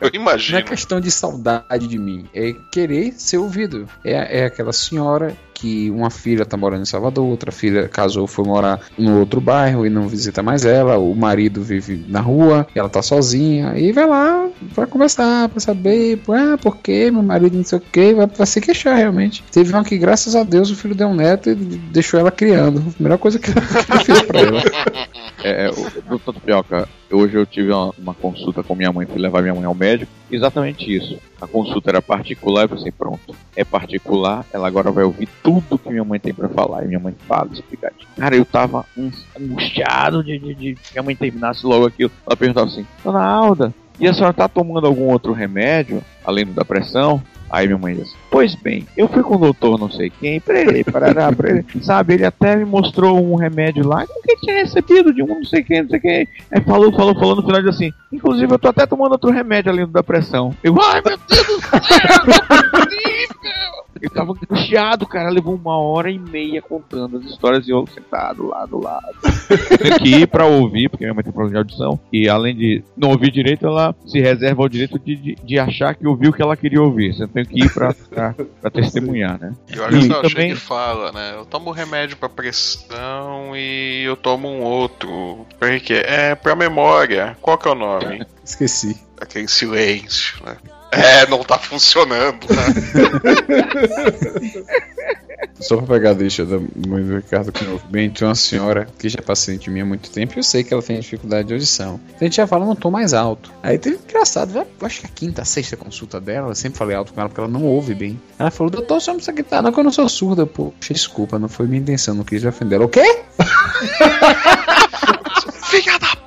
Eu 0.00 0.10
Não 0.12 0.20
imagino. 0.20 0.58
é 0.58 0.62
questão 0.62 1.00
de 1.00 1.10
saudade 1.10 1.86
de 1.86 1.98
mim, 1.98 2.28
é 2.34 2.52
querer 2.70 3.14
ser 3.16 3.38
ouvido. 3.38 3.88
É, 4.04 4.40
é 4.40 4.44
aquela 4.44 4.72
senhora 4.72 5.34
que 5.60 5.90
uma 5.90 6.08
filha 6.08 6.46
tá 6.46 6.56
morando 6.56 6.82
em 6.82 6.86
Salvador, 6.86 7.26
outra 7.26 7.50
filha 7.50 7.88
casou, 7.88 8.28
foi 8.28 8.44
morar 8.44 8.80
no 8.96 9.18
outro 9.18 9.40
bairro 9.40 9.84
e 9.84 9.90
não 9.90 10.06
visita 10.06 10.40
mais 10.40 10.64
ela, 10.64 10.98
o 10.98 11.14
marido 11.16 11.62
vive 11.62 12.04
na 12.08 12.20
rua, 12.20 12.66
ela 12.74 12.88
tá 12.88 13.02
sozinha, 13.02 13.76
e 13.76 13.90
vai 13.90 14.06
lá 14.06 14.48
pra 14.72 14.86
conversar, 14.86 15.48
pra 15.48 15.58
saber, 15.58 16.20
ah, 16.28 16.56
por 16.56 16.76
que 16.76 17.10
meu 17.10 17.22
marido 17.22 17.56
não 17.56 17.64
sei 17.64 17.78
o 17.78 17.80
que, 17.80 18.14
vai 18.14 18.46
se 18.46 18.60
queixar 18.60 18.96
realmente. 18.96 19.42
Teve 19.50 19.72
uma 19.72 19.84
que, 19.84 19.98
graças 19.98 20.36
a 20.36 20.44
Deus, 20.44 20.70
o 20.70 20.76
filho 20.76 20.94
deu 20.94 21.08
um 21.08 21.14
neto 21.14 21.50
e 21.50 21.54
deixou 21.54 22.20
ela 22.20 22.30
criando. 22.30 22.78
A 22.78 23.02
melhor 23.02 23.18
coisa 23.18 23.38
que 23.38 23.50
ele 23.50 24.04
fez 24.04 24.22
pra 24.22 24.40
ela. 24.40 24.62
É, 25.42 25.66
é, 25.66 25.70
doutor 26.08 26.34
Tapioca, 26.34 26.88
hoje 27.10 27.36
eu 27.36 27.46
tive 27.46 27.72
uma, 27.72 27.92
uma 27.98 28.14
consulta 28.14 28.62
com 28.62 28.74
minha 28.74 28.92
mãe, 28.92 29.06
fui 29.06 29.20
levar 29.20 29.42
minha 29.42 29.54
mãe 29.54 29.64
ao 29.64 29.74
médico, 29.74 30.10
exatamente 30.30 30.94
isso. 30.94 31.18
A 31.40 31.46
consulta 31.46 31.90
era 31.90 32.02
particular, 32.02 32.62
eu 32.62 32.70
pensei, 32.70 32.90
pronto, 32.90 33.34
é 33.54 33.64
particular, 33.64 34.44
ela 34.52 34.66
agora 34.66 34.90
vai 34.90 35.04
ouvir 35.04 35.28
tudo 35.42 35.78
que 35.78 35.88
minha 35.88 36.04
mãe 36.04 36.18
tem 36.18 36.34
pra 36.34 36.48
falar. 36.48 36.84
E 36.84 36.88
minha 36.88 36.98
mãe 36.98 37.14
fala, 37.26 37.50
explicar. 37.52 37.92
Cara, 38.16 38.36
eu 38.36 38.44
tava 38.44 38.84
angustiado 39.38 40.22
de, 40.24 40.38
de, 40.38 40.54
de 40.54 40.74
que 40.74 40.98
a 40.98 41.02
mãe 41.02 41.14
terminasse 41.14 41.64
logo 41.64 41.86
aquilo. 41.86 42.10
Ela 42.26 42.36
perguntava 42.36 42.66
assim, 42.66 42.86
Dona 43.04 43.24
Alda, 43.24 43.72
e 44.00 44.06
a 44.06 44.14
senhora 44.14 44.32
tá 44.32 44.48
tomando 44.48 44.86
algum 44.86 45.10
outro 45.10 45.32
remédio, 45.32 46.02
além 46.24 46.44
do 46.44 46.52
da 46.52 46.64
pressão? 46.64 47.22
Aí 47.50 47.66
minha 47.66 47.78
mãe 47.78 47.94
disse, 47.94 48.14
pois 48.30 48.54
bem, 48.54 48.86
eu 48.96 49.08
fui 49.08 49.22
com 49.22 49.36
o 49.36 49.38
doutor 49.38 49.78
não 49.78 49.90
sei 49.90 50.10
quem, 50.10 50.40
prerê, 50.40 50.84
parará, 50.84 51.32
prerê. 51.32 51.64
Sabe, 51.80 52.14
ele 52.14 52.24
até 52.26 52.56
me 52.56 52.64
mostrou 52.64 53.22
um 53.22 53.36
remédio 53.36 53.86
lá 53.86 54.06
que 54.06 54.36
tinha 54.36 54.62
recebido 54.62 55.12
de 55.12 55.22
um 55.22 55.26
não 55.26 55.44
sei 55.44 55.62
quem, 55.62 55.82
não 55.82 55.90
sei 55.90 56.00
quem. 56.00 56.28
Aí 56.50 56.60
falou, 56.62 56.92
falou, 56.92 57.14
falou, 57.14 57.36
no 57.36 57.42
final 57.42 57.62
disse 57.62 57.84
assim, 57.84 57.92
inclusive 58.12 58.52
eu 58.52 58.58
tô 58.58 58.68
até 58.68 58.86
tomando 58.86 59.12
outro 59.12 59.30
remédio 59.30 59.72
além 59.72 59.86
da 59.86 60.02
pressão. 60.02 60.54
Eu, 60.62 60.76
ai 60.80 61.00
meu 61.04 61.18
Deus 61.28 61.46
do 61.46 61.60
céu, 61.60 61.80
é. 63.04 63.87
Eu 64.00 64.10
tava 64.10 64.32
angustiado, 64.32 65.06
cara, 65.06 65.30
levou 65.30 65.54
uma 65.54 65.76
hora 65.78 66.10
e 66.10 66.18
meia 66.18 66.60
contando 66.62 67.18
as 67.18 67.24
histórias 67.24 67.66
e 67.66 67.70
eu 67.70 67.86
sentado 67.86 68.48
lá 68.48 68.64
do 68.66 68.82
lado. 68.82 69.06
Eu 69.70 69.78
tenho 69.78 69.98
que 69.98 70.08
ir 70.08 70.26
pra 70.26 70.44
ouvir, 70.46 70.88
porque 70.88 71.04
minha 71.04 71.14
mãe 71.14 71.24
tem 71.24 71.32
problema 71.32 71.52
de 71.52 71.58
audição, 71.58 71.98
e 72.12 72.28
além 72.28 72.54
de 72.54 72.82
não 72.96 73.10
ouvir 73.10 73.30
direito, 73.30 73.66
ela 73.66 73.94
se 74.06 74.20
reserva 74.20 74.62
o 74.62 74.68
direito 74.68 74.98
de, 74.98 75.16
de, 75.16 75.34
de 75.34 75.58
achar 75.58 75.94
que 75.94 76.06
ouviu 76.06 76.30
o 76.30 76.32
que 76.32 76.42
ela 76.42 76.56
queria 76.56 76.82
ouvir. 76.82 77.14
Você 77.14 77.26
tem 77.26 77.44
que 77.44 77.64
ir 77.64 77.72
pra, 77.72 77.94
pra, 78.10 78.34
pra 78.60 78.70
testemunhar, 78.70 79.38
né? 79.38 79.52
E 79.74 79.78
olha 79.78 80.00
só, 80.02 80.14
também- 80.22 80.30
chega 80.30 80.52
e 80.54 80.56
fala, 80.56 81.12
né? 81.12 81.34
Eu 81.36 81.44
tomo 81.44 81.70
remédio 81.70 82.16
pra 82.16 82.28
pressão 82.28 83.56
e 83.56 84.02
eu 84.04 84.16
tomo 84.16 84.48
um 84.48 84.60
outro. 84.62 85.46
Pra 85.58 85.78
quê? 85.80 86.02
É 86.06 86.34
pra 86.34 86.54
memória. 86.54 87.36
Qual 87.40 87.56
que 87.58 87.68
é 87.68 87.70
o 87.70 87.74
nome? 87.74 88.24
Esqueci. 88.44 89.00
Aquele 89.20 89.48
silêncio, 89.48 90.44
né? 90.44 90.56
É, 90.90 91.26
não 91.28 91.44
tá 91.44 91.58
funcionando, 91.58 92.46
né? 92.48 92.64
Só 95.60 95.76
pra 95.78 95.96
pegar 95.96 96.10
a 96.10 96.14
deixa 96.14 96.44
da 96.44 96.58
mãe 96.58 97.02
do 97.04 97.16
Ricardo 97.16 97.50
que 97.52 97.64
bem, 97.88 98.10
tem 98.10 98.26
uma 98.26 98.34
senhora 98.34 98.86
que 98.98 99.08
já 99.08 99.18
é 99.18 99.22
paciente 99.22 99.70
minha 99.70 99.84
há 99.84 99.86
muito 99.86 100.10
tempo 100.10 100.34
e 100.36 100.38
eu 100.38 100.42
sei 100.42 100.62
que 100.62 100.72
ela 100.72 100.82
tem 100.82 100.98
dificuldade 101.00 101.48
de 101.48 101.54
audição. 101.54 102.00
Então 102.06 102.18
a 102.20 102.24
gente 102.24 102.36
já 102.36 102.46
fala 102.46 102.64
num 102.64 102.74
tom 102.74 102.90
mais 102.90 103.12
alto. 103.12 103.52
Aí 103.62 103.78
teve 103.78 103.98
engraçado, 104.08 104.52
já, 104.52 104.64
acho 104.82 105.00
que 105.00 105.06
a 105.06 105.10
quinta, 105.10 105.44
sexta 105.44 105.76
consulta 105.76 106.20
dela, 106.20 106.50
eu 106.50 106.54
sempre 106.54 106.78
falei 106.78 106.96
alto 106.96 107.12
com 107.12 107.20
ela 107.20 107.28
porque 107.28 107.40
ela 107.40 107.50
não 107.50 107.64
ouve 107.64 107.94
bem. 107.94 108.20
Ela 108.38 108.50
falou, 108.50 108.70
doutor, 108.70 109.00
só 109.00 109.10
não 109.10 109.16
precisa 109.16 109.34
gritar, 109.34 109.62
não, 109.62 109.72
que 109.72 109.80
eu 109.80 109.84
não 109.84 109.92
sou 109.92 110.08
surda, 110.08 110.46
pô. 110.46 110.72
Desculpa, 110.80 111.38
não 111.38 111.48
foi 111.48 111.66
minha 111.66 111.80
intenção, 111.80 112.14
não 112.14 112.24
quis 112.24 112.44
ofender. 112.44 112.76
Ela, 112.76 112.86
O 112.86 112.88
quê? 112.88 113.02
Filha 115.68 115.98
da 115.98 116.17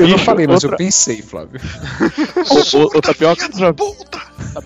Eu 0.00 0.08
não 0.08 0.14
Bicho, 0.14 0.24
falei, 0.24 0.46
mas 0.46 0.62
eu 0.62 0.68
outra- 0.70 0.76
pensei, 0.84 1.22
Flávio. 1.22 1.60
O, 2.74 2.76
o, 2.78 2.84
o 2.98 3.02
tapioca 3.02 3.46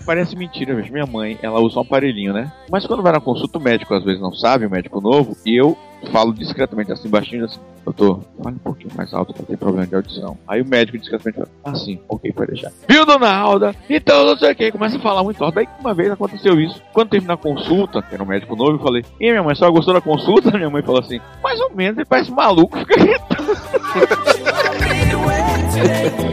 Parece 0.05 0.35
mentira 0.35 0.73
mesmo. 0.73 0.93
Minha 0.93 1.05
mãe, 1.05 1.37
ela 1.41 1.59
usa 1.59 1.77
um 1.77 1.81
aparelhinho, 1.81 2.33
né? 2.33 2.51
Mas 2.71 2.85
quando 2.87 3.03
vai 3.03 3.11
na 3.11 3.19
consulta, 3.19 3.57
o 3.57 3.61
médico 3.61 3.93
às 3.93 4.03
vezes 4.03 4.21
não 4.21 4.33
sabe, 4.33 4.65
o 4.65 4.69
médico 4.69 4.99
novo, 5.01 5.35
e 5.45 5.55
eu 5.55 5.77
falo 6.11 6.33
discretamente 6.33 6.91
assim, 6.91 7.09
baixinho, 7.09 7.45
assim, 7.45 7.59
doutor, 7.83 8.21
fale 8.41 8.55
um 8.55 8.59
pouquinho 8.59 8.91
mais 8.95 9.11
alto 9.13 9.33
eu 9.37 9.45
tenho 9.45 9.57
problema 9.57 9.85
de 9.87 9.95
audição. 9.95 10.37
Aí 10.47 10.61
o 10.61 10.65
médico 10.65 10.97
discretamente 10.97 11.37
fala, 11.37 11.49
ah 11.63 11.75
sim, 11.75 11.99
ok, 12.07 12.31
pode 12.31 12.51
deixar. 12.53 12.71
Viu, 12.87 13.05
dona 13.05 13.33
Alda? 13.35 13.75
Então, 13.89 14.25
não 14.25 14.37
sei 14.37 14.51
o 14.51 14.55
que, 14.55 14.71
começa 14.71 14.97
a 14.97 15.01
falar 15.01 15.23
muito 15.23 15.43
alto. 15.43 15.55
Daí 15.55 15.67
uma 15.79 15.93
vez 15.93 16.11
aconteceu 16.11 16.59
isso. 16.59 16.81
Quando 16.93 17.09
teve 17.09 17.27
na 17.27 17.37
consulta, 17.37 18.01
que 18.01 18.13
era 18.13 18.23
um 18.23 18.27
médico 18.27 18.55
novo, 18.55 18.73
eu 18.73 18.79
falei, 18.79 19.03
e 19.19 19.29
minha 19.29 19.43
mãe, 19.43 19.55
só 19.55 19.69
gostou 19.69 19.93
da 19.93 20.01
consulta? 20.01 20.51
Minha 20.57 20.69
mãe 20.69 20.81
falou 20.83 21.01
assim, 21.01 21.19
mais 21.43 21.59
ou 21.59 21.71
menos, 21.75 21.97
ele 21.97 22.05
parece 22.05 22.31
maluco, 22.31 22.77
fica 22.79 22.95
gritando. 22.95 23.55
Thank 25.85 26.19
you. 26.19 26.24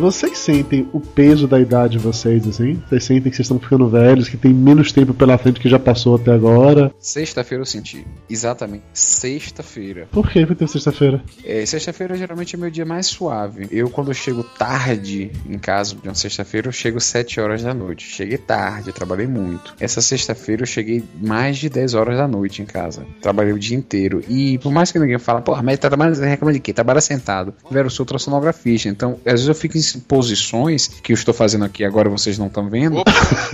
Vocês 0.00 0.38
sentem 0.38 0.88
o 0.94 0.98
peso 0.98 1.46
da 1.46 1.60
idade 1.60 1.98
de 1.98 1.98
vocês, 1.98 2.48
assim? 2.48 2.82
Vocês 2.88 3.04
sentem 3.04 3.30
que 3.30 3.36
vocês 3.36 3.44
estão 3.44 3.60
ficando 3.60 3.86
velhos, 3.86 4.30
que 4.30 4.36
tem 4.38 4.50
menos 4.50 4.92
tempo 4.92 5.12
pela 5.12 5.36
frente 5.36 5.60
que 5.60 5.68
já 5.68 5.78
passou 5.78 6.16
até 6.16 6.32
agora? 6.32 6.90
Sexta-feira 6.98 7.60
eu 7.60 7.66
senti. 7.66 8.06
Exatamente. 8.28 8.82
Sexta-feira. 8.94 10.08
Por 10.10 10.30
que 10.30 10.42
vai 10.46 10.56
ter 10.56 10.66
sexta-feira? 10.68 11.22
É, 11.44 11.66
sexta-feira 11.66 12.16
geralmente 12.16 12.56
é 12.56 12.58
meu 12.58 12.70
dia 12.70 12.86
mais 12.86 13.08
suave. 13.08 13.68
Eu, 13.70 13.90
quando 13.90 14.08
eu 14.08 14.14
chego 14.14 14.42
tarde 14.42 15.32
em 15.46 15.58
casa 15.58 15.94
de 15.94 16.08
uma 16.08 16.14
sexta-feira, 16.14 16.68
eu 16.68 16.72
chego 16.72 16.98
7 16.98 17.38
horas 17.38 17.62
da 17.62 17.74
noite. 17.74 18.06
Cheguei 18.06 18.38
tarde, 18.38 18.88
eu 18.88 18.94
trabalhei 18.94 19.26
muito. 19.26 19.74
Essa 19.78 20.00
sexta-feira 20.00 20.62
eu 20.62 20.66
cheguei 20.66 21.04
mais 21.20 21.58
de 21.58 21.68
10 21.68 21.92
horas 21.92 22.16
da 22.16 22.26
noite 22.26 22.62
em 22.62 22.64
casa. 22.64 23.04
Trabalhei 23.20 23.52
o 23.52 23.58
dia 23.58 23.76
inteiro. 23.76 24.24
E 24.26 24.56
por 24.60 24.72
mais 24.72 24.90
que 24.90 24.98
ninguém 24.98 25.18
fale, 25.18 25.42
porra, 25.42 25.62
mas 25.62 25.78
trabalha, 25.78 26.14
reclama 26.14 26.54
de 26.54 26.60
quê? 26.60 26.72
Trabalha 26.72 27.02
sentado. 27.02 27.52
Velho, 27.70 27.84
eu 27.84 27.90
sou 27.90 28.04
ultrassonografista. 28.04 28.88
Então, 28.88 29.20
às 29.26 29.32
vezes 29.32 29.48
eu 29.48 29.54
fico 29.54 29.76
em 29.76 29.89
posições 29.98 30.88
que 30.88 31.12
eu 31.12 31.14
estou 31.14 31.34
fazendo 31.34 31.64
aqui 31.64 31.84
agora 31.84 32.08
vocês 32.08 32.38
não 32.38 32.46
estão 32.46 32.68
vendo. 32.68 33.02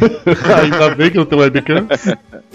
Ainda 0.63 0.95
bem 0.95 1.11
que 1.11 1.19
eu 1.19 1.27
tenho 1.27 1.43
webcam. 1.43 1.87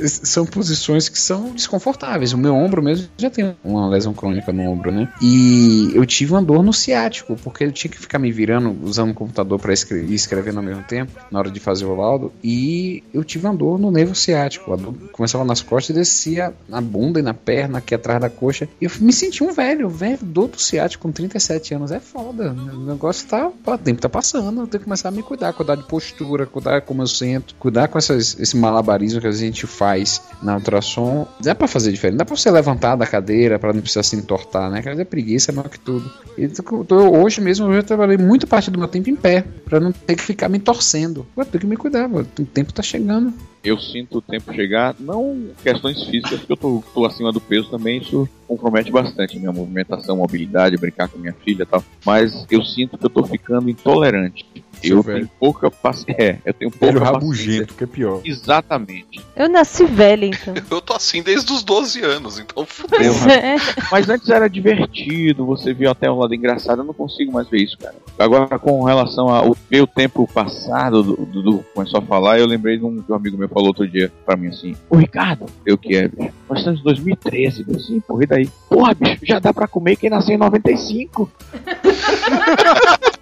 São 0.05 0.45
posições 0.45 1.09
que 1.09 1.19
são 1.19 1.51
desconfortáveis. 1.51 2.33
O 2.33 2.37
meu 2.37 2.55
ombro 2.55 2.81
mesmo 2.81 3.07
já 3.17 3.29
tem 3.29 3.55
uma 3.63 3.87
lesão 3.87 4.13
crônica 4.13 4.51
no 4.51 4.63
ombro, 4.63 4.91
né? 4.91 5.11
E 5.21 5.91
eu 5.93 6.05
tive 6.05 6.33
uma 6.33 6.41
dor 6.41 6.63
no 6.63 6.73
ciático, 6.73 7.35
porque 7.43 7.63
eu 7.63 7.71
tinha 7.71 7.91
que 7.91 7.99
ficar 7.99 8.19
me 8.19 8.31
virando 8.31 8.77
usando 8.83 9.11
o 9.11 9.13
computador 9.13 9.59
para 9.59 9.73
escrever, 9.73 10.11
escrevendo 10.13 10.57
ao 10.57 10.63
mesmo 10.63 10.83
tempo, 10.83 11.11
na 11.31 11.39
hora 11.39 11.51
de 11.51 11.59
fazer 11.59 11.85
o 11.85 11.95
laudo. 11.95 12.31
E 12.43 13.03
eu 13.13 13.23
tive 13.23 13.45
uma 13.45 13.55
dor 13.55 13.79
no 13.79 13.91
nervo 13.91 14.15
ciático. 14.15 14.73
A 14.73 14.75
dor 14.75 14.93
começava 15.11 15.43
nas 15.43 15.61
costas 15.61 15.95
e 15.95 15.99
descia 15.99 16.53
na 16.67 16.81
bunda 16.81 17.19
e 17.19 17.23
na 17.23 17.33
perna, 17.33 17.77
aqui 17.77 17.93
atrás 17.93 18.19
da 18.19 18.29
coxa. 18.29 18.67
E 18.79 18.85
eu 18.85 18.91
me 18.99 19.13
senti 19.13 19.43
um 19.43 19.53
velho, 19.53 19.89
velho, 19.89 20.19
dor 20.21 20.47
do 20.47 20.59
ciático 20.59 21.03
com 21.03 21.11
37 21.11 21.73
anos. 21.73 21.91
É 21.91 21.99
foda. 21.99 22.51
O 22.51 22.85
negócio 22.85 23.27
tá. 23.27 23.51
O 23.71 23.77
tempo 23.77 24.01
tá 24.01 24.09
passando. 24.09 24.61
Eu 24.61 24.67
tenho 24.67 24.79
que 24.79 24.85
começar 24.85 25.09
a 25.09 25.11
me 25.11 25.23
cuidar, 25.23 25.53
cuidar 25.53 25.75
de 25.75 25.83
postura, 25.83 26.45
cuidar 26.45 26.81
como 26.81 27.01
eu 27.01 27.07
sento, 27.07 27.55
cuidar 27.55 27.87
com 27.87 27.97
essas, 27.97 28.37
esse 28.39 28.57
malabarismo 28.57 29.21
que 29.21 29.27
a 29.27 29.31
gente 29.31 29.65
faz 29.65 30.21
na 30.41 30.55
ultrassom. 30.55 31.25
Dá 31.39 31.55
pra 31.55 31.67
fazer 31.67 31.91
diferente. 31.91 32.17
Dá 32.17 32.25
pra 32.25 32.35
você 32.35 32.51
levantar 32.51 32.95
da 32.95 33.07
cadeira 33.07 33.57
pra 33.57 33.71
não 33.71 33.81
precisar 33.81 34.03
se 34.03 34.15
entortar, 34.15 34.69
né? 34.69 34.81
Quer 34.81 34.91
dizer, 34.91 35.05
preguiça 35.05 35.51
é 35.51 35.55
maior 35.55 35.69
que 35.69 35.79
tudo. 35.79 36.11
E 36.37 36.43
então, 36.43 37.11
hoje 37.23 37.39
mesmo 37.39 37.67
eu 37.67 37.75
já 37.75 37.83
trabalhei 37.83 38.17
muito 38.17 38.45
parte 38.45 38.69
do 38.69 38.77
meu 38.77 38.87
tempo 38.87 39.09
em 39.09 39.15
pé, 39.15 39.45
pra 39.65 39.79
não 39.79 39.91
ter 39.91 40.15
que 40.15 40.21
ficar 40.21 40.49
me 40.49 40.59
torcendo. 40.59 41.25
Eu 41.35 41.45
tenho 41.45 41.61
que 41.61 41.67
me 41.67 41.77
cuidar, 41.77 42.09
o 42.09 42.23
tempo 42.25 42.73
tá 42.73 42.83
chegando. 42.83 43.33
Eu 43.63 43.79
sinto 43.79 44.17
o 44.17 44.21
tempo 44.21 44.53
chegar, 44.53 44.95
não 44.99 45.49
questões 45.61 46.03
físicas, 46.05 46.39
porque 46.39 46.53
eu 46.53 46.57
tô, 46.57 46.83
tô 46.93 47.05
acima 47.05 47.31
do 47.31 47.39
peso 47.39 47.69
também, 47.69 47.99
isso 47.99 48.27
compromete 48.47 48.91
bastante 48.91 49.37
minha 49.37 49.51
movimentação, 49.51 50.17
mobilidade, 50.17 50.77
brincar 50.77 51.07
com 51.07 51.19
minha 51.19 51.33
filha 51.33 51.63
e 51.63 51.65
tal. 51.65 51.83
Mas 52.03 52.45
eu 52.49 52.63
sinto 52.63 52.97
que 52.97 53.05
eu 53.05 53.09
tô 53.09 53.23
ficando 53.23 53.69
intolerante. 53.69 54.45
Eu 54.83 55.03
tenho 55.03 55.29
pouca 55.39 55.69
paciência. 55.69 56.15
É, 56.17 56.37
eu 56.45 56.53
tenho 56.53 56.71
pouca 56.71 56.93
Velho 56.93 57.05
rabugento, 57.05 57.73
que 57.73 57.83
é 57.83 57.87
pior. 57.87 58.21
Exatamente. 58.23 59.21
Eu 59.35 59.49
nasci 59.49 59.85
velha, 59.85 60.25
então. 60.25 60.53
Eu 60.69 60.81
tô 60.81 60.93
assim 60.93 61.21
desde 61.21 61.51
os 61.51 61.63
12 61.63 62.01
anos, 62.01 62.39
então 62.39 62.65
fudeu. 62.65 63.13
É. 63.29 63.55
Mas 63.91 64.09
antes 64.09 64.29
era 64.29 64.49
divertido, 64.49 65.45
você 65.45 65.73
via 65.73 65.91
até 65.91 66.09
um 66.09 66.17
lado 66.17 66.33
engraçado, 66.33 66.79
eu 66.79 66.85
não 66.85 66.93
consigo 66.93 67.31
mais 67.31 67.49
ver 67.49 67.61
isso, 67.61 67.77
cara. 67.77 67.95
Agora, 68.17 68.57
com 68.57 68.83
relação 68.83 69.27
ao 69.29 69.55
meu 69.69 69.85
tempo 69.85 70.27
passado, 70.27 71.03
do 71.03 71.25
Dudu 71.25 71.65
começou 71.73 71.99
a 71.99 72.03
falar, 72.03 72.39
eu 72.39 72.45
lembrei 72.45 72.77
de 72.77 72.85
um 72.85 73.01
que 73.01 73.11
um 73.11 73.15
amigo 73.15 73.37
meu 73.37 73.49
falou 73.49 73.69
outro 73.69 73.87
dia 73.87 74.11
pra 74.25 74.37
mim 74.37 74.47
assim: 74.47 74.75
Ô 74.89 74.95
Ricardo, 74.95 75.45
eu 75.65 75.77
que 75.77 75.95
é, 75.95 76.07
bicho? 76.07 76.33
Nós 76.49 76.59
estamos 76.59 76.79
em 76.79 76.83
2013, 76.83 77.63
bicho. 77.63 77.79
Sim, 77.81 77.99
porra, 77.99 78.23
e 78.23 78.27
daí? 78.27 78.49
Porra, 78.69 78.93
bicho, 78.93 79.25
já 79.25 79.39
dá 79.39 79.53
pra 79.53 79.67
comer 79.67 79.95
quem 79.95 80.09
nasceu 80.09 80.35
em 80.35 80.37
95. 80.37 81.31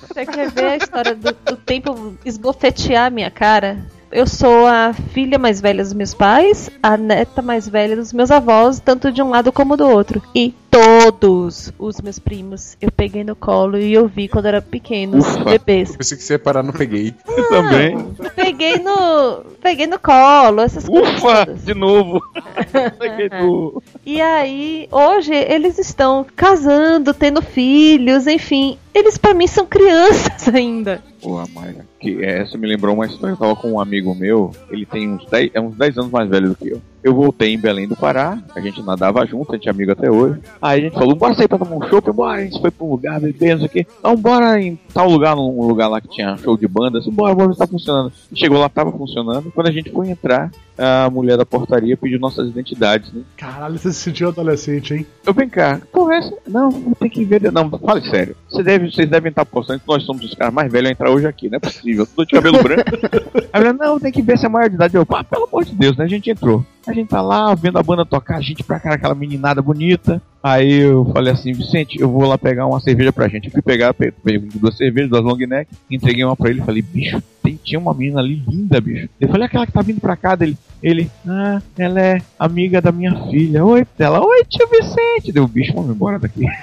Você 0.00 0.26
quer 0.26 0.50
ver 0.50 0.64
a 0.64 0.76
história 0.76 1.14
do, 1.14 1.32
do 1.32 1.56
tempo 1.56 2.16
esbofetear 2.24 3.06
a 3.06 3.10
minha 3.10 3.30
cara? 3.30 3.78
Eu 4.10 4.26
sou 4.26 4.66
a 4.66 4.92
filha 4.92 5.38
mais 5.38 5.60
velha 5.60 5.82
dos 5.82 5.92
meus 5.92 6.14
pais, 6.14 6.70
a 6.82 6.96
neta 6.96 7.42
mais 7.42 7.68
velha 7.68 7.94
dos 7.94 8.12
meus 8.12 8.30
avós, 8.30 8.80
tanto 8.80 9.12
de 9.12 9.20
um 9.20 9.28
lado 9.28 9.52
como 9.52 9.76
do 9.76 9.86
outro. 9.86 10.22
E 10.34 10.54
todos 10.70 11.72
os 11.78 12.00
meus 12.00 12.18
primos 12.18 12.76
eu 12.80 12.90
peguei 12.92 13.24
no 13.24 13.34
colo 13.34 13.78
e 13.78 13.92
eu 13.92 14.06
vi 14.06 14.28
quando 14.28 14.46
era 14.46 14.60
pequenos, 14.62 15.24
bebês. 15.38 15.90
Eu 15.90 15.98
pensei 15.98 16.16
que 16.16 16.22
você 16.24 16.34
ia 16.34 16.38
parar 16.38 16.62
no 16.62 16.72
peguei. 16.72 17.14
Eu 17.26 17.48
também. 17.48 17.96
Peguei 18.34 18.78
no. 18.78 19.44
Peguei 19.62 19.86
no 19.86 19.98
colo, 19.98 20.60
essas 20.60 20.86
coisas. 20.86 21.16
Ufa, 21.16 21.46
de 21.64 21.74
novo. 21.74 22.22
No- 23.40 23.82
E 24.04 24.20
aí, 24.20 24.88
hoje 24.90 25.32
eles 25.34 25.78
estão 25.78 26.24
casando, 26.36 27.12
tendo 27.14 27.40
filhos, 27.42 28.26
enfim. 28.26 28.78
Eles 28.94 29.16
pra 29.18 29.34
mim 29.34 29.46
são 29.46 29.66
crianças 29.66 30.48
ainda. 30.54 31.02
Pô, 31.22 31.42
Mayra, 31.54 31.84
que 32.00 32.22
essa 32.24 32.56
me 32.58 32.66
lembrou 32.66 32.94
uma 32.94 33.06
história. 33.06 33.32
Eu 33.32 33.36
tava 33.36 33.56
com 33.56 33.72
um 33.72 33.80
amigo 33.80 34.14
meu, 34.14 34.52
ele 34.70 34.86
tem 34.86 35.08
uns 35.08 35.24
10, 35.26 35.50
é 35.54 35.60
uns 35.60 35.76
10 35.76 35.98
anos 35.98 36.10
mais 36.10 36.28
velho 36.28 36.50
do 36.50 36.56
que 36.56 36.68
eu. 36.68 36.80
Eu 37.02 37.14
voltei 37.14 37.54
em 37.54 37.58
Belém 37.58 37.86
do 37.86 37.96
Pará, 37.96 38.38
a 38.54 38.60
gente 38.60 38.82
nadava 38.82 39.24
junto, 39.24 39.52
a 39.52 39.56
gente 39.56 39.68
é 39.68 39.70
amigo 39.70 39.92
até 39.92 40.10
hoje. 40.10 40.40
Aí 40.60 40.80
a 40.80 40.82
gente 40.84 40.94
falou, 40.94 41.14
bora 41.14 41.34
sair 41.34 41.48
pra 41.48 41.58
tomar 41.58 41.76
um 41.76 41.88
show, 41.88 42.00
bora, 42.12 42.40
a 42.40 42.44
gente 42.44 42.60
foi 42.60 42.70
pra 42.70 42.86
um 42.86 42.90
lugar, 42.90 43.20
beber, 43.20 43.52
não 43.52 43.58
sei 43.58 43.66
o 43.66 43.70
quê. 43.70 43.86
Então 43.98 44.16
bora 44.16 44.60
em 44.60 44.78
tal 44.92 45.08
lugar, 45.08 45.36
num 45.36 45.66
lugar 45.66 45.88
lá 45.88 46.00
que 46.00 46.08
tinha 46.08 46.36
show 46.38 46.56
de 46.56 46.66
banda, 46.66 46.98
assim, 46.98 47.10
bora, 47.10 47.34
bora 47.34 47.54
tá 47.54 47.66
funcionando. 47.66 48.12
Chegou 48.34 48.58
lá, 48.58 48.68
tava 48.68 48.90
funcionando. 48.92 49.50
Quando 49.52 49.68
a 49.68 49.72
gente 49.72 49.90
foi 49.90 50.08
entrar, 50.08 50.50
a 50.78 51.10
mulher 51.10 51.36
da 51.36 51.44
portaria 51.44 51.96
pediu 51.96 52.20
nossas 52.20 52.48
identidades, 52.48 53.12
né? 53.12 53.22
Caralho, 53.36 53.76
você 53.76 53.92
se 53.92 54.00
sentiu 54.00 54.28
adolescente, 54.28 54.94
hein? 54.94 55.06
Eu 55.26 55.34
vem 55.34 55.48
cá, 55.48 55.80
porra, 55.92 56.16
essa. 56.16 56.32
Não, 56.46 56.70
tem 56.94 57.10
que 57.10 57.24
ver. 57.24 57.50
Não, 57.52 57.68
fale 57.70 58.08
sério. 58.08 58.36
Você 58.48 58.62
deve, 58.62 58.90
vocês 58.90 59.08
devem 59.08 59.30
estar 59.30 59.44
postando 59.44 59.80
que 59.80 59.88
nós 59.88 60.04
somos 60.04 60.24
os 60.24 60.34
caras 60.34 60.54
mais 60.54 60.70
velhos 60.70 60.88
a 60.88 60.92
entrar 60.92 61.10
hoje 61.10 61.26
aqui, 61.26 61.48
não 61.48 61.56
é 61.56 61.60
possível. 61.60 62.06
Tô 62.06 62.24
de 62.24 62.30
cabelo 62.30 62.62
branco. 62.62 62.90
Aí 63.52 63.60
ela, 63.62 63.72
não, 63.72 63.98
tem 63.98 64.12
que 64.12 64.22
ver 64.22 64.38
se 64.38 64.46
é 64.46 64.48
maior 64.48 64.68
de 64.68 64.76
idade. 64.76 64.96
Eu, 64.96 65.04
pá, 65.04 65.24
pelo 65.24 65.44
amor 65.44 65.64
de 65.64 65.74
Deus, 65.74 65.96
né? 65.96 66.04
A 66.04 66.08
gente 66.08 66.30
entrou. 66.30 66.64
A 66.88 66.92
gente 66.94 67.08
tá 67.08 67.20
lá 67.20 67.54
vendo 67.54 67.78
a 67.78 67.82
banda 67.82 68.04
tocar, 68.06 68.36
a 68.38 68.40
gente 68.40 68.64
pra 68.64 68.80
cara, 68.80 68.94
aquela 68.94 69.14
meninada 69.14 69.60
bonita. 69.60 70.22
Aí 70.42 70.80
eu 70.80 71.04
falei 71.12 71.32
assim, 71.32 71.52
Vicente, 71.52 72.00
eu 72.00 72.08
vou 72.08 72.26
lá 72.26 72.38
pegar 72.38 72.64
uma 72.66 72.80
cerveja 72.80 73.12
pra 73.12 73.28
gente. 73.28 73.46
Eu 73.46 73.52
fui 73.52 73.60
pegar, 73.60 73.92
pe- 73.92 74.10
peguei 74.24 74.48
duas 74.54 74.74
cervejas, 74.76 75.10
duas 75.10 75.22
long 75.22 75.36
neck, 75.36 75.68
entreguei 75.90 76.24
uma 76.24 76.34
pra 76.36 76.48
ele 76.48 76.60
e 76.60 76.64
falei, 76.64 76.80
bicho, 76.80 77.20
tem, 77.42 77.58
tinha 77.62 77.78
uma 77.78 77.92
menina 77.92 78.20
ali 78.20 78.42
linda, 78.48 78.80
bicho. 78.80 79.08
Eu 79.20 79.28
falei, 79.28 79.46
aquela 79.46 79.66
que 79.66 79.72
tá 79.72 79.82
vindo 79.82 80.00
pra 80.00 80.16
cá 80.16 80.34
dele. 80.34 80.56
Ele, 80.82 81.10
ah, 81.26 81.60
ela 81.76 82.00
é 82.00 82.22
amiga 82.38 82.80
da 82.80 82.90
minha 82.92 83.14
filha. 83.28 83.64
Oi, 83.64 83.84
ela, 83.98 84.24
oi, 84.24 84.44
tio 84.48 84.66
Vicente. 84.68 85.30
Deu, 85.32 85.46
bicho, 85.46 85.74
vamos 85.74 85.90
embora 85.90 86.18
daqui. 86.18 86.46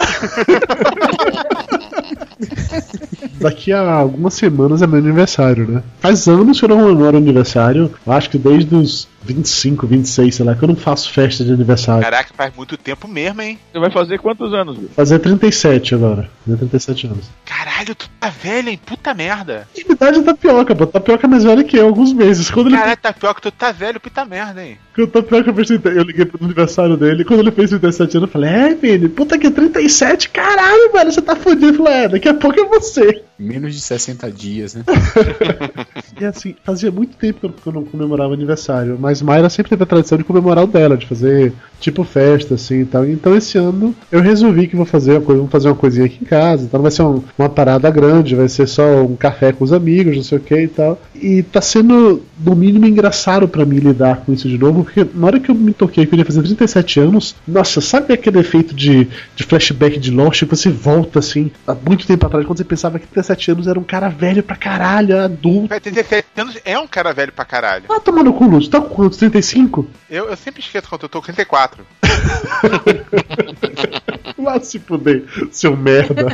Daqui 3.40 3.72
a 3.72 3.94
algumas 3.94 4.34
semanas 4.34 4.82
é 4.82 4.88
meu 4.88 5.00
aniversário, 5.00 5.68
né? 5.68 5.84
Faz 6.00 6.28
anos 6.28 6.58
que 6.60 6.66
eu 6.66 6.70
não 6.70 6.80
comemoro 6.82 7.18
aniversário. 7.18 7.92
Acho 8.08 8.30
que 8.30 8.38
desde 8.38 8.74
os 8.76 9.08
25, 9.26 9.88
26, 9.88 10.36
sei 10.36 10.46
lá, 10.46 10.56
que 10.56 10.64
eu 10.64 10.68
não 10.68 10.76
faço 10.76 11.12
festa 11.12 11.44
de 11.44 11.52
aniversário. 11.52 12.04
Caraca, 12.04 12.32
faz 12.36 12.56
muito 12.56 12.78
tempo 12.78 13.08
mesmo, 13.08 13.42
hein? 13.42 13.60
Você 13.72 13.80
vai 13.80 13.90
fazer 13.90 14.20
quantos 14.20 14.54
anos, 14.54 14.78
bicho? 14.78 14.94
Fazer 14.96 15.20
37 15.20 15.96
agora. 15.96 16.30
Fazer 16.46 16.58
37 16.58 17.08
anos. 17.08 17.26
Caralho, 17.46 17.96
tu 17.96 18.10
tá 18.20 18.30
velho, 18.30 18.70
hein? 18.70 18.80
Puta 18.86 19.14
merda. 19.14 19.68
Que 19.74 19.92
idade 19.92 20.20
é 20.20 20.22
tapioca, 20.22 20.76
pô. 20.76 20.86
Tapioca 20.86 21.26
é 21.26 21.30
mais 21.30 21.44
velho 21.44 21.64
que 21.64 21.78
eu, 21.78 21.88
alguns 21.88 22.14
meses. 22.14 22.50
Quando 22.50 22.68
ele, 22.68 22.78
Caralho, 22.78 22.98
tapioca, 22.98 23.42
tu 23.42 23.52
tá 23.52 23.72
velho, 23.72 24.00
puta 24.00 24.24
merda, 24.26 24.64
hein? 24.64 24.78
quando 24.96 25.10
o 25.10 25.12
tapioca 25.12 25.54
fez 25.54 25.68
30, 25.68 25.90
eu 25.90 26.04
liguei 26.04 26.26
pro 26.26 26.44
aniversário 26.44 26.96
dele. 26.96 27.26
Quando 27.26 27.42
ele 27.42 27.52
fez 27.52 27.70
37 27.70 28.18
anos, 28.18 28.30
eu 28.30 28.32
falei: 28.32 28.50
É, 28.50 28.74
Vini, 28.74 29.10
puta 29.10 29.38
que 29.38 29.52
37, 29.52 30.30
caralho, 30.30 30.92
velho, 30.94 31.12
você 31.12 31.22
tá 31.22 31.36
fudido. 31.36 31.68
Eu 31.68 31.74
falei: 31.74 31.94
É, 31.94 32.08
daqui 32.08 32.30
a 32.30 32.34
pouco 32.34 32.60
é 32.60 32.66
você. 32.66 33.24
Menos 33.38 33.74
de 33.76 33.82
60 33.82 34.32
dias, 34.32 34.76
né? 34.76 34.84
E 36.20 36.24
assim, 36.24 36.56
fazia 36.64 36.90
muito 36.90 37.18
tempo 37.18 37.52
que 37.52 37.68
eu 37.68 37.74
não 37.74 37.84
comemorava 37.84 38.34
aniversário, 38.34 38.98
mas 38.98 39.15
Mayra 39.22 39.50
sempre 39.50 39.70
teve 39.70 39.84
a 39.84 39.86
tradição 39.86 40.18
de 40.18 40.24
comemorar 40.24 40.64
o 40.64 40.68
dela, 40.68 40.98
de 40.98 41.06
fazer 41.06 41.54
tipo 41.80 42.04
festa, 42.04 42.56
assim 42.56 42.82
e 42.82 42.86
tal. 42.86 43.06
Então 43.06 43.36
esse 43.36 43.58
ano 43.58 43.94
eu 44.12 44.22
resolvi 44.22 44.68
que 44.68 44.76
vou 44.76 44.86
fazer 44.86 45.12
uma 45.14 45.22
coisa, 45.22 45.40
vamos 45.40 45.52
fazer 45.52 45.68
uma 45.68 45.76
coisinha 45.76 46.06
aqui 46.06 46.20
em 46.22 46.26
casa, 46.26 46.64
então 46.64 46.78
não 46.78 46.84
vai 46.84 46.92
ser 46.92 47.04
um- 47.04 47.22
uma 47.38 47.50
parada 47.50 47.90
grande, 47.90 48.34
vai 48.36 48.48
ser 48.48 48.66
só 48.68 49.04
um 49.04 49.16
café 49.16 49.52
com 49.52 49.64
os 49.64 49.74
amigos, 49.74 50.16
não 50.16 50.24
sei 50.24 50.38
o 50.38 50.42
que 50.42 50.56
e 50.58 50.68
tal. 50.68 51.00
E 51.14 51.44
tá 51.44 51.62
sendo, 51.62 52.24
no 52.40 52.56
mínimo, 52.56 52.86
engraçado 52.86 53.48
pra 53.48 53.66
mim 53.66 53.78
lidar 53.78 54.18
com 54.26 54.32
isso 54.34 54.48
de 54.48 54.58
novo, 54.58 54.84
porque 54.86 55.06
na 55.14 55.28
hora 55.28 55.40
que 55.40 55.52
eu 55.52 55.56
me 55.56 55.74
toquei 55.74 56.06
que 56.06 56.16
eu 56.16 56.20
ia 56.20 56.26
fazer 56.26 56.42
37 56.44 57.00
anos, 57.02 57.36
nossa, 57.48 57.82
sabe 57.82 58.14
aquele 58.14 58.40
efeito 58.40 58.74
de, 58.74 59.08
de 59.36 59.44
flashback 59.44 60.00
de 60.00 60.12
Lost 60.12 60.40
que 60.44 60.46
você 60.56 60.70
volta 60.70 61.20
assim, 61.20 61.52
há 61.68 61.76
muito 61.76 62.08
tempo 62.08 62.26
atrás, 62.26 62.46
quando 62.46 62.58
você 62.58 62.64
pensava 62.64 62.98
que 63.00 63.08
37 63.08 63.52
anos 63.52 63.68
era 63.68 63.80
um 63.80 63.84
cara 63.84 64.08
velho 64.10 64.42
pra 64.42 64.56
caralho, 64.56 65.20
adulto. 65.20 65.68
Vai 65.68 65.80
ter 65.80 65.92
17 65.92 66.26
anos, 66.38 66.58
é 66.66 66.80
um 66.80 66.88
cara 66.88 67.14
velho 67.14 67.32
pra 67.34 67.46
caralho. 67.46 67.84
Ah, 67.90 68.00
toma 68.00 68.24
no 68.24 68.34
cu, 68.34 68.46
Lúcio. 68.46 68.72
Tá 68.72 68.80
com 68.82 69.05
quantos? 69.06 69.18
35? 69.20 69.88
Eu, 70.10 70.30
eu 70.30 70.36
sempre 70.38 70.62
esqueço 70.62 70.88
quanto 70.90 71.04
eu 71.04 71.10
tô 71.10 71.20
com 71.20 71.26
34. 71.26 71.86
Lá 74.38 74.60
se 74.64 74.80
fuder, 74.80 75.24
seu 75.52 75.76
merda. 75.76 76.28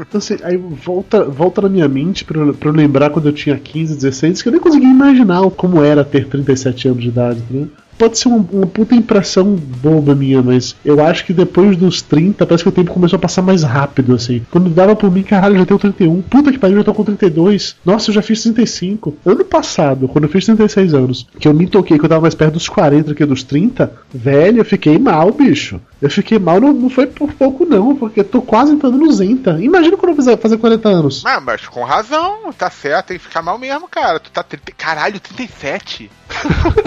então, 0.00 0.18
assim, 0.18 0.36
aí 0.42 0.56
volta, 0.56 1.24
volta 1.24 1.62
na 1.62 1.68
minha 1.68 1.88
mente 1.88 2.24
pra, 2.24 2.40
eu- 2.40 2.54
pra 2.54 2.68
eu 2.68 2.74
lembrar 2.74 3.10
quando 3.10 3.26
eu 3.28 3.32
tinha 3.32 3.56
15, 3.58 3.94
16, 3.94 4.42
que 4.42 4.48
eu 4.48 4.52
nem 4.52 4.60
conseguia 4.60 4.88
imaginar 4.88 5.42
como 5.50 5.82
era 5.82 6.04
ter 6.04 6.26
37 6.28 6.88
anos 6.88 7.02
de 7.02 7.08
idade, 7.08 7.42
né? 7.50 7.66
Pode 7.98 8.18
ser 8.18 8.28
uma, 8.28 8.46
uma 8.52 8.66
puta 8.66 8.94
impressão 8.94 9.54
boba 9.54 10.14
minha, 10.14 10.42
mas 10.42 10.74
eu 10.84 11.04
acho 11.04 11.24
que 11.24 11.32
depois 11.32 11.76
dos 11.76 12.02
30, 12.02 12.46
parece 12.46 12.64
que 12.64 12.68
o 12.68 12.72
tempo 12.72 12.92
começou 12.92 13.16
a 13.16 13.20
passar 13.20 13.42
mais 13.42 13.62
rápido, 13.62 14.14
assim. 14.14 14.42
Quando 14.50 14.70
dava 14.70 14.94
por 14.96 15.10
mim, 15.10 15.22
caralho, 15.22 15.58
já 15.58 15.66
tenho 15.66 15.78
31. 15.78 16.22
Puta 16.22 16.52
que 16.52 16.58
pariu, 16.58 16.78
já 16.78 16.84
tô 16.84 16.94
com 16.94 17.04
32. 17.04 17.76
Nossa, 17.84 18.10
eu 18.10 18.14
já 18.14 18.22
fiz 18.22 18.42
35. 18.42 19.16
Ano 19.24 19.44
passado, 19.44 20.08
quando 20.08 20.24
eu 20.24 20.30
fiz 20.30 20.44
36 20.44 20.94
anos, 20.94 21.26
que 21.38 21.48
eu 21.48 21.54
me 21.54 21.66
toquei 21.66 21.98
que 21.98 22.04
eu 22.04 22.08
tava 22.08 22.22
mais 22.22 22.34
perto 22.34 22.54
dos 22.54 22.68
40 22.68 23.14
que 23.14 23.26
dos 23.26 23.42
30, 23.42 23.92
velho, 24.12 24.58
eu 24.58 24.64
fiquei 24.64 24.98
mal, 24.98 25.32
bicho. 25.32 25.80
Eu 26.02 26.10
fiquei 26.10 26.36
mal, 26.36 26.60
não, 26.60 26.72
não 26.72 26.90
foi 26.90 27.06
por 27.06 27.32
pouco, 27.32 27.64
não, 27.64 27.94
porque 27.94 28.20
eu 28.20 28.24
tô 28.24 28.42
quase 28.42 28.72
entrando 28.72 28.98
no 28.98 29.12
Zenta. 29.12 29.56
Imagina 29.60 29.96
quando 29.96 30.10
eu 30.10 30.16
fizer 30.16 30.36
fazer 30.36 30.58
40 30.58 30.88
anos. 30.88 31.22
Mas, 31.22 31.44
mas 31.44 31.68
com 31.68 31.84
razão, 31.84 32.52
tá 32.52 32.68
certo, 32.68 33.06
tem 33.06 33.18
que 33.18 33.22
ficar 33.22 33.40
mal 33.40 33.56
mesmo, 33.56 33.86
cara. 33.86 34.18
Tu 34.18 34.28
tá 34.32 34.42
30... 34.42 34.72
Caralho, 34.72 35.20
37. 35.20 36.10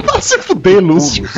Vai 0.03 0.20
se 0.22 0.38
fuder, 0.39 0.84
Lúcio. 0.84 1.24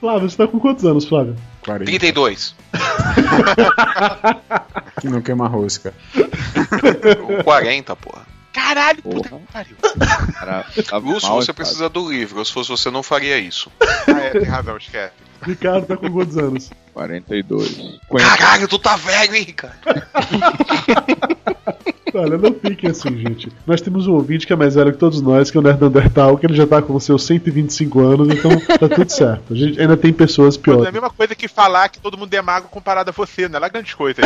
Flávio, 0.00 0.30
você 0.30 0.36
tá 0.38 0.46
com 0.46 0.58
quantos 0.58 0.86
anos, 0.86 1.04
Flávio? 1.04 1.36
32. 1.62 2.54
Que 5.00 5.08
não 5.08 5.22
queima 5.22 5.46
rosca. 5.46 5.94
40, 7.44 7.94
porra. 7.94 8.26
Caralho, 8.58 9.02
puta 9.02 9.28
que 9.28 9.52
pariu. 9.52 9.76
Tá 10.88 10.96
Lúcio, 10.98 11.28
você 11.30 11.52
cara. 11.52 11.54
precisa 11.54 11.88
do 11.88 12.10
livro. 12.10 12.44
Se 12.44 12.52
fosse 12.52 12.68
você, 12.68 12.90
não 12.90 13.04
faria 13.04 13.38
isso. 13.38 13.70
Ah, 13.80 14.18
é, 14.18 14.30
tem 14.30 14.42
razão, 14.42 14.76
esquece. 14.76 15.12
Ricardo 15.42 15.86
tá 15.86 15.96
com 15.96 16.10
quantos 16.10 16.36
anos? 16.36 16.70
42. 16.92 18.00
Caralho, 18.18 18.66
tu 18.66 18.76
tá 18.76 18.96
velho, 18.96 19.36
hein, 19.36 19.44
Ricardo? 19.44 19.78
Olha, 22.28 22.38
não 22.38 22.52
fiquem 22.54 22.90
assim, 22.90 23.16
gente. 23.18 23.48
Nós 23.66 23.80
temos 23.80 24.06
um 24.06 24.12
ouvinte 24.12 24.46
que 24.46 24.52
é 24.52 24.56
mais 24.56 24.74
velho 24.74 24.92
que 24.92 24.98
todos 24.98 25.20
nós, 25.20 25.50
que 25.50 25.56
é 25.56 25.60
o 25.60 25.62
Nerd 25.62 25.82
Undertal, 25.84 26.36
que 26.36 26.46
ele 26.46 26.54
já 26.54 26.66
tá 26.66 26.80
com 26.82 26.98
seus 27.00 27.24
125 27.24 28.00
anos, 28.00 28.28
então 28.28 28.50
tá 28.78 28.88
tudo 28.88 29.10
certo. 29.10 29.52
A 29.52 29.56
gente 29.56 29.80
ainda 29.80 29.96
tem 29.96 30.12
pessoas 30.12 30.56
Mas 30.56 30.66
é 30.66 30.70
a 30.70 30.74
piores. 30.76 30.92
mesma 30.92 31.10
coisa 31.10 31.34
que 31.34 31.48
falar 31.48 31.88
que 31.88 31.98
todo 32.00 32.18
mundo 32.18 32.32
é 32.34 32.42
mago 32.42 32.68
comparado 32.68 33.10
a 33.10 33.12
você, 33.12 33.48
não 33.48 33.56
é 33.56 33.60
lá 33.60 33.68
grandes 33.68 33.94
coisas. 33.94 34.24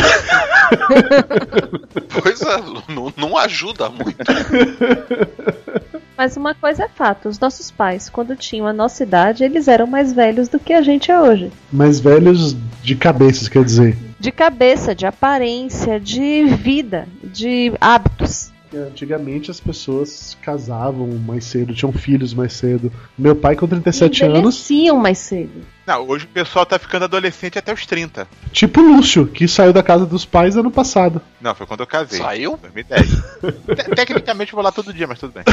Pois 2.23 2.41
é, 2.43 2.57
não, 2.89 3.13
não 3.17 3.37
ajuda 3.37 3.89
muito. 3.89 4.17
Mas 6.17 6.37
uma 6.37 6.55
coisa 6.55 6.85
é 6.85 6.89
fato, 6.89 7.29
os 7.29 7.39
nossos 7.39 7.71
pais, 7.71 8.09
quando 8.09 8.37
tinham 8.37 8.67
a 8.67 8.73
nossa 8.73 9.03
idade, 9.03 9.45
eles 9.45 9.69
eram 9.69 9.87
mais 9.87 10.13
velhos 10.13 10.49
do 10.49 10.59
que 10.59 10.73
a 10.73 10.83
gente 10.83 11.11
é 11.11 11.21
hoje. 11.21 11.51
Mais 11.73 11.99
velhos 12.01 12.57
de 12.83 12.95
cabeças, 12.97 13.49
quer 13.49 13.65
dizer. 13.65 13.97
De 14.19 14.31
cabeça, 14.31 14.95
de 14.95 15.07
aparência, 15.07 15.99
de 15.99 16.45
vida, 16.45 17.09
de 17.23 17.73
hábitos. 17.81 18.53
Antigamente 18.75 19.51
as 19.51 19.61
pessoas 19.61 20.37
casavam 20.41 21.07
mais 21.09 21.45
cedo, 21.45 21.75
tinham 21.75 21.93
filhos 21.93 22.33
mais 22.33 22.55
cedo. 22.55 22.91
Meu 23.19 23.37
pai 23.37 23.55
com 23.55 23.67
37 23.67 24.25
anos, 24.25 24.71
mais 24.95 25.19
cedo. 25.19 25.63
Não, 25.87 26.07
hoje 26.09 26.25
o 26.27 26.29
pessoal 26.29 26.65
tá 26.65 26.79
ficando 26.79 27.05
adolescente 27.07 27.59
até 27.59 27.73
os 27.73 27.85
30. 27.85 28.27
tipo 28.53 28.81
Lúcio, 28.81 29.27
que 29.27 29.49
saiu 29.49 29.73
da 29.73 29.83
casa 29.83 30.07
dos 30.07 30.25
pais 30.25 30.57
ano 30.57 30.71
passado. 30.71 31.21
Não, 31.41 31.55
foi 31.55 31.67
quando 31.67 31.81
eu 31.81 31.87
casei. 31.87 32.21
Saiu? 32.21 32.57
2010. 32.63 33.11
Te- 33.77 33.95
Tecnicamente 33.97 34.53
eu 34.53 34.57
vou 34.57 34.65
lá 34.65 34.71
todo 34.71 34.93
dia, 34.93 35.07
mas 35.09 35.19
tudo 35.19 35.33
bem. 35.33 35.45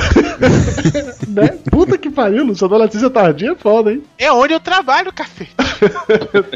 Né? 1.28 1.48
Puta 1.70 1.98
que 1.98 2.10
pariu, 2.10 2.44
Lúcio, 2.44 2.66
adolescência 2.66 3.10
tardia 3.10 3.52
é 3.52 3.56
foda, 3.56 3.92
hein? 3.92 4.04
É 4.18 4.32
onde 4.32 4.54
eu 4.54 4.60
trabalho, 4.60 5.12
cacete. 5.14 5.52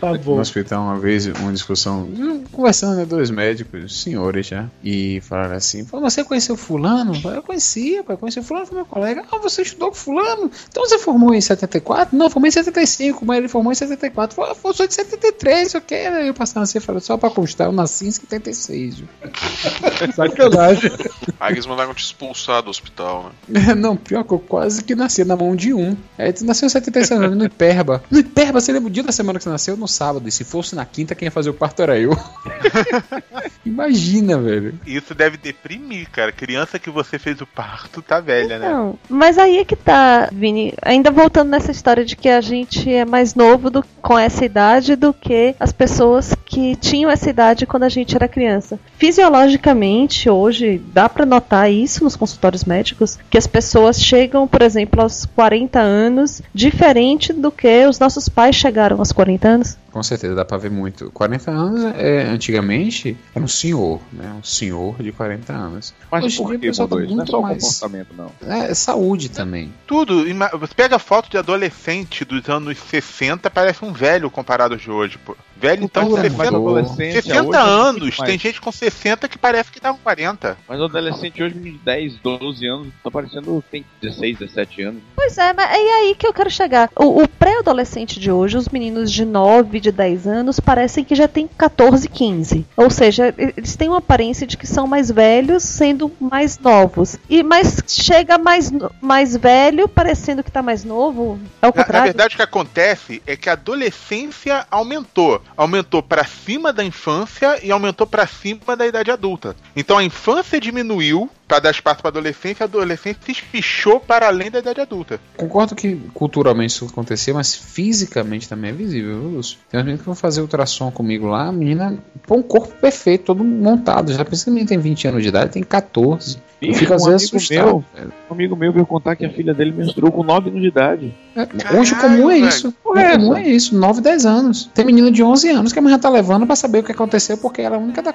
Tá 0.02 0.14
bom. 0.18 0.36
No 0.36 0.42
hospital, 0.42 0.84
uma 0.84 1.00
vez, 1.00 1.26
uma 1.28 1.52
discussão, 1.54 2.10
conversando, 2.52 2.98
né, 2.98 3.06
dois 3.06 3.30
médicos, 3.30 4.02
senhores 4.02 4.48
já, 4.48 4.66
e 4.84 5.22
falaram 5.22 5.56
assim: 5.56 5.86
"Pô, 5.86 6.02
Você 6.02 6.24
conheceu 6.26 6.58
Fulano? 6.58 7.14
Eu 7.24 7.42
conhecia, 7.42 8.04
pai, 8.04 8.18
conheci 8.18 8.42
Fulano, 8.42 8.66
foi 8.66 8.76
meu 8.76 8.86
colega. 8.86 9.24
Ah, 9.32 9.38
você 9.38 9.62
estudou 9.62 9.90
com 9.90 9.96
Fulano? 9.96 10.52
Então 10.70 10.84
você 10.86 11.00
formou 11.00 11.34
em 11.34 11.40
74? 11.40 12.16
Não, 12.18 12.30
formei 12.30 12.50
em 12.50 12.52
75, 12.52 13.26
mas 13.26 13.38
ele 13.38 13.48
formou 13.48 13.63
em 13.72 13.76
74. 13.76 14.36
Falei, 14.36 14.52
"Ah, 14.52 14.68
eu 14.68 14.74
sou 14.74 14.88
de 14.88 14.94
73, 14.94 15.76
o 15.76 15.82
que? 15.82 15.96
Aí 15.96 16.28
eu 16.28 16.34
passando 16.34 16.64
assim, 16.64 16.80
falei, 16.80 17.02
só 17.02 17.18
pra 17.18 17.30
constar, 17.30 17.68
eu 17.68 17.72
nasci 17.72 18.08
em 18.08 18.12
76. 18.12 19.00
viu?" 19.00 19.08
Sacanagem. 20.16 20.92
Aí 21.40 21.54
eles 21.54 21.66
mandaram 21.66 21.94
te 21.94 22.04
expulsar 22.04 22.62
do 22.62 22.70
hospital, 22.70 23.32
né? 23.48 23.66
É, 23.70 23.76
Não, 23.84 23.96
pior 23.96 24.24
que 24.24 24.34
eu 24.34 24.40
quase 24.40 24.84
que 24.84 24.96
nasci 24.96 25.24
na 25.24 25.36
mão 25.36 25.56
de 25.56 25.74
um. 25.74 25.96
Aí 26.18 26.32
tu 26.34 26.46
nasceu 26.46 26.68
em 26.68 26.70
76 26.70 27.12
anos, 27.20 27.38
no 27.38 27.46
Hiperba. 27.46 28.04
No 28.10 28.20
Hiperba, 28.20 28.60
você 28.60 28.72
lembra 28.72 28.90
o 28.90 28.92
dia 28.92 29.04
da 29.04 29.12
semana 29.12 29.40
que 29.40 29.44
você 29.44 29.50
nasceu? 29.50 29.78
No 29.78 29.88
sábado. 29.88 30.28
E 30.28 30.32
se 30.32 30.44
fosse 30.44 30.76
na 30.76 30.86
quinta, 30.86 31.16
quem 31.16 31.28
ia 31.28 31.32
fazer 31.32 31.50
o 31.50 31.54
parto 31.54 31.82
era 31.82 31.98
eu. 32.00 32.12
Imagina, 33.66 34.38
velho. 34.38 34.80
Isso 34.86 35.16
deve 35.16 35.38
deprimir, 35.38 36.10
cara. 36.10 36.32
Criança 36.32 36.78
que 36.78 36.90
você 36.90 37.18
fez 37.18 37.40
o 37.42 37.48
parto 37.48 38.02
tá 38.02 38.20
velha, 38.20 38.60
né? 38.60 38.70
Não, 38.70 38.98
mas 39.10 39.38
aí 39.38 39.58
é 39.58 39.66
que 39.66 39.76
tá, 39.76 40.30
Vini. 40.32 40.74
Ainda 40.82 41.12
voltando 41.12 41.50
nessa 41.50 41.72
história 41.72 42.04
de 42.04 42.16
que 42.16 42.30
a 42.30 42.42
gente 42.42 42.92
é 42.92 43.06
mais 43.06 43.36
novo 43.36 43.53
do, 43.58 43.84
com 44.02 44.18
essa 44.18 44.46
idade 44.46 44.96
do 44.96 45.14
que 45.14 45.56
as 45.60 45.72
pessoas 45.72 46.36
que 46.46 46.76
tinham 46.76 47.10
essa 47.10 47.30
idade 47.30 47.66
quando 47.66 47.84
a 47.84 47.90
gente 47.90 48.16
era 48.16 48.28
criança. 48.28 48.80
Fisiologicamente, 48.98 50.30
hoje, 50.30 50.82
dá 50.94 51.08
pra 51.10 51.26
notar 51.26 51.72
isso 51.72 52.04
nos 52.04 52.16
consultórios 52.16 52.66
médicos, 52.66 53.18
que 53.30 53.38
as 53.38 53.48
pessoas 53.48 54.02
chegam, 54.02 54.48
por 54.48 54.62
exemplo, 54.62 55.02
aos 55.02 55.26
40 55.26 55.80
anos, 55.80 56.42
diferente 56.54 57.34
do 57.34 57.52
que 57.52 57.86
os 57.86 58.00
nossos 58.00 58.30
pais 58.30 58.56
chegaram 58.56 59.00
aos 59.00 59.12
40 59.12 59.48
anos. 59.48 59.78
Com 59.94 60.02
certeza, 60.02 60.34
dá 60.34 60.44
pra 60.44 60.58
ver 60.58 60.72
muito. 60.72 61.12
40 61.12 61.52
anos, 61.52 61.84
é, 61.96 62.24
antigamente, 62.24 63.16
era 63.36 63.46
um 63.46 63.48
senhor, 63.48 64.02
né? 64.12 64.34
Um 64.40 64.44
senhor 64.44 64.96
de 65.02 65.12
40 65.12 65.54
anos. 65.54 65.94
Mas 66.12 66.26
Hoje 66.26 66.38
por 66.38 66.48
dia 66.48 66.58
o 66.58 66.60
que 66.62 66.68
pessoal 66.68 66.88
tá 66.88 66.96
mudou 66.96 67.06
isso? 67.08 67.16
Não 67.16 67.24
é 67.24 67.28
só 67.28 67.40
o 67.40 67.42
mais- 67.44 67.64
comportamento, 67.64 68.08
não. 68.18 68.32
É, 68.52 68.74
saúde 68.74 69.30
também. 69.30 69.72
Tudo. 69.86 70.26
Você 70.60 70.74
pega 70.74 70.98
foto 70.98 71.30
de 71.30 71.38
adolescente 71.38 72.26
dos 72.26 72.50
anos 72.50 72.76
60, 72.90 73.52
parece 73.52 73.86
um 73.86 73.94
velho 73.94 74.32
comparado 74.32 74.76
de 74.76 74.90
hoje, 74.90 75.20
pô. 75.24 75.38
Velho, 75.64 75.86
então, 75.86 76.04
Cultura, 76.04 76.24
60, 76.24 76.38
mas 76.38 76.48
adolescência 76.54 77.22
60 77.22 77.30
hoje 77.30 77.38
é 77.38 77.42
muito 77.42 77.56
anos. 77.58 78.18
Tem 78.18 78.38
gente 78.38 78.60
com 78.60 78.70
60 78.70 79.30
que 79.30 79.38
parece 79.38 79.72
que 79.72 79.80
tá 79.80 79.94
com 79.94 80.00
40. 80.00 80.58
Mas 80.68 80.78
o 80.82 80.84
adolescente 80.84 81.42
hoje 81.42 81.56
de 81.56 81.72
10, 81.72 82.16
12 82.18 82.68
anos 82.68 82.88
tá 83.02 83.10
parecendo 83.10 83.64
tem 83.72 83.86
16, 84.02 84.40
17 84.40 84.82
anos. 84.82 85.02
Pois 85.16 85.38
é, 85.38 85.54
mas 85.54 85.72
é 85.72 85.94
aí 85.94 86.16
que 86.16 86.28
eu 86.28 86.34
quero 86.34 86.50
chegar. 86.50 86.90
O, 86.98 87.24
o 87.24 87.28
pré-adolescente 87.30 88.20
de 88.20 88.30
hoje, 88.30 88.58
os 88.58 88.68
meninos 88.68 89.10
de 89.10 89.24
9, 89.24 89.80
de 89.80 89.90
10 89.90 90.28
anos, 90.28 90.60
parecem 90.60 91.06
que 91.06 91.16
já 91.16 91.30
têm 91.30 91.48
14, 91.48 92.10
15. 92.10 92.66
Ou 92.76 92.90
seja, 92.90 93.34
eles 93.38 93.78
têm 93.78 93.88
uma 93.88 94.00
aparência 94.00 94.46
de 94.46 94.58
que 94.58 94.68
são 94.68 94.86
mais 94.86 95.10
velhos, 95.10 95.64
sendo 95.64 96.12
mais 96.20 96.60
novos. 96.60 97.18
E 97.30 97.42
mas 97.42 97.82
chega 97.88 98.38
mais, 98.38 98.70
mais 99.00 99.38
velho, 99.38 99.88
parecendo 99.88 100.44
que 100.44 100.52
tá 100.52 100.62
mais 100.62 100.84
novo. 100.84 101.40
É 101.62 101.68
o 101.68 101.70
Na, 101.70 101.78
na 101.78 101.84
contrário. 101.84 102.04
verdade, 102.04 102.34
o 102.34 102.38
que 102.38 102.44
acontece 102.44 103.24
é 103.26 103.38
que 103.38 103.48
a 103.48 103.54
adolescência 103.54 104.68
aumentou. 104.70 105.42
Aumentou 105.56 106.02
pra 106.02 106.24
cima 106.24 106.74
da 106.74 106.84
infância 106.84 107.60
e 107.64 107.72
aumentou 107.72 108.08
pra 108.08 108.26
cima 108.28 108.76
da 108.76 108.88
idade 108.88 109.12
adulta. 109.12 109.56
Então 109.76 109.98
a 109.98 110.04
infância 110.04 110.60
diminuiu 110.60 111.30
dar 111.60 111.72
espaço 111.72 112.02
pra 112.02 112.10
adolescência, 112.10 112.64
a 112.64 112.66
adolescência 112.66 113.20
se 113.26 113.32
espichou 113.32 114.00
para 114.00 114.28
além 114.28 114.50
da 114.52 114.60
idade 114.60 114.82
adulta. 114.82 115.20
Concordo 115.38 115.76
que 115.76 115.96
culturalmente 116.14 116.74
isso 116.74 116.86
acontecia, 116.86 117.34
mas 117.34 117.56
fisicamente 117.56 118.48
também 118.48 118.72
é 118.72 118.74
visível, 118.74 119.20
viu, 119.20 119.30
Lúcio? 119.30 119.58
Tem 119.70 119.78
umas 119.78 119.86
meninas 119.86 120.02
que 120.02 120.06
vão 120.06 120.16
fazer 120.16 120.42
ultrassom 120.42 120.92
comigo 120.92 121.28
lá, 121.28 121.48
a 121.48 121.52
menina 121.52 121.98
põe 122.28 122.40
um 122.40 122.44
corpo 122.44 122.74
perfeito, 122.76 123.26
todo 123.26 123.44
montado. 123.44 124.12
Já 124.14 124.24
pensa 124.26 124.46
que 124.46 124.50
a 124.50 124.54
menina 124.54 124.70
tem 124.70 124.78
20 124.78 125.08
anos 125.08 125.24
de 125.24 125.30
idade, 125.30 125.52
tem 125.52 125.64
14. 125.64 126.38
Eu 126.62 126.74
fico 126.74 126.94
às 126.94 127.02
um 127.04 127.10
vezes 127.10 127.30
amigo 127.30 127.38
assustado. 127.38 127.86
meu-. 127.96 128.12
Um 128.30 128.34
amigo 128.34 128.56
meu 128.56 128.72
veio 128.72 128.86
contar 128.86 129.16
que 129.16 129.26
a 129.26 129.30
filha 129.30 129.54
dele 129.54 129.72
menstruou 129.72 130.12
com 130.12 130.24
9 130.24 130.50
anos 130.50 130.62
de 130.62 130.68
idade. 130.68 131.14
É, 131.36 131.78
hoje 131.78 131.94
o 131.94 132.00
comum 132.00 132.32
é 132.32 132.36
velho. 132.36 132.48
isso. 132.48 132.70
O 132.70 132.72
Porra, 132.72 133.02
é 133.02 133.12
comum 133.18 133.36
essa? 133.36 133.46
é 133.46 133.52
isso, 133.52 133.78
9, 133.78 134.02
10 134.02 134.26
anos. 134.26 134.70
Tem 134.74 134.86
menina 134.86 135.12
de 135.12 135.22
11 135.22 135.50
anos 135.50 135.74
que 135.74 135.80
a 135.80 135.82
mãe 135.82 135.92
já 135.92 136.00
tá 136.00 136.10
levando 136.10 136.46
pra 136.46 136.56
saber 136.56 136.80
o 136.80 136.84
que 136.84 136.92
aconteceu, 136.92 137.38
porque 137.38 137.62
ela 137.62 137.76
é 137.76 137.80
a 137.80 137.82
única 137.82 138.02
da, 138.02 138.14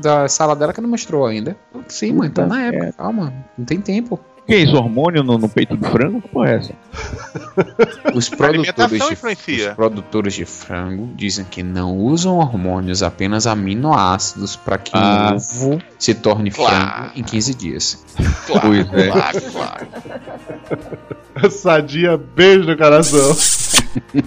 da 0.00 0.28
sala 0.28 0.54
dela 0.54 0.72
que 0.72 0.80
não 0.80 0.88
mostrou 0.88 1.26
ainda. 1.26 1.56
Sim, 1.88 2.12
mãe, 2.12 2.28
tá 2.30 2.46
na 2.46 2.62
época. 2.64 2.67
Merda. 2.72 2.92
Calma, 2.96 3.32
não 3.56 3.64
tem 3.64 3.80
tempo. 3.80 4.18
Que 4.46 4.54
é 4.54 4.58
isso? 4.60 4.76
Hormônio 4.76 5.22
no, 5.22 5.36
no 5.36 5.46
peito 5.46 5.76
do 5.76 5.86
frango? 5.90 6.22
Que 6.22 6.28
porra 6.28 6.48
é 6.52 6.56
essa? 6.56 6.72
Os 8.14 8.30
produtores, 8.30 8.90
de, 9.06 9.12
influencia. 9.12 9.68
os 9.70 9.74
produtores 9.76 10.32
de 10.34 10.44
frango 10.46 11.10
dizem 11.14 11.44
que 11.44 11.62
não 11.62 11.98
usam 11.98 12.38
hormônios, 12.38 13.02
apenas 13.02 13.46
aminoácidos 13.46 14.56
para 14.56 14.78
que 14.78 14.90
Ah. 14.94 15.32
o 15.32 15.36
ovo 15.36 15.82
se 15.98 16.14
torne 16.14 16.50
Claro. 16.50 16.74
frango 16.74 17.10
em 17.16 17.22
15 17.22 17.54
dias. 17.54 18.02
Claro, 18.46 18.68
Pois 18.68 18.92
é. 18.94 19.08
claro, 19.10 19.40
claro. 19.52 19.86
Sadia, 21.50 22.16
beijo 22.16 22.64
no 22.66 22.76
coração. 22.76 23.36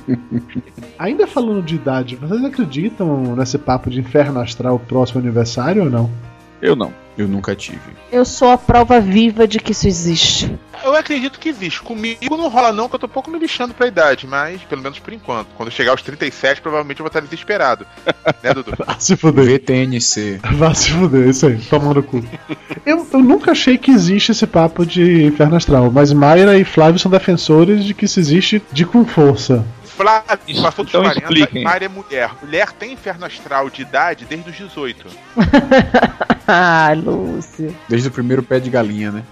Ainda 0.99 1.25
falando 1.25 1.63
de 1.63 1.75
idade, 1.75 2.15
vocês 2.15 2.43
acreditam 2.45 3.35
nesse 3.35 3.57
papo 3.57 3.89
de 3.89 3.99
inferno 3.99 4.39
astral 4.39 4.77
próximo 4.77 5.19
aniversário 5.19 5.85
ou 5.85 5.89
não? 5.89 6.09
Eu 6.62 6.76
não. 6.76 6.93
Eu 7.18 7.28
nunca 7.28 7.55
tive. 7.55 7.80
Eu 8.12 8.24
sou 8.24 8.49
a 8.49 8.57
prova 8.57 8.99
viva 8.99 9.47
de 9.47 9.59
que 9.59 9.74
isso 9.74 9.88
existe. 9.88 10.57
Eu 10.84 10.95
acredito 10.95 11.39
que 11.39 11.49
existe. 11.49 11.82
Comigo 11.82 12.38
não 12.38 12.47
rola 12.47 12.72
não, 12.72 12.88
que 12.88 12.95
eu 12.95 12.99
tô 12.99 13.07
pouco 13.07 13.30
me 13.30 13.38
lixando 13.38 13.74
pra 13.74 13.88
idade, 13.88 14.26
mas 14.26 14.62
pelo 14.64 14.82
menos 14.82 14.97
por 14.97 15.12
enquanto. 15.14 15.49
Quando 15.57 15.68
eu 15.68 15.74
chegar 15.74 15.91
aos 15.91 16.01
37, 16.01 16.62
provavelmente 16.62 16.99
eu 16.99 17.03
vou 17.03 17.09
estar 17.09 17.20
desesperado. 17.20 17.86
né, 18.41 18.53
Dudu? 18.53 18.72
Se 18.97 19.16
fuder. 19.18 19.45
VTNC. 19.45 20.39
Vá 20.55 20.74
se 20.74 20.91
fuder, 20.91 21.28
isso 21.28 21.47
aí, 21.47 21.57
tomando 21.70 21.95
no 21.95 22.03
cu. 22.03 22.24
Eu, 22.84 23.05
eu 23.14 23.20
nunca 23.20 23.51
achei 23.51 23.78
que 23.78 23.91
existe 23.91 24.32
esse 24.32 24.47
papo 24.47 24.84
de 24.84 25.26
inferno 25.26 25.55
astral, 25.55 25.91
mas 25.91 26.12
Mayra 26.12 26.57
e 26.57 26.64
Flávio 26.64 26.99
são 26.99 27.12
defensores 27.12 27.84
de 27.84 27.93
que 27.93 28.05
isso 28.05 28.20
existe 28.20 28.62
de 28.72 28.86
com 28.86 29.05
força. 29.05 29.64
Flávio, 30.01 30.61
passou 30.61 30.83
dos 30.83 30.93
então 30.93 31.03
40, 31.03 31.19
expliquem. 31.19 31.63
Mária 31.63 31.85
é 31.85 31.89
mulher. 31.89 32.31
Mulher 32.41 32.71
tem 32.73 32.93
inferno 32.93 33.25
astral 33.25 33.69
de 33.69 33.81
idade 33.81 34.25
desde 34.25 34.49
os 34.49 34.55
18. 34.55 35.07
ah, 36.47 36.93
Lúcio. 36.95 37.75
Desde 37.87 38.07
o 38.07 38.11
primeiro 38.11 38.43
pé 38.43 38.59
de 38.59 38.69
galinha, 38.69 39.11
né? 39.11 39.23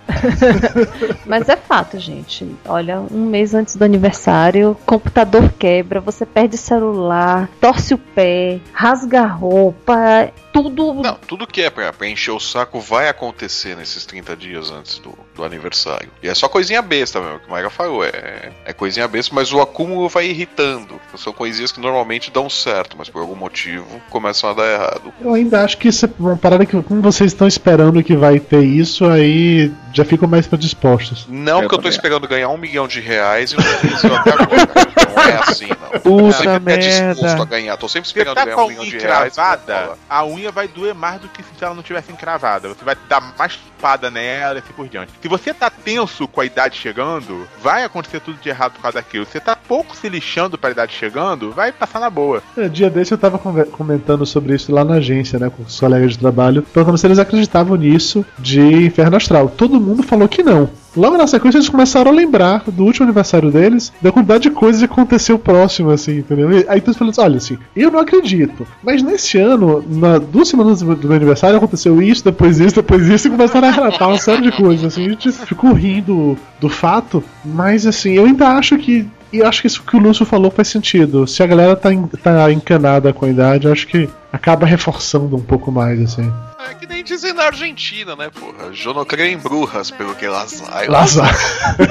Mas 1.26 1.50
é 1.50 1.56
fato, 1.56 2.00
gente. 2.00 2.48
Olha, 2.66 3.00
um 3.00 3.26
mês 3.26 3.54
antes 3.54 3.76
do 3.76 3.84
aniversário, 3.84 4.78
computador 4.86 5.52
quebra, 5.58 6.00
você 6.00 6.26
perde 6.26 6.58
celular, 6.58 7.50
torce 7.60 7.94
o 7.94 7.98
pé, 7.98 8.60
rasga 8.74 9.22
a 9.22 9.28
roupa, 9.28 10.32
tudo. 10.54 10.94
Não, 10.96 11.16
tudo 11.16 11.48
que 11.48 11.62
é 11.62 11.70
pra, 11.70 11.92
pra 11.94 12.08
encher 12.08 12.32
o 12.32 12.40
saco 12.40 12.80
vai 12.80 13.08
acontecer 13.10 13.76
nesses 13.76 14.06
30 14.06 14.36
dias 14.36 14.72
antes 14.72 15.00
do, 15.00 15.18
do 15.40 15.46
aniversário. 15.46 16.10
E 16.22 16.28
é 16.28 16.36
só 16.36 16.48
coisinha 16.48 16.82
besta 16.82 17.20
mesmo, 17.20 17.40
que 17.40 17.48
o 17.48 17.52
Maia 17.52 17.70
falou. 17.70 18.04
É, 18.06 18.52
é 18.66 18.74
coisinha 18.74 19.08
besta, 19.08 19.34
mas 19.34 19.52
o 19.52 19.60
acúmulo 19.62 20.08
vai 20.10 20.28
irritando. 20.28 21.00
São 21.18 21.34
coisinhas 21.34 21.72
que 21.72 21.80
normalmente 21.80 22.30
dão 22.32 22.50
certo, 22.50 22.96
mas 22.98 23.10
por 23.10 23.22
algum 23.22 23.36
motivo 23.36 23.86
começam 24.10 24.50
a 24.50 24.54
dar 24.54 24.72
errado. 24.72 25.14
Eu 25.22 25.34
ainda 25.34 25.64
acho 25.64 25.78
que 25.78 25.88
isso 25.88 26.06
é 26.06 26.10
uma 26.20 26.38
parada 26.38 26.66
que, 26.66 26.82
como 26.84 27.02
vocês 27.02 27.32
estão 27.32 27.48
esperando 27.48 28.04
que 28.04 28.16
vai 28.16 28.40
ter 28.40 28.64
isso, 28.64 29.06
aí 29.06 29.72
já 29.94 30.06
ficam 30.06 30.28
mais 30.28 30.46
predispostos. 30.46 31.26
Não, 31.28 31.58
Eu 31.58 31.62
porque 31.64 31.76
eu 31.76 31.78
tô 31.80 31.84
também. 31.84 31.92
esperando 31.92 32.28
ganhar 32.28 32.50
um 32.50 32.58
milhão 32.58 32.88
de 32.88 33.00
reais 33.00 33.52
e 33.52 33.58
não 33.58 33.64
aconteceu 33.64 34.16
até 34.16 34.32
agora. 34.34 34.70
Não 35.20 35.30
é 35.30 35.42
assim, 35.48 35.68
não. 35.68 36.00
Puta 36.02 36.38
sempre 36.38 36.54
é 36.54 36.60
merda. 36.60 37.14
disposto 37.14 37.42
a 37.42 37.46
ganhar. 37.46 37.78
Tô 37.78 37.88
sempre 37.88 38.08
esperando 38.08 38.36
tá 38.36 38.46
ganhar 38.46 38.56
com 38.56 38.62
um 38.62 38.66
a 38.66 38.68
milhão 38.70 38.84
unha 38.84 38.92
de 38.92 39.06
reais. 39.06 39.36
rola. 39.38 39.98
a 40.10 40.26
unha 40.26 40.52
vai 40.52 40.68
doer 40.68 40.94
mais 40.96 41.22
do 41.22 41.28
que 41.28 41.44
se 41.44 41.64
ela 41.64 41.74
não 41.76 41.84
tivesse 41.84 42.12
encravada. 42.12 42.68
Você 42.70 42.84
vai 42.84 42.96
dar 43.08 43.22
mais 43.38 43.54
espada 43.54 44.12
nela 44.12 44.56
e 44.56 44.60
assim 44.60 44.74
por 44.74 44.88
diante. 44.88 45.12
Se 45.22 45.28
você 45.28 45.54
tá 45.54 45.70
tenso 45.70 46.28
com 46.28 46.42
a 46.42 46.46
idade 46.46 46.78
chegando, 46.78 47.48
vai 47.62 47.84
acontecer 47.84 48.20
tudo 48.20 48.40
de 48.40 48.50
errado 48.50 48.74
por 48.74 48.82
causa 48.82 48.98
daquilo. 48.98 49.26
Se 49.26 49.32
você 49.34 49.40
tá 49.40 49.56
pouco 49.56 49.96
se 49.96 50.10
lixando 50.10 50.58
pra 50.58 50.72
idade 50.72 50.94
chegando, 50.94 51.52
vai 51.52 51.72
passar 51.72 52.00
na 52.00 52.10
boa. 52.10 52.44
É, 52.58 52.68
Dia 52.68 52.90
desse 52.90 53.14
eu 53.14 53.18
tava 53.18 53.38
comentando 53.40 54.26
sobre 54.26 54.56
isso 54.56 54.72
lá 54.72 54.84
na 54.84 54.96
agência, 54.96 55.40
né, 55.40 55.50
com 55.50 55.64
os 55.64 55.80
colegas 55.80 56.12
de 56.12 56.20
trabalho, 56.20 56.62
perguntando 56.62 56.98
se 56.98 57.08
eles 57.08 57.20
acreditavam 57.20 57.76
nisso 57.78 58.26
de 58.38 58.62
inferno 58.62 59.18
astral. 59.18 59.50
Todo 59.50 59.80
mundo 59.80 60.04
falou 60.04 60.28
que 60.28 60.44
não. 60.44 60.70
Logo 60.96 61.18
na 61.18 61.28
sequência 61.28 61.58
eles 61.58 61.70
começaram 61.70 62.12
a 62.12 62.14
lembrar 62.14 62.64
do 62.68 62.84
último 62.84 63.06
aniversário 63.06 63.52
deles, 63.52 63.94
da 64.02 64.12
quantidade 64.12 64.44
de 64.44 64.52
coisas 64.52 64.82
que 64.82 64.92
aconteceu 64.92 65.38
próximo, 65.38 65.92
assim, 65.92 66.20
entendeu? 66.20 66.50
Aí 66.68 66.82
todos 66.82 66.98
falando 66.98 67.12
assim, 67.12 67.22
olha 67.22 67.38
assim, 67.38 67.58
eu 67.76 67.92
não 67.92 68.00
acredito, 68.00 68.66
mas 68.84 69.02
nesse 69.02 69.38
ano, 69.38 69.84
na, 69.88 70.18
duas 70.18 70.48
semanas 70.48 70.82
do 70.82 71.08
meu 71.08 71.16
aniversário, 71.16 71.58
aconteceu 71.58 72.02
isso, 72.02 72.24
depois 72.24 72.60
isso, 72.60 72.76
depois 72.76 73.08
isso, 73.08 73.28
e 73.28 73.32
começaram 73.32 73.68
a 73.68 73.72
relatar 73.72 74.08
uma 74.08 74.18
série 74.18 74.42
de 74.42 74.52
coisas, 74.52 74.86
assim, 74.86 75.06
a 75.06 75.10
gente 75.10 75.32
ficou 75.32 75.74
rindo 75.74 76.38
do 76.60 76.70
fato, 76.70 77.24
mas 77.46 77.86
assim, 77.86 78.14
eu 78.14 78.26
ainda 78.26 78.48
acho 78.50 78.78
que 78.78 79.08
e 79.32 79.44
acho 79.44 79.62
que 79.62 79.68
isso 79.68 79.84
que 79.84 79.96
o 79.96 80.00
Lúcio 80.00 80.26
falou 80.26 80.50
faz 80.50 80.70
sentido. 80.70 81.28
Se 81.28 81.44
a 81.44 81.46
galera 81.46 81.76
tá, 81.76 81.90
tá 82.24 82.52
encanada 82.52 83.14
com 83.14 83.26
a 83.26 83.30
idade, 83.30 83.68
acho 83.68 83.86
que 83.86 84.10
acaba 84.34 84.66
reforçando 84.66 85.36
um 85.36 85.42
pouco 85.42 85.72
mais, 85.72 86.02
assim. 86.02 86.32
É 86.60 86.74
que 86.74 86.86
nem 86.86 87.02
dizem 87.06 87.32
na 87.32 87.46
Argentina, 87.46 88.18
né, 88.18 88.30
porra? 88.30 88.74
Eu 88.86 88.94
não 88.94 89.06
creio 89.06 89.32
em 89.32 89.38
brujas, 89.38 89.90
pelo 89.92 90.14
que 90.14 90.26
elas 90.26 90.60
Lazar. 90.90 91.34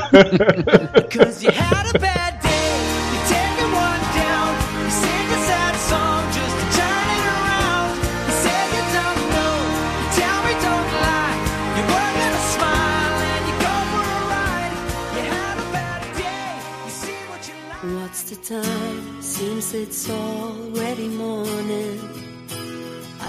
Cause 1.11 1.43
you 1.43 1.51
had 1.51 1.87
a 1.89 1.99
bad 1.99 2.39
day, 2.43 2.77
you 3.09 3.19
take 3.29 3.65
one 3.65 4.05
down, 4.13 4.53
you 4.85 4.91
sing 4.91 5.33
a 5.33 5.41
sad 5.49 5.75
song 5.89 6.23
just 6.37 6.55
to 6.61 6.67
turn 6.77 7.07
it 7.17 7.25
around. 7.33 7.97
You 8.27 8.35
say 8.45 8.61
you 8.77 8.85
don't 8.93 9.23
know, 9.33 9.57
you 9.97 10.07
tell 10.21 10.39
me 10.45 10.53
don't 10.61 10.91
lie, 11.01 11.37
you 11.75 11.83
work 11.89 12.17
at 12.27 12.33
a 12.37 12.45
smile 12.53 13.17
and 13.33 13.43
you 13.49 13.57
go 13.65 13.75
for 13.89 14.05
a 14.05 14.21
ride. 14.29 14.75
You 15.17 15.23
had 15.33 15.57
a 15.57 15.67
bad 15.73 16.03
day, 16.15 16.61
you 16.85 16.93
see 16.93 17.21
what 17.31 17.41
you 17.49 17.57
like. 17.71 18.03
What's 18.03 18.23
the 18.29 18.37
time? 18.37 19.23
Seems 19.23 19.73
it's 19.73 20.11
already 20.11 21.09
morning. 21.09 22.18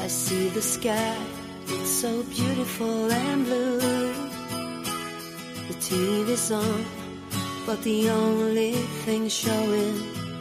See 0.10 0.50
the 0.50 0.62
sky, 0.62 1.16
it's 1.68 1.88
so 1.88 2.24
beautiful 2.24 3.12
and 3.12 3.46
blue. 3.46 4.12
The 5.68 5.76
TV's 5.76 6.52
on, 6.52 6.84
but 7.68 7.84
the 7.84 8.10
only 8.10 8.72
thing 9.06 9.30
showing 9.30 9.96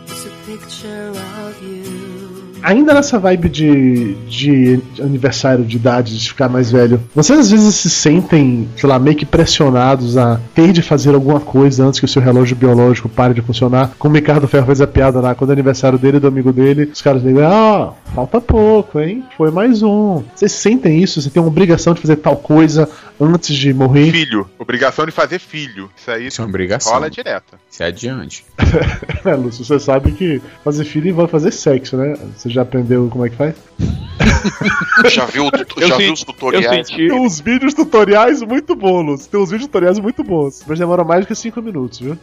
is 0.06 0.24
a 0.24 0.30
picture 0.46 1.12
of 1.44 1.62
you. 1.62 2.37
Ainda 2.62 2.94
nessa 2.94 3.18
vibe 3.18 3.48
de, 3.48 4.14
de 4.26 4.80
aniversário 5.00 5.64
de 5.64 5.76
idade, 5.76 6.18
de 6.18 6.28
ficar 6.28 6.48
mais 6.48 6.70
velho, 6.70 7.00
vocês 7.14 7.38
às 7.38 7.50
vezes 7.50 7.74
se 7.74 7.90
sentem, 7.90 8.68
sei 8.76 8.88
lá, 8.88 8.98
meio 8.98 9.16
que 9.16 9.26
pressionados 9.26 10.16
a 10.16 10.40
ter 10.54 10.72
de 10.72 10.82
fazer 10.82 11.14
alguma 11.14 11.40
coisa 11.40 11.84
antes 11.84 12.00
que 12.00 12.06
o 12.06 12.08
seu 12.08 12.22
relógio 12.22 12.56
biológico 12.56 13.08
pare 13.08 13.34
de 13.34 13.42
funcionar? 13.42 13.92
Como 13.98 14.14
o 14.14 14.16
Ricardo 14.16 14.48
Ferro 14.48 14.66
fez 14.66 14.80
a 14.80 14.86
piada 14.86 15.20
lá, 15.20 15.34
quando 15.34 15.50
é 15.50 15.52
aniversário 15.52 15.98
dele 15.98 16.18
e 16.18 16.20
do 16.20 16.28
amigo 16.28 16.52
dele, 16.52 16.90
os 16.92 17.00
caras 17.02 17.22
dizem, 17.22 17.42
ah, 17.42 17.92
falta 18.14 18.40
pouco, 18.40 19.00
hein? 19.00 19.24
Foi 19.36 19.50
mais 19.50 19.82
um. 19.82 20.22
Vocês 20.34 20.52
sentem 20.52 21.02
isso? 21.02 21.20
Você 21.20 21.30
tem 21.30 21.40
uma 21.42 21.48
obrigação 21.48 21.94
de 21.94 22.00
fazer 22.00 22.16
tal 22.16 22.36
coisa 22.36 22.88
antes 23.20 23.54
de 23.56 23.72
morrer? 23.72 24.10
Filho. 24.10 24.48
Obrigação 24.58 25.06
de 25.06 25.12
fazer 25.12 25.38
filho. 25.38 25.90
Isso 25.96 26.10
aí 26.10 26.26
Isso 26.26 26.40
é 26.40 26.44
uma 26.44 26.48
obrigação. 26.50 26.92
rola 26.92 27.10
direto. 27.10 27.58
Se 27.70 27.82
adiante. 27.82 28.44
É, 29.24 29.34
Lúcio, 29.34 29.64
você 29.64 29.78
sabe 29.80 30.12
que 30.12 30.40
fazer 30.64 30.84
filho 30.84 31.08
envolve 31.08 31.30
fazer 31.30 31.50
sexo, 31.50 31.96
né? 31.96 32.14
Você 32.36 32.47
já 32.52 32.62
aprendeu 32.62 33.08
como 33.10 33.24
é 33.26 33.30
que 33.30 33.36
faz? 33.36 33.54
Já 35.10 35.26
viu, 35.26 35.44
já 35.78 35.96
sen- 35.96 35.98
viu 35.98 36.12
os 36.12 36.24
tutoriais? 36.24 36.88
Tem 36.88 37.12
uns 37.12 37.40
vídeos 37.40 37.72
tutoriais 37.74 38.42
muito 38.42 38.74
bons. 38.74 39.26
Tem 39.26 39.40
uns 39.40 39.50
vídeos 39.50 39.66
tutoriais 39.66 39.98
muito 39.98 40.22
bons. 40.24 40.62
Mas 40.66 40.78
demora 40.78 41.04
mais 41.04 41.24
do 41.24 41.28
que 41.28 41.34
5 41.34 41.60
minutos, 41.62 42.00
viu? 42.00 42.18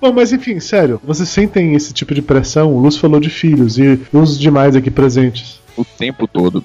Bom, 0.00 0.12
mas 0.12 0.32
enfim, 0.32 0.58
sério, 0.60 1.00
vocês 1.04 1.28
sentem 1.28 1.74
esse 1.74 1.92
tipo 1.92 2.14
de 2.14 2.22
pressão? 2.22 2.72
O 2.74 2.80
Lúcio 2.80 3.00
falou 3.00 3.20
de 3.20 3.28
filhos 3.30 3.78
e 3.78 4.00
uns 4.14 4.38
demais 4.38 4.74
aqui 4.76 4.90
presentes. 4.90 5.60
o 5.76 5.84
tempo 5.84 6.26
todo. 6.26 6.64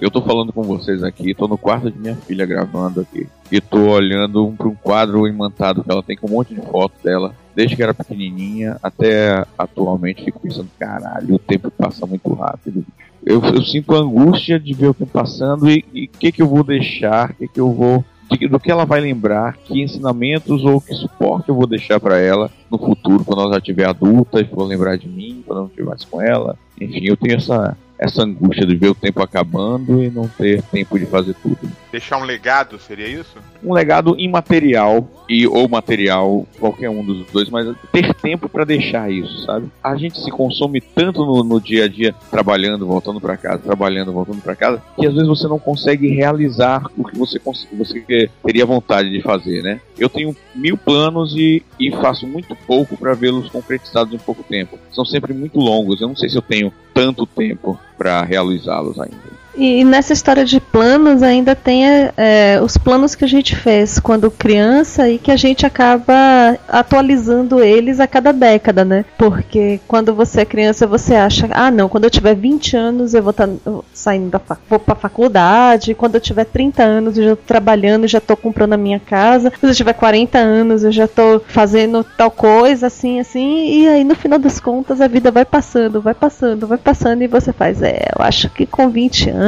Eu 0.00 0.10
tô 0.10 0.20
falando 0.20 0.52
com 0.52 0.62
vocês 0.62 1.02
aqui, 1.02 1.32
tô 1.34 1.46
no 1.48 1.56
quarto 1.56 1.90
de 1.90 1.98
minha 1.98 2.16
filha 2.16 2.44
gravando 2.44 3.00
aqui. 3.00 3.26
E 3.50 3.60
tô 3.60 3.78
olhando 3.90 4.52
pra 4.58 4.68
um 4.68 4.74
quadro 4.74 5.26
imantado 5.26 5.82
que 5.82 5.90
ela 5.90 6.02
tem 6.02 6.16
com 6.16 6.26
um 6.26 6.30
monte 6.30 6.54
de 6.54 6.60
foto 6.60 6.92
dela. 7.02 7.34
Desde 7.54 7.76
que 7.76 7.82
era 7.82 7.94
pequenininha 7.94 8.76
até 8.82 9.44
atualmente, 9.56 10.24
fico 10.24 10.40
pensando, 10.40 10.68
caralho, 10.78 11.36
o 11.36 11.38
tempo 11.38 11.70
passa 11.70 12.06
muito 12.06 12.32
rápido. 12.34 12.84
Eu, 13.24 13.42
eu 13.42 13.62
sinto 13.62 13.94
angústia 13.94 14.58
de 14.58 14.74
ver 14.74 14.88
o 14.88 14.94
tempo 14.94 15.12
passando 15.12 15.70
e 15.70 16.10
o 16.12 16.18
que 16.18 16.32
que 16.32 16.42
eu 16.42 16.48
vou 16.48 16.64
deixar, 16.64 17.32
que 17.34 17.48
que 17.48 17.60
eu 17.60 17.72
vou... 17.72 18.04
do 18.50 18.60
que 18.60 18.70
ela 18.70 18.84
vai 18.84 19.00
lembrar, 19.00 19.56
que 19.56 19.80
ensinamentos 19.80 20.64
ou 20.64 20.80
que 20.80 20.92
suporte 20.94 21.48
eu 21.48 21.54
vou 21.54 21.66
deixar 21.66 22.00
pra 22.00 22.18
ela 22.18 22.50
no 22.70 22.78
futuro, 22.78 23.24
quando 23.24 23.42
ela 23.42 23.52
já 23.52 23.58
estiver 23.58 23.88
adulta 23.88 24.40
e 24.40 24.44
for 24.44 24.64
lembrar 24.64 24.98
de 24.98 25.08
mim, 25.08 25.42
quando 25.46 25.58
eu 25.58 25.62
não 25.62 25.68
estiver 25.68 25.88
mais 25.88 26.04
com 26.04 26.20
ela. 26.20 26.58
Enfim, 26.80 27.04
eu 27.06 27.16
tenho 27.16 27.36
essa, 27.36 27.76
essa 27.98 28.22
angústia 28.22 28.66
de 28.66 28.76
ver 28.76 28.88
o 28.88 28.94
tempo 28.94 29.22
acabando 29.22 30.02
e 30.02 30.10
não 30.10 30.28
ter 30.28 30.62
tempo 30.62 30.98
de 30.98 31.06
fazer 31.06 31.34
tudo. 31.42 31.58
Deixar 31.90 32.18
um 32.18 32.24
legado, 32.24 32.78
seria 32.78 33.08
isso? 33.08 33.36
Um 33.62 33.72
legado 33.72 34.18
imaterial 34.18 35.08
e 35.28 35.46
ou 35.46 35.68
material, 35.68 36.46
qualquer 36.58 36.90
um 36.90 37.04
dos 37.04 37.26
dois, 37.30 37.48
mas 37.48 37.74
ter 37.92 38.12
tempo 38.14 38.48
pra 38.48 38.64
deixar 38.64 39.10
isso, 39.10 39.44
sabe? 39.44 39.70
A 39.82 39.96
gente 39.96 40.20
se 40.20 40.30
consome 40.30 40.80
tanto 40.80 41.24
no, 41.24 41.44
no 41.44 41.60
dia 41.60 41.84
a 41.84 41.88
dia, 41.88 42.14
trabalhando, 42.30 42.86
voltando 42.86 43.20
pra 43.20 43.36
casa, 43.36 43.62
trabalhando, 43.62 44.12
voltando 44.12 44.42
pra 44.42 44.56
casa, 44.56 44.82
que 44.96 45.06
às 45.06 45.12
vezes 45.12 45.28
você 45.28 45.46
não 45.46 45.58
consegue 45.58 46.08
realizar 46.08 46.84
o 46.96 47.04
que 47.04 47.16
você, 47.16 47.40
você 47.72 48.28
teria 48.44 48.66
vontade 48.66 49.10
de 49.10 49.22
fazer, 49.22 49.62
né? 49.62 49.80
Eu 49.98 50.08
tenho 50.08 50.36
mil 50.54 50.76
planos 50.76 51.34
e, 51.36 51.62
e 51.78 51.90
faço 51.92 52.26
muito 52.26 52.54
pouco 52.66 52.96
pra 52.96 53.14
vê-los 53.14 53.48
concretizados 53.48 54.12
em 54.12 54.18
pouco 54.18 54.42
tempo. 54.42 54.78
São 54.90 55.04
sempre 55.04 55.32
muito 55.32 55.58
longos. 55.58 56.00
Eu 56.00 56.08
não 56.08 56.16
sei 56.16 56.28
se 56.28 56.36
eu 56.36 56.42
tenho 56.42 56.72
tanto 56.92 57.26
tempo 57.26 57.78
pra 57.96 58.22
realizá-los 58.24 58.98
ainda. 58.98 59.33
E 59.56 59.84
nessa 59.84 60.12
história 60.12 60.44
de 60.44 60.60
planos 60.60 61.22
ainda 61.22 61.54
tem 61.54 61.84
é, 62.16 62.60
os 62.60 62.76
planos 62.76 63.14
que 63.14 63.24
a 63.24 63.28
gente 63.28 63.54
fez 63.54 64.00
quando 64.00 64.30
criança 64.30 65.08
e 65.08 65.18
que 65.18 65.30
a 65.30 65.36
gente 65.36 65.64
acaba 65.64 66.58
atualizando 66.68 67.62
eles 67.62 68.00
a 68.00 68.06
cada 68.06 68.32
década, 68.32 68.84
né? 68.84 69.04
Porque 69.16 69.80
quando 69.86 70.14
você 70.14 70.40
é 70.40 70.44
criança 70.44 70.86
você 70.86 71.14
acha, 71.14 71.48
ah 71.52 71.70
não, 71.70 71.88
quando 71.88 72.04
eu 72.04 72.10
tiver 72.10 72.34
20 72.34 72.76
anos 72.76 73.14
eu 73.14 73.22
vou 73.22 73.30
estar 73.30 73.48
saindo 73.92 74.30
da 74.30 74.40
vou 74.68 74.78
pra 74.78 74.94
faculdade, 74.94 75.94
quando 75.94 76.16
eu 76.16 76.20
tiver 76.20 76.44
30 76.44 76.82
anos 76.82 77.16
eu 77.16 77.24
já 77.24 77.36
tô 77.36 77.42
trabalhando, 77.46 78.08
já 78.08 78.20
tô 78.20 78.36
comprando 78.36 78.72
a 78.72 78.78
minha 78.78 78.98
casa, 78.98 79.50
quando 79.50 79.70
eu 79.70 79.76
tiver 79.76 79.92
40 79.92 80.38
anos 80.38 80.82
eu 80.82 80.90
já 80.90 81.06
tô 81.06 81.40
fazendo 81.46 82.04
tal 82.16 82.30
coisa, 82.30 82.88
assim, 82.88 83.20
assim, 83.20 83.82
e 83.82 83.88
aí 83.88 84.02
no 84.02 84.16
final 84.16 84.38
das 84.38 84.58
contas 84.58 85.00
a 85.00 85.06
vida 85.06 85.30
vai 85.30 85.44
passando, 85.44 86.00
vai 86.00 86.14
passando, 86.14 86.66
vai 86.66 86.78
passando 86.78 87.22
e 87.22 87.28
você 87.28 87.52
faz, 87.52 87.80
é, 87.82 88.08
eu 88.18 88.24
acho 88.24 88.50
que 88.50 88.66
com 88.66 88.88
20 88.88 89.30
anos 89.30 89.43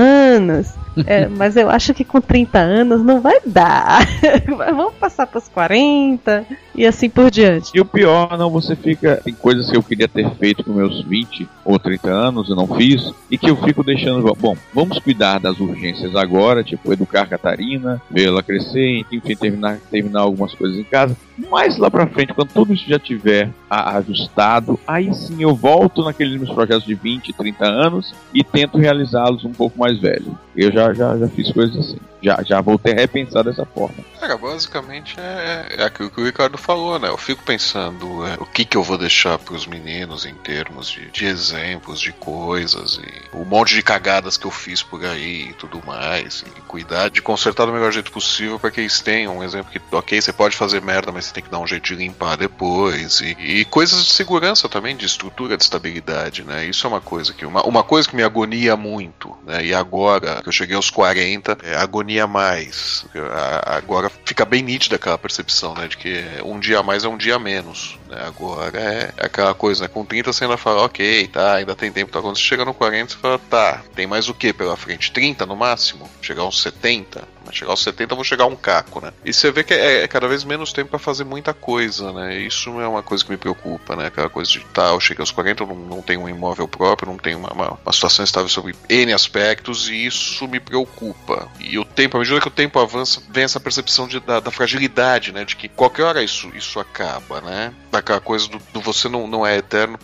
É, 1.06 1.28
mas 1.28 1.56
eu 1.56 1.68
acho 1.68 1.92
que 1.92 2.04
com 2.04 2.20
30 2.20 2.58
anos 2.58 3.02
não 3.02 3.20
vai 3.20 3.38
dar. 3.44 4.06
Vamos 4.48 4.94
passar 4.94 5.26
pros 5.26 5.48
40 5.48 6.46
e 6.74 6.86
assim 6.86 7.10
por 7.10 7.30
diante. 7.30 7.70
E 7.74 7.80
o 7.80 7.84
pior, 7.84 8.36
não, 8.38 8.50
você 8.50 8.74
fica. 8.74 9.20
Tem 9.22 9.34
coisas 9.34 9.70
que 9.70 9.76
eu 9.76 9.82
queria 9.82 10.08
ter 10.08 10.30
feito 10.36 10.64
com 10.64 10.72
meus 10.72 11.04
20 11.04 11.46
ou 11.64 11.78
30 11.78 12.08
anos 12.08 12.48
e 12.48 12.54
não 12.54 12.66
fiz, 12.66 13.12
e 13.30 13.36
que 13.36 13.50
eu 13.50 13.56
fico 13.56 13.82
deixando. 13.82 14.34
Bom, 14.34 14.56
vamos 14.72 14.98
cuidar 14.98 15.38
das 15.38 15.60
urgências 15.60 16.14
agora, 16.16 16.64
tipo, 16.64 16.92
educar 16.92 17.26
Catarina, 17.26 18.00
ver 18.10 18.28
ela 18.28 18.42
crescer, 18.42 19.04
enfim, 19.12 19.36
terminar, 19.36 19.78
terminar 19.90 20.20
algumas 20.20 20.54
coisas 20.54 20.78
em 20.78 20.84
casa. 20.84 21.16
Mais 21.50 21.76
lá 21.76 21.90
pra 21.90 22.06
frente, 22.06 22.32
quando 22.32 22.48
tudo 22.48 22.72
isso 22.72 22.88
já 22.88 22.98
tiver 22.98 23.50
ajustado, 23.68 24.78
aí 24.86 25.12
sim 25.12 25.42
eu 25.42 25.54
volto 25.54 26.02
naqueles 26.02 26.40
meus 26.40 26.52
projetos 26.52 26.84
de 26.84 26.94
20, 26.94 27.32
30 27.32 27.64
anos 27.64 28.14
e 28.32 28.42
tento 28.42 28.78
realizá-los 28.78 29.44
um 29.44 29.52
pouco 29.52 29.78
mais 29.78 29.98
velho. 30.00 30.38
Eu 30.56 30.72
já, 30.72 30.94
já, 30.94 31.16
já 31.18 31.28
fiz 31.28 31.52
coisas 31.52 31.76
assim. 31.76 31.98
Já, 32.26 32.42
já 32.42 32.60
voltei 32.60 32.92
a 32.92 32.96
repensar 32.96 33.44
dessa 33.44 33.64
forma. 33.64 33.94
Cara, 34.18 34.36
basicamente 34.36 35.14
é, 35.16 35.76
é 35.78 35.84
aquilo 35.84 36.10
que 36.10 36.20
o 36.20 36.24
Ricardo 36.24 36.58
falou, 36.58 36.98
né? 36.98 37.08
Eu 37.08 37.16
fico 37.16 37.44
pensando 37.44 38.26
é, 38.26 38.34
o 38.40 38.44
que, 38.44 38.64
que 38.64 38.76
eu 38.76 38.82
vou 38.82 38.98
deixar 38.98 39.38
pros 39.38 39.64
meninos 39.64 40.26
em 40.26 40.34
termos 40.34 40.90
de, 40.90 41.08
de 41.12 41.24
exemplos, 41.24 42.00
de 42.00 42.10
coisas, 42.10 42.98
e 42.98 43.36
um 43.36 43.44
monte 43.44 43.76
de 43.76 43.82
cagadas 43.82 44.36
que 44.36 44.44
eu 44.44 44.50
fiz 44.50 44.82
por 44.82 45.04
aí 45.04 45.50
e 45.50 45.52
tudo 45.52 45.80
mais. 45.86 46.44
E 46.56 46.60
cuidar 46.62 47.10
de 47.10 47.22
consertar 47.22 47.64
do 47.64 47.72
melhor 47.72 47.92
jeito 47.92 48.10
possível 48.10 48.58
para 48.58 48.72
que 48.72 48.80
eles 48.80 49.00
tenham 49.00 49.38
um 49.38 49.44
exemplo 49.44 49.70
que, 49.70 49.80
ok, 49.92 50.20
você 50.20 50.32
pode 50.32 50.56
fazer 50.56 50.82
merda, 50.82 51.12
mas 51.12 51.26
você 51.26 51.34
tem 51.34 51.44
que 51.44 51.50
dar 51.50 51.60
um 51.60 51.66
jeito 51.66 51.84
de 51.84 51.94
limpar 51.94 52.36
depois. 52.36 53.20
E, 53.20 53.36
e 53.38 53.64
coisas 53.66 54.04
de 54.04 54.12
segurança 54.12 54.68
também, 54.68 54.96
de 54.96 55.06
estrutura, 55.06 55.56
de 55.56 55.62
estabilidade, 55.62 56.42
né? 56.42 56.64
Isso 56.66 56.88
é 56.88 56.90
uma 56.90 57.00
coisa 57.00 57.32
que. 57.32 57.46
Uma, 57.46 57.62
uma 57.62 57.84
coisa 57.84 58.08
que 58.08 58.16
me 58.16 58.24
agonia 58.24 58.76
muito, 58.76 59.32
né? 59.46 59.64
E 59.64 59.72
agora 59.72 60.42
que 60.42 60.48
eu 60.48 60.52
cheguei 60.52 60.74
aos 60.74 60.90
40, 60.90 61.58
é, 61.62 61.76
agonia 61.76 62.15
mais. 62.24 63.04
A- 63.32 63.76
Agora 63.76 64.08
fica 64.24 64.44
bem 64.44 64.62
nítida 64.62 64.94
aquela 64.94 65.18
percepção, 65.18 65.74
né? 65.74 65.88
De 65.88 65.96
que 65.96 66.24
um 66.44 66.60
dia 66.60 66.78
a 66.78 66.82
mais 66.84 67.02
é 67.04 67.08
um 67.08 67.16
dia 67.16 67.34
a 67.34 67.38
menos. 67.40 67.98
Né? 68.08 68.22
Agora 68.26 68.78
é 68.78 69.12
aquela 69.18 69.54
coisa, 69.54 69.82
né? 69.82 69.88
Com 69.88 70.04
30 70.04 70.32
você 70.32 70.44
ainda 70.44 70.56
fala, 70.56 70.82
ok, 70.82 71.26
tá, 71.28 71.54
ainda 71.54 71.74
tem 71.74 71.90
tempo. 71.90 72.12
Tá? 72.12 72.20
Quando 72.20 72.36
você 72.36 72.42
chega 72.42 72.64
no 72.64 72.74
40, 72.74 73.12
você 73.12 73.18
fala, 73.18 73.38
tá, 73.38 73.82
tem 73.94 74.06
mais 74.06 74.28
o 74.28 74.34
que 74.34 74.52
pela 74.52 74.76
frente? 74.76 75.12
30 75.12 75.46
no 75.46 75.56
máximo? 75.56 76.08
Chegar 76.20 76.42
aos 76.42 76.60
70? 76.62 77.36
Mas 77.46 77.54
chegar 77.54 77.70
aos 77.70 77.82
70 77.82 78.12
eu 78.12 78.16
vou 78.16 78.24
chegar 78.24 78.44
a 78.44 78.48
um 78.48 78.56
caco, 78.56 79.00
né? 79.00 79.12
E 79.24 79.32
você 79.32 79.50
vê 79.52 79.62
que 79.62 79.72
é, 79.72 80.02
é 80.02 80.08
cada 80.08 80.26
vez 80.26 80.42
menos 80.42 80.72
tempo 80.72 80.90
pra 80.90 80.98
fazer 80.98 81.24
muita 81.24 81.54
coisa, 81.54 82.12
né? 82.12 82.36
Isso 82.38 82.80
é 82.80 82.88
uma 82.88 83.02
coisa 83.02 83.24
que 83.24 83.30
me 83.30 83.36
preocupa, 83.36 83.94
né? 83.94 84.06
Aquela 84.06 84.28
coisa 84.28 84.50
de, 84.50 84.60
tá, 84.66 84.88
eu 84.88 85.00
aos 85.18 85.30
40, 85.30 85.62
eu 85.62 85.66
não, 85.68 85.76
não 85.76 86.02
tenho 86.02 86.22
um 86.22 86.28
imóvel 86.28 86.66
próprio, 86.66 87.10
não 87.10 87.18
tenho 87.18 87.38
uma, 87.38 87.52
uma, 87.52 87.78
uma 87.84 87.92
situação 87.92 88.24
estável 88.24 88.48
sobre 88.48 88.74
N 88.88 89.12
aspectos, 89.12 89.88
e 89.88 90.06
isso 90.06 90.46
me 90.48 90.58
preocupa. 90.58 91.48
E 91.60 91.78
o 91.78 91.84
tempo, 91.84 92.16
à 92.16 92.20
medida 92.20 92.40
que 92.40 92.48
o 92.48 92.50
tempo 92.50 92.80
avança, 92.80 93.22
vem 93.30 93.44
essa 93.44 93.60
percepção 93.60 94.08
de, 94.08 94.18
da, 94.18 94.40
da 94.40 94.50
fragilidade, 94.50 95.32
né? 95.32 95.44
De 95.44 95.54
que 95.54 95.68
qualquer 95.68 96.02
hora 96.02 96.22
isso, 96.22 96.50
isso 96.54 96.80
acaba, 96.80 97.40
né? 97.40 97.72
Daquela 97.96 98.20
coisa 98.20 98.46
do, 98.48 98.58
do 98.74 98.80
você 98.82 99.08
não, 99.08 99.26
não 99.26 99.46
é 99.46 99.56
eterno, 99.56 99.98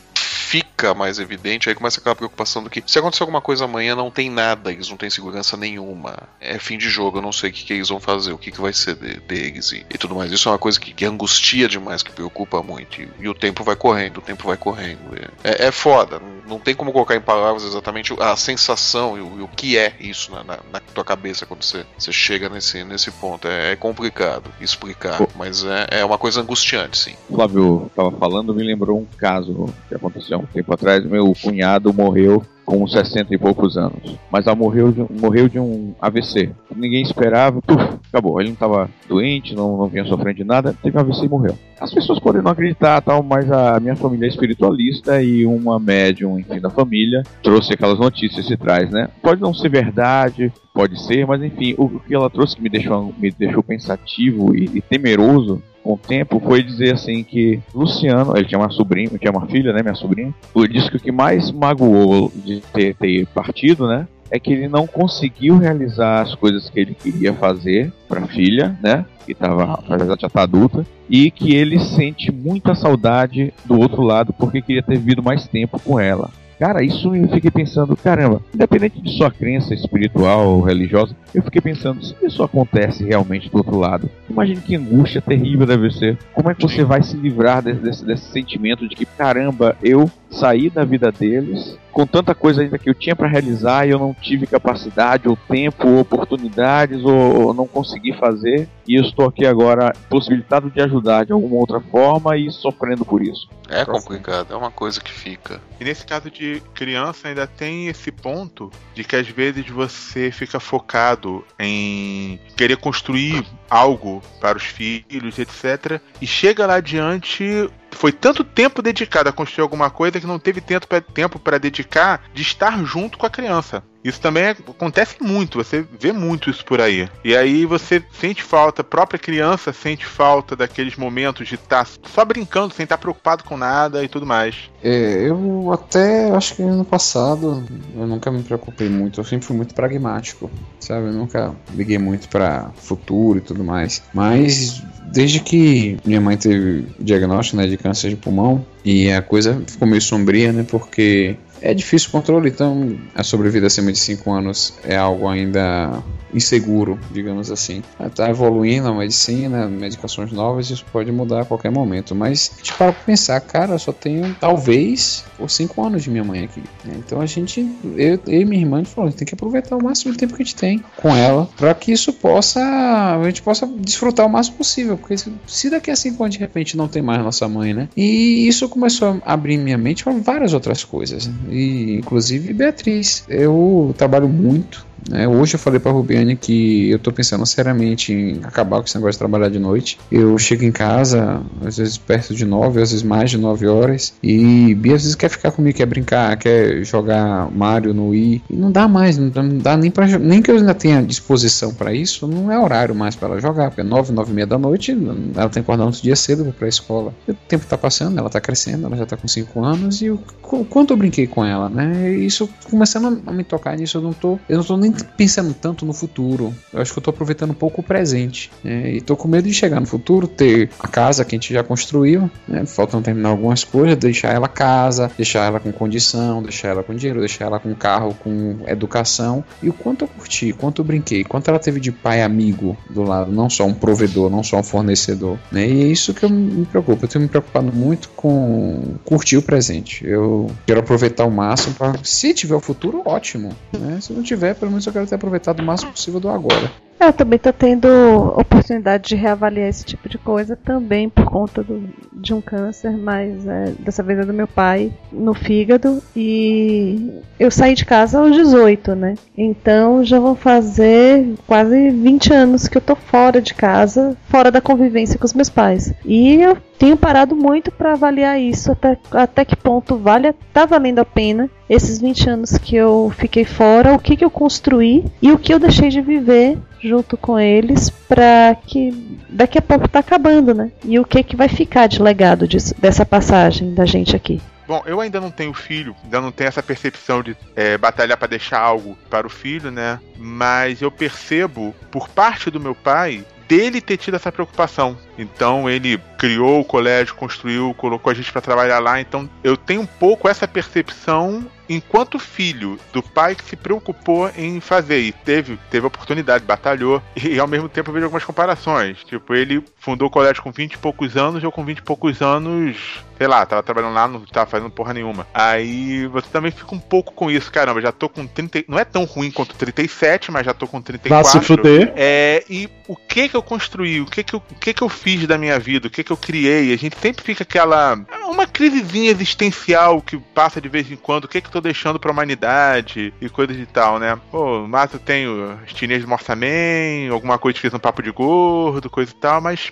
fica 0.53 0.93
mais 0.93 1.19
evidente, 1.19 1.71
aí 1.71 1.75
começa 1.75 1.99
aquela 1.99 2.15
preocupação 2.15 2.63
do 2.63 2.69
que 2.69 2.83
se 2.87 2.99
acontecer 2.99 3.23
alguma 3.23 3.41
coisa 3.41 3.65
amanhã 3.65 3.97
não 3.97 4.11
tem 4.11 4.29
nada, 4.29 4.71
eles 4.71 4.91
não 4.91 4.99
têm 4.99 5.09
segurança 5.09 5.57
nenhuma. 5.57 6.15
É 6.39 6.59
fim 6.59 6.77
de 6.77 6.91
jogo, 6.91 7.17
eu 7.17 7.23
não 7.23 7.33
sei 7.33 7.49
o 7.49 7.53
que, 7.55 7.65
que 7.65 7.73
eles 7.73 7.89
vão 7.89 7.99
fazer, 7.99 8.33
o 8.35 8.39
que, 8.39 8.51
que 8.51 8.61
vai 8.61 8.75
ser 8.75 8.97
de- 8.97 9.19
deles 9.21 9.73
e, 9.73 9.87
e 9.89 9.97
tudo 9.97 10.15
mais. 10.15 10.31
Isso 10.31 10.51
é 10.51 10.53
uma 10.53 10.59
coisa 10.59 10.79
que, 10.79 10.93
que 10.93 11.07
angustia 11.07 11.67
demais, 11.67 12.03
que 12.03 12.13
preocupa 12.13 12.63
muito. 12.63 13.01
E, 13.01 13.09
e 13.21 13.29
o 13.31 13.35
tempo 13.35 13.65
vai 13.65 13.77
correndo, 13.77 14.19
o 14.19 14.21
tempo 14.21 14.47
vai 14.47 14.59
correndo. 14.59 15.01
É, 15.43 15.69
é 15.69 15.73
foda, 15.73 16.21
não, 16.47 16.59
tem 16.59 16.75
como 16.75 16.93
colocar 16.93 17.17
em 17.17 17.21
palavras 17.21 17.65
exatamente 17.65 18.15
a 18.21 18.37
sensação 18.37 19.17
e 19.17 19.23
o, 19.23 19.41
e 19.41 19.43
o 19.43 19.49
que 19.49 19.79
é 19.79 19.95
isso 20.01 20.33
na, 20.33 20.45
na, 20.45 20.59
na 20.71 20.81
tua 20.81 21.05
cabeça 21.05 21.47
quando 21.47 21.63
você, 21.63 21.87
você 21.97 22.13
chega 22.13 22.51
nesse, 22.51 22.85
nesse 22.85 23.11
ponto. 23.11 23.49
É, 23.49 23.73
é 23.73 23.77
complicado 23.77 24.51
explicar, 24.61 25.19
mas 25.35 25.65
é, 25.65 26.01
é 26.01 26.05
uma 26.05 26.19
coisa 26.19 26.43
angustiante, 26.43 26.99
sim. 26.99 27.15
Flávio 27.35 27.87
estava 27.87 28.11
falando, 28.11 28.55
me 28.55 28.63
lembrou 28.63 28.99
um 28.99 29.07
caso 29.17 29.73
que 29.89 29.95
aconteceu 29.95 30.39
há 30.39 30.42
um 30.43 30.47
tempo 30.47 30.73
atrás. 30.73 31.05
Meu 31.05 31.33
cunhado 31.41 31.93
morreu 31.93 32.43
com 32.65 32.87
60 32.87 33.35
e 33.35 33.39
poucos 33.39 33.77
anos, 33.77 34.17
mas 34.31 34.47
ela 34.47 34.57
morreu 34.57 34.93
de, 34.93 35.05
morreu 35.21 35.49
de 35.49 35.59
um 35.59 35.95
AVC. 36.01 36.51
Ninguém 36.75 37.03
esperava, 37.03 37.61
puf, 37.61 37.83
acabou. 38.09 38.41
Ele 38.41 38.51
não 38.51 38.55
estava 38.55 38.89
doente, 39.09 39.55
não, 39.55 39.77
não 39.77 39.89
vinha 39.89 40.05
sofrendo 40.05 40.37
de 40.37 40.45
nada, 40.45 40.75
teve 40.83 40.97
um 40.97 41.01
AVC 41.01 41.25
e 41.25 41.29
morreu. 41.29 41.59
As 41.81 41.93
pessoas 41.93 42.21
podem 42.21 42.41
não 42.41 42.53
acreditar, 42.53 43.01
tal, 43.01 43.23
mas 43.23 43.51
a 43.51 43.81
minha 43.81 43.97
família 43.97 44.27
é 44.27 44.29
espiritualista 44.29 45.21
e 45.23 45.45
uma 45.45 45.79
médium, 45.79 46.39
enfim, 46.39 46.61
da 46.61 46.71
família 46.71 47.23
trouxe 47.43 47.73
aquelas 47.73 47.99
notícias 47.99 48.49
e 48.49 48.57
traz, 48.57 48.91
né? 48.91 49.09
Pode 49.21 49.41
não 49.41 49.53
ser 49.53 49.69
verdade, 49.69 50.53
pode 50.73 51.01
ser, 51.03 51.27
mas 51.27 51.43
enfim, 51.43 51.75
o 51.77 51.99
que 52.01 52.15
ela 52.15 52.31
trouxe 52.31 52.57
que 52.57 52.63
me 52.63 52.69
deixou, 52.69 53.13
me 53.19 53.31
deixou 53.31 53.63
pensativo 53.63 54.55
e, 54.55 54.71
e 54.75 54.81
temeroso 54.81 55.61
com 55.83 55.95
o 55.95 55.99
tempo 55.99 56.41
foi 56.41 56.63
dizer 56.63 56.95
assim 56.95 57.25
que 57.25 57.61
Luciano, 57.75 58.37
ele 58.37 58.47
tinha 58.47 58.59
uma 58.59 58.71
sobrinha, 58.71 59.11
tinha 59.19 59.33
uma 59.33 59.47
filha, 59.47 59.73
né, 59.73 59.83
minha 59.83 59.95
sobrinha, 59.95 60.33
ele 60.55 60.69
disse 60.69 60.91
que 60.91 60.97
o 60.97 61.01
que 61.01 61.13
mais 61.13 61.51
magoou 61.51 62.33
de 62.35 62.61
ter, 62.73 62.95
ter 62.95 63.27
partido, 63.27 63.87
né, 63.87 64.07
é 64.31 64.39
que 64.39 64.53
ele 64.53 64.67
não 64.67 64.87
conseguiu 64.87 65.59
realizar 65.59 66.23
as 66.23 66.35
coisas 66.35 66.71
que 66.71 66.81
ele 66.81 66.95
queria 66.95 67.35
fazer 67.35 67.93
para 68.09 68.21
a 68.21 68.27
filha, 68.27 68.77
né, 68.83 69.05
que 69.27 69.35
tava, 69.35 69.79
já 69.89 70.15
está 70.27 70.43
adulta, 70.43 70.87
e 71.09 71.31
que 71.31 71.55
ele 71.55 71.79
sente 71.79 72.33
muita 72.33 72.75
saudade 72.75 73.53
do 73.65 73.79
outro 73.79 74.03
lado 74.03 74.33
porque 74.33 74.63
queria 74.63 74.83
ter 74.83 74.97
vivido 74.99 75.23
mais 75.23 75.47
tempo 75.47 75.79
com 75.79 76.01
ela. 76.01 76.31
Cara, 76.63 76.85
isso 76.85 77.13
eu 77.13 77.29
fiquei 77.29 77.51
pensando, 77.51 77.97
caramba, 77.97 78.41
independente 78.55 79.03
de 79.03 79.17
sua 79.17 79.33
crença 79.33 79.75
espiritual 79.75 80.47
ou 80.47 80.61
religiosa, 80.61 81.13
eu 81.35 81.43
fiquei 81.43 81.61
pensando, 81.61 82.05
se 82.05 82.15
isso 82.23 82.41
acontece 82.41 83.03
realmente 83.03 83.51
do 83.51 83.57
outro 83.57 83.77
lado, 83.77 84.09
imagine 84.31 84.61
que 84.61 84.77
angústia 84.77 85.21
terrível 85.21 85.67
deve 85.67 85.91
ser. 85.91 86.17
Como 86.33 86.49
é 86.49 86.55
que 86.55 86.63
você 86.63 86.85
vai 86.85 87.03
se 87.03 87.17
livrar 87.17 87.65
desse, 87.65 87.81
desse, 87.81 88.05
desse 88.05 88.31
sentimento 88.31 88.89
de 88.89 88.95
que, 88.95 89.05
caramba, 89.05 89.77
eu 89.83 90.09
saí 90.31 90.71
da 90.71 90.85
vida 90.85 91.11
deles 91.11 91.77
com 91.93 92.07
tanta 92.07 92.35
coisa 92.35 92.63
ainda 92.63 92.79
que 92.79 92.89
eu 92.89 92.95
tinha 92.95 93.15
para 93.15 93.29
realizar 93.29 93.87
e 93.87 93.91
eu 93.91 93.99
não 93.99 94.15
tive 94.15 94.47
capacidade, 94.47 95.29
ou 95.29 95.37
tempo, 95.37 95.87
ou 95.87 96.01
oportunidades, 96.01 97.05
ou, 97.05 97.47
ou 97.47 97.55
não 97.55 97.67
consegui 97.67 98.15
fazer, 98.15 98.67
e 98.87 98.97
eu 98.97 99.03
estou 99.03 99.27
aqui 99.27 99.47
agora 99.47 99.93
possibilitado 100.09 100.71
de 100.71 100.81
ajudar 100.81 101.25
de 101.25 101.33
alguma 101.33 101.57
outra 101.57 101.81
forma 101.81 102.37
e 102.37 102.51
sofrendo 102.51 103.05
por 103.05 103.23
isso. 103.23 103.49
É 103.69 103.85
complicado, 103.85 104.53
é 104.53 104.57
uma 104.57 104.71
coisa 104.71 105.01
que 105.01 105.11
fica. 105.11 105.61
E 105.81 105.85
nesse 105.85 106.05
caso 106.05 106.31
de 106.31 106.63
criança 106.75 107.29
ainda 107.29 107.47
tem 107.47 107.89
esse 107.89 108.13
ponto 108.13 108.71
de 108.95 109.03
que 109.03 109.17
às 109.17 109.27
vezes 109.27 109.67
você 109.69 110.31
fica 110.31 110.61
focado 110.61 111.45
em 111.59 112.39
querer 112.57 112.77
construir 112.77 113.47
algo 113.71 114.21
para 114.41 114.59
os 114.59 114.65
filhos, 114.65 115.39
etc. 115.39 116.01
E 116.21 116.27
chega 116.27 116.67
lá 116.67 116.75
adiante, 116.75 117.71
foi 117.91 118.13
tanto 118.13 118.45
tempo 118.45 118.83
dedicado 118.83 119.29
a 119.29 119.33
construir 119.33 119.63
alguma 119.63 119.91
coisa 119.91 120.21
que 120.21 120.27
não 120.27 120.39
teve 120.39 120.61
tempo 120.61 121.39
para 121.39 121.59
dedicar 121.59 122.23
de 122.35 122.43
estar 122.43 122.85
junto 122.85 123.17
com 123.17 123.27
a 123.27 123.31
criança. 123.31 123.83
Isso 124.05 124.21
também 124.21 124.45
é- 124.45 124.51
acontece 124.51 125.17
muito, 125.21 125.59
você 125.59 125.85
vê 125.99 126.13
muito 126.13 126.51
isso 126.51 126.65
por 126.65 126.81
aí. 126.81 127.09
E 127.25 127.37
aí 127.37 127.65
você 127.65 128.03
sente 128.21 128.43
falta, 128.43 128.83
a 128.83 128.85
própria 128.85 129.19
criança 129.19 129.73
sente 129.73 130.05
falta 130.05 130.57
daqueles 130.57 130.97
momentos 130.97 131.47
de 131.49 131.55
estar 131.55 131.87
só 131.87 132.25
brincando, 132.25 132.75
sem 132.75 132.85
estar 132.85 132.99
preocupado 132.99 133.45
com 133.45 133.57
nada 133.57 134.03
e 134.03 134.09
tudo 134.09 134.27
mais. 134.27 134.57
É, 134.83 135.29
eu 135.29 135.71
até 135.73 136.31
acho 136.33 136.57
que 136.57 136.63
ano 136.63 136.85
passado 136.85 137.65
eu 137.95 138.07
nunca 138.07 138.31
me 138.31 138.43
preocupei 138.43 138.89
muito, 138.89 139.21
eu 139.21 139.25
sempre 139.25 139.47
fui 139.47 139.57
muito 139.57 139.75
pragmático, 139.75 140.51
sabe? 140.81 141.07
Eu 141.07 141.13
nunca 141.13 141.55
liguei 141.75 141.99
muito 141.99 142.29
pra 142.29 142.71
futuro 142.77 143.39
e 143.39 143.43
tudo 143.43 143.63
mais. 143.63 144.03
Mas 144.13 144.83
desde 145.13 145.41
que 145.41 145.97
minha 146.05 146.21
mãe 146.21 146.37
teve 146.37 146.87
diagnóstico 146.99 147.59
né, 147.59 147.67
de 147.67 147.77
câncer 147.77 148.11
de 148.11 148.17
pulmão 148.17 148.65
e 148.85 149.11
a 149.13 149.23
coisa 149.23 149.63
ficou 149.67 149.87
meio 149.87 150.03
sombria, 150.03 150.53
né? 150.53 150.65
Porque 150.69 151.37
é 151.63 151.73
difícil 151.73 152.09
o 152.09 152.13
controle, 152.13 152.49
então 152.49 152.99
a 153.15 153.23
sobrevida 153.23 153.67
acima 153.67 153.93
de 153.93 153.99
5 153.99 154.31
anos 154.31 154.75
é 154.85 154.97
algo 154.97 155.29
ainda 155.29 156.03
inseguro, 156.35 156.99
digamos 157.11 157.51
assim. 157.51 157.83
Está 158.01 158.29
evoluindo 158.31 158.89
a 158.89 158.95
medicina, 158.95 159.69
medicações 159.69 160.33
novas, 160.33 160.71
isso 160.71 160.85
pode 160.93 161.13
mudar 161.13 161.43
a 161.43 161.45
qualquer 161.45 161.71
momento. 161.71 162.15
Mas 162.15 162.53
gente 162.57 162.73
para 162.75 162.93
pensar, 162.93 163.41
cara, 163.41 163.75
eu 163.75 163.79
só 163.79 163.93
tenho 163.93 164.35
talvez 164.41 165.25
por 165.37 165.51
5 165.51 165.85
anos 165.85 166.03
de 166.03 166.11
minha 166.11 166.25
mãe 166.25 166.45
aqui. 166.45 166.63
né? 166.85 166.95
Então 166.99 167.21
a 167.21 167.27
gente, 167.27 167.61
eu, 167.97 168.19
eu 168.27 168.41
e 168.41 168.45
minha 168.45 168.63
irmã, 168.63 168.77
a 168.77 168.83
gente 168.83 168.95
falou, 168.95 169.09
a 169.09 169.11
gente 169.11 169.19
tem 169.19 169.29
que 169.29 169.35
aproveitar 169.35 169.77
o 169.77 169.83
máximo 169.83 170.13
de 170.13 170.19
tempo 170.19 170.35
que 170.35 170.43
a 170.43 170.45
gente 170.45 170.57
tem 170.57 170.83
com 170.97 171.15
ela, 171.15 171.49
para 171.57 171.75
que 171.75 171.93
isso 171.93 172.13
possa, 172.13 172.61
a 172.61 173.23
gente 173.25 173.43
possa 173.43 173.67
desfrutar 173.67 174.27
o 174.27 174.31
máximo 174.31 174.57
possível. 174.57 174.97
Porque 174.97 175.17
se, 175.47 175.71
daqui 175.71 175.91
a 175.91 175.97
5 175.97 176.23
anos 176.23 176.35
de 176.35 176.41
repente 176.41 176.77
não 176.77 176.89
tem 176.89 177.03
mais 177.03 177.23
nossa 177.23 177.49
mãe, 177.49 177.75
né? 177.75 177.89
E 177.97 178.47
isso 178.47 178.69
começou 178.69 179.21
a 179.25 179.33
abrir 179.33 179.59
minha 179.59 179.79
mente 179.79 180.05
para 180.05 180.13
várias 180.15 180.55
outras 180.55 180.85
coisas. 180.85 181.31
E 181.53 181.97
inclusive 181.99 182.53
Beatriz. 182.53 183.25
Eu 183.29 183.95
trabalho 183.97 184.29
muito 184.29 184.87
né? 185.09 185.27
Hoje 185.29 185.55
eu 185.55 185.59
falei 185.59 185.79
pra 185.81 185.93
Rubiane 185.93 186.37
que 186.37 186.91
eu 186.91 186.99
tô 186.99 187.13
pensando 187.13 187.45
seriamente 187.47 188.13
em 188.13 188.41
acabar 188.43 188.79
com 188.79 188.85
esse 188.85 188.95
negócio 188.97 189.13
de 189.13 189.19
trabalhar 189.19 189.49
de 189.49 189.59
noite. 189.59 189.99
Eu 190.11 190.37
chego 190.39 190.65
em 190.65 190.73
casa, 190.73 191.41
às 191.65 191.77
vezes 191.77 191.99
perto 191.99 192.35
de 192.35 192.45
nove, 192.45 192.81
às 192.81 192.91
vezes 192.91 193.03
mais 193.03 193.31
de 193.31 193.39
nove 193.39 193.67
horas, 193.67 194.15
e 194.23 194.75
Bia 194.75 194.95
às 194.97 195.03
vezes 195.03 195.15
quer 195.15 195.29
ficar 195.29 195.51
comigo, 195.53 195.77
quer 195.77 195.87
brincar, 195.87 196.37
quer 196.37 196.85
jogar 196.85 197.51
Mario 197.51 197.93
no 197.95 198.09
Wii. 198.09 198.43
E 198.51 198.57
não 198.57 198.71
dá 198.71 198.87
mais, 198.89 199.19
não 199.19 199.29
dá, 199.59 199.77
nem 199.77 199.91
pra. 199.91 200.07
Nem 200.19 200.41
que 200.43 200.51
eu 200.51 200.57
ainda 200.57 200.75
tenha 200.75 201.03
disposição 201.03 201.75
pra 201.75 201.93
isso, 201.93 202.27
não 202.27 202.51
é 202.51 202.59
horário 202.59 202.95
mais 202.95 203.15
pra 203.17 203.29
ela 203.29 203.41
jogar, 203.41 203.71
porque 203.71 203.81
é 203.81 203.85
nove, 203.85 204.13
nove 204.13 204.31
e 204.31 204.35
meia 204.35 204.47
da 204.47 204.59
noite, 204.59 204.93
ela 205.35 205.49
tem 205.49 205.63
que 205.63 205.71
acordar 205.71 205.85
outro 205.87 206.03
dia 206.03 206.17
cedo 206.17 206.55
pra 206.59 206.69
escola. 206.69 207.15
E 207.27 207.33
o 207.33 207.35
tempo 207.49 207.67
tá 207.67 207.77
passando, 207.79 208.19
ela 208.19 208.29
tá 208.31 208.41
crescendo, 208.41 208.87
ela 208.87 208.97
já 208.97 209.07
tá 209.07 209.17
com 209.17 209.27
cinco 209.29 209.65
anos, 209.65 210.01
e 210.03 210.11
o 210.11 210.19
qu- 210.41 210.65
quanto 210.65 210.93
eu 210.93 210.97
brinquei 210.97 211.27
com 211.27 211.45
ela, 211.45 211.69
né? 211.69 212.11
Isso 212.13 212.49
começando 212.71 213.23
a 213.27 213.33
me 213.33 213.45
tocar 213.45 213.77
nisso, 213.77 213.99
eu 213.99 214.03
não 214.03 214.13
tô. 214.13 214.39
Eu 214.49 214.59
não 214.59 214.65
tô 214.65 214.77
nem 214.77 214.92
pensando 215.17 215.55
tanto 215.55 215.85
no 215.85 215.93
futuro. 215.93 216.55
Eu 216.73 216.81
acho 216.81 216.93
que 216.93 216.99
eu 216.99 217.03
tô 217.03 217.11
aproveitando 217.11 217.51
um 217.51 217.55
pouco 217.55 217.81
o 217.81 217.85
presente. 217.85 218.51
né? 218.63 218.93
E 218.93 219.01
tô 219.01 219.17
com 219.17 219.29
medo 219.29 219.49
de 219.49 219.55
chegar 219.55 219.81
no 219.81 219.87
futuro, 219.87 220.27
ter 220.27 220.71
a 220.79 220.89
casa 220.89 221.25
que 221.25 221.35
a 221.35 221.39
gente 221.39 221.53
já 221.53 221.63
construiu, 221.63 222.31
né? 222.47 222.65
Faltam 222.67 223.03
terminar 223.03 223.31
algumas 223.31 223.65
coisas, 223.65 223.97
deixar 223.97 224.33
ela 224.33 224.49
casa, 224.49 225.11
deixar 225.17 225.47
ela 225.47 225.61
com 225.61 225.73
condição, 225.73 226.43
deixar 226.43 226.69
ela 226.69 226.83
com 226.83 226.95
dinheiro, 226.95 227.21
deixar 227.21 227.47
ela 227.47 227.59
com 227.59 227.75
carro, 227.75 228.15
com 228.15 228.59
educação. 228.67 229.45
E 229.63 229.69
o 229.69 229.73
quanto 229.73 230.05
eu 230.05 230.09
curti, 230.09 230.53
quanto 230.53 230.81
eu 230.81 230.85
brinquei, 230.85 231.25
quanto 231.25 231.49
ela 231.49 231.59
teve 231.59 231.81
de 231.81 231.93
pai 231.93 232.23
amigo 232.23 232.77
do 232.91 233.03
lado, 233.03 233.33
não 233.33 233.49
só 233.49 233.65
um 233.65 233.75
provedor, 233.75 234.31
não 234.31 234.43
só 234.43 234.59
um 234.59 234.63
fornecedor. 234.63 235.39
Né? 235.51 235.69
E 235.69 235.83
é 235.83 235.87
isso 235.87 236.15
que 236.15 236.25
eu 236.25 236.31
me 236.31 236.67
preocupo. 236.67 237.05
Eu 237.05 237.09
tenho 237.09 237.23
me 237.23 237.29
preocupado 237.29 237.73
muito 237.73 238.09
com 238.11 238.95
curtir 239.05 239.37
o 239.37 239.43
presente. 239.43 240.07
Eu 240.07 240.51
quero 240.67 240.81
aproveitar 240.81 241.25
o 241.25 241.31
máximo 241.31 241.75
para, 241.75 241.99
se 242.03 242.33
tiver 242.35 242.55
o 242.55 242.61
futuro, 242.61 243.03
ótimo. 243.05 243.51
Né? 243.79 243.99
Se 244.01 244.13
não 244.13 244.23
tiver, 244.23 244.55
pelo 244.55 244.71
menos 244.71 244.82
eu 244.89 244.93
quero 244.93 245.07
ter 245.07 245.15
aproveitado 245.17 245.61
o 245.61 245.63
máximo 245.63 245.93
possível 245.93 246.21
do 246.21 246.29
agora. 246.29 246.73
Eu 247.05 247.13
também 247.13 247.39
tô 247.39 247.53
tendo 247.53 247.89
oportunidade 248.37 249.09
de 249.09 249.17
reavaliar 249.17 249.69
esse 249.69 249.85
tipo 249.85 250.09
de 250.09 250.17
coisa 250.19 250.55
também 250.57 251.09
por 251.09 251.25
conta 251.25 251.63
do- 251.63 251.89
de 252.13 252.33
um 252.33 252.41
câncer, 252.41 252.97
mas 252.97 253.45
é, 253.47 253.73
dessa 253.81 254.03
vez 254.05 254.21
é 254.21 254.25
do 254.25 254.33
meu 254.33 254.47
pai 254.47 254.93
no 255.11 255.35
fígado 255.35 256.01
e 256.15 257.11
eu 257.41 257.51
saí 257.51 257.75
de 257.75 257.85
casa 257.85 258.21
aos 258.21 258.33
18, 258.37 258.95
né? 258.95 259.15
Então 259.37 260.05
já 260.05 260.21
vão 260.21 260.37
fazer 260.37 261.35
quase 261.47 261.91
20 261.91 262.33
anos 262.33 262.69
que 262.69 262.77
eu 262.77 262.81
tô 262.81 262.95
fora 262.95 263.41
de 263.43 263.53
casa, 263.53 264.17
fora 264.29 264.51
da 264.53 264.61
convivência 264.61 265.19
com 265.19 265.25
os 265.27 265.35
meus 265.35 265.51
pais. 265.51 265.93
E 266.05 266.35
eu 266.41 266.57
tenho 266.79 266.97
parado 266.97 267.35
muito 267.35 267.73
para 267.73 267.93
avaliar 267.95 268.41
isso, 268.41 268.71
até, 268.73 268.97
até 269.11 269.45
que 269.45 269.57
ponto 269.57 269.97
vale, 269.97 270.33
tá 270.53 270.65
valendo 270.67 271.01
a 271.01 271.05
pena 271.05 271.51
esses 271.69 272.01
20 272.01 272.31
anos 272.31 272.57
que 272.59 272.77
eu 272.77 273.13
fiquei 273.17 273.45
fora, 273.45 273.93
o 273.93 273.99
que, 273.99 274.17
que 274.17 274.25
eu 274.25 274.31
construí 274.31 275.05
e 275.21 275.33
o 275.33 275.39
que 275.39 275.53
eu 275.53 275.59
deixei 275.59 275.89
de 275.89 276.01
viver 276.01 276.59
junto 276.83 277.17
com 277.17 277.39
eles 277.39 277.91
para 277.91 278.57
que 278.67 278.91
daqui 279.29 279.59
a 279.59 279.63
pouco 279.63 279.89
tá 279.89 280.01
acabando, 280.01 280.53
né? 280.55 280.71
E 280.85 280.99
o 280.99 281.05
que 281.05 281.23
que 281.23 281.37
vai 281.37 281.49
ficar 281.49 281.87
de 281.87 282.03
legado 282.03 282.47
disso, 282.47 282.75
dessa 282.79 283.07
passagem 283.07 283.73
da 283.73 283.85
gente 283.85 284.17
aqui. 284.17 284.41
Bom, 284.67 284.83
eu 284.87 285.01
ainda 285.01 285.21
não 285.21 285.31
tenho 285.31 285.53
filho, 285.53 285.95
ainda 286.05 286.21
não 286.21 286.33
tenho 286.33 286.49
essa 286.49 286.63
percepção 286.63 287.23
de 287.23 287.37
é, 287.55 287.77
batalhar 287.77 288.17
para 288.17 288.29
deixar 288.29 288.61
algo 288.61 288.97
para 289.11 289.27
o 289.27 289.31
filho, 289.31 289.71
né? 289.71 290.01
Mas 290.17 290.81
eu 290.81 290.91
percebo, 290.91 291.75
por 291.91 292.09
parte 292.09 292.51
do 292.51 292.61
meu 292.61 292.75
pai, 292.75 293.25
dele 293.49 293.83
ter 293.83 293.99
tido 293.99 294.15
essa 294.15 294.33
preocupação. 294.33 294.97
Então 295.19 295.69
ele 295.69 296.01
criou 296.17 296.61
o 296.61 296.65
colégio, 296.65 297.15
construiu, 297.15 297.75
colocou 297.75 298.11
a 298.11 298.15
gente 298.15 298.33
para 298.33 298.41
trabalhar 298.41 298.79
lá. 298.79 298.99
Então 298.99 299.29
eu 299.45 299.59
tenho 299.59 299.83
um 299.83 299.87
pouco 299.87 300.27
essa 300.27 300.49
percepção 300.49 301.47
enquanto 301.75 302.19
filho 302.19 302.79
do 302.93 303.03
pai 303.03 303.35
que 303.35 303.45
se 303.45 303.57
preocupou 303.57 304.31
em 304.37 304.61
fazer 304.61 305.01
e 305.01 305.13
teve 305.13 305.59
teve 305.71 305.87
oportunidade, 305.87 306.45
batalhou 306.45 307.03
e 307.17 307.39
ao 307.39 307.49
mesmo 307.49 307.69
tempo 307.69 307.91
eu 307.91 307.95
vejo 307.95 308.07
algumas 308.07 308.25
comparações. 308.25 308.99
Tipo, 309.05 309.35
ele 309.35 309.65
fundou 309.83 310.07
o 310.07 310.11
colégio 310.11 310.43
com 310.43 310.53
20 310.53 310.75
e 310.75 310.79
poucos 310.79 311.17
anos, 311.17 311.43
eu 311.43 311.51
com 311.51 311.65
20 311.65 311.79
e 311.79 311.83
poucos 311.83 312.23
anos, 312.23 312.77
sei 313.19 313.27
lá, 313.27 313.45
tava 313.45 313.65
trabalhando 313.65 313.95
lá, 313.95 314.07
não 314.07 314.21
tava 314.21 314.49
fazendo 314.49 314.71
porra 314.71 314.95
nenhuma. 314.95 315.27
Aí 315.35 316.07
você 316.07 316.29
também 316.33 316.53
fica 316.53 316.73
um 316.73 316.79
pouco 316.79 317.13
com 317.13 317.29
isso, 317.29 317.51
caramba, 317.51 317.81
já 317.81 317.91
tô 317.91 318.09
com 318.09 318.25
30, 318.25 318.65
não 318.69 318.79
é 318.79 318.85
tão 318.85 319.05
ruim 319.05 319.33
quanto 319.33 319.57
37, 319.57 320.31
mas 320.31 320.47
já 320.47 320.55
tô 320.55 320.69
com 320.69 320.81
34. 320.81 321.25
Vá 321.25 321.29
se 321.29 321.45
fuder. 321.45 321.93
É, 321.97 322.45
e 322.49 322.71
o 322.87 322.95
que 322.95 323.29
que 323.29 323.37
eu 323.37 323.43
construí, 323.43 324.01
o 324.01 324.07
que 324.07 324.23
que 324.23 324.35
eu, 324.35 324.43
o 324.51 324.55
que 324.55 324.73
que 324.73 324.83
eu 324.83 324.89
fiz 324.89 325.27
da 325.27 325.37
minha 325.37 325.59
vida, 325.59 325.89
o 325.89 325.91
que 325.91 326.05
que 326.05 326.13
eu 326.13 326.17
criei, 326.17 326.73
a 326.73 326.79
gente 326.79 326.97
sempre 326.97 327.25
fica 327.25 327.43
aquela 327.43 327.99
uma 328.29 328.47
crisezinha 328.47 329.11
existencial 329.11 330.01
que 330.01 330.17
passa 330.17 330.61
de 330.61 330.69
vez 330.69 330.91
em 330.91 330.97
quando, 330.97 331.25
o 331.25 331.29
que 331.29 331.41
que 331.41 331.49
eu 331.49 331.53
tô 331.53 331.61
deixando 331.61 331.99
pra 331.99 332.13
humanidade 332.13 333.13
e 333.21 333.29
coisas 333.29 333.57
de 333.57 333.67
tal, 333.67 333.99
né? 333.99 334.19
Pô, 334.31 334.67
mas 334.69 334.93
eu 334.93 335.01
tenho 335.01 335.59
chinês 335.67 336.03
do 336.03 336.09
Morsaman, 336.09 337.11
alguma 337.11 337.37
coisa 337.37 337.55
que 337.55 337.61
fez 337.61 337.75
um 337.75 337.79
papo 337.79 338.01
de 338.01 338.13
gordo, 338.13 338.89
coisa 338.89 339.11
e 339.11 339.15
tal, 339.15 339.41
mas 339.41 339.72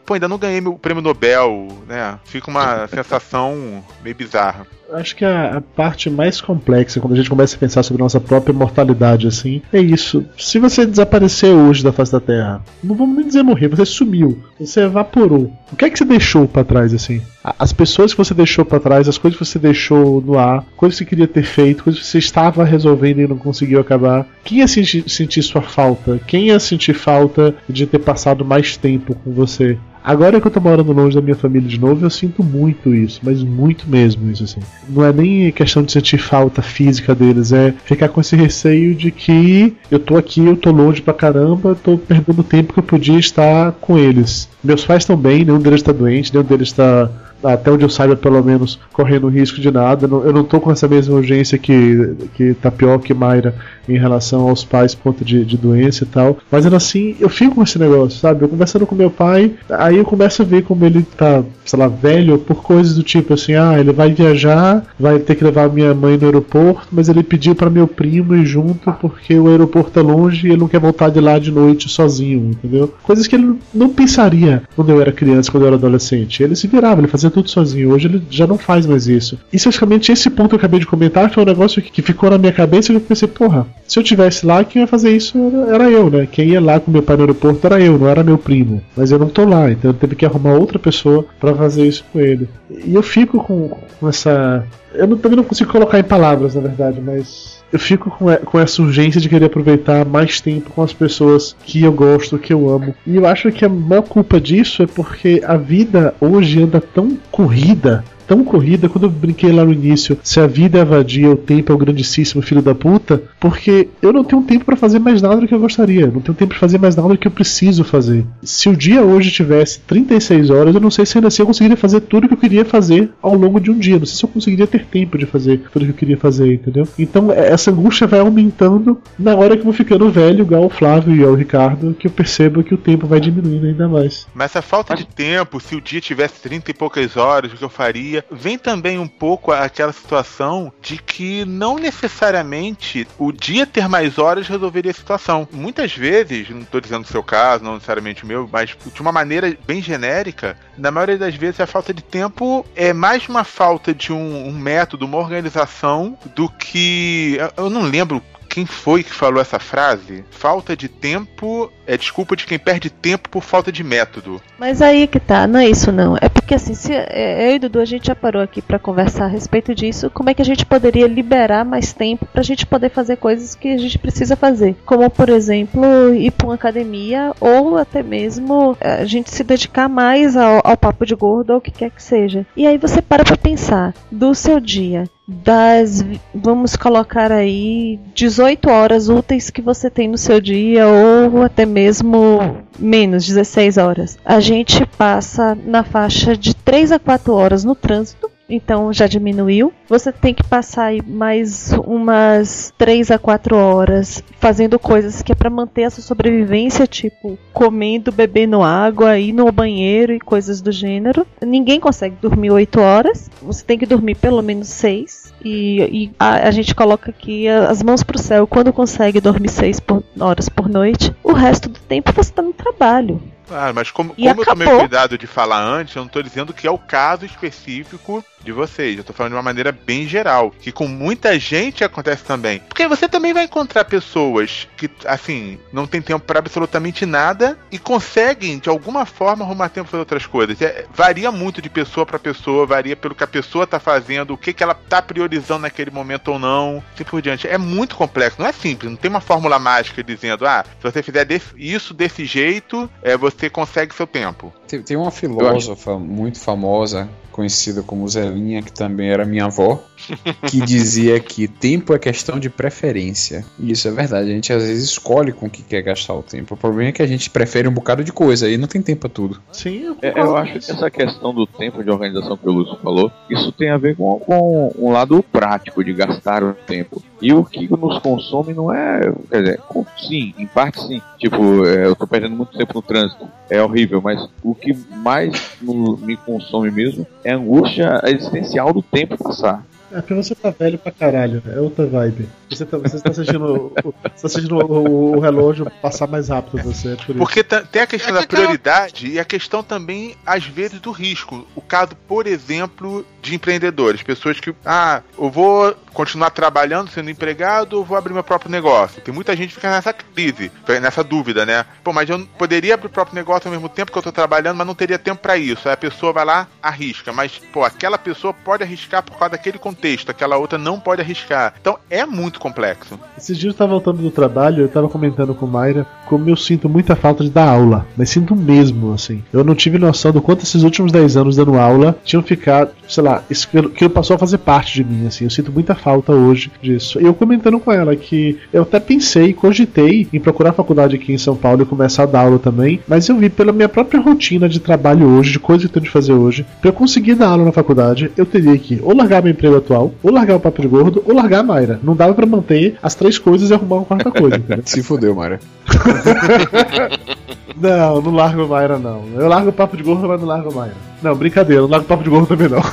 pô, 0.11 0.13
ainda 0.15 0.27
não 0.27 0.37
ganhei 0.37 0.59
meu 0.59 0.73
prêmio 0.73 1.01
Nobel, 1.01 1.67
né? 1.87 2.19
Fica 2.25 2.51
uma 2.51 2.85
sensação 2.91 3.81
meio 4.03 4.15
bizarra. 4.15 4.67
Acho 4.93 5.15
que 5.15 5.23
a, 5.23 5.57
a 5.57 5.61
parte 5.61 6.09
mais 6.09 6.41
complexa, 6.41 6.99
quando 6.99 7.13
a 7.13 7.15
gente 7.15 7.29
começa 7.29 7.55
a 7.55 7.59
pensar 7.59 7.81
sobre 7.81 8.03
nossa 8.03 8.19
própria 8.19 8.53
mortalidade, 8.53 9.25
assim, 9.25 9.61
é 9.71 9.79
isso. 9.79 10.25
Se 10.37 10.59
você 10.59 10.85
desaparecer 10.85 11.49
hoje 11.49 11.81
da 11.81 11.93
face 11.93 12.11
da 12.11 12.19
Terra, 12.19 12.61
não 12.83 12.93
vamos 12.93 13.15
nem 13.15 13.25
dizer 13.25 13.41
morrer, 13.41 13.69
você 13.69 13.85
sumiu, 13.85 14.43
você 14.59 14.81
evaporou. 14.81 15.53
O 15.71 15.77
que 15.77 15.85
é 15.85 15.89
que 15.89 15.97
você 15.97 16.03
deixou 16.03 16.45
pra 16.45 16.65
trás, 16.65 16.93
assim? 16.93 17.21
As 17.41 17.71
pessoas 17.71 18.11
que 18.13 18.17
você 18.17 18.33
deixou 18.33 18.65
pra 18.65 18.81
trás, 18.81 19.07
as 19.07 19.17
coisas 19.17 19.39
que 19.39 19.45
você 19.45 19.57
deixou 19.57 20.21
no 20.21 20.37
ar, 20.37 20.65
coisas 20.75 20.99
que 20.99 21.05
você 21.05 21.09
queria 21.09 21.27
ter 21.27 21.43
feito, 21.43 21.85
coisas 21.85 22.01
que 22.01 22.07
você 22.07 22.17
estava 22.17 22.65
resolvendo 22.65 23.21
e 23.21 23.27
não 23.27 23.37
conseguiu 23.37 23.79
acabar. 23.79 24.27
Quem 24.43 24.57
ia 24.57 24.67
sentir, 24.67 25.09
sentir 25.09 25.41
sua 25.41 25.61
falta? 25.61 26.19
Quem 26.27 26.47
ia 26.47 26.59
sentir 26.59 26.93
falta 26.93 27.55
de 27.67 27.87
ter 27.87 27.99
passado 27.99 28.43
mais 28.43 28.75
tempo 28.75 29.15
com 29.15 29.31
você? 29.31 29.77
Agora 30.03 30.41
que 30.41 30.47
eu 30.47 30.51
tô 30.51 30.59
morando 30.59 30.91
longe 30.91 31.15
da 31.15 31.21
minha 31.21 31.35
família 31.35 31.67
de 31.67 31.79
novo, 31.79 32.05
eu 32.05 32.09
sinto 32.09 32.43
muito 32.43 32.93
isso, 32.93 33.19
mas 33.23 33.43
muito 33.43 33.89
mesmo 33.89 34.31
isso, 34.31 34.43
assim. 34.43 34.59
Não 34.89 35.05
é 35.05 35.13
nem 35.13 35.51
questão 35.51 35.83
de 35.83 35.91
sentir 35.91 36.17
falta 36.17 36.61
física 36.61 37.13
deles, 37.13 37.51
é 37.51 37.73
ficar 37.85 38.09
com 38.09 38.19
esse 38.19 38.35
receio 38.35 38.95
de 38.95 39.11
que 39.11 39.75
eu 39.89 39.99
tô 39.99 40.17
aqui, 40.17 40.43
eu 40.45 40.57
tô 40.57 40.71
longe 40.71 41.01
pra 41.01 41.13
caramba, 41.13 41.75
tô 41.75 41.97
perdendo 41.97 42.43
tempo 42.43 42.73
que 42.73 42.79
eu 42.79 42.83
podia 42.83 43.19
estar 43.19 43.73
com 43.73 43.97
eles. 43.97 44.49
Meus 44.63 44.83
pais 44.85 45.03
estão 45.03 45.15
bem, 45.15 45.45
nenhum 45.45 45.59
deles 45.59 45.81
tá 45.83 45.91
doente, 45.91 46.33
nenhum 46.33 46.45
deles 46.45 46.71
tá 46.71 47.09
até 47.43 47.71
onde 47.71 47.83
eu 47.83 47.89
saiba, 47.89 48.15
pelo 48.15 48.43
menos, 48.43 48.79
correndo 48.93 49.27
risco 49.27 49.59
de 49.59 49.71
nada. 49.71 50.07
Eu 50.07 50.33
não 50.33 50.43
tô 50.43 50.59
com 50.59 50.71
essa 50.71 50.87
mesma 50.87 51.15
urgência 51.15 51.57
que, 51.57 52.15
que 52.35 52.53
Tapioca 52.53 53.11
e 53.11 53.15
Mayra 53.15 53.55
em 53.87 53.97
relação 53.97 54.47
aos 54.47 54.63
pais, 54.63 54.95
ponto 54.95 55.23
de, 55.25 55.43
de 55.43 55.57
doença 55.57 56.03
e 56.03 56.07
tal. 56.07 56.37
Mas 56.49 56.65
ainda 56.65 56.77
assim, 56.77 57.15
eu 57.19 57.29
fico 57.29 57.55
com 57.55 57.63
esse 57.63 57.79
negócio, 57.79 58.19
sabe? 58.19 58.43
Eu 58.43 58.49
conversando 58.49 58.85
com 58.85 58.95
meu 58.95 59.09
pai, 59.09 59.53
aí 59.69 59.97
eu 59.97 60.05
começo 60.05 60.41
a 60.41 60.45
ver 60.45 60.63
como 60.63 60.85
ele 60.85 61.03
tá, 61.17 61.43
sei 61.65 61.79
lá, 61.79 61.87
velho, 61.87 62.37
por 62.37 62.61
coisas 62.61 62.95
do 62.95 63.03
tipo 63.03 63.33
assim: 63.33 63.53
ah, 63.53 63.79
ele 63.79 63.91
vai 63.91 64.13
viajar, 64.13 64.85
vai 64.99 65.19
ter 65.19 65.35
que 65.35 65.43
levar 65.43 65.69
minha 65.69 65.93
mãe 65.93 66.17
no 66.17 66.25
aeroporto, 66.25 66.87
mas 66.91 67.09
ele 67.09 67.23
pediu 67.23 67.55
para 67.55 67.69
meu 67.69 67.87
primo 67.87 68.35
ir 68.35 68.45
junto 68.45 68.91
porque 68.93 69.37
o 69.37 69.47
aeroporto 69.47 69.99
é 69.99 70.03
longe 70.03 70.47
e 70.47 70.51
ele 70.51 70.61
não 70.61 70.67
quer 70.67 70.79
voltar 70.79 71.09
de 71.09 71.19
lá 71.19 71.39
de 71.39 71.51
noite 71.51 71.89
sozinho, 71.89 72.51
entendeu? 72.51 72.93
Coisas 73.03 73.27
que 73.27 73.35
ele 73.35 73.55
não 73.73 73.89
pensaria 73.89 74.63
quando 74.75 74.89
eu 74.89 75.01
era 75.01 75.11
criança, 75.11 75.51
quando 75.51 75.63
eu 75.63 75.67
era 75.67 75.75
adolescente. 75.75 76.43
Ele 76.43 76.55
se 76.55 76.67
virava, 76.67 77.01
ele 77.01 77.07
fazia 77.07 77.30
tudo 77.31 77.49
sozinho. 77.49 77.91
Hoje 77.91 78.07
ele 78.07 78.21
já 78.29 78.45
não 78.45 78.57
faz 78.57 78.85
mais 78.85 79.07
isso. 79.07 79.39
E 79.51 79.55
especificamente 79.55 80.11
esse 80.11 80.29
ponto 80.29 80.49
que 80.49 80.55
eu 80.55 80.59
acabei 80.59 80.79
de 80.79 80.85
comentar 80.85 81.31
foi 81.31 81.43
um 81.43 81.45
negócio 81.45 81.81
que, 81.81 82.01
ficou 82.01 82.29
na 82.29 82.37
minha 82.37 82.51
cabeça 82.51 82.91
eu 82.91 82.99
pensei, 82.99 83.27
porra, 83.27 83.65
se 83.87 83.97
eu 83.97 84.03
tivesse 84.03 84.45
lá, 84.45 84.63
quem 84.63 84.81
ia 84.81 84.87
fazer 84.87 85.15
isso 85.15 85.37
era, 85.67 85.75
era 85.85 85.89
eu, 85.91 86.09
né? 86.09 86.27
Quem 86.31 86.49
ia 86.49 86.61
lá 86.61 86.79
com 86.79 86.91
meu 86.91 87.01
pai 87.03 87.15
no 87.15 87.23
aeroporto 87.23 87.65
era 87.65 87.79
eu, 87.79 87.97
não 87.97 88.07
era 88.07 88.23
meu 88.23 88.37
primo. 88.37 88.81
Mas 88.95 89.11
eu 89.11 89.17
não 89.19 89.27
tô 89.29 89.45
lá, 89.45 89.71
então 89.71 89.91
eu 89.91 89.95
teve 89.95 90.15
que 90.15 90.25
arrumar 90.25 90.53
outra 90.53 90.77
pessoa 90.77 91.25
pra 91.39 91.53
fazer 91.55 91.87
isso 91.87 92.03
com 92.11 92.19
ele. 92.19 92.47
E 92.69 92.93
eu 92.93 93.01
fico 93.03 93.43
com, 93.43 93.69
com 93.99 94.09
essa. 94.09 94.65
Eu 94.93 95.07
não- 95.07 95.17
também 95.17 95.37
não 95.37 95.43
consigo 95.43 95.71
colocar 95.71 95.99
em 95.99 96.03
palavras, 96.03 96.55
na 96.55 96.61
verdade, 96.61 96.99
mas 96.99 97.60
eu 97.71 97.79
fico 97.79 98.09
com, 98.09 98.33
com 98.35 98.59
essa 98.59 98.81
urgência 98.81 99.21
de 99.21 99.29
querer 99.29 99.45
aproveitar 99.45 100.05
mais 100.05 100.41
tempo 100.41 100.69
com 100.71 100.83
as 100.83 100.93
pessoas 100.93 101.55
que 101.63 101.83
eu 101.83 101.91
gosto, 101.91 102.37
que 102.37 102.53
eu 102.53 102.69
amo. 102.69 102.93
E 103.05 103.15
eu 103.15 103.25
acho 103.25 103.51
que 103.51 103.63
a 103.63 103.69
maior 103.69 104.03
culpa 104.03 104.39
disso 104.39 104.83
é 104.83 104.87
porque 104.87 105.41
a 105.45 105.55
vida 105.55 106.13
hoje 106.19 106.61
anda 106.61 106.81
tão 106.81 107.17
corrida. 107.31 108.03
Tão 108.31 108.45
corrida, 108.45 108.87
quando 108.87 109.03
eu 109.03 109.09
brinquei 109.09 109.51
lá 109.51 109.65
no 109.65 109.73
início, 109.73 110.17
se 110.23 110.39
a 110.39 110.47
vida 110.47 110.79
é 110.79 110.85
vadia, 110.85 111.29
o 111.29 111.35
tempo 111.35 111.69
é 111.69 111.75
o 111.75 111.77
grandíssimo 111.77 112.41
filho 112.41 112.61
da 112.61 112.73
puta, 112.73 113.21
porque 113.41 113.89
eu 114.01 114.13
não 114.13 114.23
tenho 114.23 114.41
tempo 114.43 114.63
pra 114.63 114.77
fazer 114.77 114.99
mais 114.99 115.21
nada 115.21 115.41
do 115.41 115.45
que 115.45 115.53
eu 115.53 115.59
gostaria, 115.59 116.07
não 116.07 116.21
tenho 116.21 116.37
tempo 116.37 116.51
pra 116.51 116.57
fazer 116.57 116.77
mais 116.77 116.95
nada 116.95 117.09
do 117.09 117.17
que 117.17 117.27
eu 117.27 117.31
preciso 117.31 117.83
fazer. 117.83 118.25
Se 118.41 118.69
o 118.69 118.75
dia 118.77 119.01
hoje 119.01 119.31
tivesse 119.31 119.81
36 119.81 120.49
horas, 120.49 120.73
eu 120.73 120.79
não 120.79 120.89
sei 120.89 121.05
se 121.05 121.17
ainda 121.17 121.27
assim 121.27 121.41
eu 121.41 121.45
conseguiria 121.45 121.75
fazer 121.75 121.99
tudo 121.99 122.25
que 122.29 122.33
eu 122.33 122.37
queria 122.37 122.63
fazer 122.63 123.09
ao 123.21 123.35
longo 123.35 123.59
de 123.59 123.69
um 123.69 123.77
dia, 123.77 123.99
não 123.99 124.05
sei 124.05 124.15
se 124.15 124.23
eu 124.23 124.29
conseguiria 124.29 124.65
ter 124.65 124.85
tempo 124.85 125.17
de 125.17 125.25
fazer 125.25 125.63
tudo 125.69 125.83
que 125.83 125.91
eu 125.91 125.95
queria 125.95 126.17
fazer, 126.17 126.53
entendeu? 126.53 126.87
Então 126.97 127.33
é- 127.33 127.49
essa 127.49 127.69
angústia 127.69 128.07
vai 128.07 128.21
aumentando 128.21 128.97
na 129.19 129.35
hora 129.35 129.55
que 129.55 129.59
eu 129.59 129.65
vou 129.65 129.73
ficando 129.73 130.09
velho, 130.09 130.45
igual 130.45 130.63
o 130.63 130.69
Flávio 130.69 131.13
e 131.13 131.25
o 131.25 131.35
Ricardo, 131.35 131.93
que 131.99 132.07
eu 132.07 132.11
percebo 132.11 132.63
que 132.63 132.73
o 132.73 132.77
tempo 132.77 133.05
vai 133.05 133.19
diminuindo 133.19 133.65
ainda 133.65 133.89
mais. 133.89 134.25
Mas 134.33 134.51
essa 134.51 134.61
falta 134.61 134.95
de 134.95 135.05
tempo, 135.05 135.59
se 135.59 135.75
o 135.75 135.81
dia 135.81 135.99
tivesse 135.99 136.41
30 136.41 136.71
e 136.71 136.73
poucas 136.73 137.17
horas, 137.17 137.51
o 137.51 137.57
que 137.57 137.63
eu 137.65 137.69
faria? 137.69 138.20
Vem 138.29 138.57
também 138.57 138.99
um 138.99 139.07
pouco 139.07 139.51
aquela 139.51 139.93
situação 139.93 140.71
de 140.81 140.97
que 140.97 141.45
não 141.45 141.77
necessariamente 141.77 143.07
o 143.17 143.31
dia 143.31 143.65
ter 143.65 143.87
mais 143.87 144.17
horas 144.17 144.47
resolveria 144.47 144.91
a 144.91 144.95
situação. 144.95 145.47
Muitas 145.51 145.95
vezes, 145.95 146.49
não 146.49 146.61
estou 146.61 146.81
dizendo 146.81 147.03
o 147.03 147.07
seu 147.07 147.23
caso, 147.23 147.63
não 147.63 147.75
necessariamente 147.75 148.23
o 148.23 148.27
meu, 148.27 148.49
mas 148.51 148.75
de 148.93 149.01
uma 149.01 149.11
maneira 149.11 149.55
bem 149.65 149.81
genérica, 149.81 150.57
na 150.77 150.91
maioria 150.91 151.17
das 151.17 151.35
vezes 151.35 151.59
a 151.59 151.67
falta 151.67 151.93
de 151.93 152.03
tempo 152.03 152.65
é 152.75 152.93
mais 152.93 153.27
uma 153.27 153.43
falta 153.43 153.93
de 153.93 154.11
um, 154.11 154.47
um 154.47 154.53
método, 154.53 155.05
uma 155.05 155.17
organização, 155.17 156.17
do 156.35 156.49
que. 156.49 157.37
Eu 157.57 157.69
não 157.69 157.83
lembro 157.83 158.21
quem 158.51 158.65
foi 158.65 159.01
que 159.01 159.13
falou 159.13 159.41
essa 159.41 159.59
frase? 159.59 160.25
Falta 160.29 160.75
de 160.75 160.89
tempo 160.89 161.71
é 161.87 161.95
desculpa 161.95 162.35
de 162.35 162.45
quem 162.45 162.59
perde 162.59 162.89
tempo 162.89 163.29
por 163.29 163.41
falta 163.41 163.71
de 163.71 163.81
método. 163.81 164.41
Mas 164.59 164.81
aí 164.81 165.07
que 165.07 165.21
tá, 165.21 165.47
não 165.47 165.57
é 165.57 165.69
isso 165.69 165.89
não. 165.89 166.17
É 166.17 166.27
porque 166.51 166.55
assim, 166.55 166.73
se 166.73 166.93
é, 166.93 167.49
eu 167.49 167.55
e 167.55 167.59
Dudu 167.59 167.79
a 167.79 167.85
gente 167.85 168.07
já 168.07 168.15
parou 168.15 168.41
aqui 168.41 168.61
pra 168.61 168.77
conversar 168.77 169.23
a 169.23 169.27
respeito 169.29 169.73
disso, 169.73 170.09
como 170.09 170.29
é 170.29 170.33
que 170.33 170.41
a 170.41 170.45
gente 170.45 170.65
poderia 170.65 171.07
liberar 171.07 171.63
mais 171.63 171.93
tempo 171.93 172.25
pra 172.25 172.43
gente 172.43 172.65
poder 172.65 172.89
fazer 172.89 173.15
coisas 173.15 173.55
que 173.55 173.69
a 173.69 173.77
gente 173.77 173.97
precisa 173.97 174.35
fazer, 174.35 174.75
como 174.85 175.09
por 175.09 175.29
exemplo, 175.29 176.13
ir 176.13 176.29
pra 176.31 176.47
uma 176.47 176.55
academia 176.55 177.31
ou 177.39 177.77
até 177.77 178.03
mesmo 178.03 178.75
é, 178.81 178.95
a 178.95 179.05
gente 179.05 179.31
se 179.31 179.45
dedicar 179.45 179.87
mais 179.87 180.35
ao, 180.35 180.59
ao 180.65 180.75
papo 180.75 181.05
de 181.05 181.15
gordo 181.15 181.51
ou 181.51 181.59
o 181.59 181.61
que 181.61 181.71
quer 181.71 181.89
que 181.89 182.03
seja. 182.03 182.45
E 182.53 182.67
aí 182.67 182.77
você 182.77 183.01
para 183.01 183.23
pra 183.23 183.37
pensar 183.37 183.93
do 184.11 184.35
seu 184.35 184.59
dia 184.59 185.05
das, 185.31 186.05
vamos 186.33 186.75
colocar 186.75 187.31
aí, 187.31 187.99
18 188.13 188.69
horas 188.69 189.09
úteis 189.09 189.49
que 189.49 189.61
você 189.61 189.89
tem 189.89 190.07
no 190.07 190.17
seu 190.17 190.41
dia, 190.41 190.87
ou 190.87 191.43
até 191.43 191.65
mesmo 191.65 192.57
menos, 192.77 193.25
16 193.25 193.77
horas. 193.77 194.17
A 194.25 194.39
gente 194.39 194.85
passa 194.85 195.57
na 195.65 195.83
faixa 195.83 196.35
de 196.35 196.55
3 196.55 196.91
a 196.91 196.99
4 196.99 197.33
horas 197.33 197.63
no 197.63 197.75
trânsito. 197.75 198.30
Então 198.51 198.91
já 198.91 199.07
diminuiu. 199.07 199.73
Você 199.87 200.11
tem 200.11 200.33
que 200.33 200.43
passar 200.43 200.91
mais 201.07 201.71
umas 201.85 202.73
3 202.77 203.11
a 203.11 203.17
4 203.17 203.55
horas 203.55 204.23
fazendo 204.39 204.77
coisas 204.77 205.21
que 205.21 205.31
é 205.31 205.35
para 205.35 205.49
manter 205.49 205.85
a 205.85 205.89
sua 205.89 206.03
sobrevivência, 206.03 206.85
tipo 206.85 207.37
comendo, 207.53 208.11
bebendo 208.11 208.61
água, 208.61 209.17
ir 209.17 209.31
no 209.31 209.49
banheiro 209.51 210.13
e 210.13 210.19
coisas 210.19 210.61
do 210.61 210.71
gênero. 210.71 211.25
Ninguém 211.41 211.79
consegue 211.79 212.15
dormir 212.21 212.51
8 212.51 212.79
horas. 212.79 213.29
Você 213.41 213.63
tem 213.63 213.77
que 213.77 213.85
dormir 213.85 214.15
pelo 214.15 214.41
menos 214.41 214.67
6. 214.67 215.33
E, 215.43 215.81
e 215.81 216.11
a, 216.19 216.47
a, 216.47 216.51
gente 216.51 216.75
coloca 216.75 217.09
aqui 217.09 217.47
as 217.47 217.81
mãos 217.81 218.03
pro 218.03 218.19
céu 218.19 218.45
quando 218.45 218.71
consegue 218.71 219.19
dormir 219.19 219.49
6 219.49 219.79
por, 219.79 220.03
horas 220.19 220.49
por 220.49 220.69
noite. 220.69 221.13
O 221.23 221.33
resto 221.33 221.69
do 221.69 221.79
tempo 221.79 222.11
você 222.11 222.31
tá 222.31 222.41
no 222.41 222.53
trabalho. 222.53 223.21
Ah, 223.51 223.71
mas 223.73 223.91
como, 223.91 224.15
como 224.15 224.41
eu 224.41 224.45
tomei 224.45 224.67
cuidado 224.67 225.17
de 225.17 225.27
falar 225.27 225.61
antes, 225.61 225.95
eu 225.95 226.01
não 226.01 226.09
tô 226.09 226.21
dizendo 226.21 226.53
que 226.53 226.67
é 226.67 226.71
o 226.71 226.77
caso 226.77 227.25
específico 227.25 228.23
de 228.43 228.51
vocês. 228.51 228.97
Eu 228.97 229.03
tô 229.03 229.13
falando 229.13 229.31
de 229.31 229.35
uma 229.37 229.43
maneira 229.43 229.71
bem 229.71 230.07
geral. 230.07 230.51
Que 230.51 230.71
com 230.71 230.87
muita 230.87 231.37
gente 231.39 231.83
acontece 231.83 232.23
também. 232.23 232.59
Porque 232.59 232.87
você 232.87 233.07
também 233.07 233.33
vai 233.33 233.45
encontrar 233.45 233.85
pessoas 233.85 234.67
que, 234.75 234.89
assim, 235.05 235.59
não 235.71 235.85
tem 235.85 236.01
tempo 236.01 236.25
para 236.25 236.39
absolutamente 236.39 237.05
nada 237.05 237.57
e 237.71 237.77
conseguem, 237.77 238.59
de 238.59 238.69
alguma 238.69 239.05
forma, 239.05 239.43
arrumar 239.43 239.69
tempo 239.69 239.89
para 239.89 239.99
outras 239.99 240.25
coisas. 240.25 240.61
É, 240.61 240.85
varia 240.93 241.31
muito 241.31 241.61
de 241.61 241.69
pessoa 241.69 242.05
para 242.05 242.19
pessoa, 242.19 242.65
varia 242.65 242.95
pelo 242.95 243.15
que 243.15 243.23
a 243.23 243.27
pessoa 243.27 243.67
tá 243.67 243.79
fazendo, 243.79 244.33
o 244.33 244.37
que, 244.37 244.53
que 244.53 244.63
ela 244.63 244.73
tá 244.73 245.01
priorizando 245.01 245.61
naquele 245.61 245.91
momento 245.91 246.31
ou 246.31 246.39
não, 246.39 246.83
assim 246.93 247.03
por 247.03 247.21
diante. 247.21 247.47
É 247.47 247.57
muito 247.57 247.95
complexo, 247.95 248.41
não 248.41 248.47
é 248.47 248.51
simples, 248.51 248.89
não 248.91 248.97
tem 248.97 249.09
uma 249.09 249.21
fórmula 249.21 249.59
mágica 249.59 250.03
dizendo, 250.03 250.45
ah, 250.45 250.63
se 250.63 250.83
você 250.83 251.03
fizer 251.03 251.25
desse, 251.25 251.47
isso 251.57 251.93
desse 251.93 252.25
jeito, 252.25 252.89
é, 253.01 253.15
você 253.15 253.40
consegue 253.49 253.93
seu 253.95 254.07
tempo. 254.07 254.53
Tem, 254.67 254.81
tem 254.81 254.97
uma 254.97 255.11
filósofa 255.11 255.97
muito 255.97 256.39
famosa 256.39 257.09
conhecida 257.31 257.81
como 257.81 258.07
Zelinha, 258.07 258.61
que 258.61 258.71
também 258.71 259.09
era 259.09 259.25
minha 259.25 259.45
avó, 259.45 259.81
que 260.47 260.61
dizia 260.61 261.19
que 261.19 261.47
tempo 261.47 261.93
é 261.93 261.99
questão 261.99 262.37
de 262.37 262.49
preferência. 262.49 263.45
E 263.57 263.71
isso 263.71 263.87
é 263.87 263.91
verdade, 263.91 264.29
a 264.29 264.33
gente 264.33 264.53
às 264.53 264.61
vezes 264.61 264.83
escolhe 264.83 265.31
com 265.31 265.47
o 265.47 265.49
que 265.49 265.63
quer 265.63 265.81
gastar 265.81 266.13
o 266.13 266.21
tempo. 266.21 266.53
O 266.53 266.57
problema 266.57 266.89
é 266.89 266.91
que 266.91 267.01
a 267.01 267.07
gente 267.07 267.29
prefere 267.29 267.67
um 267.67 267.73
bocado 267.73 268.03
de 268.03 268.11
coisa 268.11 268.49
e 268.49 268.57
não 268.57 268.67
tem 268.67 268.81
tempo 268.81 269.01
pra 269.01 269.09
tudo. 269.09 269.41
Sim, 269.51 269.83
eu, 269.85 269.97
é, 270.01 270.19
eu 270.19 270.35
acho 270.35 270.59
que 270.59 270.71
essa 270.71 270.91
questão 270.91 271.33
do 271.33 271.47
tempo 271.47 271.83
de 271.83 271.89
organização 271.89 272.37
que 272.37 272.47
o 272.47 272.51
Lúcio 272.51 272.77
falou, 272.83 273.11
isso 273.29 273.51
tem 273.51 273.69
a 273.69 273.77
ver 273.77 273.95
com, 273.95 274.19
com 274.19 274.73
um 274.77 274.91
lado 274.91 275.23
prático 275.23 275.83
de 275.83 275.93
gastar 275.93 276.43
o 276.43 276.53
tempo. 276.53 277.01
E 277.21 277.33
o 277.33 277.43
que 277.43 277.69
nos 277.69 277.99
consome 277.99 278.53
não 278.53 278.73
é. 278.73 279.13
Quer 279.29 279.41
dizer, 279.41 279.59
sim, 279.97 280.33
em 280.37 280.47
parte 280.47 280.79
sim. 280.87 281.01
Tipo, 281.19 281.65
é, 281.65 281.85
eu 281.85 281.95
tô 281.95 282.07
perdendo 282.07 282.35
muito 282.35 282.57
tempo 282.57 282.73
no 282.73 282.81
trânsito. 282.81 283.27
É 283.49 283.61
horrível, 283.61 284.01
mas 284.01 284.27
o 284.43 284.55
que 284.55 284.73
mais 284.97 285.31
no, 285.61 285.97
me 285.97 286.17
consome 286.17 286.71
mesmo 286.71 287.05
é 287.23 287.31
a 287.31 287.37
angústia 287.37 288.01
existencial 288.05 288.73
do 288.73 288.81
tempo 288.81 289.21
passar. 289.21 289.63
É 289.91 289.99
porque 290.01 290.13
você 290.13 290.33
tá 290.33 290.49
velho 290.49 290.77
pra 290.77 290.91
caralho, 290.91 291.43
é 291.45 291.59
outra 291.59 291.85
vibe. 291.85 292.27
Você 292.51 292.65
tá, 292.65 292.77
você 292.77 292.99
tá 292.99 293.11
assistindo, 293.11 293.45
o, 293.45 293.69
você 293.69 293.91
tá 294.03 294.27
assistindo 294.27 294.57
o, 294.57 295.15
o, 295.15 295.19
relógio 295.19 295.71
passar 295.81 296.05
mais 296.05 296.27
rápido 296.27 296.61
você, 296.61 296.93
é 296.93 296.95
por 296.97 297.15
Porque 297.15 297.43
tem 297.43 297.81
a 297.81 297.87
questão 297.87 298.15
é 298.17 298.19
da 298.19 298.27
prioridade 298.27 299.07
e 299.07 299.17
a 299.17 299.23
questão 299.23 299.63
também, 299.63 300.17
às 300.25 300.43
vezes, 300.45 300.81
do 300.81 300.91
risco. 300.91 301.47
O 301.55 301.61
caso, 301.61 301.95
por 302.07 302.27
exemplo, 302.27 303.05
de 303.21 303.35
empreendedores. 303.35 304.03
Pessoas 304.03 304.39
que, 304.39 304.53
ah, 304.65 305.01
eu 305.17 305.29
vou 305.29 305.73
continuar 305.93 306.31
trabalhando, 306.31 306.89
sendo 306.89 307.09
empregado, 307.09 307.77
ou 307.77 307.85
vou 307.85 307.97
abrir 307.97 308.13
meu 308.13 308.23
próprio 308.23 308.51
negócio. 308.51 309.01
Tem 309.01 309.13
muita 309.13 309.35
gente 309.35 309.49
que 309.49 309.55
fica 309.55 309.71
nessa 309.71 309.93
crise, 309.93 310.51
nessa 310.81 311.03
dúvida, 311.03 311.45
né? 311.45 311.65
Pô, 311.83 311.93
mas 311.93 312.09
eu 312.09 312.19
poderia 312.37 312.73
abrir 312.73 312.87
o 312.87 312.91
próprio 312.91 313.15
negócio 313.15 313.47
ao 313.47 313.53
mesmo 313.53 313.69
tempo 313.69 313.91
que 313.91 313.97
eu 313.97 314.03
tô 314.03 314.11
trabalhando, 314.11 314.57
mas 314.57 314.67
não 314.67 314.75
teria 314.75 314.99
tempo 314.99 315.21
para 315.21 315.37
isso. 315.37 315.69
Aí 315.69 315.73
a 315.73 315.77
pessoa 315.77 316.11
vai 316.11 316.25
lá, 316.25 316.47
arrisca. 316.61 317.13
Mas, 317.13 317.37
pô, 317.53 317.63
aquela 317.63 317.97
pessoa 317.97 318.33
pode 318.33 318.63
arriscar 318.63 319.03
por 319.03 319.17
causa 319.17 319.31
daquele 319.31 319.57
contexto, 319.57 320.09
aquela 320.09 320.37
outra 320.37 320.57
não 320.57 320.79
pode 320.79 321.01
arriscar. 321.01 321.53
Então 321.59 321.79
é 321.89 322.05
muito 322.05 322.40
complexo. 322.41 322.99
Esses 323.17 323.37
dias 323.37 323.53
eu 323.53 323.57
tava 323.57 323.71
voltando 323.71 324.01
do 324.01 324.11
trabalho, 324.11 324.63
eu 324.63 324.67
tava 324.67 324.89
comentando 324.89 325.33
com 325.35 325.45
Mayra 325.45 325.85
como 326.07 326.29
eu 326.29 326.35
sinto 326.35 326.67
muita 326.67 326.95
falta 326.95 327.23
de 327.23 327.29
dar 327.29 327.47
aula. 327.47 327.85
Mas 327.95 328.09
sinto 328.09 328.35
mesmo, 328.35 328.93
assim. 328.93 329.23
Eu 329.31 329.43
não 329.43 329.55
tive 329.55 329.77
noção 329.77 330.11
do 330.11 330.21
quanto 330.21 330.43
esses 330.43 330.63
últimos 330.63 330.91
10 330.91 331.15
anos 331.15 331.35
dando 331.37 331.57
aula 331.57 331.95
tinham 332.03 332.21
ficado, 332.21 332.71
sei 332.87 333.03
lá, 333.03 333.23
aquilo 333.29 333.89
passou 333.89 334.15
a 334.15 334.19
fazer 334.19 334.39
parte 334.39 334.73
de 334.73 334.83
mim, 334.83 335.07
assim. 335.07 335.23
Eu 335.23 335.29
sinto 335.29 335.51
muita 335.51 335.75
falta 335.75 336.11
hoje 336.11 336.51
disso. 336.61 336.99
E 336.99 337.05
eu 337.05 337.13
comentando 337.13 337.59
com 337.59 337.71
ela 337.71 337.95
que 337.95 338.37
eu 338.51 338.63
até 338.63 338.79
pensei, 338.79 339.33
cogitei 339.33 340.07
em 340.11 340.19
procurar 340.19 340.53
faculdade 340.53 340.95
aqui 340.95 341.13
em 341.13 341.17
São 341.17 341.35
Paulo 341.35 341.61
e 341.61 341.65
começar 341.65 342.03
a 342.03 342.07
dar 342.07 342.21
aula 342.21 342.39
também, 342.39 342.79
mas 342.87 343.07
eu 343.07 343.15
vi 343.15 343.29
pela 343.29 343.51
minha 343.51 343.69
própria 343.69 344.01
rotina 344.01 344.49
de 344.49 344.59
trabalho 344.59 345.07
hoje, 345.07 345.33
de 345.33 345.39
coisas 345.39 345.63
que 345.63 345.69
eu 345.69 345.73
tenho 345.73 345.85
de 345.85 345.91
fazer 345.91 346.13
hoje, 346.13 346.45
pra 346.59 346.69
eu 346.69 346.73
conseguir 346.73 347.15
dar 347.15 347.29
aula 347.29 347.45
na 347.45 347.51
faculdade, 347.51 348.11
eu 348.17 348.25
teria 348.25 348.57
que 348.57 348.79
ou 348.83 348.95
largar 348.95 349.21
meu 349.21 349.31
emprego 349.31 349.57
atual, 349.57 349.93
ou 350.01 350.11
largar 350.11 350.35
o 350.35 350.39
papo 350.39 350.61
de 350.61 350.67
gordo, 350.67 351.03
ou 351.05 351.13
largar 351.13 351.39
a 351.39 351.43
Mayra. 351.43 351.79
Não 351.83 351.95
dava 351.95 352.13
para 352.13 352.25
manter 352.31 352.77
as 352.81 352.95
três 352.95 353.17
coisas 353.19 353.49
e 353.49 353.53
arrumar 353.53 353.77
uma 353.77 353.85
quarta 353.85 354.09
coisa. 354.11 354.41
Se 354.65 354.81
fudeu, 354.81 355.13
Mayra. 355.15 355.39
não, 357.57 358.01
não 358.01 358.11
largo 358.13 358.47
Mayra, 358.47 358.79
não. 358.79 359.03
Eu 359.15 359.27
largo 359.27 359.49
o 359.49 359.53
papo 359.53 359.77
de 359.77 359.83
gordo, 359.83 360.07
mas 360.07 360.19
não 360.19 360.27
largo 360.27 360.53
Mayra. 360.53 360.75
Não, 361.01 361.15
brincadeira, 361.15 361.61
não 361.61 361.69
largo 361.69 361.85
o 361.85 361.87
papo 361.87 362.03
de 362.03 362.09
gordo 362.09 362.27
também 362.27 362.47
não. 362.49 362.59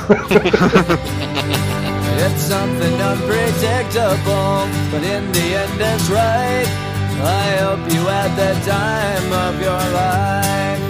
It's 2.19 2.41
something 2.43 2.95
unpredictable, 3.01 4.67
but 4.91 5.03
in 5.03 5.31
the 5.31 5.55
end 5.55 5.81
it's 5.81 6.09
right. 6.09 6.67
I 7.21 7.57
hope 7.63 7.93
you 7.93 8.01
had 8.05 8.35
the 8.35 8.53
time 8.65 9.31
of 9.31 9.61
your 9.61 9.79
life. 9.93 10.88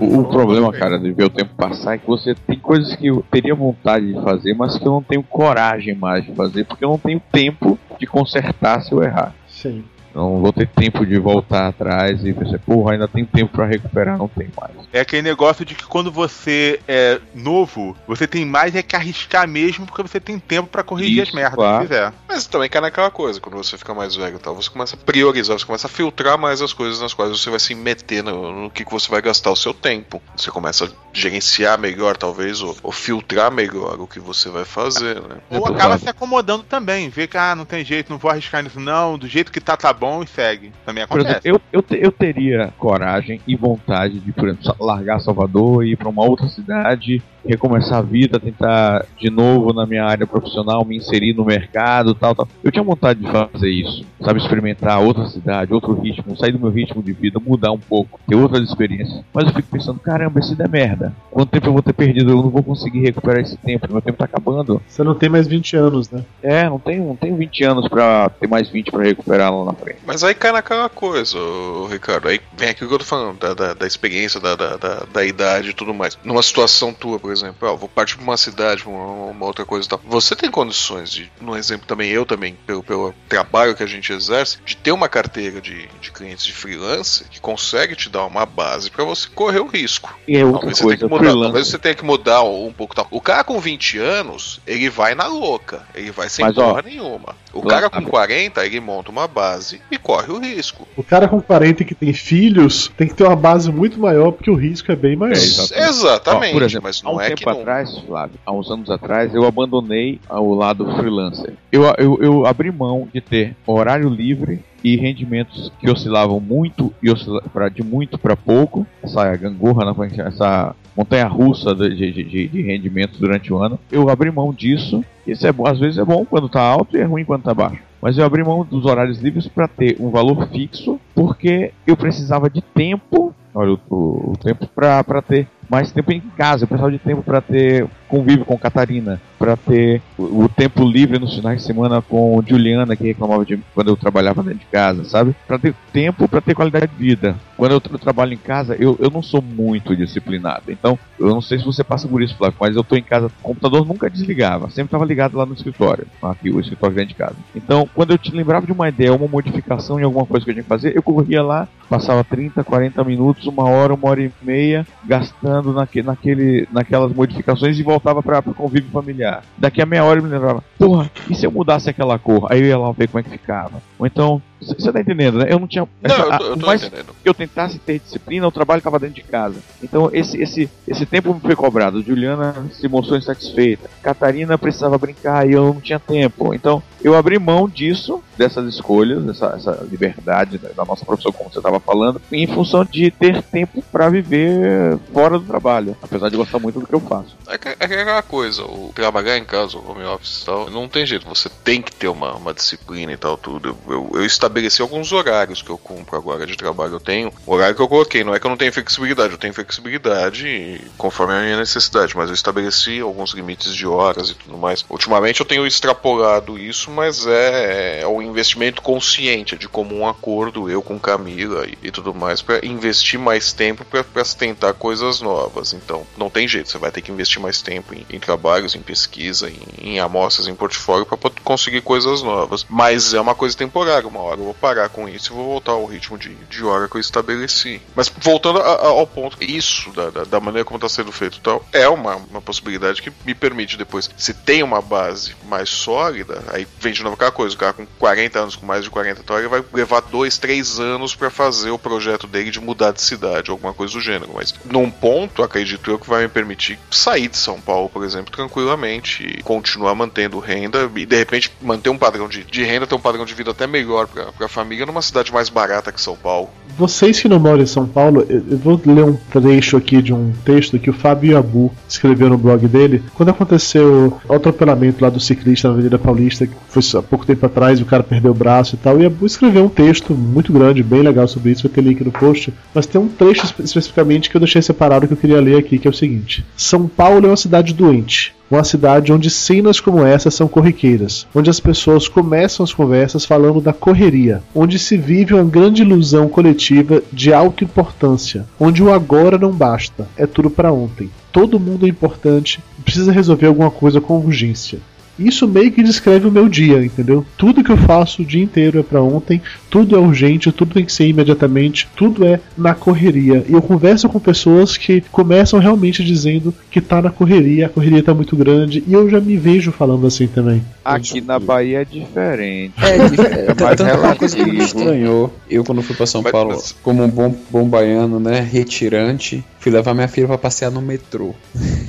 O, 0.00 0.20
o 0.20 0.24
problema, 0.24 0.72
cara, 0.72 0.98
de 0.98 1.10
ver 1.12 1.24
o 1.24 1.30
tempo 1.30 1.54
passar 1.56 1.94
é 1.94 1.98
que 1.98 2.06
você 2.06 2.34
tem 2.34 2.58
coisas 2.58 2.94
que 2.94 3.06
eu 3.06 3.24
teria 3.30 3.54
vontade 3.54 4.12
de 4.12 4.20
fazer, 4.22 4.54
mas 4.54 4.76
que 4.76 4.86
eu 4.86 4.92
não 4.92 5.02
tenho 5.02 5.22
coragem 5.22 5.94
mais 5.94 6.24
de 6.24 6.34
fazer, 6.34 6.64
porque 6.64 6.84
eu 6.84 6.90
não 6.90 6.98
tenho 6.98 7.20
tempo 7.32 7.78
de 7.98 8.06
consertar 8.06 8.82
se 8.82 8.92
eu 8.92 9.02
errar. 9.02 9.34
Sim. 9.48 9.84
Não 10.16 10.40
vou 10.40 10.50
ter 10.50 10.66
tempo 10.66 11.04
de 11.04 11.18
voltar 11.18 11.68
atrás 11.68 12.24
e 12.24 12.32
pensar, 12.32 12.58
porra, 12.60 12.92
ainda 12.92 13.06
tem 13.06 13.22
tempo 13.22 13.52
para 13.52 13.66
recuperar, 13.66 14.16
não 14.16 14.26
tem 14.26 14.48
mais. 14.58 14.72
É 14.90 15.00
aquele 15.00 15.20
negócio 15.20 15.62
de 15.62 15.74
que 15.74 15.84
quando 15.84 16.10
você 16.10 16.80
é 16.88 17.20
novo, 17.34 17.94
você 18.08 18.26
tem 18.26 18.42
mais 18.42 18.74
é 18.74 18.82
que 18.82 18.96
arriscar 18.96 19.46
mesmo, 19.46 19.84
porque 19.84 20.00
você 20.00 20.18
tem 20.18 20.38
tempo 20.38 20.70
para 20.70 20.82
corrigir 20.82 21.22
Isso, 21.22 21.28
as 21.28 21.34
merdas 21.34 21.54
claro. 21.54 21.82
que 21.82 21.88
fizer. 21.88 22.14
Mas 22.26 22.46
também 22.46 22.70
cai 22.70 22.80
naquela 22.80 23.10
coisa, 23.10 23.38
quando 23.42 23.58
você 23.58 23.76
fica 23.76 23.92
mais 23.92 24.16
velho 24.16 24.36
e 24.36 24.38
tal, 24.38 24.54
você 24.54 24.70
começa 24.70 24.96
a 24.96 24.98
priorizar, 24.98 25.58
você 25.58 25.66
começa 25.66 25.86
a 25.86 25.90
filtrar 25.90 26.38
mais 26.38 26.62
as 26.62 26.72
coisas 26.72 26.98
nas 26.98 27.12
quais 27.12 27.30
você 27.30 27.50
vai 27.50 27.60
se 27.60 27.74
meter 27.74 28.22
no, 28.22 28.62
no 28.62 28.70
que, 28.70 28.86
que 28.86 28.90
você 28.90 29.10
vai 29.10 29.20
gastar 29.20 29.50
o 29.50 29.56
seu 29.56 29.74
tempo. 29.74 30.22
Você 30.34 30.50
começa 30.50 30.86
a 30.86 30.88
gerenciar 31.12 31.78
melhor, 31.78 32.16
talvez, 32.16 32.62
ou, 32.62 32.74
ou 32.82 32.90
filtrar 32.90 33.52
melhor 33.52 34.00
o 34.00 34.06
que 34.06 34.18
você 34.18 34.48
vai 34.48 34.64
fazer, 34.64 35.20
né? 35.20 35.36
Ou 35.50 35.66
acaba 35.66 35.98
se 35.98 36.08
acomodando 36.08 36.62
também, 36.62 37.10
vê 37.10 37.26
que 37.26 37.36
ah, 37.36 37.54
não 37.54 37.66
tem 37.66 37.84
jeito, 37.84 38.08
não 38.08 38.16
vou 38.16 38.30
arriscar 38.30 38.62
nisso, 38.62 38.80
não, 38.80 39.18
do 39.18 39.28
jeito 39.28 39.52
que 39.52 39.60
tá, 39.60 39.76
tá 39.76 39.92
bom 39.92 40.05
e 40.22 40.26
segue. 40.26 40.72
Também 40.84 41.04
acontece. 41.04 41.28
exemplo, 41.30 41.42
eu, 41.44 41.60
eu, 41.72 41.98
eu 41.98 42.12
teria 42.12 42.72
coragem 42.78 43.40
e 43.46 43.56
vontade 43.56 44.18
de, 44.20 44.32
por 44.32 44.48
exemplo, 44.48 44.74
largar 44.80 45.20
Salvador 45.20 45.84
e 45.84 45.92
ir 45.92 45.96
pra 45.96 46.08
uma 46.08 46.24
outra 46.24 46.48
cidade 46.48 47.22
recomeçar 47.46 47.98
a 47.98 48.02
vida, 48.02 48.40
tentar 48.40 49.06
de 49.18 49.30
novo 49.30 49.72
na 49.72 49.86
minha 49.86 50.04
área 50.04 50.26
profissional, 50.26 50.84
me 50.84 50.96
inserir 50.96 51.34
no 51.34 51.44
mercado, 51.44 52.14
tal, 52.14 52.34
tal. 52.34 52.48
Eu 52.62 52.70
tinha 52.70 52.82
vontade 52.82 53.20
de 53.20 53.30
fazer 53.30 53.70
isso, 53.70 54.04
sabe, 54.20 54.40
experimentar 54.40 55.00
outra 55.00 55.26
cidade, 55.26 55.72
outro 55.72 55.94
ritmo, 55.94 56.36
sair 56.36 56.52
do 56.52 56.58
meu 56.58 56.70
ritmo 56.70 57.02
de 57.02 57.12
vida, 57.12 57.40
mudar 57.40 57.72
um 57.72 57.78
pouco, 57.78 58.20
ter 58.28 58.36
outras 58.36 58.68
experiências. 58.68 59.22
Mas 59.32 59.44
eu 59.46 59.54
fico 59.54 59.68
pensando, 59.70 59.98
caramba, 60.00 60.40
isso 60.40 60.56
é 60.60 60.68
merda. 60.68 61.12
Quanto 61.30 61.50
tempo 61.50 61.68
eu 61.68 61.72
vou 61.72 61.82
ter 61.82 61.92
perdido? 61.92 62.30
Eu 62.30 62.42
não 62.42 62.50
vou 62.50 62.62
conseguir 62.62 63.00
recuperar 63.00 63.40
esse 63.40 63.56
tempo, 63.56 63.90
meu 63.90 64.02
tempo 64.02 64.18
tá 64.18 64.24
acabando. 64.24 64.82
Você 64.86 65.02
não 65.02 65.14
tem 65.14 65.28
mais 65.28 65.46
20 65.46 65.76
anos, 65.76 66.10
né? 66.10 66.24
É, 66.42 66.68
não 66.68 66.78
tenho, 66.78 67.04
não 67.04 67.16
tenho 67.16 67.36
20 67.36 67.64
anos 67.64 67.88
pra 67.88 68.28
ter 68.28 68.48
mais 68.48 68.68
20 68.68 68.90
pra 68.90 69.04
recuperar 69.04 69.54
lá 69.54 69.64
na 69.64 69.72
frente. 69.72 69.98
Mas 70.06 70.22
aí 70.24 70.34
cai 70.34 70.52
naquela 70.52 70.88
coisa, 70.88 71.38
ô, 71.38 71.86
Ricardo. 71.86 72.28
Aí 72.28 72.40
vem 72.56 72.70
aquilo 72.70 72.88
que 72.88 72.94
eu 72.94 72.98
tô 72.98 73.04
falando, 73.04 73.38
da, 73.38 73.54
da, 73.54 73.74
da 73.74 73.86
experiência, 73.86 74.40
da, 74.40 74.54
da, 74.54 74.76
da, 74.76 75.02
da 75.12 75.24
idade 75.24 75.70
e 75.70 75.74
tudo 75.74 75.94
mais. 75.94 76.18
Numa 76.24 76.42
situação 76.42 76.92
tua, 76.92 77.18
por 77.18 77.30
exemplo, 77.30 77.35
ó, 77.60 77.76
vou 77.76 77.88
partir 77.88 78.14
pra 78.16 78.24
uma 78.24 78.36
cidade, 78.36 78.82
pra 78.82 78.90
uma, 78.90 79.30
uma 79.30 79.46
outra 79.46 79.64
coisa 79.64 79.86
e 79.86 79.88
tal. 79.88 80.00
Você 80.06 80.34
tem 80.36 80.50
condições 80.50 81.10
de, 81.10 81.30
no 81.40 81.56
exemplo 81.56 81.86
também, 81.86 82.10
eu 82.10 82.24
também, 82.24 82.56
pelo, 82.66 82.82
pelo 82.82 83.14
trabalho 83.28 83.74
que 83.74 83.82
a 83.82 83.86
gente 83.86 84.12
exerce, 84.12 84.58
de 84.64 84.76
ter 84.76 84.92
uma 84.92 85.08
carteira 85.08 85.60
de, 85.60 85.88
de 86.00 86.10
clientes 86.12 86.44
de 86.44 86.52
freelance 86.52 87.24
que 87.30 87.40
consegue 87.40 87.94
te 87.96 88.08
dar 88.08 88.24
uma 88.24 88.46
base 88.46 88.90
pra 88.90 89.04
você 89.04 89.28
correr 89.34 89.60
o 89.60 89.66
risco. 89.66 90.16
E 90.26 90.36
é 90.36 90.44
outra 90.44 90.60
Talvez 90.60 90.80
coisa, 90.80 90.96
você 90.96 90.96
tenha 90.96 91.08
que 91.08 91.14
mudar, 91.14 91.18
freelance. 91.30 91.42
talvez 91.44 91.66
você 91.68 91.78
tenha 91.78 91.94
que 91.94 92.04
mudar 92.04 92.42
um 92.42 92.72
pouco 92.72 92.94
tal. 92.94 93.06
O 93.10 93.20
cara 93.20 93.44
com 93.44 93.58
20 93.60 93.98
anos, 93.98 94.60
ele 94.66 94.88
vai 94.90 95.14
na 95.14 95.26
louca, 95.26 95.86
ele 95.94 96.10
vai 96.10 96.28
sem 96.28 96.44
Mas, 96.44 96.56
ó, 96.58 96.68
porra 96.68 96.82
nenhuma. 96.82 97.34
O 97.52 97.60
lá- 97.62 97.74
cara 97.74 97.90
com 97.90 98.02
40, 98.04 98.64
ele 98.66 98.80
monta 98.80 99.10
uma 99.10 99.26
base 99.26 99.80
e 99.90 99.98
corre 99.98 100.30
o 100.32 100.38
risco. 100.38 100.86
O 100.96 101.02
cara 101.02 101.26
com 101.28 101.40
40 101.40 101.84
que 101.84 101.94
tem 101.94 102.12
filhos 102.12 102.90
tem 102.96 103.08
que 103.08 103.14
ter 103.14 103.24
uma 103.24 103.36
base 103.36 103.70
muito 103.72 103.98
maior, 103.98 104.32
porque 104.32 104.50
o 104.50 104.54
risco 104.54 104.90
é 104.92 104.96
bem 104.96 105.16
maior. 105.16 105.32
Exatamente, 105.34 106.50
Ó, 106.50 106.52
por 106.52 106.62
exemplo, 106.62 106.82
mas 106.84 107.02
há 107.04 107.08
um 107.08 107.12
não 107.12 107.20
é 107.26 107.34
tempo 107.34 107.50
atrás, 107.50 107.98
Flávio, 107.98 108.38
há 108.44 108.52
uns 108.52 108.70
anos 108.70 108.90
atrás, 108.90 109.34
eu 109.34 109.46
abandonei 109.46 110.20
o 110.30 110.54
lado 110.54 110.86
freelancer. 110.96 111.54
Eu, 111.70 111.82
eu, 111.98 112.18
eu 112.22 112.46
abri 112.46 112.70
mão 112.70 113.08
de 113.12 113.20
ter 113.20 113.56
horário 113.66 114.08
livre 114.08 114.60
e 114.82 114.96
rendimentos 114.96 115.72
que 115.80 115.90
oscilavam 115.90 116.38
muito 116.38 116.92
e 117.02 117.10
oscila, 117.10 117.42
pra, 117.52 117.68
de 117.68 117.82
muito 117.82 118.18
para 118.18 118.36
pouco. 118.36 118.86
Essa 119.02 119.34
gangorra, 119.36 119.92
frente, 119.94 120.20
essa 120.20 120.74
montanha 120.96 121.26
russa 121.26 121.74
de, 121.74 121.94
de, 121.94 122.12
de, 122.24 122.48
de 122.48 122.62
rendimentos 122.62 123.18
durante 123.18 123.52
o 123.52 123.58
ano. 123.58 123.78
Eu 123.90 124.08
abri 124.08 124.30
mão 124.30 124.52
disso. 124.52 125.04
Isso 125.26 125.46
é 125.46 125.52
às 125.66 125.78
vezes 125.80 125.98
é 125.98 126.04
bom 126.04 126.24
quando 126.24 126.48
tá 126.48 126.60
alto 126.62 126.96
e 126.96 127.00
é 127.00 127.04
ruim 127.04 127.24
quando 127.24 127.42
tá 127.42 127.52
baixo. 127.52 127.82
Mas 128.00 128.16
eu 128.16 128.24
abri 128.24 128.44
mão 128.44 128.64
dos 128.64 128.84
horários 128.84 129.18
livres 129.20 129.48
para 129.48 129.66
ter 129.66 129.96
um 129.98 130.10
valor 130.10 130.48
fixo, 130.50 131.00
porque 131.14 131.72
eu 131.84 131.96
precisava 131.96 132.48
de 132.48 132.60
tempo, 132.62 133.34
olha 133.52 133.72
o- 133.90 134.32
o 134.32 134.36
tempo 134.40 134.68
para 134.68 135.02
ter 135.22 135.48
mais 135.68 135.92
tempo 135.92 136.12
em 136.12 136.20
casa, 136.20 136.64
eu 136.64 136.68
precisava 136.68 136.92
de 136.92 136.98
tempo 136.98 137.22
para 137.22 137.40
ter 137.40 137.86
convívio 138.08 138.44
com 138.44 138.58
Catarina, 138.58 139.20
para 139.38 139.56
ter 139.56 140.00
o, 140.16 140.44
o 140.44 140.48
tempo 140.48 140.84
livre 140.88 141.18
nos 141.18 141.34
finais 141.34 141.60
de 141.60 141.66
semana 141.66 142.00
com 142.00 142.42
Juliana, 142.46 142.96
que 142.96 143.04
reclamava 143.04 143.44
de 143.44 143.58
quando 143.74 143.88
eu 143.88 143.96
trabalhava 143.96 144.42
dentro 144.42 144.60
de 144.60 144.66
casa, 144.66 145.04
sabe? 145.04 145.34
Para 145.46 145.58
ter 145.58 145.74
tempo 145.92 146.28
para 146.28 146.40
ter 146.40 146.54
qualidade 146.54 146.86
de 146.88 146.96
vida. 146.96 147.36
Quando 147.56 147.72
eu, 147.72 147.80
tra- 147.80 147.98
trabalho 147.98 148.32
em 148.32 148.38
casa, 148.38 148.76
eu, 148.78 148.96
eu 149.00 149.10
não 149.10 149.22
sou 149.22 149.42
muito 149.42 149.96
disciplinado. 149.96 150.64
Então, 150.68 150.98
eu 151.18 151.28
não 151.28 151.40
sei 151.40 151.58
se 151.58 151.64
você 151.64 151.82
passa 151.82 152.06
por 152.06 152.22
isso, 152.22 152.36
Flávio, 152.36 152.56
mas 152.60 152.76
eu 152.76 152.84
tô 152.84 152.96
em 152.96 153.02
casa, 153.02 153.26
o 153.26 153.30
computador 153.42 153.86
nunca 153.86 154.08
desligava, 154.08 154.66
sempre 154.68 154.84
estava 154.86 155.04
ligado 155.04 155.36
lá 155.36 155.44
no 155.46 155.54
escritório, 155.54 156.06
aqui 156.22 156.50
o 156.50 156.60
escritório 156.60 156.94
dentro 156.94 157.08
de 157.10 157.14
casa. 157.14 157.36
Então, 157.54 157.88
quando 157.94 158.12
eu 158.12 158.18
te 158.18 158.30
lembrava 158.34 158.66
de 158.66 158.72
uma 158.72 158.88
ideia, 158.88 159.12
uma 159.14 159.26
modificação 159.28 159.98
em 159.98 160.04
alguma 160.04 160.26
coisa 160.26 160.44
que 160.44 160.50
eu 160.50 160.54
tinha 160.54 160.62
que 160.62 160.68
fazer, 160.68 160.96
eu 160.96 161.02
corria 161.02 161.42
lá, 161.42 161.68
passava 161.88 162.22
30, 162.24 162.62
40 162.62 163.02
minutos, 163.04 163.46
uma 163.46 163.64
hora, 163.64 163.94
uma 163.94 164.08
hora 164.08 164.22
e 164.22 164.30
meia, 164.42 164.86
gastando 165.04 165.72
naque, 165.72 166.02
naquele, 166.02 166.68
naquelas 166.70 167.12
modificações 167.12 167.78
e 167.78 167.82
voltava 167.82 167.95
para 168.00 168.50
o 168.50 168.54
convívio 168.54 168.90
familiar. 168.90 169.42
Daqui 169.56 169.80
a 169.82 169.86
meia 169.86 170.04
hora 170.04 170.18
eu 170.18 170.24
me 170.24 170.28
lembrava, 170.28 170.62
porra, 170.78 171.10
e 171.28 171.34
se 171.34 171.46
eu 171.46 171.50
mudasse 171.50 171.90
aquela 171.90 172.18
cor? 172.18 172.46
Aí 172.50 172.60
eu 172.60 172.66
ia 172.66 172.78
lá 172.78 172.90
ver 172.92 173.08
como 173.08 173.20
é 173.20 173.22
que 173.22 173.30
ficava. 173.30 173.82
Ou 173.98 174.06
então, 174.06 174.42
você 174.60 174.92
tá 174.92 175.00
entendendo, 175.00 175.38
né? 175.38 175.46
Eu 175.48 175.58
não 175.58 175.66
tinha. 175.68 175.86
Não, 176.00 176.16
eu 176.16 176.38
tô- 176.38 176.44
eu 176.46 176.56
tô 176.56 176.72
entendendo. 176.72 177.14
que 177.22 177.28
eu 177.28 177.34
tentasse 177.34 177.78
ter 177.78 177.98
disciplina, 178.00 178.46
o 178.46 178.52
trabalho 178.52 178.78
estava 178.78 178.98
dentro 178.98 179.16
de 179.16 179.24
casa. 179.24 179.60
Então 179.82 180.08
esse, 180.12 180.40
esse, 180.40 180.68
esse 180.86 181.04
tempo 181.06 181.34
me 181.34 181.40
foi 181.40 181.54
cobrado. 181.56 182.02
Juliana 182.02 182.68
se 182.72 182.88
mostrou 182.88 183.18
insatisfeita. 183.18 183.88
Catarina 184.02 184.56
precisava 184.58 184.98
brincar 184.98 185.48
e 185.48 185.52
eu 185.52 185.64
não 185.74 185.80
tinha 185.80 185.98
tempo. 186.00 186.54
Então 186.54 186.82
eu 187.02 187.14
abri 187.14 187.38
mão 187.38 187.68
disso, 187.68 188.20
dessas 188.36 188.74
escolhas, 188.74 189.22
dessa 189.24 189.46
essa 189.56 189.86
liberdade 189.90 190.58
da, 190.58 190.84
nossa 190.84 191.04
profissão, 191.04 191.32
como 191.32 191.50
você 191.52 191.58
estava 191.58 191.78
falando, 191.80 192.20
em 192.32 192.46
função 192.48 192.84
de 192.84 193.10
ter 193.10 193.42
tempo 193.44 193.82
para 193.92 194.08
viver 194.08 194.98
fora 195.12 195.38
do 195.38 195.44
trabalho. 195.46 195.96
Apesar 196.02 196.28
de 196.30 196.36
gostar 196.36 196.58
muito 196.58 196.80
do 196.80 196.86
que 196.86 196.94
eu 196.94 197.00
faço. 197.00 197.36
É, 197.48 197.58
que- 197.58 197.68
é 197.68 197.74
aquela 197.84 198.22
coisa, 198.22 198.62
o 198.64 198.90
trabalhar 198.94 199.36
em 199.38 199.44
casa, 199.44 199.78
o 199.78 199.90
home 199.90 200.04
office 200.04 200.42
e 200.42 200.46
tal, 200.46 200.70
não 200.70 200.88
tem 200.88 201.06
jeito, 201.06 201.26
você 201.28 201.48
tem 201.64 201.80
que 201.80 201.92
ter 201.92 202.08
uma, 202.08 202.34
uma 202.34 202.52
disciplina 202.54 203.12
e 203.12 203.16
tal, 203.16 203.36
tudo. 203.36 203.68
Eu, 203.86 203.92
eu, 203.92 204.10
eu 204.20 204.24
estabeleci 204.46 204.80
alguns 204.80 205.12
horários 205.12 205.60
que 205.60 205.70
eu 205.70 205.78
cumpro 205.78 206.16
agora 206.16 206.46
de 206.46 206.56
trabalho. 206.56 206.94
Eu 206.94 207.00
tenho 207.00 207.32
o 207.44 207.52
horário 207.52 207.74
que 207.74 207.82
eu 207.82 207.88
coloquei, 207.88 208.24
não 208.24 208.34
é 208.34 208.40
que 208.40 208.46
eu 208.46 208.50
não 208.50 208.56
tenho 208.56 208.72
flexibilidade, 208.72 209.32
eu 209.32 209.38
tenho 209.38 209.52
flexibilidade 209.52 210.80
conforme 210.96 211.34
a 211.34 211.40
minha 211.40 211.56
necessidade, 211.56 212.16
mas 212.16 212.28
eu 212.28 212.34
estabeleci 212.34 213.00
alguns 213.00 213.32
limites 213.32 213.74
de 213.74 213.86
horas 213.86 214.30
e 214.30 214.34
tudo 214.34 214.56
mais. 214.56 214.84
Ultimamente 214.88 215.40
eu 215.40 215.46
tenho 215.46 215.66
extrapolado 215.66 216.58
isso, 216.58 216.90
mas 216.90 217.26
é, 217.26 218.00
é 218.02 218.08
um 218.08 218.22
investimento 218.22 218.80
consciente, 218.80 219.56
de 219.56 219.68
comum 219.68 220.06
acordo, 220.08 220.70
eu 220.70 220.82
com 220.82 220.98
Camila 220.98 221.66
e, 221.66 221.76
e 221.82 221.90
tudo 221.90 222.14
mais, 222.14 222.40
para 222.40 222.64
investir 222.64 223.18
mais 223.18 223.52
tempo 223.52 223.84
para 223.84 224.24
tentar 224.38 224.72
coisas 224.74 225.20
novas. 225.20 225.72
Então, 225.72 226.06
não 226.16 226.30
tem 226.30 226.46
jeito, 226.46 226.70
você 226.70 226.78
vai 226.78 226.90
ter 226.90 227.02
que 227.02 227.10
investir 227.10 227.40
mais 227.40 227.60
tempo 227.60 227.94
em, 227.94 228.06
em 228.10 228.20
trabalhos, 228.20 228.74
em 228.74 228.80
pesquisa, 228.80 229.50
em, 229.50 229.58
em 229.80 230.00
amostras, 230.00 230.48
em 230.48 230.54
portfólio 230.54 231.06
para 231.06 231.18
conseguir 231.42 231.80
coisas 231.80 232.22
novas. 232.22 232.66
Mas 232.68 233.14
é 233.14 233.20
uma 233.20 233.34
coisa 233.34 233.56
temporária, 233.56 234.08
uma 234.08 234.20
hora 234.20 234.35
eu 234.40 234.44
vou 234.44 234.54
parar 234.54 234.88
com 234.88 235.08
isso 235.08 235.32
e 235.32 235.36
vou 235.36 235.44
voltar 235.46 235.72
ao 235.72 235.84
ritmo 235.86 236.18
de, 236.18 236.34
de 236.34 236.64
hora 236.64 236.88
que 236.88 236.96
eu 236.96 237.00
estabeleci. 237.00 237.80
Mas 237.94 238.08
voltando 238.08 238.58
a- 238.60 238.62
a- 238.74 238.86
ao 238.88 239.06
ponto, 239.06 239.36
isso 239.42 239.90
da, 239.92 240.10
da, 240.10 240.24
da 240.24 240.40
maneira 240.40 240.64
como 240.64 240.76
está 240.76 240.88
sendo 240.88 241.12
feito 241.12 241.40
tal, 241.40 241.64
é 241.72 241.88
uma, 241.88 242.16
uma 242.16 242.40
possibilidade 242.40 243.00
que 243.02 243.12
me 243.24 243.34
permite 243.34 243.76
depois, 243.76 244.10
se 244.16 244.32
tem 244.34 244.62
uma 244.62 244.80
base 244.80 245.34
mais 245.48 245.68
sólida, 245.68 246.42
aí 246.48 246.66
vem 246.80 246.92
de 246.92 247.02
novo 247.02 247.14
aquela 247.14 247.30
coisa, 247.32 247.54
o 247.54 247.58
cara 247.58 247.72
com 247.72 247.86
40 247.98 248.38
anos, 248.38 248.56
com 248.56 248.66
mais 248.66 248.84
de 248.84 248.90
40 248.90 249.22
tal, 249.22 249.38
ele 249.38 249.48
vai 249.48 249.64
levar 249.72 250.00
2, 250.00 250.38
3 250.38 250.78
anos 250.80 251.14
para 251.14 251.30
fazer 251.30 251.70
o 251.70 251.78
projeto 251.78 252.26
dele 252.26 252.50
de 252.50 252.60
mudar 252.60 252.92
de 252.92 253.00
cidade, 253.02 253.50
alguma 253.50 253.72
coisa 253.72 253.92
do 253.94 254.00
gênero. 254.00 254.32
Mas 254.34 254.54
num 254.64 254.90
ponto, 254.90 255.42
acredito 255.42 255.90
eu, 255.90 255.98
que 255.98 256.08
vai 256.08 256.22
me 256.22 256.28
permitir 256.28 256.78
sair 256.90 257.28
de 257.28 257.36
São 257.36 257.60
Paulo, 257.60 257.88
por 257.88 258.04
exemplo, 258.04 258.30
tranquilamente 258.32 259.24
e 259.26 259.42
continuar 259.42 259.94
mantendo 259.94 260.38
renda 260.38 260.90
e 260.96 261.06
de 261.06 261.16
repente 261.16 261.52
manter 261.60 261.90
um 261.90 261.98
padrão 261.98 262.28
de, 262.28 262.44
de 262.44 262.62
renda, 262.64 262.86
ter 262.86 262.94
um 262.94 263.00
padrão 263.00 263.24
de 263.24 263.34
vida 263.34 263.50
até 263.50 263.66
melhor 263.66 264.06
para 264.06 264.25
a 264.40 264.48
família 264.48 264.86
numa 264.86 265.02
cidade 265.02 265.32
mais 265.32 265.48
barata 265.48 265.92
que 265.92 266.00
São 266.00 266.16
Paulo. 266.16 266.48
Vocês 266.78 267.18
que 267.20 267.28
não 267.28 267.38
moram 267.38 267.62
em 267.62 267.66
São 267.66 267.86
Paulo, 267.86 268.26
eu 268.28 268.58
vou 268.58 268.80
ler 268.84 269.04
um 269.04 269.16
trecho 269.32 269.76
aqui 269.76 270.02
de 270.02 270.12
um 270.12 270.32
texto 270.44 270.78
que 270.78 270.90
o 270.90 270.92
Fábio 270.92 271.32
Yabu 271.32 271.72
escreveu 271.88 272.28
no 272.28 272.36
blog 272.36 272.66
dele. 272.68 273.02
Quando 273.14 273.30
aconteceu 273.30 274.18
o 274.28 274.32
atropelamento 274.34 275.02
lá 275.02 275.08
do 275.08 275.18
ciclista 275.20 275.68
na 275.68 275.74
Avenida 275.74 275.98
Paulista, 275.98 276.46
que 276.46 276.54
foi 276.68 276.82
há 276.98 277.02
pouco 277.02 277.24
tempo 277.24 277.46
atrás, 277.46 277.80
o 277.80 277.84
cara 277.86 278.02
perdeu 278.02 278.32
o 278.32 278.34
braço 278.34 278.74
e 278.74 278.78
tal, 278.78 278.96
o 278.96 279.26
escreveu 279.26 279.64
um 279.64 279.68
texto 279.70 280.14
muito 280.14 280.52
grande, 280.52 280.82
bem 280.82 281.02
legal 281.02 281.26
sobre 281.26 281.52
isso, 281.52 281.62
vai 281.66 281.72
ter 281.72 281.80
link 281.80 282.04
no 282.04 282.12
post. 282.12 282.52
Mas 282.74 282.86
tem 282.86 283.00
um 283.00 283.08
trecho 283.08 283.46
espe- 283.46 283.62
especificamente 283.62 284.28
que 284.28 284.36
eu 284.36 284.40
deixei 284.40 284.60
separado 284.60 285.06
que 285.06 285.14
eu 285.14 285.18
queria 285.18 285.40
ler 285.40 285.58
aqui, 285.58 285.78
que 285.78 285.88
é 285.88 285.90
o 285.90 285.94
seguinte: 285.94 286.44
São 286.56 286.86
Paulo 286.86 287.26
é 287.26 287.30
uma 287.30 287.36
cidade 287.36 287.72
doente. 287.72 288.34
Uma 288.48 288.62
cidade 288.62 289.12
onde 289.12 289.28
cenas 289.28 289.80
como 289.80 290.04
essa 290.04 290.30
são 290.30 290.46
corriqueiras, 290.46 291.26
onde 291.34 291.50
as 291.50 291.58
pessoas 291.58 292.06
começam 292.06 292.62
as 292.62 292.72
conversas 292.72 293.24
falando 293.24 293.60
da 293.60 293.72
correria, 293.72 294.40
onde 294.54 294.78
se 294.78 294.96
vive 294.96 295.34
uma 295.34 295.42
grande 295.42 295.82
ilusão 295.82 296.28
coletiva 296.28 297.02
de 297.12 297.32
alta 297.32 297.64
importância, 297.64 298.46
onde 298.58 298.82
o 298.82 298.92
agora 298.92 299.36
não 299.36 299.50
basta, 299.50 300.06
é 300.16 300.26
tudo 300.26 300.48
para 300.48 300.72
ontem. 300.72 301.10
Todo 301.32 301.58
mundo 301.58 301.86
é 301.86 301.88
importante 301.88 302.60
e 302.78 302.82
precisa 302.82 303.10
resolver 303.10 303.46
alguma 303.46 303.70
coisa 303.70 304.00
com 304.00 304.18
urgência. 304.18 304.78
Isso 305.18 305.46
meio 305.48 305.70
que 305.72 305.82
descreve 305.82 306.26
o 306.26 306.30
meu 306.32 306.48
dia, 306.48 306.84
entendeu? 306.84 307.24
Tudo 307.36 307.62
que 307.64 307.70
eu 307.70 307.76
faço 307.76 308.22
o 308.22 308.24
dia 308.24 308.42
inteiro 308.42 308.78
é 308.78 308.82
pra 308.82 309.02
ontem, 309.02 309.40
tudo 309.70 309.96
é 309.96 309.98
urgente, 309.98 310.52
tudo 310.52 310.74
tem 310.74 310.84
que 310.84 310.92
ser 310.92 311.06
imediatamente, 311.08 311.88
tudo 311.96 312.24
é 312.24 312.40
na 312.56 312.74
correria. 312.74 313.44
E 313.48 313.52
eu 313.52 313.62
converso 313.62 314.08
com 314.08 314.18
pessoas 314.20 314.76
que 314.76 315.02
começam 315.12 315.58
realmente 315.58 316.04
dizendo 316.04 316.54
que 316.70 316.80
tá 316.80 317.00
na 317.00 317.10
correria, 317.10 317.66
a 317.66 317.68
correria 317.68 318.02
tá 318.02 318.12
muito 318.14 318.36
grande, 318.36 318.82
e 318.86 318.92
eu 318.92 319.08
já 319.08 319.20
me 319.20 319.36
vejo 319.36 319.72
falando 319.72 320.06
assim 320.06 320.26
também. 320.26 320.62
Aqui 320.84 321.20
na 321.20 321.38
Bahia 321.38 321.82
é 321.82 321.84
diferente. 321.84 322.74
É, 322.82 323.08
dif- 323.08 323.20
é, 323.20 323.54
mais 323.64 323.80
é 323.80 323.84
relativo. 323.84 324.54
estranhou. 324.62 325.32
Eu, 325.50 325.64
quando 325.64 325.82
fui 325.82 325.96
pra 325.96 326.06
São 326.06 326.22
Paulo, 326.22 326.62
como 326.82 327.02
um 327.04 327.08
bom, 327.08 327.34
bom 327.50 327.64
baiano, 327.68 328.20
né, 328.20 328.40
retirante, 328.40 329.44
Fui 329.66 329.72
levar 329.72 329.94
minha 329.94 330.06
filha 330.06 330.28
pra 330.28 330.38
passear 330.38 330.70
no 330.70 330.80
metrô. 330.80 331.34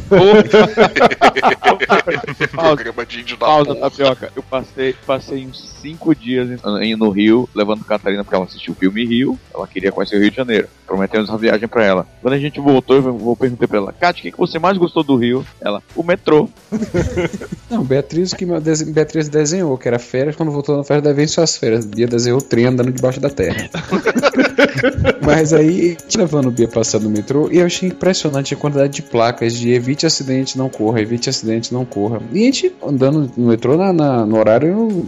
Programa 2.52 3.06
de 3.06 3.20
índio 3.22 3.38
da 3.38 3.46
Pausa, 3.46 3.76
tapioca. 3.76 4.32
Eu 4.36 4.42
passei, 4.42 4.96
passei 5.06 5.46
uns 5.46 5.78
cinco 5.80 6.16
dias 6.16 6.60
em- 6.82 6.96
no 6.96 7.12
Rio, 7.12 7.48
levando 7.54 7.86
Catarina 7.86 8.24
porque 8.24 8.36
ela 8.36 8.46
assistiu 8.46 8.74
o 8.74 8.76
filme 8.76 9.06
Rio. 9.06 9.38
Ela 9.54 9.68
queria 9.68 9.92
conhecer 9.92 10.16
o 10.16 10.20
Rio 10.20 10.32
de 10.32 10.38
Janeiro. 10.38 10.68
Prometemos 10.88 11.30
essa 11.30 11.38
viagem 11.38 11.68
pra 11.68 11.86
ela. 11.86 12.08
Quando 12.20 12.34
a 12.34 12.40
gente 12.40 12.60
voltou, 12.60 12.96
eu 12.96 13.14
vou 13.14 13.36
perguntar 13.36 13.68
pra 13.68 13.78
ela: 13.78 13.94
Kátia, 13.94 14.22
o 14.22 14.24
que, 14.24 14.32
que 14.32 14.38
você 14.40 14.58
mais 14.58 14.76
gostou 14.76 15.04
do 15.04 15.16
Rio? 15.16 15.46
Ela, 15.62 15.84
o 15.96 16.02
metrô. 16.02 16.50
Não, 17.70 17.84
Beatriz 17.84 18.34
que 18.34 18.44
Beatriz 18.88 19.30
desenhou, 19.30 19.78
que 19.78 19.88
era 19.88 20.00
férias, 20.00 20.36
quando 20.36 20.52
voltou 20.52 20.76
na 20.78 20.84
férias, 20.84 21.04
deve 21.04 21.22
vir 21.22 21.28
suas 21.28 21.56
férias. 21.58 21.86
Bia 21.86 22.08
desenhou 22.08 22.40
o 22.40 22.42
trem 22.42 22.66
andando 22.66 22.92
debaixo 22.92 23.20
da 23.20 23.30
terra. 23.30 23.70
Mas 25.36 25.54
aí, 25.54 25.98
a 26.16 26.18
levando 26.18 26.48
o 26.48 26.52
Bia 26.52 26.68
passando 26.68 27.04
no 27.04 27.10
metrô, 27.10 27.50
e 27.52 27.58
eu 27.60 27.66
achei 27.66 27.90
impressionante 27.90 28.54
a 28.54 28.58
quantidade 28.58 28.94
de 28.94 29.02
placas 29.02 29.54
de 29.54 29.72
evite 29.72 30.06
acidente, 30.06 30.58
não 30.58 30.70
corra, 30.70 31.02
evite 31.02 31.30
acidente, 31.30 31.74
não 31.74 31.84
corra. 31.86 32.22
E 32.32 32.42
a 32.42 32.46
gente 32.46 32.74
andando 32.82 33.32
no 33.36 33.48
metrô 33.48 33.76
na, 33.78 33.92
na- 33.92 34.26
no 34.26 34.38
horário 34.38 35.06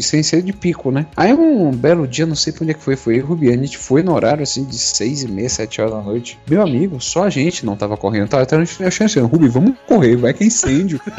sem 0.00 0.22
ser 0.22 0.42
de 0.42 0.52
pico, 0.52 0.90
né? 0.90 1.06
Aí 1.16 1.32
um 1.32 1.70
belo 1.70 2.06
dia, 2.06 2.26
não 2.26 2.34
sei 2.34 2.52
pra 2.52 2.62
onde 2.64 2.72
é 2.72 2.74
que 2.74 2.82
foi, 2.82 2.96
foi 2.96 3.18
Rubiane, 3.20 3.58
a 3.62 3.66
gente 3.66 3.78
foi 3.78 4.02
no 4.02 4.12
horário 4.14 4.42
assim 4.42 4.64
de 4.64 4.76
seis 4.78 5.22
e 5.22 5.28
meia, 5.28 5.48
sete 5.48 5.80
horas 5.80 5.94
da 5.94 6.00
noite. 6.02 6.38
Meu 6.48 6.62
amigo, 6.62 7.00
só 7.00 7.24
a 7.24 7.30
gente 7.30 7.64
não 7.64 7.76
tava 7.76 7.96
correndo. 7.96 8.28
Tava 8.28 8.44
tava 8.46 8.62
achando 8.62 9.06
assim, 9.06 9.20
Rubi, 9.20 9.48
vamos 9.48 9.74
correr, 9.86 10.16
vai 10.16 10.32
que 10.34 10.44
é 10.44 10.46
incêndio. 10.46 11.00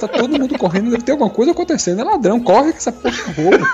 Tá 0.00 0.08
todo 0.08 0.38
mundo 0.38 0.56
correndo, 0.56 0.90
deve 0.90 1.02
ter 1.02 1.12
alguma 1.12 1.28
coisa 1.28 1.52
acontecendo. 1.52 2.00
É 2.00 2.04
ladrão, 2.04 2.40
corre 2.40 2.72
que 2.72 2.78
essa 2.78 2.90
porra 2.90 3.14
é 3.14 3.42
roubo. 3.42 3.66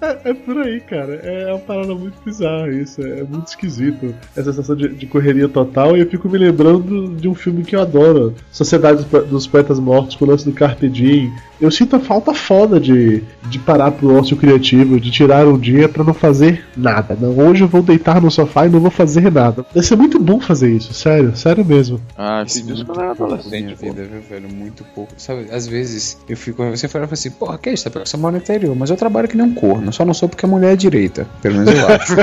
É, 0.00 0.30
é 0.30 0.34
por 0.34 0.58
aí, 0.58 0.80
cara. 0.80 1.14
É 1.16 1.50
uma 1.52 1.58
parada 1.58 1.94
muito 1.94 2.14
bizarra 2.24 2.68
isso. 2.70 3.00
É 3.02 3.22
muito 3.22 3.46
esquisito. 3.48 4.14
Essa 4.36 4.52
sensação 4.52 4.76
de, 4.76 4.88
de 4.88 5.06
correria 5.06 5.48
total. 5.48 5.96
E 5.96 6.00
eu 6.00 6.08
fico 6.08 6.28
me 6.28 6.38
lembrando 6.38 7.08
de 7.16 7.28
um 7.28 7.34
filme 7.34 7.64
que 7.64 7.74
eu 7.76 7.80
adoro: 7.82 8.34
Sociedade 8.52 8.98
dos, 8.98 9.06
Po- 9.06 9.22
dos 9.22 9.46
Poetas 9.46 9.78
Mortos, 9.78 10.16
com 10.16 10.24
o 10.24 10.28
lance 10.28 10.44
do 10.44 10.52
Carpe 10.52 10.88
Diem. 10.88 11.32
Eu 11.60 11.70
sinto 11.70 11.96
a 11.96 12.00
falta 12.00 12.34
foda 12.34 12.78
de, 12.78 13.22
de 13.48 13.58
parar 13.58 13.92
pro 13.92 14.14
ócio 14.18 14.36
criativo, 14.36 14.98
de 15.00 15.10
tirar 15.10 15.46
um 15.46 15.56
dia 15.56 15.88
pra 15.88 16.04
não 16.04 16.12
fazer 16.12 16.64
nada. 16.76 17.16
Não, 17.18 17.38
hoje 17.38 17.62
eu 17.62 17.68
vou 17.68 17.80
deitar 17.82 18.20
no 18.20 18.30
sofá 18.30 18.66
e 18.66 18.68
não 18.68 18.80
vou 18.80 18.90
fazer 18.90 19.30
nada. 19.32 19.64
Deve 19.72 19.86
ser 19.86 19.96
muito 19.96 20.18
bom 20.18 20.40
fazer 20.40 20.70
isso, 20.70 20.92
sério, 20.92 21.34
sério 21.36 21.64
mesmo. 21.64 22.00
Ah, 22.18 22.42
fiz 22.44 22.56
isso 22.56 22.84
quando 22.84 22.98
eu 22.98 23.02
era 23.04 23.12
adolescente. 23.12 23.62
Minha 23.64 23.76
vida, 23.76 24.02
viu, 24.04 24.20
velho? 24.28 24.48
Muito 24.52 24.84
pouco. 24.94 25.12
Sabe, 25.16 25.46
às 25.50 25.66
vezes 25.66 26.18
eu 26.28 26.36
fico. 26.36 26.62
Você 26.70 26.88
fala 26.88 27.08
assim, 27.10 27.30
porra, 27.30 27.56
que 27.56 27.70
isso? 27.70 27.88
Você 27.88 28.16
mora 28.16 28.32
no 28.36 28.42
interior, 28.42 28.74
mas 28.76 28.90
eu 28.90 28.96
trabalho 28.96 29.28
que 29.28 29.36
nem 29.36 29.46
um 29.46 29.54
corno. 29.54 29.83
Só 29.92 30.04
não 30.04 30.14
sou 30.14 30.28
porque 30.28 30.44
a 30.44 30.48
mulher 30.48 30.72
é 30.72 30.76
direita. 30.76 31.26
Pelo 31.42 31.56
menos 31.56 31.74
eu 31.78 31.88
acho. 31.88 32.14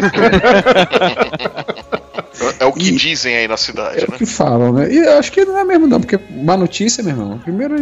É 2.59 2.65
o 2.65 2.71
que 2.73 2.91
dizem 2.91 3.35
aí 3.35 3.47
na 3.47 3.57
cidade, 3.57 4.01
É 4.01 4.05
o 4.07 4.11
né? 4.11 4.17
que 4.17 4.25
falam, 4.25 4.71
né? 4.73 4.91
E 4.91 4.97
eu 4.97 5.17
acho 5.17 5.31
que 5.31 5.43
não 5.45 5.57
é 5.57 5.63
mesmo, 5.63 5.87
não, 5.87 5.99
porque 5.99 6.19
má 6.43 6.55
notícia, 6.55 7.03
meu 7.03 7.13
irmão. 7.13 7.37
Primeiro 7.39 7.75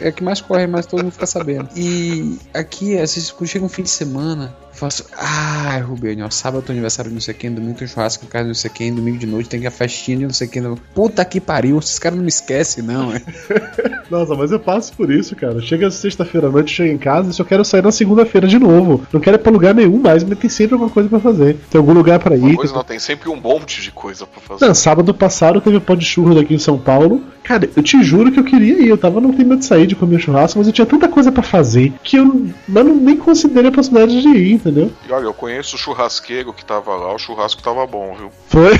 é 0.00 0.12
que 0.12 0.22
mais 0.22 0.40
corre, 0.40 0.66
mais 0.66 0.86
todo 0.86 1.02
mundo 1.02 1.12
fica 1.12 1.26
sabendo. 1.26 1.68
E 1.76 2.38
aqui, 2.52 2.98
às 2.98 3.14
vezes, 3.14 3.30
quando 3.30 3.48
chega 3.48 3.64
um 3.64 3.68
fim 3.68 3.82
de 3.82 3.90
semana, 3.90 4.54
eu 4.60 4.65
faço. 4.76 5.04
Ah, 5.16 5.80
Rubinho, 5.84 6.24
ó, 6.24 6.30
sábado 6.30 6.64
é 6.68 6.72
aniversário 6.72 7.10
de 7.10 7.14
não 7.14 7.20
sei 7.20 7.34
quem, 7.34 7.52
domingo 7.52 7.78
tem 7.78 7.88
churrasco 7.88 8.24
em 8.24 8.28
casa 8.28 8.44
de 8.44 8.48
não 8.48 8.54
sei 8.54 8.70
quem, 8.70 8.94
domingo 8.94 9.18
de 9.18 9.26
noite 9.26 9.48
tem 9.48 9.60
que 9.60 9.66
a 9.66 9.70
festinha 9.70 10.18
de 10.18 10.24
não 10.24 10.32
sei 10.32 10.46
quem. 10.46 10.62
Puta 10.94 11.24
que 11.24 11.40
pariu, 11.40 11.78
esses 11.78 11.98
caras 11.98 12.16
não 12.16 12.24
me 12.24 12.28
esquecem, 12.28 12.84
não, 12.84 13.12
é. 13.12 13.22
Nossa, 14.10 14.34
mas 14.34 14.52
eu 14.52 14.60
passo 14.60 14.92
por 14.92 15.10
isso, 15.10 15.34
cara. 15.34 15.60
Chega 15.60 15.90
sexta-feira 15.90 16.48
à 16.48 16.50
noite, 16.50 16.74
chego 16.74 16.92
em 16.92 16.98
casa 16.98 17.30
e 17.30 17.32
só 17.32 17.44
quero 17.44 17.64
sair 17.64 17.82
na 17.82 17.90
segunda-feira 17.90 18.46
de 18.46 18.58
novo. 18.58 19.06
Não 19.12 19.20
quero 19.20 19.36
ir 19.36 19.40
pra 19.40 19.52
lugar 19.52 19.74
nenhum 19.74 19.98
mais, 19.98 20.22
mas 20.22 20.38
tem 20.38 20.50
sempre 20.50 20.74
alguma 20.74 20.90
coisa 20.90 21.08
pra 21.08 21.18
fazer. 21.18 21.56
Tem 21.70 21.78
algum 21.78 21.92
lugar 21.92 22.18
pra 22.18 22.36
ir. 22.36 22.54
Pois 22.54 22.72
não, 22.72 22.84
tem 22.84 22.98
sempre 22.98 23.28
um 23.28 23.36
monte 23.36 23.82
de 23.82 23.90
coisa 23.90 24.26
pra 24.26 24.40
fazer. 24.40 24.66
Não, 24.66 24.74
sábado 24.74 25.12
passado 25.12 25.60
teve 25.60 25.76
o 25.76 25.80
pó 25.80 25.94
de 25.94 26.04
churros 26.04 26.36
aqui 26.36 26.54
em 26.54 26.58
São 26.58 26.78
Paulo. 26.78 27.22
Cara, 27.42 27.68
eu 27.76 27.82
te 27.82 28.02
juro 28.02 28.32
que 28.32 28.40
eu 28.40 28.44
queria 28.44 28.82
ir. 28.82 28.88
Eu 28.88 28.98
tava 28.98 29.20
no 29.20 29.32
clima 29.32 29.56
de 29.56 29.64
sair, 29.64 29.86
de 29.86 29.94
comer 29.94 30.18
churrasco, 30.18 30.58
mas 30.58 30.66
eu 30.66 30.72
tinha 30.72 30.86
tanta 30.86 31.08
coisa 31.08 31.30
pra 31.30 31.42
fazer 31.42 31.92
que 32.02 32.16
eu 32.16 32.46
mas 32.68 32.84
não, 32.84 32.94
nem 32.94 33.16
considerei 33.16 33.68
a 33.68 33.72
possibilidade 33.72 34.20
de 34.20 34.28
ir, 34.28 34.60
entendeu? 34.66 34.92
E 35.08 35.12
olha, 35.12 35.24
eu 35.24 35.34
conheço 35.34 35.76
o 35.76 35.78
churrasqueiro 35.78 36.52
que 36.52 36.64
tava 36.64 36.94
lá, 36.96 37.14
o 37.14 37.18
churrasco 37.18 37.62
tava 37.62 37.86
bom, 37.86 38.14
viu? 38.14 38.30
Foi. 38.48 38.72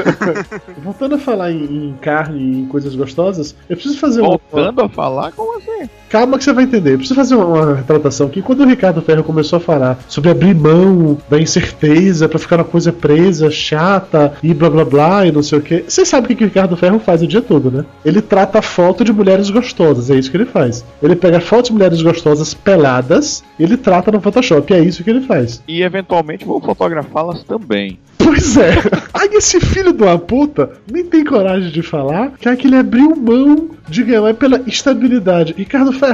Voltando 0.82 1.14
a 1.14 1.18
falar 1.18 1.50
em, 1.50 1.64
em 1.64 1.96
carne 2.00 2.38
e 2.38 2.58
em 2.60 2.66
coisas 2.66 2.94
gostosas, 2.94 3.56
eu 3.68 3.76
preciso 3.76 3.98
fazer 3.98 4.20
uma. 4.20 4.30
Voltando 4.30 4.82
a 4.82 4.88
falar, 4.88 5.32
como 5.32 5.58
assim? 5.58 5.88
Calma 6.16 6.38
que 6.38 6.44
você 6.44 6.52
vai 6.54 6.64
entender. 6.64 6.94
Eu 6.94 6.96
preciso 6.96 7.14
fazer 7.14 7.34
uma, 7.34 7.44
uma 7.44 7.74
retratação 7.74 8.26
aqui. 8.26 8.40
Quando 8.40 8.62
o 8.62 8.66
Ricardo 8.66 9.02
Ferro 9.02 9.22
começou 9.22 9.58
a 9.58 9.60
falar 9.60 9.98
sobre 10.08 10.30
abrir 10.30 10.54
mão 10.54 11.18
da 11.28 11.38
incerteza 11.38 12.26
pra 12.26 12.38
ficar 12.38 12.56
uma 12.56 12.64
coisa 12.64 12.90
presa, 12.90 13.50
chata 13.50 14.32
e 14.42 14.54
blá 14.54 14.70
blá 14.70 14.82
blá 14.86 15.26
e 15.26 15.30
não 15.30 15.42
sei 15.42 15.58
o 15.58 15.60
que. 15.60 15.84
Você 15.86 16.06
sabe 16.06 16.24
o 16.24 16.28
que, 16.28 16.36
que 16.36 16.44
o 16.44 16.46
Ricardo 16.46 16.74
Ferro 16.74 16.98
faz 16.98 17.20
o 17.20 17.26
dia 17.26 17.42
todo, 17.42 17.70
né? 17.70 17.84
Ele 18.02 18.22
trata 18.22 18.62
foto 18.62 19.04
de 19.04 19.12
mulheres 19.12 19.50
gostosas, 19.50 20.08
é 20.08 20.14
isso 20.14 20.30
que 20.30 20.38
ele 20.38 20.46
faz. 20.46 20.82
Ele 21.02 21.14
pega 21.14 21.38
fotos 21.38 21.66
de 21.68 21.74
mulheres 21.74 22.00
gostosas 22.00 22.54
peladas 22.54 23.44
e 23.58 23.64
ele 23.64 23.76
trata 23.76 24.10
no 24.10 24.18
Photoshop, 24.18 24.72
é 24.72 24.80
isso 24.80 25.04
que 25.04 25.10
ele 25.10 25.20
faz. 25.20 25.62
E 25.68 25.82
eventualmente 25.82 26.46
vou 26.46 26.62
fotografá-las 26.62 27.44
também. 27.44 27.98
Pois 28.26 28.56
é. 28.56 28.70
Aí 29.14 29.28
esse 29.34 29.60
filho 29.60 29.92
de 29.92 30.02
uma 30.02 30.18
puta 30.18 30.72
nem 30.90 31.04
tem 31.04 31.24
coragem 31.24 31.70
de 31.70 31.82
falar 31.82 32.32
que 32.38 32.48
é 32.48 32.56
que 32.56 32.66
ele 32.66 32.76
abriu 32.76 33.14
mão 33.14 33.70
de 33.88 34.02
ganhar 34.02 34.34
pela 34.34 34.62
estabilidade. 34.66 35.54
Ricardo 35.56 35.92
Ferro, 35.92 36.05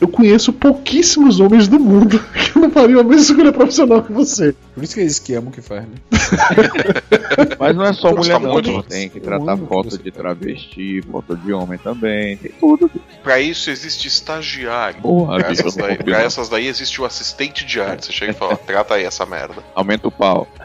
eu 0.00 0.08
conheço 0.08 0.52
pouquíssimos 0.52 1.40
homens 1.40 1.68
do 1.68 1.78
mundo 1.78 2.18
que 2.52 2.58
não 2.58 2.70
fariam 2.70 3.00
a 3.00 3.04
mesma 3.04 3.22
escolha 3.22 3.52
profissional 3.52 4.02
que 4.02 4.12
você. 4.12 4.54
Por 4.80 4.84
isso 4.84 4.94
que 4.94 5.00
eles 5.00 5.18
que 5.18 5.34
amam 5.34 5.50
o 5.50 5.52
que 5.52 5.60
faz, 5.60 5.82
né? 5.82 5.94
Mas 7.60 7.76
não 7.76 7.84
é 7.84 7.92
só 7.92 8.14
Gosta 8.14 8.38
mulher, 8.38 8.40
não. 8.40 8.52
muito. 8.52 8.82
Tem 8.84 9.10
que 9.10 9.20
tratar 9.20 9.58
foto 9.58 9.98
de 9.98 10.10
travesti, 10.10 11.02
foto 11.02 11.36
de 11.36 11.52
homem 11.52 11.78
também. 11.78 12.38
Tem 12.38 12.50
tudo. 12.52 12.90
Pra 13.22 13.38
isso 13.38 13.68
existe 13.70 14.08
estagiário. 14.08 15.02
Porra, 15.02 15.36
pra, 15.38 15.50
essas 15.52 15.76
daí, 15.76 15.98
pra 15.98 16.22
essas 16.22 16.48
daí 16.48 16.66
existe 16.66 16.98
o 17.00 17.04
assistente 17.04 17.66
de 17.66 17.78
arte. 17.78 18.06
Você 18.06 18.12
chega 18.12 18.32
e 18.32 18.34
fala, 18.34 18.56
trata 18.56 18.94
aí 18.94 19.04
essa 19.04 19.26
merda. 19.26 19.62
Aumenta 19.74 20.08
o 20.08 20.10
pau. 20.10 20.48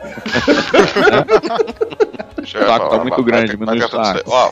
E 2.45 2.47
saco 2.47 2.89
tá 2.89 2.97
muito 2.99 3.15
vai- 3.15 3.23
grande, 3.23 3.55
vai- 3.57 3.79
vai 3.79 4.17
o. 4.17 4.21
Ó, 4.27 4.51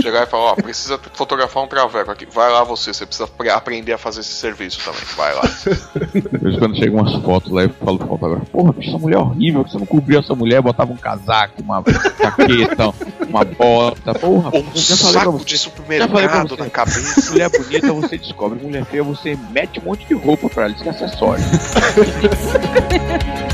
chegar 0.00 0.22
e 0.22 0.26
falar, 0.26 0.52
ó, 0.52 0.54
precisa 0.54 0.96
fotografar 1.12 1.64
um 1.64 1.66
traveco 1.66 2.10
aqui. 2.10 2.24
Vai 2.24 2.50
lá 2.52 2.62
você, 2.62 2.94
você 2.94 3.04
precisa 3.04 3.26
pre- 3.26 3.50
aprender 3.50 3.92
a 3.92 3.98
fazer 3.98 4.20
esse 4.20 4.32
serviço 4.32 4.78
também. 4.84 5.02
Vai 5.16 5.34
lá. 5.34 5.42
Às 5.42 6.40
vezes 6.40 6.58
quando 6.60 6.76
chegam 6.76 7.00
umas 7.00 7.12
fotos 7.24 7.50
lá, 7.50 7.64
eu 7.64 7.70
falo 7.70 7.98
pro 7.98 8.06
fotógrafo, 8.06 8.46
porra, 8.46 8.72
bicho, 8.72 8.92
mulher 9.02 9.18
horrível, 9.18 9.62
você 9.62 9.78
não 9.78 9.86
cobriu 9.86 10.20
essa 10.20 10.34
mulher, 10.34 10.62
botava 10.62 10.92
um 10.92 10.96
casaco, 10.96 11.62
uma 11.62 11.82
jaqueta, 11.86 12.92
uma 13.28 13.44
bota, 13.44 14.14
porra, 14.14 14.50
Um 14.56 14.64
já 14.74 14.96
falei 14.96 15.12
saco 15.12 15.32
você. 15.32 15.44
de 15.44 15.58
falei 15.58 15.58
supermercado 15.58 16.48
você. 16.48 16.62
na 16.62 16.70
cabeça. 16.70 17.30
Mulher 17.32 17.50
bonita 17.50 17.92
você 17.92 18.18
descobre, 18.18 18.62
mulher 18.62 18.84
feia 18.84 19.02
você 19.02 19.36
mete 19.50 19.80
um 19.80 19.84
monte 19.84 20.06
de 20.06 20.14
roupa 20.14 20.48
pra 20.48 20.64
ela, 20.64 20.72
isso 20.72 20.82
que 20.82 20.88
é 20.88 20.92
acessório. 20.92 21.42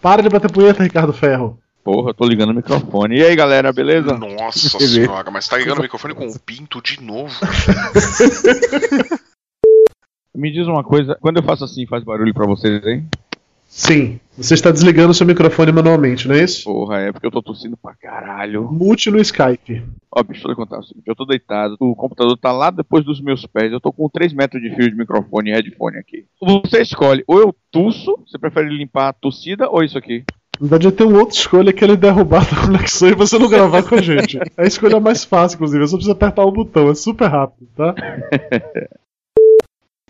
Para 0.00 0.22
de 0.22 0.28
bater 0.28 0.50
punheta, 0.50 0.82
Ricardo 0.82 1.12
Ferro. 1.12 1.58
Porra, 1.84 2.10
eu 2.10 2.14
tô 2.14 2.26
ligando 2.26 2.50
o 2.50 2.54
microfone. 2.54 3.18
E 3.18 3.22
aí, 3.22 3.36
galera, 3.36 3.72
beleza? 3.72 4.16
Nossa 4.16 4.78
senhora, 4.78 5.30
mas 5.30 5.48
tá 5.48 5.58
ligando 5.58 5.78
o 5.78 5.82
microfone 5.82 6.14
com 6.14 6.26
o 6.26 6.38
pinto 6.38 6.80
de 6.82 7.02
novo. 7.02 7.34
Me 10.34 10.50
diz 10.52 10.66
uma 10.66 10.82
coisa, 10.82 11.18
quando 11.20 11.38
eu 11.38 11.42
faço 11.42 11.64
assim, 11.64 11.86
faz 11.86 12.02
barulho 12.04 12.32
pra 12.32 12.46
vocês, 12.46 12.84
hein? 12.86 13.06
Sim, 13.72 14.18
você 14.36 14.54
está 14.54 14.72
desligando 14.72 15.14
seu 15.14 15.24
microfone 15.24 15.70
manualmente, 15.70 16.26
não 16.26 16.34
é 16.34 16.42
isso? 16.42 16.64
Porra, 16.64 16.98
é 16.98 17.12
porque 17.12 17.24
eu 17.24 17.30
tô 17.30 17.40
tossindo 17.40 17.76
pra 17.76 17.94
caralho. 17.94 18.68
Mute 18.68 19.12
no 19.12 19.20
Skype. 19.20 19.84
Ó, 20.10 20.22
bicho, 20.24 20.42
deixa 20.42 20.50
eu 20.50 20.56
contar 20.56 20.80
o 20.80 20.82
seguinte, 20.82 21.06
eu 21.06 21.14
tô 21.14 21.24
deitado, 21.24 21.76
o 21.78 21.94
computador 21.94 22.36
tá 22.36 22.50
lá 22.50 22.72
depois 22.72 23.04
dos 23.04 23.20
meus 23.20 23.46
pés, 23.46 23.70
eu 23.70 23.80
tô 23.80 23.92
com 23.92 24.08
3 24.08 24.32
metros 24.32 24.60
de 24.60 24.74
fio 24.74 24.90
de 24.90 24.96
microfone 24.96 25.50
e 25.50 25.52
headphone 25.52 25.98
aqui. 25.98 26.26
Você 26.42 26.82
escolhe, 26.82 27.22
ou 27.28 27.38
eu 27.38 27.54
tuço, 27.70 28.18
você 28.26 28.36
prefere 28.38 28.76
limpar 28.76 29.10
a 29.10 29.12
tossida 29.12 29.70
ou 29.70 29.84
isso 29.84 29.96
aqui? 29.96 30.24
Na 30.60 30.66
verdade, 30.66 30.92
ter 30.92 31.04
uma 31.04 31.20
outra 31.20 31.36
escolha 31.36 31.72
que 31.72 31.84
é 31.84 31.86
ele 31.86 31.96
derrubar 31.96 32.42
a 32.52 32.66
conexão 32.66 33.08
e 33.08 33.14
você 33.14 33.38
não 33.38 33.48
gravar 33.48 33.84
com 33.84 33.94
a 33.94 34.02
gente. 34.02 34.36
É 34.36 34.64
a 34.64 34.66
escolha 34.66 34.98
mais 34.98 35.22
fácil, 35.24 35.54
inclusive. 35.54 35.86
Você 35.86 35.94
precisa 35.94 36.12
apertar 36.12 36.44
o 36.44 36.50
botão, 36.50 36.90
é 36.90 36.94
super 36.96 37.28
rápido, 37.28 37.68
tá? 37.76 37.94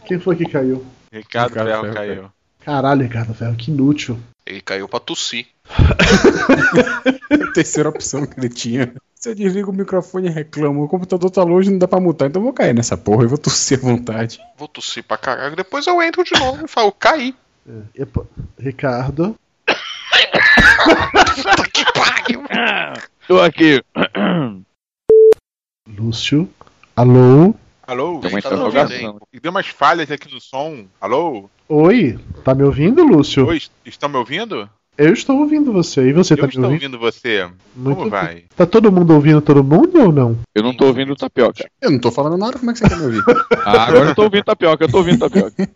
Quem 0.06 0.18
foi 0.18 0.34
que 0.34 0.46
caiu? 0.46 0.82
Ricardo, 1.12 1.50
Ricardo 1.50 1.68
Ferro 1.68 1.82
Ferro 1.82 1.94
caiu. 1.94 2.39
Caralho, 2.64 3.02
Ricardo 3.02 3.34
Ferro, 3.34 3.56
que 3.56 3.70
inútil. 3.70 4.18
Ele 4.46 4.60
caiu 4.60 4.88
pra 4.88 5.00
tossir. 5.00 5.46
Terceira 7.54 7.88
opção 7.88 8.26
que 8.26 8.38
ele 8.38 8.48
tinha. 8.48 8.92
Se 9.14 9.30
eu 9.30 9.34
desligo 9.34 9.70
o 9.70 9.74
microfone 9.74 10.28
e 10.28 10.30
reclamo, 10.30 10.82
o 10.82 10.88
computador 10.88 11.30
tá 11.30 11.42
longe, 11.42 11.70
não 11.70 11.78
dá 11.78 11.86
pra 11.86 12.00
mutar, 12.00 12.28
então 12.28 12.40
eu 12.40 12.44
vou 12.44 12.52
cair 12.54 12.74
nessa 12.74 12.96
porra 12.96 13.24
e 13.24 13.26
vou 13.26 13.36
tossir 13.36 13.78
à 13.78 13.82
vontade. 13.82 14.40
Vou 14.56 14.66
tossir 14.66 15.04
pra 15.04 15.18
caralho. 15.18 15.54
Depois 15.54 15.86
eu 15.86 16.00
entro 16.02 16.24
de 16.24 16.32
novo 16.38 16.64
e 16.64 16.68
falo, 16.68 16.90
caí. 16.90 17.34
Epa, 17.94 18.26
Ricardo. 18.58 19.36
Tô 23.28 23.40
aqui. 23.40 23.82
Lúcio. 25.86 26.48
Alô? 26.96 27.54
Alô? 27.90 28.20
Tem 28.20 28.30
uma 28.30 28.40
Tá 28.40 28.50
me 28.50 28.56
ouvindo? 28.56 28.84
interrogação. 28.84 29.18
E 29.32 29.40
Deu 29.40 29.50
umas 29.50 29.66
falhas 29.66 30.08
aqui 30.12 30.32
no 30.32 30.40
som. 30.40 30.86
Alô? 31.00 31.50
Oi? 31.68 32.16
Tá 32.44 32.54
me 32.54 32.62
ouvindo, 32.62 33.02
Lúcio? 33.04 33.44
Oi, 33.48 33.60
estão 33.84 34.08
me 34.08 34.16
ouvindo? 34.16 34.70
Eu 34.96 35.12
estou 35.12 35.38
ouvindo 35.40 35.72
você. 35.72 36.02
E 36.08 36.12
você 36.12 36.34
Eu 36.34 36.36
tá 36.36 36.42
me 36.44 36.48
estou 36.50 36.64
ouvindo? 36.66 36.84
ouvindo 36.84 36.98
você. 37.00 37.50
Muito 37.74 37.98
Como 37.98 38.10
vai? 38.10 38.44
Tá 38.54 38.64
todo 38.64 38.92
mundo 38.92 39.12
ouvindo 39.12 39.40
todo 39.42 39.64
mundo 39.64 40.00
ou 40.02 40.12
não? 40.12 40.38
Eu 40.54 40.62
não 40.62 40.72
tô 40.72 40.86
ouvindo 40.86 41.16
tapioca. 41.16 41.68
Eu 41.82 41.90
não 41.90 41.98
tô 41.98 42.12
falando 42.12 42.36
nada, 42.38 42.60
como 42.60 42.70
é 42.70 42.74
que 42.74 42.78
você 42.78 42.88
quer 42.88 42.96
me 42.96 43.04
ouvir? 43.06 43.24
Ah, 43.66 43.86
agora 43.88 44.10
eu 44.10 44.14
tô 44.14 44.22
ouvindo 44.22 44.44
tapioca, 44.44 44.84
eu 44.84 44.88
tô 44.88 44.98
ouvindo 44.98 45.18
tapioca. 45.18 45.68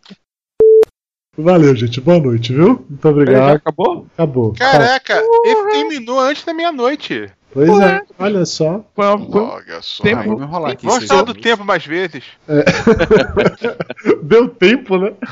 Valeu, 1.37 1.75
gente. 1.75 2.01
Boa 2.01 2.21
noite, 2.21 2.53
viu? 2.53 2.87
Muito 2.89 3.03
Já 3.03 3.11
obrigado. 3.11 3.57
acabou? 3.57 4.07
Acabou. 4.15 4.53
Caraca, 4.55 5.21
esse 5.45 5.71
terminou 5.73 6.21
antes 6.21 6.45
da 6.45 6.55
meia-noite. 6.55 7.29
Pois 7.55 7.79
é, 7.81 8.03
olha 8.19 8.45
só. 8.45 8.85
Olha 8.97 9.81
só. 9.81 10.03
tempo- 10.03 10.43
enrolar 10.43 10.73
aqui. 10.73 10.87
Falar 11.07 11.23
do 11.23 11.33
tempo 11.35 11.65
mais 11.65 11.87
vezes. 11.87 12.25
Deu 14.25 14.49
tempo, 14.49 14.99
né? 14.99 15.13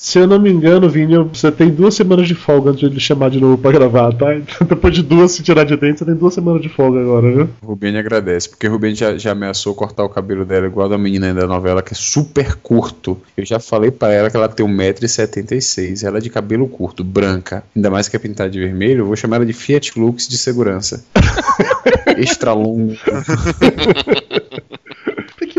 Se 0.00 0.16
eu 0.16 0.28
não 0.28 0.38
me 0.38 0.48
engano, 0.48 0.88
Vini, 0.88 1.16
você 1.24 1.50
tem 1.50 1.70
duas 1.70 1.92
semanas 1.92 2.28
de 2.28 2.34
folga 2.36 2.70
antes 2.70 2.78
de 2.78 2.86
ele 2.86 3.00
chamar 3.00 3.30
de 3.30 3.40
novo 3.40 3.58
pra 3.58 3.72
gravar, 3.72 4.14
tá? 4.14 4.32
Então, 4.32 4.64
depois 4.64 4.94
de 4.94 5.02
duas 5.02 5.32
se 5.32 5.42
tirar 5.42 5.64
de 5.64 5.76
dentro, 5.76 5.98
você 5.98 6.04
tem 6.04 6.14
duas 6.14 6.34
semanas 6.34 6.62
de 6.62 6.68
folga 6.68 7.00
agora, 7.00 7.28
viu? 7.32 7.48
O 7.60 7.66
Rubene 7.66 7.98
agradece, 7.98 8.48
porque 8.48 8.68
o 8.68 8.70
Rubene 8.70 8.94
já, 8.94 9.18
já 9.18 9.32
ameaçou 9.32 9.74
cortar 9.74 10.04
o 10.04 10.08
cabelo 10.08 10.44
dela 10.44 10.68
igual 10.68 10.86
a 10.86 10.90
da 10.90 10.96
menina 10.96 11.34
da 11.34 11.48
novela, 11.48 11.82
que 11.82 11.94
é 11.94 11.96
super 11.96 12.54
curto. 12.54 13.20
Eu 13.36 13.44
já 13.44 13.58
falei 13.58 13.90
pra 13.90 14.12
ela 14.12 14.30
que 14.30 14.36
ela 14.36 14.48
tem 14.48 14.64
1,76m, 14.64 16.04
ela 16.04 16.18
é 16.18 16.20
de 16.20 16.30
cabelo 16.30 16.68
curto, 16.68 17.02
branca, 17.02 17.64
ainda 17.74 17.90
mais 17.90 18.08
que 18.08 18.14
é 18.14 18.20
pintada 18.20 18.48
de 18.48 18.60
vermelho, 18.60 19.00
eu 19.00 19.06
vou 19.06 19.16
chamar 19.16 19.36
ela 19.36 19.46
de 19.46 19.52
Fiat 19.52 19.98
Lux 19.98 20.28
de 20.28 20.38
segurança. 20.38 21.04
Extra 22.16 22.52
longo. 22.52 22.94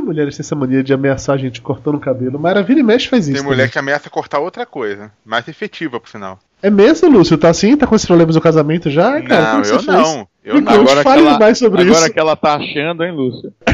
Mulheres 0.09 0.35
têm 0.35 0.43
essa 0.43 0.55
mania 0.55 0.83
de 0.83 0.91
ameaçar 0.91 1.35
a 1.35 1.37
gente 1.37 1.61
cortando 1.61 1.95
o 1.95 1.99
cabelo? 1.99 2.39
Mayra 2.39 2.63
vira 2.63 2.79
e 2.79 2.83
mexe 2.83 3.07
faz 3.07 3.25
isso. 3.27 3.33
Tem 3.33 3.41
também. 3.43 3.55
mulher 3.57 3.69
que 3.69 3.77
ameaça 3.77 4.09
cortar 4.09 4.39
outra 4.39 4.65
coisa. 4.65 5.11
Mais 5.23 5.47
efetiva, 5.47 5.99
por 5.99 6.09
sinal. 6.09 6.39
É 6.63 6.69
mesmo, 6.69 7.07
Lúcio? 7.09 7.37
Tá 7.37 7.49
assim? 7.49 7.77
Tá 7.77 7.85
com 7.85 7.95
esses 7.95 8.07
problemas 8.07 8.35
no 8.35 8.41
casamento 8.41 8.89
já? 8.89 9.21
Cara, 9.21 9.53
não, 9.53 9.59
eu 9.59 9.65
fez? 9.65 9.85
não. 9.85 10.27
Eu 10.43 10.55
Me 10.55 10.61
não. 10.61 10.71
conte, 10.77 10.81
Agora 10.89 11.03
fale 11.03 11.21
que 11.21 11.27
ela- 11.27 11.39
mais 11.39 11.57
sobre 11.59 11.81
Agora 11.83 11.99
isso. 12.05 12.13
que 12.13 12.19
ela 12.19 12.35
tá 12.35 12.55
achando, 12.55 13.03
hein, 13.03 13.11
Lúcia? 13.11 13.51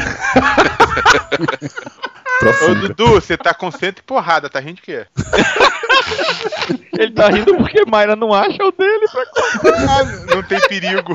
Ô. 2.68 2.74
Dudu, 2.74 3.12
você 3.14 3.36
tá 3.36 3.54
com 3.54 3.70
cento 3.70 4.00
e 4.00 4.02
porrada, 4.02 4.50
tá 4.50 4.60
rindo 4.60 4.74
de 4.76 4.82
quê? 4.82 5.06
Ele 6.98 7.12
tá 7.12 7.28
rindo 7.28 7.56
porque 7.56 7.84
Mayra 7.86 8.14
não 8.14 8.32
acha 8.32 8.62
o 8.62 8.70
dele 8.72 9.06
pra 9.10 9.24
Ah, 9.88 10.04
não 10.34 10.42
tem 10.42 10.60
perigo. 10.68 11.14